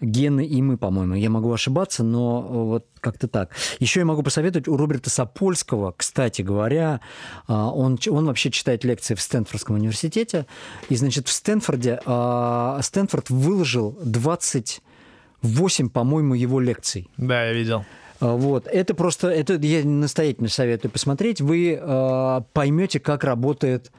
гены 0.00 0.44
и 0.44 0.60
мы, 0.62 0.78
по-моему. 0.78 1.14
Я 1.14 1.30
могу 1.30 1.52
ошибаться, 1.52 2.02
но 2.02 2.42
вот 2.42 2.88
как-то 3.00 3.28
так. 3.28 3.50
Еще 3.78 4.00
я 4.00 4.06
могу 4.06 4.22
посоветовать 4.22 4.68
у 4.68 4.76
Роберта 4.76 5.10
Сапольского, 5.10 5.92
кстати 5.96 6.42
говоря, 6.42 7.00
а, 7.46 7.70
он, 7.70 7.98
он 8.08 8.26
вообще 8.26 8.50
читает 8.50 8.84
лекции 8.84 9.14
в 9.14 9.20
Стэнфордском 9.20 9.76
университете. 9.76 10.46
И, 10.88 10.96
значит, 10.96 11.28
в 11.28 11.32
Стэнфорде 11.32 12.00
а, 12.04 12.80
Стэнфорд 12.82 13.30
выложил 13.30 13.98
28, 14.02 15.88
по-моему, 15.88 16.34
его 16.34 16.60
лекций. 16.60 17.08
Да, 17.16 17.44
я 17.44 17.52
видел. 17.52 17.84
А, 18.20 18.36
вот. 18.36 18.66
Это 18.66 18.94
просто, 18.94 19.28
это 19.28 19.54
я 19.54 19.84
настоятельно 19.84 20.48
советую 20.48 20.90
посмотреть. 20.90 21.40
Вы 21.40 21.78
э, 21.80 22.40
поймете, 22.52 23.00
как 23.00 23.24
работает 23.24 23.90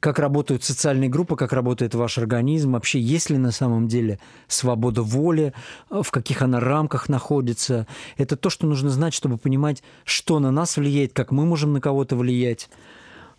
как 0.00 0.18
работают 0.18 0.64
социальные 0.64 1.10
группы, 1.10 1.36
как 1.36 1.52
работает 1.52 1.94
ваш 1.94 2.16
организм, 2.18 2.72
вообще 2.72 2.98
есть 2.98 3.28
ли 3.30 3.36
на 3.36 3.52
самом 3.52 3.86
деле 3.86 4.18
свобода 4.48 5.02
воли, 5.02 5.52
в 5.90 6.10
каких 6.10 6.40
она 6.42 6.58
рамках 6.58 7.10
находится. 7.10 7.86
Это 8.16 8.36
то, 8.36 8.48
что 8.48 8.66
нужно 8.66 8.88
знать, 8.90 9.12
чтобы 9.12 9.36
понимать, 9.36 9.82
что 10.04 10.40
на 10.40 10.50
нас 10.50 10.78
влияет, 10.78 11.12
как 11.12 11.30
мы 11.30 11.44
можем 11.44 11.74
на 11.74 11.80
кого-то 11.82 12.16
влиять 12.16 12.70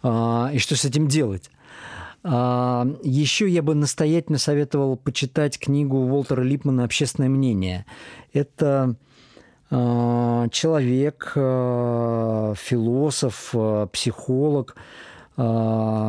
а, 0.03 0.51
и 0.53 0.59
что 0.59 0.75
с 0.75 0.85
этим 0.85 1.07
делать. 1.07 1.49
А, 2.23 2.88
Еще 3.01 3.49
я 3.49 3.63
бы 3.63 3.73
настоятельно 3.73 4.38
советовал 4.38 4.97
почитать 4.97 5.57
книгу 5.57 5.97
Уолтера 5.97 6.43
Липмана 6.43 6.83
«Общественное 6.83 7.29
мнение». 7.29 7.88
Это 8.33 8.95
а, 9.71 10.47
человек, 10.49 11.31
философ, 12.55 13.55
психолог, 13.91 14.75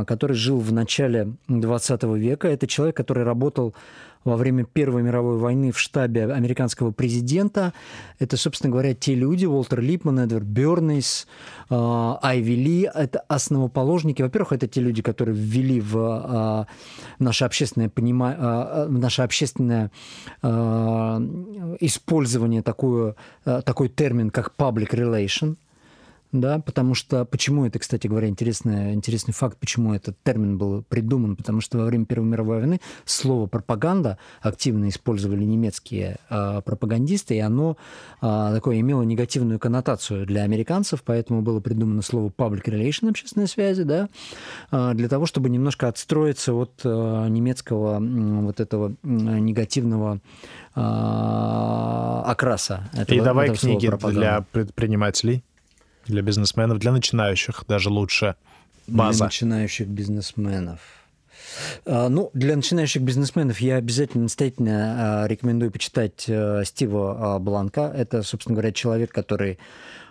который 0.07 0.37
жил 0.37 0.59
в 0.59 0.73
начале 0.73 1.33
20 1.49 2.03
века. 2.03 2.49
Это 2.49 2.67
человек, 2.67 2.97
который 2.97 3.25
работал 3.25 3.75
во 4.25 4.37
время 4.37 4.65
Первой 4.65 5.03
мировой 5.03 5.37
войны 5.39 5.73
в 5.73 5.79
штабе 5.79 6.33
американского 6.33 6.93
президента. 6.93 7.73
Это, 8.19 8.37
собственно 8.37 8.71
говоря, 8.71 8.95
те 8.95 9.15
люди, 9.15 9.47
Уолтер 9.47 9.81
Липман, 9.81 10.21
Эдвард 10.21 10.45
Бернейс, 10.45 11.27
а, 11.69 12.19
Айви 12.23 12.55
Ли, 12.55 12.91
это 12.95 13.21
основоположники. 13.29 14.23
Во-первых, 14.23 14.53
это 14.53 14.69
те 14.69 14.81
люди, 14.81 15.03
которые 15.03 15.37
ввели 15.37 15.81
в 15.81 15.97
а, 15.99 16.67
наше 17.19 17.45
общественное, 17.45 17.89
понима... 17.89 18.37
А, 18.39 18.89
наше 18.89 19.23
общественное 19.23 19.91
использование 21.81 22.63
такую, 22.63 23.17
такой 23.45 23.89
термин, 23.89 24.31
как 24.31 24.53
public 24.57 24.91
relation– 24.91 25.57
да, 26.33 26.59
потому 26.61 26.95
что, 26.95 27.27
почему 27.27 27.67
это, 27.67 27.79
кстати 27.79 28.07
говоря, 28.07 28.27
интересный, 28.29 28.95
интересный 28.95 29.35
факт, 29.35 29.59
почему 29.59 29.95
этот 29.95 30.17
термин 30.25 30.57
был 30.57 30.83
придуман, 30.83 31.37
потому 31.37 31.61
что 31.61 31.77
во 31.79 31.85
время 31.85 32.07
Первой 32.07 32.27
мировой 32.27 32.61
войны 32.61 32.81
слово 33.05 33.47
«пропаганда» 33.47 34.17
активно 34.41 34.89
использовали 34.89 35.45
немецкие 35.45 36.17
э, 36.31 36.63
пропагандисты, 36.65 37.37
и 37.37 37.39
оно 37.39 37.77
э, 38.23 38.51
такое 38.55 38.81
имело 38.81 39.03
негативную 39.03 39.59
коннотацию 39.59 40.25
для 40.25 40.43
американцев, 40.43 41.03
поэтому 41.05 41.43
было 41.43 41.61
придумано 41.61 42.01
слово 42.01 42.31
«public 42.31 42.65
relation» 42.65 43.11
общественной 43.11 43.47
связи, 43.47 43.83
да, 43.83 44.09
э, 44.71 44.95
для 44.95 45.09
того, 45.11 45.27
чтобы 45.27 45.51
немножко 45.51 45.89
отстроиться 45.89 46.55
от 46.55 46.81
э, 46.83 47.27
немецкого 47.29 48.01
э, 48.01 48.41
вот 48.41 48.59
этого 48.59 48.89
э, 48.89 49.07
негативного 49.07 50.21
э, 50.75 50.81
окраса. 52.25 52.89
Этого, 52.95 53.19
и 53.19 53.21
давай 53.21 53.47
этого 53.51 53.59
книги 53.59 53.91
для 54.11 54.47
предпринимателей 54.53 55.45
для 56.07 56.23
бизнесменов, 56.23 56.79
для 56.79 56.93
начинающих 56.93 57.65
даже 57.69 57.91
лучше 57.91 58.35
база. 58.87 59.19
Для 59.19 59.27
начинающих 59.27 59.89
бизнесменов. 59.89 60.81
А, 61.85 62.09
ну, 62.09 62.31
для 62.35 62.57
начинающих 62.57 63.03
бизнесменов 63.03 63.61
я 63.61 63.77
обязательно 63.77 64.25
настоятельно 64.25 65.23
а, 65.23 65.29
рекомендую 65.29 65.71
почитать 65.71 66.25
э, 66.27 66.63
Стива 66.65 67.35
а, 67.35 67.39
Бланка. 67.39 67.93
Это, 67.95 68.23
собственно 68.23 68.55
говоря, 68.55 68.73
человек, 68.73 69.13
который 69.13 69.59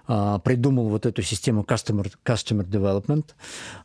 придумал 0.06 0.90
вот 0.90 1.06
эту 1.06 1.22
систему 1.22 1.64
Customer, 1.64 2.12
customer 2.26 2.66
Development. 2.66 3.26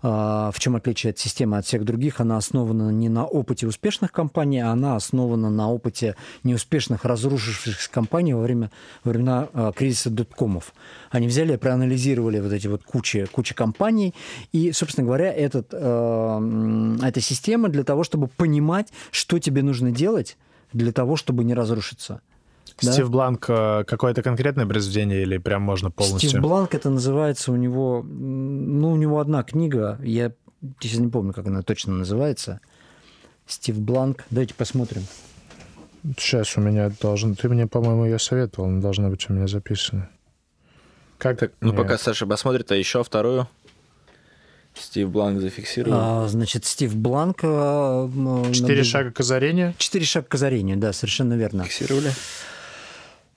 А, 0.03 0.51
в 0.51 0.59
чем 0.59 0.77
отличие 0.77 1.11
от 1.11 1.19
системы 1.19 1.59
от 1.59 1.67
всех 1.67 1.85
других? 1.85 2.21
Она 2.21 2.37
основана 2.37 2.91
не 2.91 3.09
на 3.09 3.25
опыте 3.25 3.67
успешных 3.67 4.13
компаний, 4.13 4.61
а 4.61 4.71
она 4.71 4.97
основана 4.97 5.51
на 5.51 5.71
опыте 5.71 6.17
неуспешных, 6.43 7.05
разрушившихся 7.05 7.91
компаний 7.91 8.35
во 8.35 8.43
время 8.43 8.71
во 9.05 9.11
времена 9.11 9.49
а, 9.53 9.73
кризиса 9.73 10.11
доткомов. 10.11 10.75
Они 11.11 11.29
взяли 11.29 11.55
и 11.55 11.57
проанализировали 11.57 12.41
вот 12.41 12.53
эти 12.53 12.67
вот 12.67 12.83
кучи, 12.83 13.27
кучи 13.27 13.55
компаний, 13.55 14.15
и, 14.53 14.73
собственно 14.73 15.07
говоря, 15.07 15.33
этот, 15.33 15.73
эта 15.73 17.21
система 17.21 17.69
для 17.69 17.85
того, 17.85 18.05
чтобы 18.05 18.29
понимать, 18.29 18.89
что 19.11 19.39
тебе 19.39 19.63
нужно 19.63 19.91
делать 19.91 20.37
для 20.73 20.93
того, 20.93 21.17
чтобы 21.17 21.45
не 21.45 21.55
разрушиться. 21.55 22.21
Стив 22.79 23.07
да? 23.07 23.11
Бланк 23.11 23.47
э, 23.49 23.85
какое-то 23.87 24.23
конкретное 24.23 24.67
произведение 24.67 25.23
или 25.23 25.39
прям 25.39 25.63
можно 25.63 25.91
полностью? 25.91 26.29
Стив 26.29 26.43
Бланк 26.43 26.75
это 26.75 26.91
называется 26.91 27.53
у 27.53 27.57
него, 27.57 28.03
ну 28.03 28.93
у 28.93 28.97
него 28.97 29.19
одна 29.19 29.43
книга, 29.43 29.99
я 30.03 30.33
сейчас 30.81 31.01
не 31.01 31.09
помню, 31.09 31.33
как 31.33 31.47
она 31.47 31.63
точно 31.63 31.95
называется. 31.95 32.61
Стив 33.47 33.79
Бланк, 33.79 34.25
давайте 34.31 34.55
посмотрим. 34.55 35.03
Сейчас 36.19 36.57
у 36.57 36.61
меня 36.61 36.93
должен, 37.01 37.35
ты 37.35 37.49
мне, 37.49 37.67
по-моему, 37.67 38.05
ее 38.05 38.19
советовал, 38.19 38.69
она 38.69 38.81
должна 38.81 39.09
быть 39.09 39.29
у 39.31 39.33
меня 39.33 39.47
записана. 39.47 40.11
Как 41.19 41.39
так? 41.39 41.53
Ну, 41.61 41.69
Нет. 41.69 41.77
пока 41.77 41.97
Саша 41.97 42.27
посмотрит, 42.27 42.71
а 42.71 42.77
еще 42.77 43.03
вторую. 43.03 43.49
Стив 44.75 45.09
Бланк 45.09 45.41
зафиксировал. 45.41 45.99
А, 45.99 46.29
значит, 46.29 46.67
Стив 46.67 46.95
Бланк... 46.95 47.41
Э, 47.43 48.09
Четыре 48.53 48.85
шага 48.85 49.11
к 49.11 49.21
озарению? 49.21 49.75
Четыре 49.79 50.05
шага 50.05 50.27
к 50.27 50.35
озарению, 50.35 50.77
да, 50.77 50.93
совершенно 50.93 51.35
верно. 51.35 51.65
Фиксировали. 51.65 52.13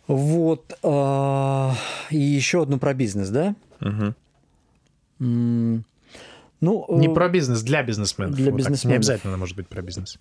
Вот. 0.09 0.75
А, 0.81 1.75
и 2.09 2.17
еще 2.17 2.63
одну 2.63 2.79
про 2.79 2.95
бизнес, 2.95 3.29
да? 3.29 3.55
Угу. 3.79 4.13
ну, 5.19 5.83
не 6.61 7.07
э, 7.07 7.13
про 7.13 7.29
бизнес, 7.29 7.61
для 7.61 7.83
бизнесменов. 7.83 8.35
Для 8.35 8.49
вот 8.51 8.57
бизнесменов. 8.57 8.91
не 8.91 8.95
обязательно 8.95 9.37
может 9.37 9.55
быть 9.55 9.67
про 9.67 9.83
бизнес. 9.83 10.17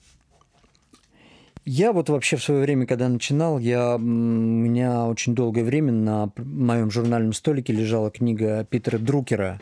Я 1.64 1.92
вот 1.92 2.10
вообще 2.10 2.36
в 2.36 2.44
свое 2.44 2.60
время, 2.60 2.86
когда 2.86 3.08
начинал, 3.08 3.58
я, 3.58 3.96
у 3.96 3.98
меня 3.98 5.06
очень 5.06 5.34
долгое 5.34 5.64
время 5.64 5.92
на 5.92 6.30
моем 6.36 6.90
журнальном 6.90 7.32
столике 7.32 7.72
лежала 7.72 8.10
книга 8.10 8.64
Питера 8.64 8.98
Друкера. 8.98 9.58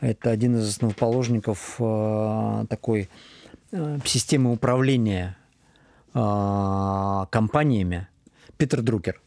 Это 0.00 0.30
один 0.30 0.56
из 0.56 0.68
основоположников 0.68 1.76
э, 1.78 2.64
такой 2.68 3.08
э, 3.70 3.98
системы 4.04 4.50
управления 4.50 5.36
э, 6.14 7.26
компаниями. 7.30 8.08
Питер 8.56 8.82
Друкер. 8.82 9.21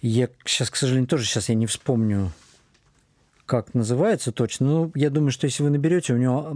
Я 0.00 0.28
сейчас, 0.44 0.70
к 0.70 0.76
сожалению, 0.76 1.08
тоже 1.08 1.24
сейчас 1.24 1.48
я 1.48 1.54
не 1.54 1.66
вспомню 1.66 2.32
как 3.48 3.72
называется 3.72 4.30
точно. 4.30 4.66
Ну, 4.66 4.92
я 4.94 5.08
думаю, 5.08 5.32
что 5.32 5.46
если 5.46 5.62
вы 5.62 5.70
наберете, 5.70 6.12
у 6.12 6.18
него 6.18 6.48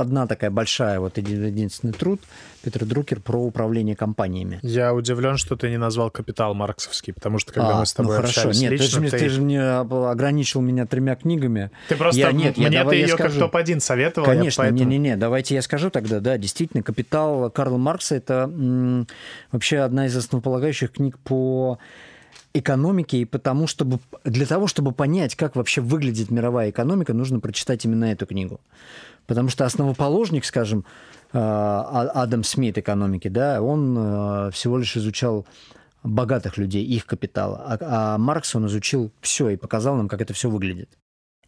одна 0.00 0.26
такая 0.26 0.50
большая, 0.50 1.00
вот 1.00 1.18
единственный 1.18 1.92
труд 1.92 2.22
Петр 2.62 2.86
Друкер 2.86 3.20
про 3.20 3.38
управление 3.38 3.94
компаниями. 3.94 4.58
Я 4.62 4.94
удивлен, 4.94 5.36
что 5.36 5.54
ты 5.54 5.68
не 5.68 5.76
назвал 5.76 6.10
«Капитал» 6.10 6.54
марксовский, 6.54 7.12
потому 7.12 7.38
что 7.38 7.52
когда 7.52 7.76
а, 7.76 7.80
мы 7.80 7.86
с 7.86 7.92
тобой 7.92 8.16
ну, 8.16 8.22
хорошо. 8.22 8.50
Нет, 8.52 8.72
лично, 8.72 9.02
ты, 9.02 9.06
же, 9.06 9.10
ты... 9.10 9.18
ты 9.18 9.28
же 9.28 9.42
мне 9.42 9.62
ограничил 9.62 10.62
меня 10.62 10.86
тремя 10.86 11.14
книгами. 11.14 11.70
Ты 11.90 11.96
просто 11.96 12.22
я, 12.22 12.32
нет, 12.32 12.56
мне 12.56 12.68
я, 12.68 12.86
ты 12.86 12.96
ее 12.96 13.08
скажу. 13.08 13.38
как 13.38 13.52
топ-1 13.52 13.80
советовал. 13.80 14.26
Конечно, 14.26 14.62
поэтому... 14.62 14.78
не-не-не, 14.88 15.16
давайте 15.16 15.56
я 15.56 15.60
скажу 15.60 15.90
тогда, 15.90 16.20
да, 16.20 16.38
действительно, 16.38 16.82
«Капитал» 16.82 17.50
Карла 17.50 17.76
Маркса— 17.76 18.14
это 18.16 18.50
м- 18.50 19.06
вообще 19.52 19.80
одна 19.80 20.06
из 20.06 20.16
основополагающих 20.16 20.90
книг 20.90 21.18
по 21.18 21.78
экономики, 22.54 23.16
и 23.16 23.24
потому, 23.24 23.66
чтобы, 23.66 24.00
для 24.24 24.46
того, 24.46 24.66
чтобы 24.66 24.92
понять, 24.92 25.34
как 25.34 25.56
вообще 25.56 25.80
выглядит 25.80 26.30
мировая 26.30 26.70
экономика, 26.70 27.12
нужно 27.12 27.40
прочитать 27.40 27.84
именно 27.84 28.06
эту 28.06 28.26
книгу. 28.26 28.60
Потому 29.26 29.48
что 29.50 29.64
основоположник, 29.64 30.44
скажем, 30.44 30.80
э, 30.80 30.82
а, 31.34 32.10
Адам 32.14 32.42
Смит 32.42 32.78
экономики, 32.78 33.28
да, 33.28 33.60
он 33.60 33.96
э, 33.98 34.50
всего 34.52 34.78
лишь 34.78 34.96
изучал 34.96 35.46
богатых 36.02 36.56
людей, 36.56 36.84
их 36.84 37.04
капитал. 37.06 37.54
А, 37.54 37.78
а 37.80 38.18
Маркс 38.18 38.54
он 38.54 38.66
изучил 38.66 39.12
все 39.20 39.50
и 39.50 39.56
показал 39.56 39.96
нам, 39.96 40.08
как 40.08 40.22
это 40.22 40.32
все 40.32 40.48
выглядит. 40.48 40.88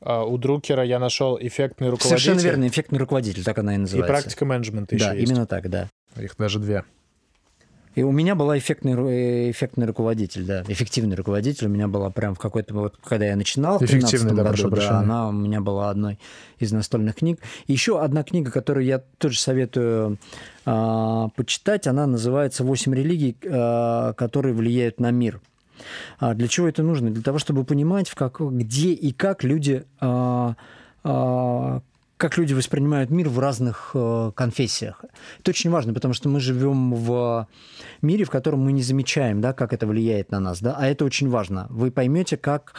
А 0.03 0.25
у 0.25 0.39
Друкера 0.39 0.83
я 0.83 0.99
нашел 0.99 1.39
эффектный 1.41 1.89
руководитель. 1.89 2.09
Совершенно 2.09 2.41
верно, 2.41 2.69
эффектный 2.69 2.99
руководитель, 2.99 3.45
так 3.45 3.59
она 3.59 3.75
и 3.75 3.79
называется. 3.79 4.13
И 4.13 4.17
практика 4.17 4.45
менеджмента 4.45 4.95
еще 4.95 5.05
да, 5.07 5.13
есть. 5.15 5.31
именно 5.31 5.47
так, 5.47 5.69
да. 5.69 5.89
Их 6.17 6.37
даже 6.37 6.59
две. 6.59 6.85
И 7.95 8.03
у 8.05 8.13
меня 8.13 8.37
была 8.37 8.57
эффектный, 8.57 9.51
эффектный 9.51 9.87
руководитель, 9.87 10.45
да, 10.45 10.63
эффективный 10.69 11.17
руководитель. 11.17 11.67
У 11.67 11.71
меня 11.71 11.89
была 11.89 12.11
прям 12.11 12.35
в 12.35 12.39
какой-то, 12.39 12.73
вот 12.73 12.97
когда 13.03 13.27
я 13.27 13.37
начинал 13.37 13.79
в 13.79 13.81
2013 13.81 14.35
да, 14.35 14.45
году, 14.45 14.71
да, 14.71 14.99
она 15.01 15.29
у 15.29 15.33
меня 15.33 15.61
была 15.61 15.91
одной 15.91 16.19
из 16.59 16.71
настольных 16.71 17.17
книг. 17.17 17.41
И 17.67 17.73
еще 17.73 18.01
одна 18.01 18.23
книга, 18.23 18.53
которую 18.53 18.87
я 18.87 19.03
тоже 19.19 19.41
советую 19.41 20.19
э, 20.67 21.29
почитать, 21.35 21.89
она 21.89 22.07
называется 22.07 22.63
«Восемь 22.63 22.95
религий, 22.95 23.37
э, 23.43 24.15
которые 24.17 24.55
влияют 24.55 25.01
на 25.01 25.11
мир». 25.11 25.41
А 26.19 26.35
для 26.35 26.47
чего 26.47 26.69
это 26.69 26.83
нужно? 26.83 27.11
Для 27.11 27.23
того, 27.23 27.39
чтобы 27.39 27.65
понимать, 27.65 28.09
в 28.09 28.15
как, 28.15 28.41
где 28.41 28.93
и 28.93 29.13
как 29.13 29.43
люди 29.43 29.85
э, 30.01 30.55
как 32.21 32.37
люди 32.37 32.53
воспринимают 32.53 33.09
мир 33.09 33.31
в 33.31 33.39
разных 33.39 33.93
э, 33.95 34.33
конфессиях. 34.35 35.03
Это 35.41 35.51
очень 35.51 35.71
важно, 35.71 35.95
потому 35.95 36.13
что 36.13 36.29
мы 36.29 36.39
живем 36.39 36.93
в 36.93 37.49
мире, 38.03 38.25
в 38.25 38.31
котором 38.31 38.61
мы 38.61 38.73
не 38.73 38.83
замечаем, 38.83 39.41
да, 39.41 39.55
как 39.55 39.73
это 39.73 39.87
влияет 39.87 40.31
на 40.31 40.39
нас, 40.39 40.61
да, 40.61 40.77
а 40.79 40.87
это 40.87 41.07
очень 41.07 41.31
важно. 41.31 41.67
Вы 41.71 41.91
поймете, 41.91 42.37
как, 42.37 42.75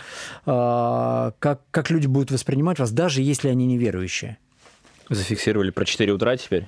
э, 0.46 1.32
как, 1.40 1.62
как 1.72 1.90
люди 1.90 2.06
будут 2.06 2.30
воспринимать 2.30 2.78
вас, 2.78 2.92
даже 2.92 3.24
если 3.24 3.50
они 3.50 3.66
неверующие. 3.66 4.38
Зафиксировали 5.10 5.72
про 5.72 5.86
4 5.86 6.14
утра 6.14 6.38
теперь? 6.38 6.68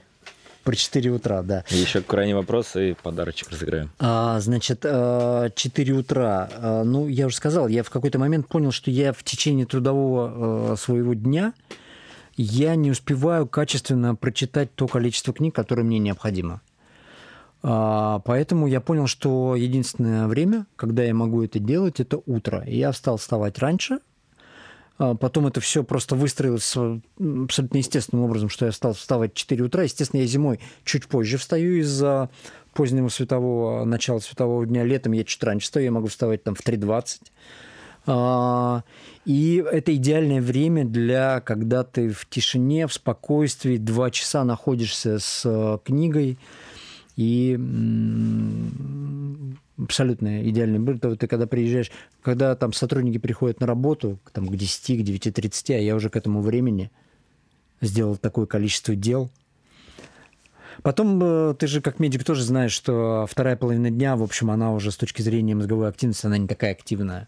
Про 0.64 0.76
4 0.76 1.12
утра, 1.12 1.44
да. 1.44 1.64
Еще 1.70 2.02
крайний 2.02 2.34
вопрос 2.34 2.76
и 2.76 2.96
подарочек 3.04 3.52
разыграем. 3.52 3.92
А, 4.00 4.40
значит, 4.40 4.82
4 4.82 5.54
э, 5.54 5.92
утра. 5.96 6.50
Ну, 6.84 7.08
я 7.08 7.28
уже 7.28 7.36
сказал, 7.36 7.68
я 7.68 7.84
в 7.84 7.92
какой-то 7.92 8.18
момент 8.18 8.48
понял, 8.48 8.72
что 8.72 8.90
я 8.90 9.14
в 9.14 9.24
течение 9.24 9.68
трудового 9.68 10.76
своего 10.76 11.14
дня 11.14 11.54
я 12.36 12.76
не 12.76 12.92
успеваю 12.92 13.48
качественно 13.48 14.16
прочитать 14.16 14.74
то 14.76 14.88
количество 14.88 15.34
книг, 15.34 15.56
которое 15.56 15.84
мне 15.84 16.00
необходимо. 16.00 16.62
А, 17.62 18.20
поэтому 18.26 18.68
я 18.68 18.82
понял, 18.82 19.08
что 19.08 19.56
единственное 19.56 20.28
время, 20.28 20.66
когда 20.76 21.04
я 21.04 21.14
могу 21.14 21.44
это 21.44 21.60
делать, 21.60 22.00
это 22.00 22.22
утро. 22.26 22.62
И 22.62 22.78
я 22.78 22.92
стал 22.92 23.18
вставать 23.18 23.60
раньше, 23.60 24.00
а 24.98 25.16
потом 25.16 25.48
это 25.48 25.62
все 25.62 25.84
просто 25.84 26.16
выстроилось 26.16 26.76
абсолютно 27.18 27.78
естественным 27.78 28.26
образом, 28.26 28.50
что 28.50 28.66
я 28.66 28.72
стал 28.72 28.94
вставать 28.94 29.34
в 29.34 29.38
4 29.38 29.64
утра. 29.64 29.84
Естественно, 29.84 30.22
я 30.22 30.28
зимой 30.28 30.60
чуть 30.84 31.08
позже 31.08 31.38
встаю 31.38 31.80
из-за 31.80 32.30
позднего 32.74 33.08
светового, 33.08 33.86
начала 33.86 34.20
светового 34.20 34.66
дня. 34.66 34.84
Летом 34.84 35.14
я 35.14 35.24
чуть 35.24 35.44
раньше 35.44 35.66
встаю, 35.66 35.86
я 35.86 35.92
могу 35.92 36.08
вставать 36.08 36.44
там 36.44 36.56
в 36.56 36.62
3.20. 36.62 37.22
А, 38.06 38.84
и 39.26 39.64
это 39.72 39.96
идеальное 39.96 40.42
время 40.42 40.86
для, 40.86 41.40
когда 41.42 41.84
ты 41.84 42.10
в 42.10 42.28
тишине, 42.30 42.88
в 42.88 42.94
спокойствии, 42.94 43.78
два 43.78 44.12
часа 44.12 44.44
находишься 44.44 45.20
с 45.20 45.44
э, 45.46 45.78
книгой, 45.86 46.38
и 47.16 47.58
абсолютно 49.78 50.50
идеальный 50.50 50.80
был. 50.80 50.98
Ты 50.98 51.28
когда 51.28 51.48
приезжаешь, 51.48 51.92
когда 52.22 52.56
там 52.56 52.74
сотрудники 52.74 53.20
приходят 53.20 53.60
на 53.60 53.68
работу 53.68 54.20
там, 54.32 54.48
к 54.48 54.56
10, 54.56 55.00
к 55.00 55.08
9.30, 55.08 55.76
а 55.76 55.80
я 55.80 55.96
уже 55.96 56.10
к 56.10 56.16
этому 56.16 56.42
времени 56.42 56.92
сделал 57.82 58.18
такое 58.18 58.46
количество 58.46 58.96
дел. 58.96 59.30
Потом 60.82 61.20
э, 61.22 61.54
ты 61.58 61.68
же 61.68 61.82
как 61.82 62.00
медик 62.00 62.24
тоже 62.24 62.44
знаешь, 62.44 62.72
что 62.72 63.28
вторая 63.30 63.56
половина 63.56 63.92
дня, 63.92 64.16
в 64.16 64.24
общем, 64.24 64.50
она 64.50 64.74
уже 64.74 64.92
с 64.92 64.98
точки 64.98 65.22
зрения 65.22 65.54
мозговой 65.54 65.88
активности, 65.88 66.26
она 66.26 66.38
не 66.38 66.48
такая 66.48 66.72
активная 66.72 67.28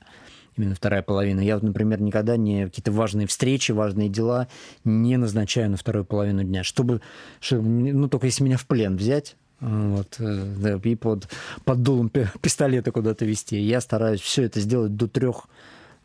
именно 0.58 0.76
вторая 0.76 1.02
половина. 1.02 1.40
Я 1.40 1.56
вот, 1.56 1.64
например, 1.64 2.02
никогда 2.02 2.38
не 2.38 2.66
какие-то 2.66 2.92
важные 2.92 3.28
встречи, 3.28 3.72
важные 3.72 4.10
дела 4.10 4.48
не 4.84 5.18
назначаю 5.18 5.70
на 5.70 5.78
вторую 5.78 6.06
половину 6.06 6.44
дня, 6.44 6.64
чтобы, 6.64 7.02
чтобы 7.40 7.68
ну, 7.68 8.08
только 8.08 8.28
если 8.28 8.44
меня 8.44 8.58
в 8.58 8.66
плен 8.66 8.96
взять, 8.96 9.36
вот, 9.60 10.16
э, 10.20 10.54
да, 10.58 10.80
и 10.84 10.96
под, 10.96 11.30
под 11.64 11.82
дулом 11.82 12.10
пистолета 12.10 12.92
куда-то 12.92 13.26
вести. 13.26 13.58
Я 13.58 13.82
стараюсь 13.82 14.22
все 14.22 14.44
это 14.44 14.60
сделать 14.60 14.96
до 14.96 15.08
трех, 15.08 15.48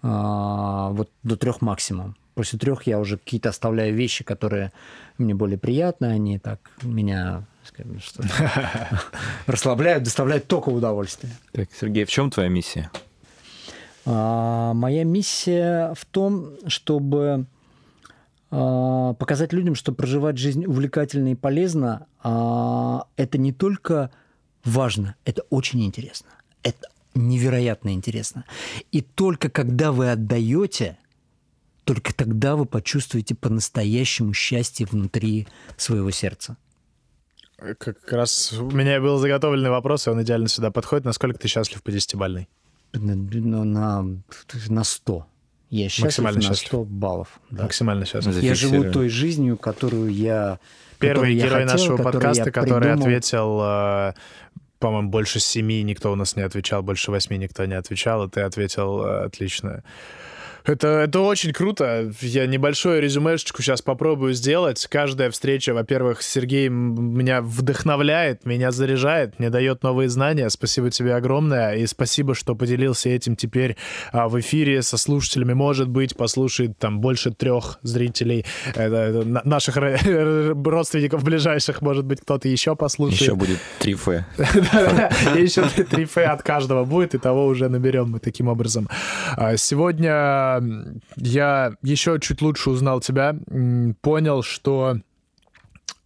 а, 0.02 0.90
вот 0.90 1.10
до 1.22 1.36
трех 1.36 1.60
максимум. 1.60 2.16
После 2.34 2.58
трех 2.58 2.84
я 2.86 2.98
уже 2.98 3.18
какие-то 3.18 3.48
оставляю 3.48 3.94
вещи, 3.94 4.24
которые 4.24 4.72
мне 5.18 5.34
более 5.34 5.58
приятны, 5.58 6.06
они 6.06 6.38
так 6.38 6.60
меня 6.82 7.44
скажем, 7.64 8.00
что 8.00 8.22
расслабляют, 9.46 10.04
доставляют 10.04 10.46
только 10.46 10.70
удовольствие. 10.70 11.32
Так, 11.52 11.68
Сергей, 11.78 12.04
в 12.04 12.10
чем 12.10 12.30
твоя 12.30 12.48
миссия? 12.48 12.90
А, 14.06 14.72
моя 14.74 15.04
миссия 15.04 15.94
в 15.94 16.04
том, 16.06 16.54
чтобы 16.66 17.46
а, 18.50 19.14
показать 19.14 19.52
людям, 19.52 19.74
что 19.74 19.92
проживать 19.92 20.38
жизнь 20.38 20.64
увлекательно 20.66 21.32
и 21.32 21.34
полезно, 21.34 22.06
а, 22.22 23.06
это 23.16 23.38
не 23.38 23.52
только 23.52 24.10
важно, 24.64 25.16
это 25.24 25.42
очень 25.50 25.84
интересно. 25.84 26.30
Это 26.62 26.88
невероятно 27.14 27.92
интересно. 27.92 28.44
И 28.92 29.02
только 29.02 29.50
когда 29.50 29.92
вы 29.92 30.10
отдаете, 30.10 30.98
только 31.84 32.14
тогда 32.14 32.56
вы 32.56 32.66
почувствуете 32.66 33.34
по-настоящему 33.34 34.32
счастье 34.32 34.86
внутри 34.86 35.48
своего 35.76 36.10
сердца. 36.10 36.56
Как 37.78 38.10
раз 38.10 38.52
у 38.54 38.70
меня 38.70 39.00
был 39.00 39.18
заготовленный 39.18 39.70
вопрос, 39.70 40.06
и 40.06 40.10
он 40.10 40.22
идеально 40.22 40.48
сюда 40.48 40.70
подходит. 40.70 41.04
Насколько 41.04 41.38
ты 41.38 41.48
счастлив 41.48 41.82
по 41.82 41.92
десятибальной? 41.92 42.48
На, 42.92 43.64
на, 43.64 44.06
на 44.68 44.84
100. 44.84 45.26
Я 45.70 45.88
счастлив 45.88 46.04
Максимально 46.04 46.38
на 46.38 46.42
100 46.42 46.54
счастлив. 46.54 46.86
баллов. 46.88 47.40
Да. 47.50 47.62
Максимально 47.62 48.04
счастлив. 48.04 48.42
Я 48.42 48.54
живу 48.54 48.90
той 48.90 49.08
жизнью, 49.08 49.56
которую 49.56 50.12
я... 50.12 50.58
Первый 50.98 51.34
герой 51.34 51.64
хотел, 51.64 51.68
нашего 51.68 51.96
подкаста, 51.96 52.50
который 52.50 52.92
ответил 52.92 53.60
э, 53.62 54.12
по-моему, 54.80 55.10
больше 55.10 55.40
семи 55.40 55.82
никто 55.82 56.10
у 56.10 56.16
нас 56.16 56.36
не 56.36 56.42
отвечал, 56.42 56.82
больше 56.82 57.10
восьми 57.10 57.38
никто 57.38 57.64
не 57.66 57.74
отвечал, 57.74 58.24
и 58.24 58.30
ты 58.30 58.40
ответил 58.40 59.04
э, 59.04 59.24
отлично. 59.26 59.84
Это, 60.64 60.88
это 60.88 61.20
очень 61.20 61.52
круто. 61.52 62.12
Я 62.20 62.46
небольшое 62.46 63.00
резюмешечку 63.00 63.62
сейчас 63.62 63.82
попробую 63.82 64.34
сделать. 64.34 64.86
Каждая 64.90 65.30
встреча, 65.30 65.74
во-первых, 65.74 66.22
Сергей 66.22 66.68
меня 66.68 67.40
вдохновляет, 67.42 68.44
меня 68.44 68.70
заряжает, 68.70 69.38
мне 69.38 69.50
дает 69.50 69.82
новые 69.82 70.08
знания. 70.08 70.48
Спасибо 70.50 70.90
тебе 70.90 71.14
огромное. 71.14 71.76
И 71.76 71.86
спасибо, 71.86 72.34
что 72.34 72.54
поделился 72.54 73.08
этим 73.08 73.36
теперь 73.36 73.76
а, 74.12 74.28
в 74.28 74.38
эфире 74.40 74.82
со 74.82 74.96
слушателями. 74.96 75.52
Может 75.52 75.88
быть, 75.88 76.16
послушает 76.16 76.78
там 76.78 77.00
больше 77.00 77.30
трех 77.30 77.78
зрителей 77.82 78.44
это, 78.74 78.96
это, 78.96 79.42
наших 79.44 79.76
родственников 79.76 81.24
ближайших. 81.24 81.82
Может 81.82 82.04
быть, 82.04 82.20
кто-то 82.20 82.48
еще 82.48 82.76
послушает. 82.76 83.20
Еще 83.20 83.34
будет 83.34 83.58
3 83.78 83.92
Ф. 83.94 84.08
Еще 85.36 85.62
3 85.62 86.04
Ф 86.04 86.18
от 86.18 86.42
каждого 86.42 86.84
будет, 86.84 87.14
и 87.14 87.18
того 87.18 87.46
уже 87.46 87.68
наберем 87.68 88.10
мы 88.10 88.18
таким 88.18 88.48
образом. 88.48 88.88
А, 89.36 89.56
сегодня 89.56 90.49
я 91.16 91.74
еще 91.82 92.18
чуть 92.20 92.42
лучше 92.42 92.70
узнал 92.70 93.00
тебя, 93.00 93.36
понял, 94.02 94.42
что 94.42 94.96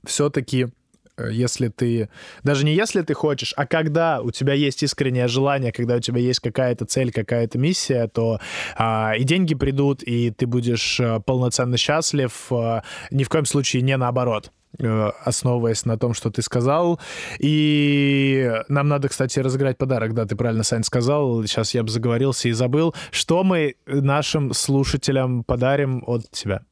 все-таки 0.05 0.69
э, 1.17 1.31
если 1.33 1.69
ты, 1.69 2.09
даже 2.43 2.65
не 2.65 2.75
если 2.75 3.03
ты 3.03 3.15
хочешь, 3.15 3.55
а 3.57 3.67
когда 3.67 4.21
у 4.21 4.31
тебя 4.31 4.53
есть 4.53 4.83
искреннее 4.83 5.29
желание, 5.29 5.73
когда 5.73 5.97
у 5.97 6.01
тебя 6.01 6.21
есть 6.21 6.41
какая-то 6.41 6.85
цель, 6.85 7.11
какая-то 7.13 7.59
миссия, 7.59 8.09
то 8.09 8.41
а, 8.77 9.15
и 9.17 9.25
деньги 9.25 9.55
придут, 9.55 10.03
и 10.03 10.31
ты 10.31 10.47
будешь 10.47 11.01
а, 11.01 11.21
полноценно 11.21 11.77
счастлив, 11.77 12.33
а, 12.51 12.83
ни 13.11 13.25
в 13.25 13.29
коем 13.29 13.47
случае 13.47 13.83
не 13.83 13.97
наоборот. 13.97 14.53
Э, 14.79 15.11
основываясь 15.25 15.85
на 15.85 15.97
том, 15.97 16.15
что 16.15 16.31
ты 16.31 16.43
сказал. 16.43 16.99
И 17.39 18.53
нам 18.69 18.89
надо, 18.89 19.09
кстати, 19.09 19.39
разыграть 19.39 19.79
подарок. 19.79 20.15
Да, 20.15 20.27
ты 20.27 20.35
правильно, 20.37 20.65
Сань, 20.65 20.83
сказал. 20.83 21.43
Сейчас 21.45 21.75
я 21.75 21.83
бы 21.83 21.91
заговорился 21.91 22.49
и 22.49 22.53
забыл. 22.53 22.95
Что 23.11 23.45
мы 23.45 23.77
нашим 23.87 24.53
слушателям 24.53 25.45
подарим 25.45 26.03
от 26.07 26.31
тебя? 26.31 26.63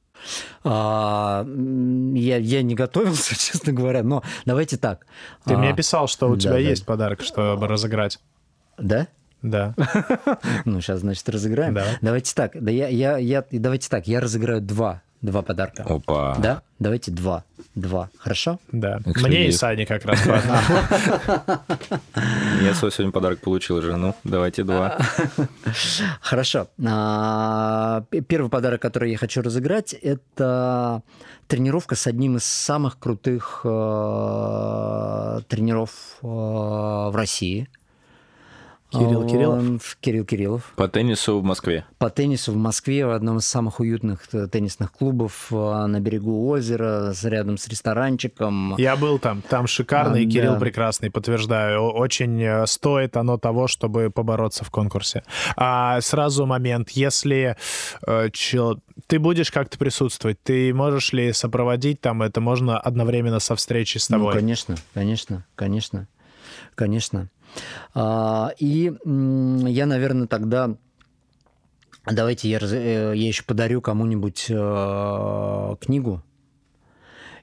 А, 0.65 1.45
я, 1.45 2.37
я 2.37 2.63
не 2.63 2.75
готовился, 2.75 3.35
честно 3.39 3.73
говоря, 3.73 4.03
но 4.03 4.23
давайте 4.45 4.77
так. 4.77 5.07
Ты 5.45 5.55
а, 5.55 5.59
мне 5.59 5.75
писал, 5.75 6.07
что 6.09 6.29
у 6.29 6.35
да, 6.35 6.41
тебя 6.41 6.53
да. 6.53 6.59
есть 6.59 6.85
подарок, 6.85 7.23
чтобы 7.23 7.67
разыграть. 7.67 8.19
Да? 8.79 9.07
Да. 9.43 9.75
Ну, 10.65 10.81
сейчас, 10.81 11.01
значит, 11.01 11.29
разыграем. 11.29 11.75
Да. 11.75 11.85
Давайте 12.01 12.35
так. 12.35 12.53
Да 12.61 12.71
я, 12.71 12.89
я, 12.89 13.19
я, 13.19 13.45
давайте 13.51 13.89
так. 13.89 14.07
Я 14.07 14.21
разыграю 14.21 14.61
два 14.61 15.03
Два 15.23 15.43
подарка. 15.43 15.85
Опа. 15.85 16.37
Да? 16.39 16.63
Давайте 16.81 17.13
два. 17.13 17.45
Два. 17.77 18.11
Хорошо? 18.19 18.59
Да. 18.73 18.99
Эксклюзив. 19.07 19.29
Мне 19.29 19.47
и 19.47 19.53
Сане 19.53 19.87
как 19.87 20.05
раз 20.05 20.19
Я 22.61 22.75
свой 22.75 22.91
сегодня 22.91 23.13
подарок 23.13 23.41
получил 23.41 23.77
уже. 23.77 23.97
Ну, 23.97 24.17
давайте 24.25 24.65
два. 24.65 24.99
Хорошо. 26.21 26.67
А, 26.85 28.05
первый 28.27 28.51
подарок, 28.51 28.83
который 28.83 29.13
я 29.13 29.17
хочу 29.17 29.43
разыграть, 29.43 29.93
это 29.93 31.03
тренировка 31.47 31.95
с 31.95 32.09
одним 32.09 32.39
из 32.39 32.45
самых 32.45 32.99
крутых 32.99 33.61
э, 33.63 33.69
тренеров 35.49 36.19
э, 36.23 36.27
в 36.27 37.13
России– 37.15 37.69
Кирилл 38.93 39.27
Кириллов? 39.27 39.97
Кирилл 40.01 40.25
Кириллов. 40.25 40.73
По 40.77 40.87
теннису 40.87 41.41
в 41.41 41.43
Москве? 41.43 41.85
По 41.99 42.11
теннису 42.11 42.53
в 42.53 42.57
Москве, 42.57 43.07
в 43.07 43.11
одном 43.11 43.39
из 43.39 43.47
самых 43.47 43.81
уютных 43.81 44.29
э, 44.33 44.47
теннисных 44.49 44.93
клубов 44.93 45.49
э, 45.51 45.87
на 45.87 45.99
берегу 46.01 46.49
озера, 46.49 47.15
рядом 47.23 47.57
с 47.57 47.69
ресторанчиком. 47.69 48.75
Я 48.77 48.97
был 48.97 49.19
там, 49.19 49.43
там 49.43 49.67
шикарный, 49.67 50.27
а, 50.27 50.31
Кирилл 50.31 50.55
да. 50.55 50.61
прекрасный, 50.61 51.11
подтверждаю. 51.11 51.83
Очень 51.83 52.43
э, 52.43 52.67
стоит 52.67 53.17
оно 53.17 53.39
того, 53.39 53.67
чтобы 53.67 54.11
побороться 54.11 54.65
в 54.65 54.71
конкурсе. 54.71 55.23
А 55.57 56.01
сразу 56.01 56.45
момент, 56.45 56.91
если 56.91 57.57
чел... 58.33 58.81
ты 59.07 59.19
будешь 59.19 59.51
как-то 59.51 59.79
присутствовать, 59.79 60.43
ты 60.43 60.75
можешь 60.75 61.13
ли 61.13 61.33
сопроводить 61.33 62.01
там, 62.01 62.23
это 62.23 62.41
можно 62.41 62.79
одновременно 62.79 63.41
со 63.41 63.57
встречей 63.57 64.01
с 64.01 64.09
ну, 64.11 64.19
тобой? 64.19 64.35
Ну, 64.35 64.41
конечно, 64.41 64.77
конечно, 64.93 65.47
конечно, 65.55 66.09
конечно. 66.75 67.31
А, 67.95 68.53
и 68.59 68.93
я, 69.05 69.87
наверное, 69.87 70.27
тогда 70.27 70.77
давайте 72.11 72.49
я, 72.49 72.59
э, 72.59 73.13
я 73.15 73.29
еще 73.29 73.45
подарю 73.45 73.81
кому-нибудь 73.81 74.47
э, 74.49 75.77
книгу. 75.81 76.23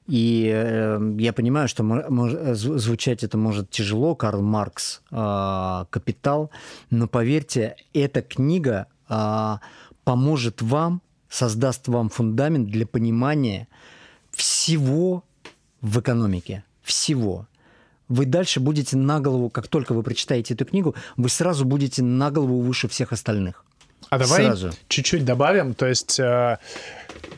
И 0.06 0.50
э, 0.52 1.16
я 1.18 1.32
понимаю, 1.32 1.68
что 1.68 1.84
звучать 2.54 3.22
это 3.22 3.38
может 3.38 3.70
тяжело, 3.70 4.14
Карл 4.14 4.42
Маркс 4.42 5.02
«Капитал», 5.08 6.50
но 6.90 7.06
поверьте, 7.06 7.76
эта 7.94 8.22
книга 8.22 8.88
поможет 10.04 10.62
вам, 10.62 11.00
создаст 11.28 11.86
вам 11.88 12.08
фундамент 12.08 12.68
для 12.70 12.86
понимания 12.86 13.68
всего 14.32 15.24
в 15.80 16.00
экономике. 16.00 16.64
Всего 16.82 17.46
вы 18.10 18.26
дальше 18.26 18.60
будете 18.60 18.98
на 18.98 19.20
голову, 19.20 19.48
как 19.48 19.68
только 19.68 19.94
вы 19.94 20.02
прочитаете 20.02 20.52
эту 20.52 20.66
книгу, 20.66 20.94
вы 21.16 21.30
сразу 21.30 21.64
будете 21.64 22.02
на 22.02 22.30
голову 22.30 22.60
выше 22.60 22.88
всех 22.88 23.12
остальных. 23.12 23.64
А 24.10 24.18
давай 24.18 24.44
Сразу. 24.44 24.72
чуть-чуть 24.88 25.24
добавим. 25.24 25.74
То 25.74 25.86
есть 25.86 26.18
э, 26.18 26.58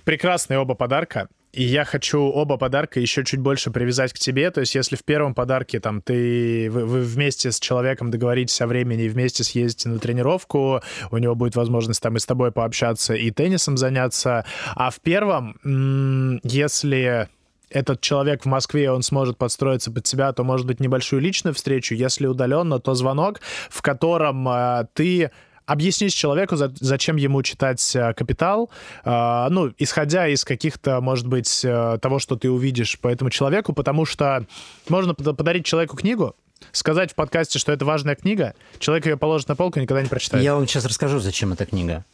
прекрасные 0.05 0.59
оба 0.59 0.75
подарка. 0.75 1.29
И 1.53 1.65
я 1.65 1.85
хочу 1.85 2.19
оба 2.19 2.57
подарка 2.57 2.99
еще 2.99 3.25
чуть 3.25 3.41
больше 3.41 3.71
привязать 3.71 4.15
к 4.15 4.19
тебе. 4.19 4.51
То 4.51 4.61
есть, 4.61 4.75
если 4.75 4.97
в 4.97 5.05
первом 5.05 5.35
подарке 5.35 5.81
там 5.81 6.01
ты 6.01 6.71
вы, 6.71 6.87
вы 6.87 7.01
вместе 7.03 7.53
с 7.53 7.61
человеком 7.61 8.11
договоритесь 8.11 8.59
о 8.63 8.67
времени 8.67 9.03
и 9.03 9.09
вместе 9.11 9.45
съездите 9.45 9.91
на 9.91 9.99
тренировку, 9.99 10.81
у 11.11 11.19
него 11.19 11.35
будет 11.35 11.55
возможность 11.55 12.01
там 12.01 12.17
и 12.17 12.21
с 12.21 12.25
тобой 12.25 12.53
пообщаться, 12.53 13.13
и 13.13 13.31
теннисом 13.31 13.77
заняться. 13.77 14.47
А 14.75 14.89
в 14.91 14.99
первом, 15.01 15.59
м, 15.63 16.41
если 16.43 17.29
этот 17.73 18.01
человек 18.01 18.43
в 18.45 18.47
Москве, 18.49 18.91
он 18.91 19.03
сможет 19.03 19.37
подстроиться 19.39 19.91
под 19.91 20.07
себя, 20.07 20.33
то, 20.33 20.45
может 20.45 20.67
быть, 20.67 20.81
небольшую 20.81 21.21
личную 21.23 21.55
встречу. 21.55 21.95
Если 21.95 22.27
удаленно, 22.27 22.79
то 22.79 22.95
звонок, 22.95 23.41
в 23.71 23.83
котором 23.83 24.49
э, 24.49 24.87
ты 24.95 25.31
объяснишь 25.65 26.13
человеку, 26.13 26.57
за- 26.57 26.73
зачем 26.81 27.17
ему 27.17 27.43
читать 27.43 27.95
э, 27.97 28.13
«Капитал», 28.15 28.71
э, 29.05 29.47
ну, 29.51 29.73
исходя 29.79 30.27
из 30.29 30.45
каких-то, 30.45 31.01
может 31.01 31.27
быть, 31.27 31.65
э, 31.65 31.99
того, 32.03 32.19
что 32.19 32.37
ты 32.37 32.51
увидишь 32.51 32.99
по 33.01 33.09
этому 33.09 33.31
человеку, 33.31 33.73
потому 33.73 34.05
что 34.05 34.47
можно 34.89 35.15
под- 35.15 35.37
подарить 35.37 35.65
человеку 35.65 35.97
книгу, 35.97 36.35
сказать 36.73 37.13
в 37.13 37.15
подкасте, 37.15 37.59
что 37.59 37.73
это 37.73 37.85
важная 37.85 38.15
книга, 38.17 38.55
человек 38.79 39.07
ее 39.07 39.17
положит 39.17 39.49
на 39.49 39.57
полку 39.57 39.79
и 39.79 39.83
никогда 39.83 40.03
не 40.03 40.09
прочитает. 40.09 40.45
Я 40.45 40.55
вам 40.55 40.67
сейчас 40.67 40.85
расскажу, 40.85 41.19
зачем 41.21 41.53
эта 41.53 41.65
книга. 41.67 42.05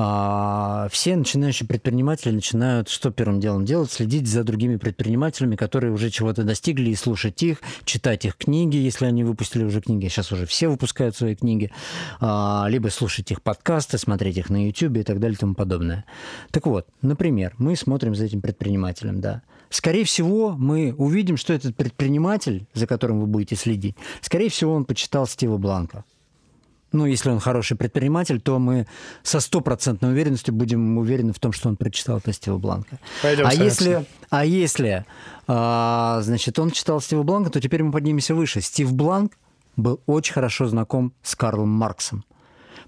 А, 0.00 0.86
Все 0.92 1.16
начинающие 1.16 1.66
предприниматели 1.66 2.30
начинают 2.30 2.88
что 2.88 3.10
первым 3.10 3.40
делом 3.40 3.64
делать? 3.64 3.90
Следить 3.90 4.28
за 4.28 4.44
другими 4.44 4.76
предпринимателями, 4.76 5.56
которые 5.56 5.92
уже 5.92 6.08
чего-то 6.10 6.44
достигли, 6.44 6.90
и 6.90 6.94
слушать 6.94 7.42
их, 7.42 7.58
читать 7.84 8.24
их 8.24 8.36
книги, 8.36 8.76
если 8.76 9.06
они 9.06 9.24
выпустили 9.24 9.64
уже 9.64 9.80
книги. 9.80 10.06
Сейчас 10.06 10.30
уже 10.30 10.46
все 10.46 10.68
выпускают 10.68 11.16
свои 11.16 11.34
книги. 11.34 11.72
А, 12.20 12.66
Либо 12.68 12.90
слушать 12.90 13.32
их 13.32 13.42
подкасты, 13.42 13.98
смотреть 13.98 14.36
их 14.36 14.50
на 14.50 14.66
YouTube 14.66 14.98
и 14.98 15.02
так 15.02 15.18
далее 15.18 15.34
и 15.34 15.40
тому 15.40 15.56
подобное. 15.56 16.04
Так 16.52 16.66
вот, 16.66 16.86
например, 17.02 17.54
мы 17.58 17.74
смотрим 17.74 18.14
за 18.14 18.26
этим 18.26 18.40
предпринимателем, 18.40 19.20
да. 19.20 19.42
Скорее 19.68 20.04
всего, 20.04 20.52
мы 20.56 20.94
увидим, 20.96 21.36
что 21.36 21.52
этот 21.52 21.74
предприниматель, 21.74 22.68
за 22.72 22.86
которым 22.86 23.18
вы 23.18 23.26
будете 23.26 23.56
следить, 23.56 23.96
скорее 24.20 24.48
всего, 24.48 24.74
он 24.74 24.84
почитал 24.84 25.26
Стива 25.26 25.56
Бланка 25.56 26.04
ну, 26.92 27.06
если 27.06 27.30
он 27.30 27.40
хороший 27.40 27.76
предприниматель, 27.76 28.40
то 28.40 28.58
мы 28.58 28.86
со 29.22 29.40
стопроцентной 29.40 30.10
уверенностью 30.10 30.54
будем 30.54 30.98
уверены 30.98 31.32
в 31.32 31.38
том, 31.38 31.52
что 31.52 31.68
он 31.68 31.76
прочитал 31.76 32.18
это 32.18 32.32
Стива 32.32 32.58
Бланка. 32.58 32.98
Пойдем 33.22 33.46
а 33.46 33.52
если, 33.52 34.06
а 34.30 34.44
если, 34.44 35.04
а, 35.46 36.20
значит, 36.22 36.58
он 36.58 36.70
читал 36.70 37.00
Стива 37.00 37.22
Бланка, 37.22 37.50
то 37.50 37.60
теперь 37.60 37.82
мы 37.82 37.92
поднимемся 37.92 38.34
выше. 38.34 38.60
Стив 38.60 38.92
Бланк 38.92 39.32
был 39.76 40.00
очень 40.06 40.32
хорошо 40.32 40.66
знаком 40.66 41.12
с 41.22 41.36
Карлом 41.36 41.68
Марксом, 41.68 42.24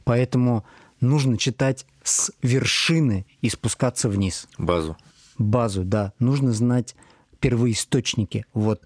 поэтому 0.04 0.64
нужно 1.00 1.36
читать 1.36 1.86
с 2.02 2.32
вершины 2.42 3.26
и 3.42 3.50
спускаться 3.50 4.08
вниз. 4.08 4.48
Базу. 4.58 4.96
Базу, 5.38 5.84
да, 5.84 6.12
нужно 6.18 6.52
знать 6.52 6.94
первоисточники. 7.40 8.44
Вот 8.52 8.82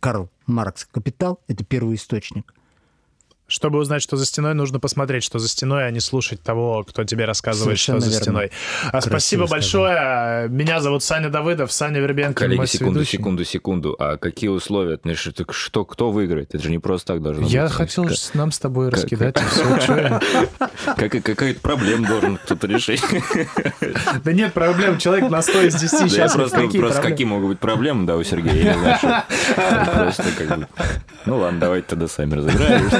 Карл 0.00 0.30
Маркс 0.46 0.86
«Капитал»— 0.90 1.40
это 1.48 1.64
первоисточник. 1.64 2.54
Чтобы 3.46 3.78
узнать, 3.78 4.02
что 4.02 4.16
за 4.16 4.24
стеной, 4.24 4.54
нужно 4.54 4.80
посмотреть, 4.80 5.22
что 5.22 5.38
за 5.38 5.48
стеной, 5.48 5.86
а 5.86 5.90
не 5.90 6.00
слушать 6.00 6.40
того, 6.42 6.82
кто 6.82 7.04
тебе 7.04 7.26
рассказывает, 7.26 7.78
Совершенно 7.78 8.00
что 8.00 8.06
за 8.08 8.10
верно. 8.12 8.24
стеной. 8.24 8.50
А 8.90 9.00
спасибо 9.02 9.42
сказано. 9.46 9.48
большое. 9.50 10.48
Меня 10.48 10.80
зовут 10.80 11.02
Саня 11.02 11.28
Давыдов, 11.28 11.70
Саня 11.70 12.00
Вербенко. 12.00 12.40
Коллеги, 12.44 12.64
секунду, 12.64 12.94
соведущий. 13.00 13.18
секунду, 13.18 13.44
секунду. 13.44 13.96
А 13.98 14.16
какие 14.16 14.48
условия? 14.48 14.98
Ну, 15.04 15.14
что, 15.14 15.32
так 15.32 15.52
что, 15.52 15.84
кто 15.84 16.10
выиграет? 16.10 16.54
Это 16.54 16.64
же 16.64 16.70
не 16.70 16.78
просто 16.78 17.12
так 17.12 17.22
должно 17.22 17.46
Я 17.46 17.64
быть. 17.64 17.72
хотел 17.72 18.04
Как- 18.06 18.16
нам 18.32 18.50
с 18.50 18.58
тобой 18.58 18.88
раскидать, 18.88 19.36
все. 19.80 19.94
я? 19.94 20.20
как- 20.96 21.22
Какая-то 21.22 21.60
проблема 21.60 22.08
должен 22.08 22.38
кто-то 22.38 22.66
решить. 22.66 23.02
Да 24.24 24.32
нет 24.32 24.54
проблем, 24.54 24.96
человек 24.98 25.30
на 25.30 25.42
100 25.42 25.60
из 25.66 25.74
10 25.74 25.98
Да 25.98 26.04
я 26.04 26.08
сейчас. 26.08 26.32
просто, 26.34 27.02
какие 27.02 27.26
могут 27.26 27.48
быть 27.50 27.58
проблемы, 27.60 28.06
да, 28.06 28.16
у 28.16 28.22
Сергея, 28.24 28.74
я. 28.74 29.24
Просто 29.94 30.24
как 30.38 30.58
бы... 30.60 30.66
Ну 31.26 31.38
ладно, 31.38 31.60
давайте 31.60 31.88
тогда 31.88 32.08
сами 32.08 32.34
разыграем. 32.34 32.90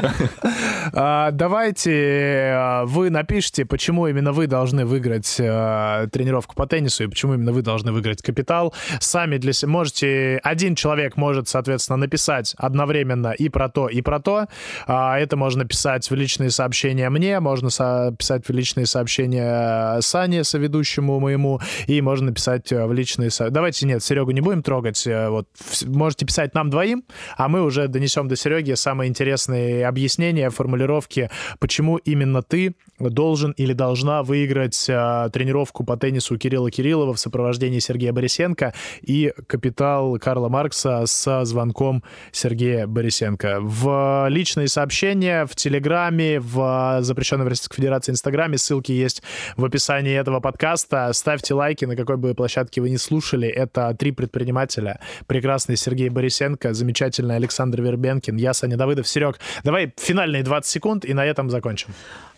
А, 0.96 1.30
Давайте 1.30 2.52
а, 2.54 2.84
вы 2.84 3.10
напишите, 3.10 3.64
почему 3.64 4.06
именно 4.06 4.32
вы 4.32 4.46
должны 4.46 4.84
выиграть 4.84 5.38
а, 5.40 6.06
тренировку 6.08 6.54
по 6.54 6.66
теннису 6.66 7.04
и 7.04 7.06
почему 7.06 7.34
именно 7.34 7.52
вы 7.52 7.62
должны 7.62 7.90
выиграть 7.90 8.22
капитал. 8.22 8.74
Сами 9.00 9.38
для 9.38 9.52
себя 9.52 9.70
можете... 9.72 10.40
Один 10.42 10.74
человек 10.74 11.16
может, 11.16 11.48
соответственно, 11.48 11.96
написать 11.96 12.54
одновременно 12.58 13.32
и 13.32 13.48
про 13.48 13.68
то, 13.68 13.88
и 13.88 14.02
про 14.02 14.20
то. 14.20 14.46
А, 14.86 15.18
Это 15.18 15.36
можно 15.36 15.64
писать 15.64 16.10
в 16.10 16.14
личные 16.14 16.50
сообщения 16.50 17.08
мне, 17.10 17.40
можно 17.40 17.68
писать 18.16 18.46
в 18.46 18.52
личные 18.52 18.86
сообщения 18.86 20.00
Сане, 20.00 20.44
соведущему 20.44 21.20
моему, 21.20 21.60
и 21.86 22.00
можно 22.00 22.32
писать 22.32 22.72
э, 22.72 22.86
в 22.86 22.92
личные... 22.92 23.30
Давайте, 23.50 23.86
нет, 23.86 24.02
Серегу 24.02 24.30
не 24.32 24.40
будем 24.40 24.62
трогать. 24.62 25.06
э, 25.06 25.28
Вот, 25.28 25.48
можете 25.86 26.26
писать 26.26 26.54
нам 26.54 26.70
двоим, 26.70 27.04
а 27.36 27.48
мы 27.48 27.62
уже 27.62 27.88
донесем 27.88 28.28
до 28.28 28.36
Сереги 28.36 28.74
самые 28.74 29.08
интересные 29.08 29.86
объяснения, 29.86 30.23
формулировки, 30.50 31.30
почему 31.58 31.96
именно 31.96 32.42
ты 32.42 32.74
должен 32.98 33.52
или 33.52 33.72
должна 33.72 34.22
выиграть 34.22 34.86
э, 34.88 35.28
тренировку 35.32 35.84
по 35.84 35.96
теннису 35.96 36.38
Кирилла 36.38 36.70
Кириллова 36.70 37.14
в 37.14 37.20
сопровождении 37.20 37.78
Сергея 37.78 38.12
Борисенко 38.12 38.74
и 39.02 39.32
капитал 39.46 40.18
Карла 40.18 40.48
Маркса 40.48 41.04
со 41.06 41.44
звонком 41.44 42.02
Сергея 42.32 42.86
Борисенко. 42.86 43.58
В 43.60 44.26
личные 44.28 44.68
сообщения, 44.68 45.46
в 45.46 45.54
Телеграме, 45.56 46.40
в 46.40 46.98
запрещенной 47.00 47.44
в 47.44 47.48
Российской 47.48 47.76
Федерации 47.76 48.12
Инстаграме, 48.12 48.58
ссылки 48.58 48.92
есть 48.92 49.22
в 49.56 49.64
описании 49.64 50.14
этого 50.14 50.40
подкаста. 50.40 51.12
Ставьте 51.12 51.54
лайки, 51.54 51.84
на 51.84 51.96
какой 51.96 52.16
бы 52.16 52.34
площадке 52.34 52.80
вы 52.80 52.90
не 52.90 52.98
слушали. 52.98 53.48
Это 53.48 53.94
три 53.98 54.12
предпринимателя. 54.12 55.00
Прекрасный 55.26 55.76
Сергей 55.76 56.08
Борисенко, 56.08 56.74
замечательный 56.74 57.36
Александр 57.36 57.82
Вербенкин, 57.82 58.36
я, 58.36 58.54
Саня 58.54 58.76
Давыдов. 58.76 59.08
Серег, 59.08 59.38
давай 59.64 59.92
финальные 60.14 60.44
20 60.44 60.70
секунд 60.70 61.04
и 61.04 61.12
на 61.12 61.24
этом 61.26 61.50
закончим. 61.50 61.88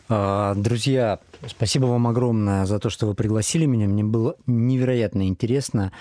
А, 0.09 0.55
Друзья, 0.55 1.19
спасибо 1.47 1.85
вам 1.86 2.07
огромное 2.07 2.65
за 2.65 2.78
то, 2.78 2.89
что 2.89 3.07
вы 3.07 3.15
пригласили 3.15 3.66
меня. 3.66 3.86
Мне 3.86 4.03
было 4.03 4.36
невероятно 4.47 5.28
интересно. 5.28 5.93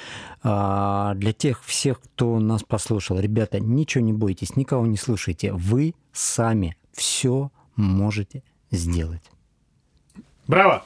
А, 0.41 1.13
Для 1.15 1.33
тех 1.33 1.63
всех, 1.65 1.99
кто 1.99 2.39
нас 2.39 2.63
послушал, 2.63 3.19
ребята, 3.19 3.59
ничего 3.59 4.05
не 4.05 4.13
бойтесь, 4.13 4.55
никого 4.55 4.85
не 4.85 4.95
слушайте. 4.95 5.51
Вы 5.51 5.95
сами 6.13 6.77
все 6.93 7.51
можете 7.75 8.41
сделать. 8.71 9.23
Браво! 10.47 10.81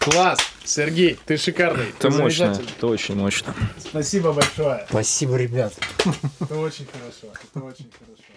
Класс! 0.00 0.38
Сергей, 0.64 1.18
ты 1.24 1.36
шикарный. 1.38 1.88
Это 1.88 2.10
ты 2.10 2.10
мощно, 2.10 2.44
это 2.76 2.86
очень 2.86 3.16
мощно. 3.16 3.54
Спасибо 3.78 4.32
большое. 4.32 4.84
Спасибо, 4.88 5.36
ребят. 5.36 5.72
Это 6.40 6.58
очень 6.58 6.86
хорошо. 6.86 7.32
Это 7.54 7.64
очень 7.64 7.90
хорошо. 7.98 8.29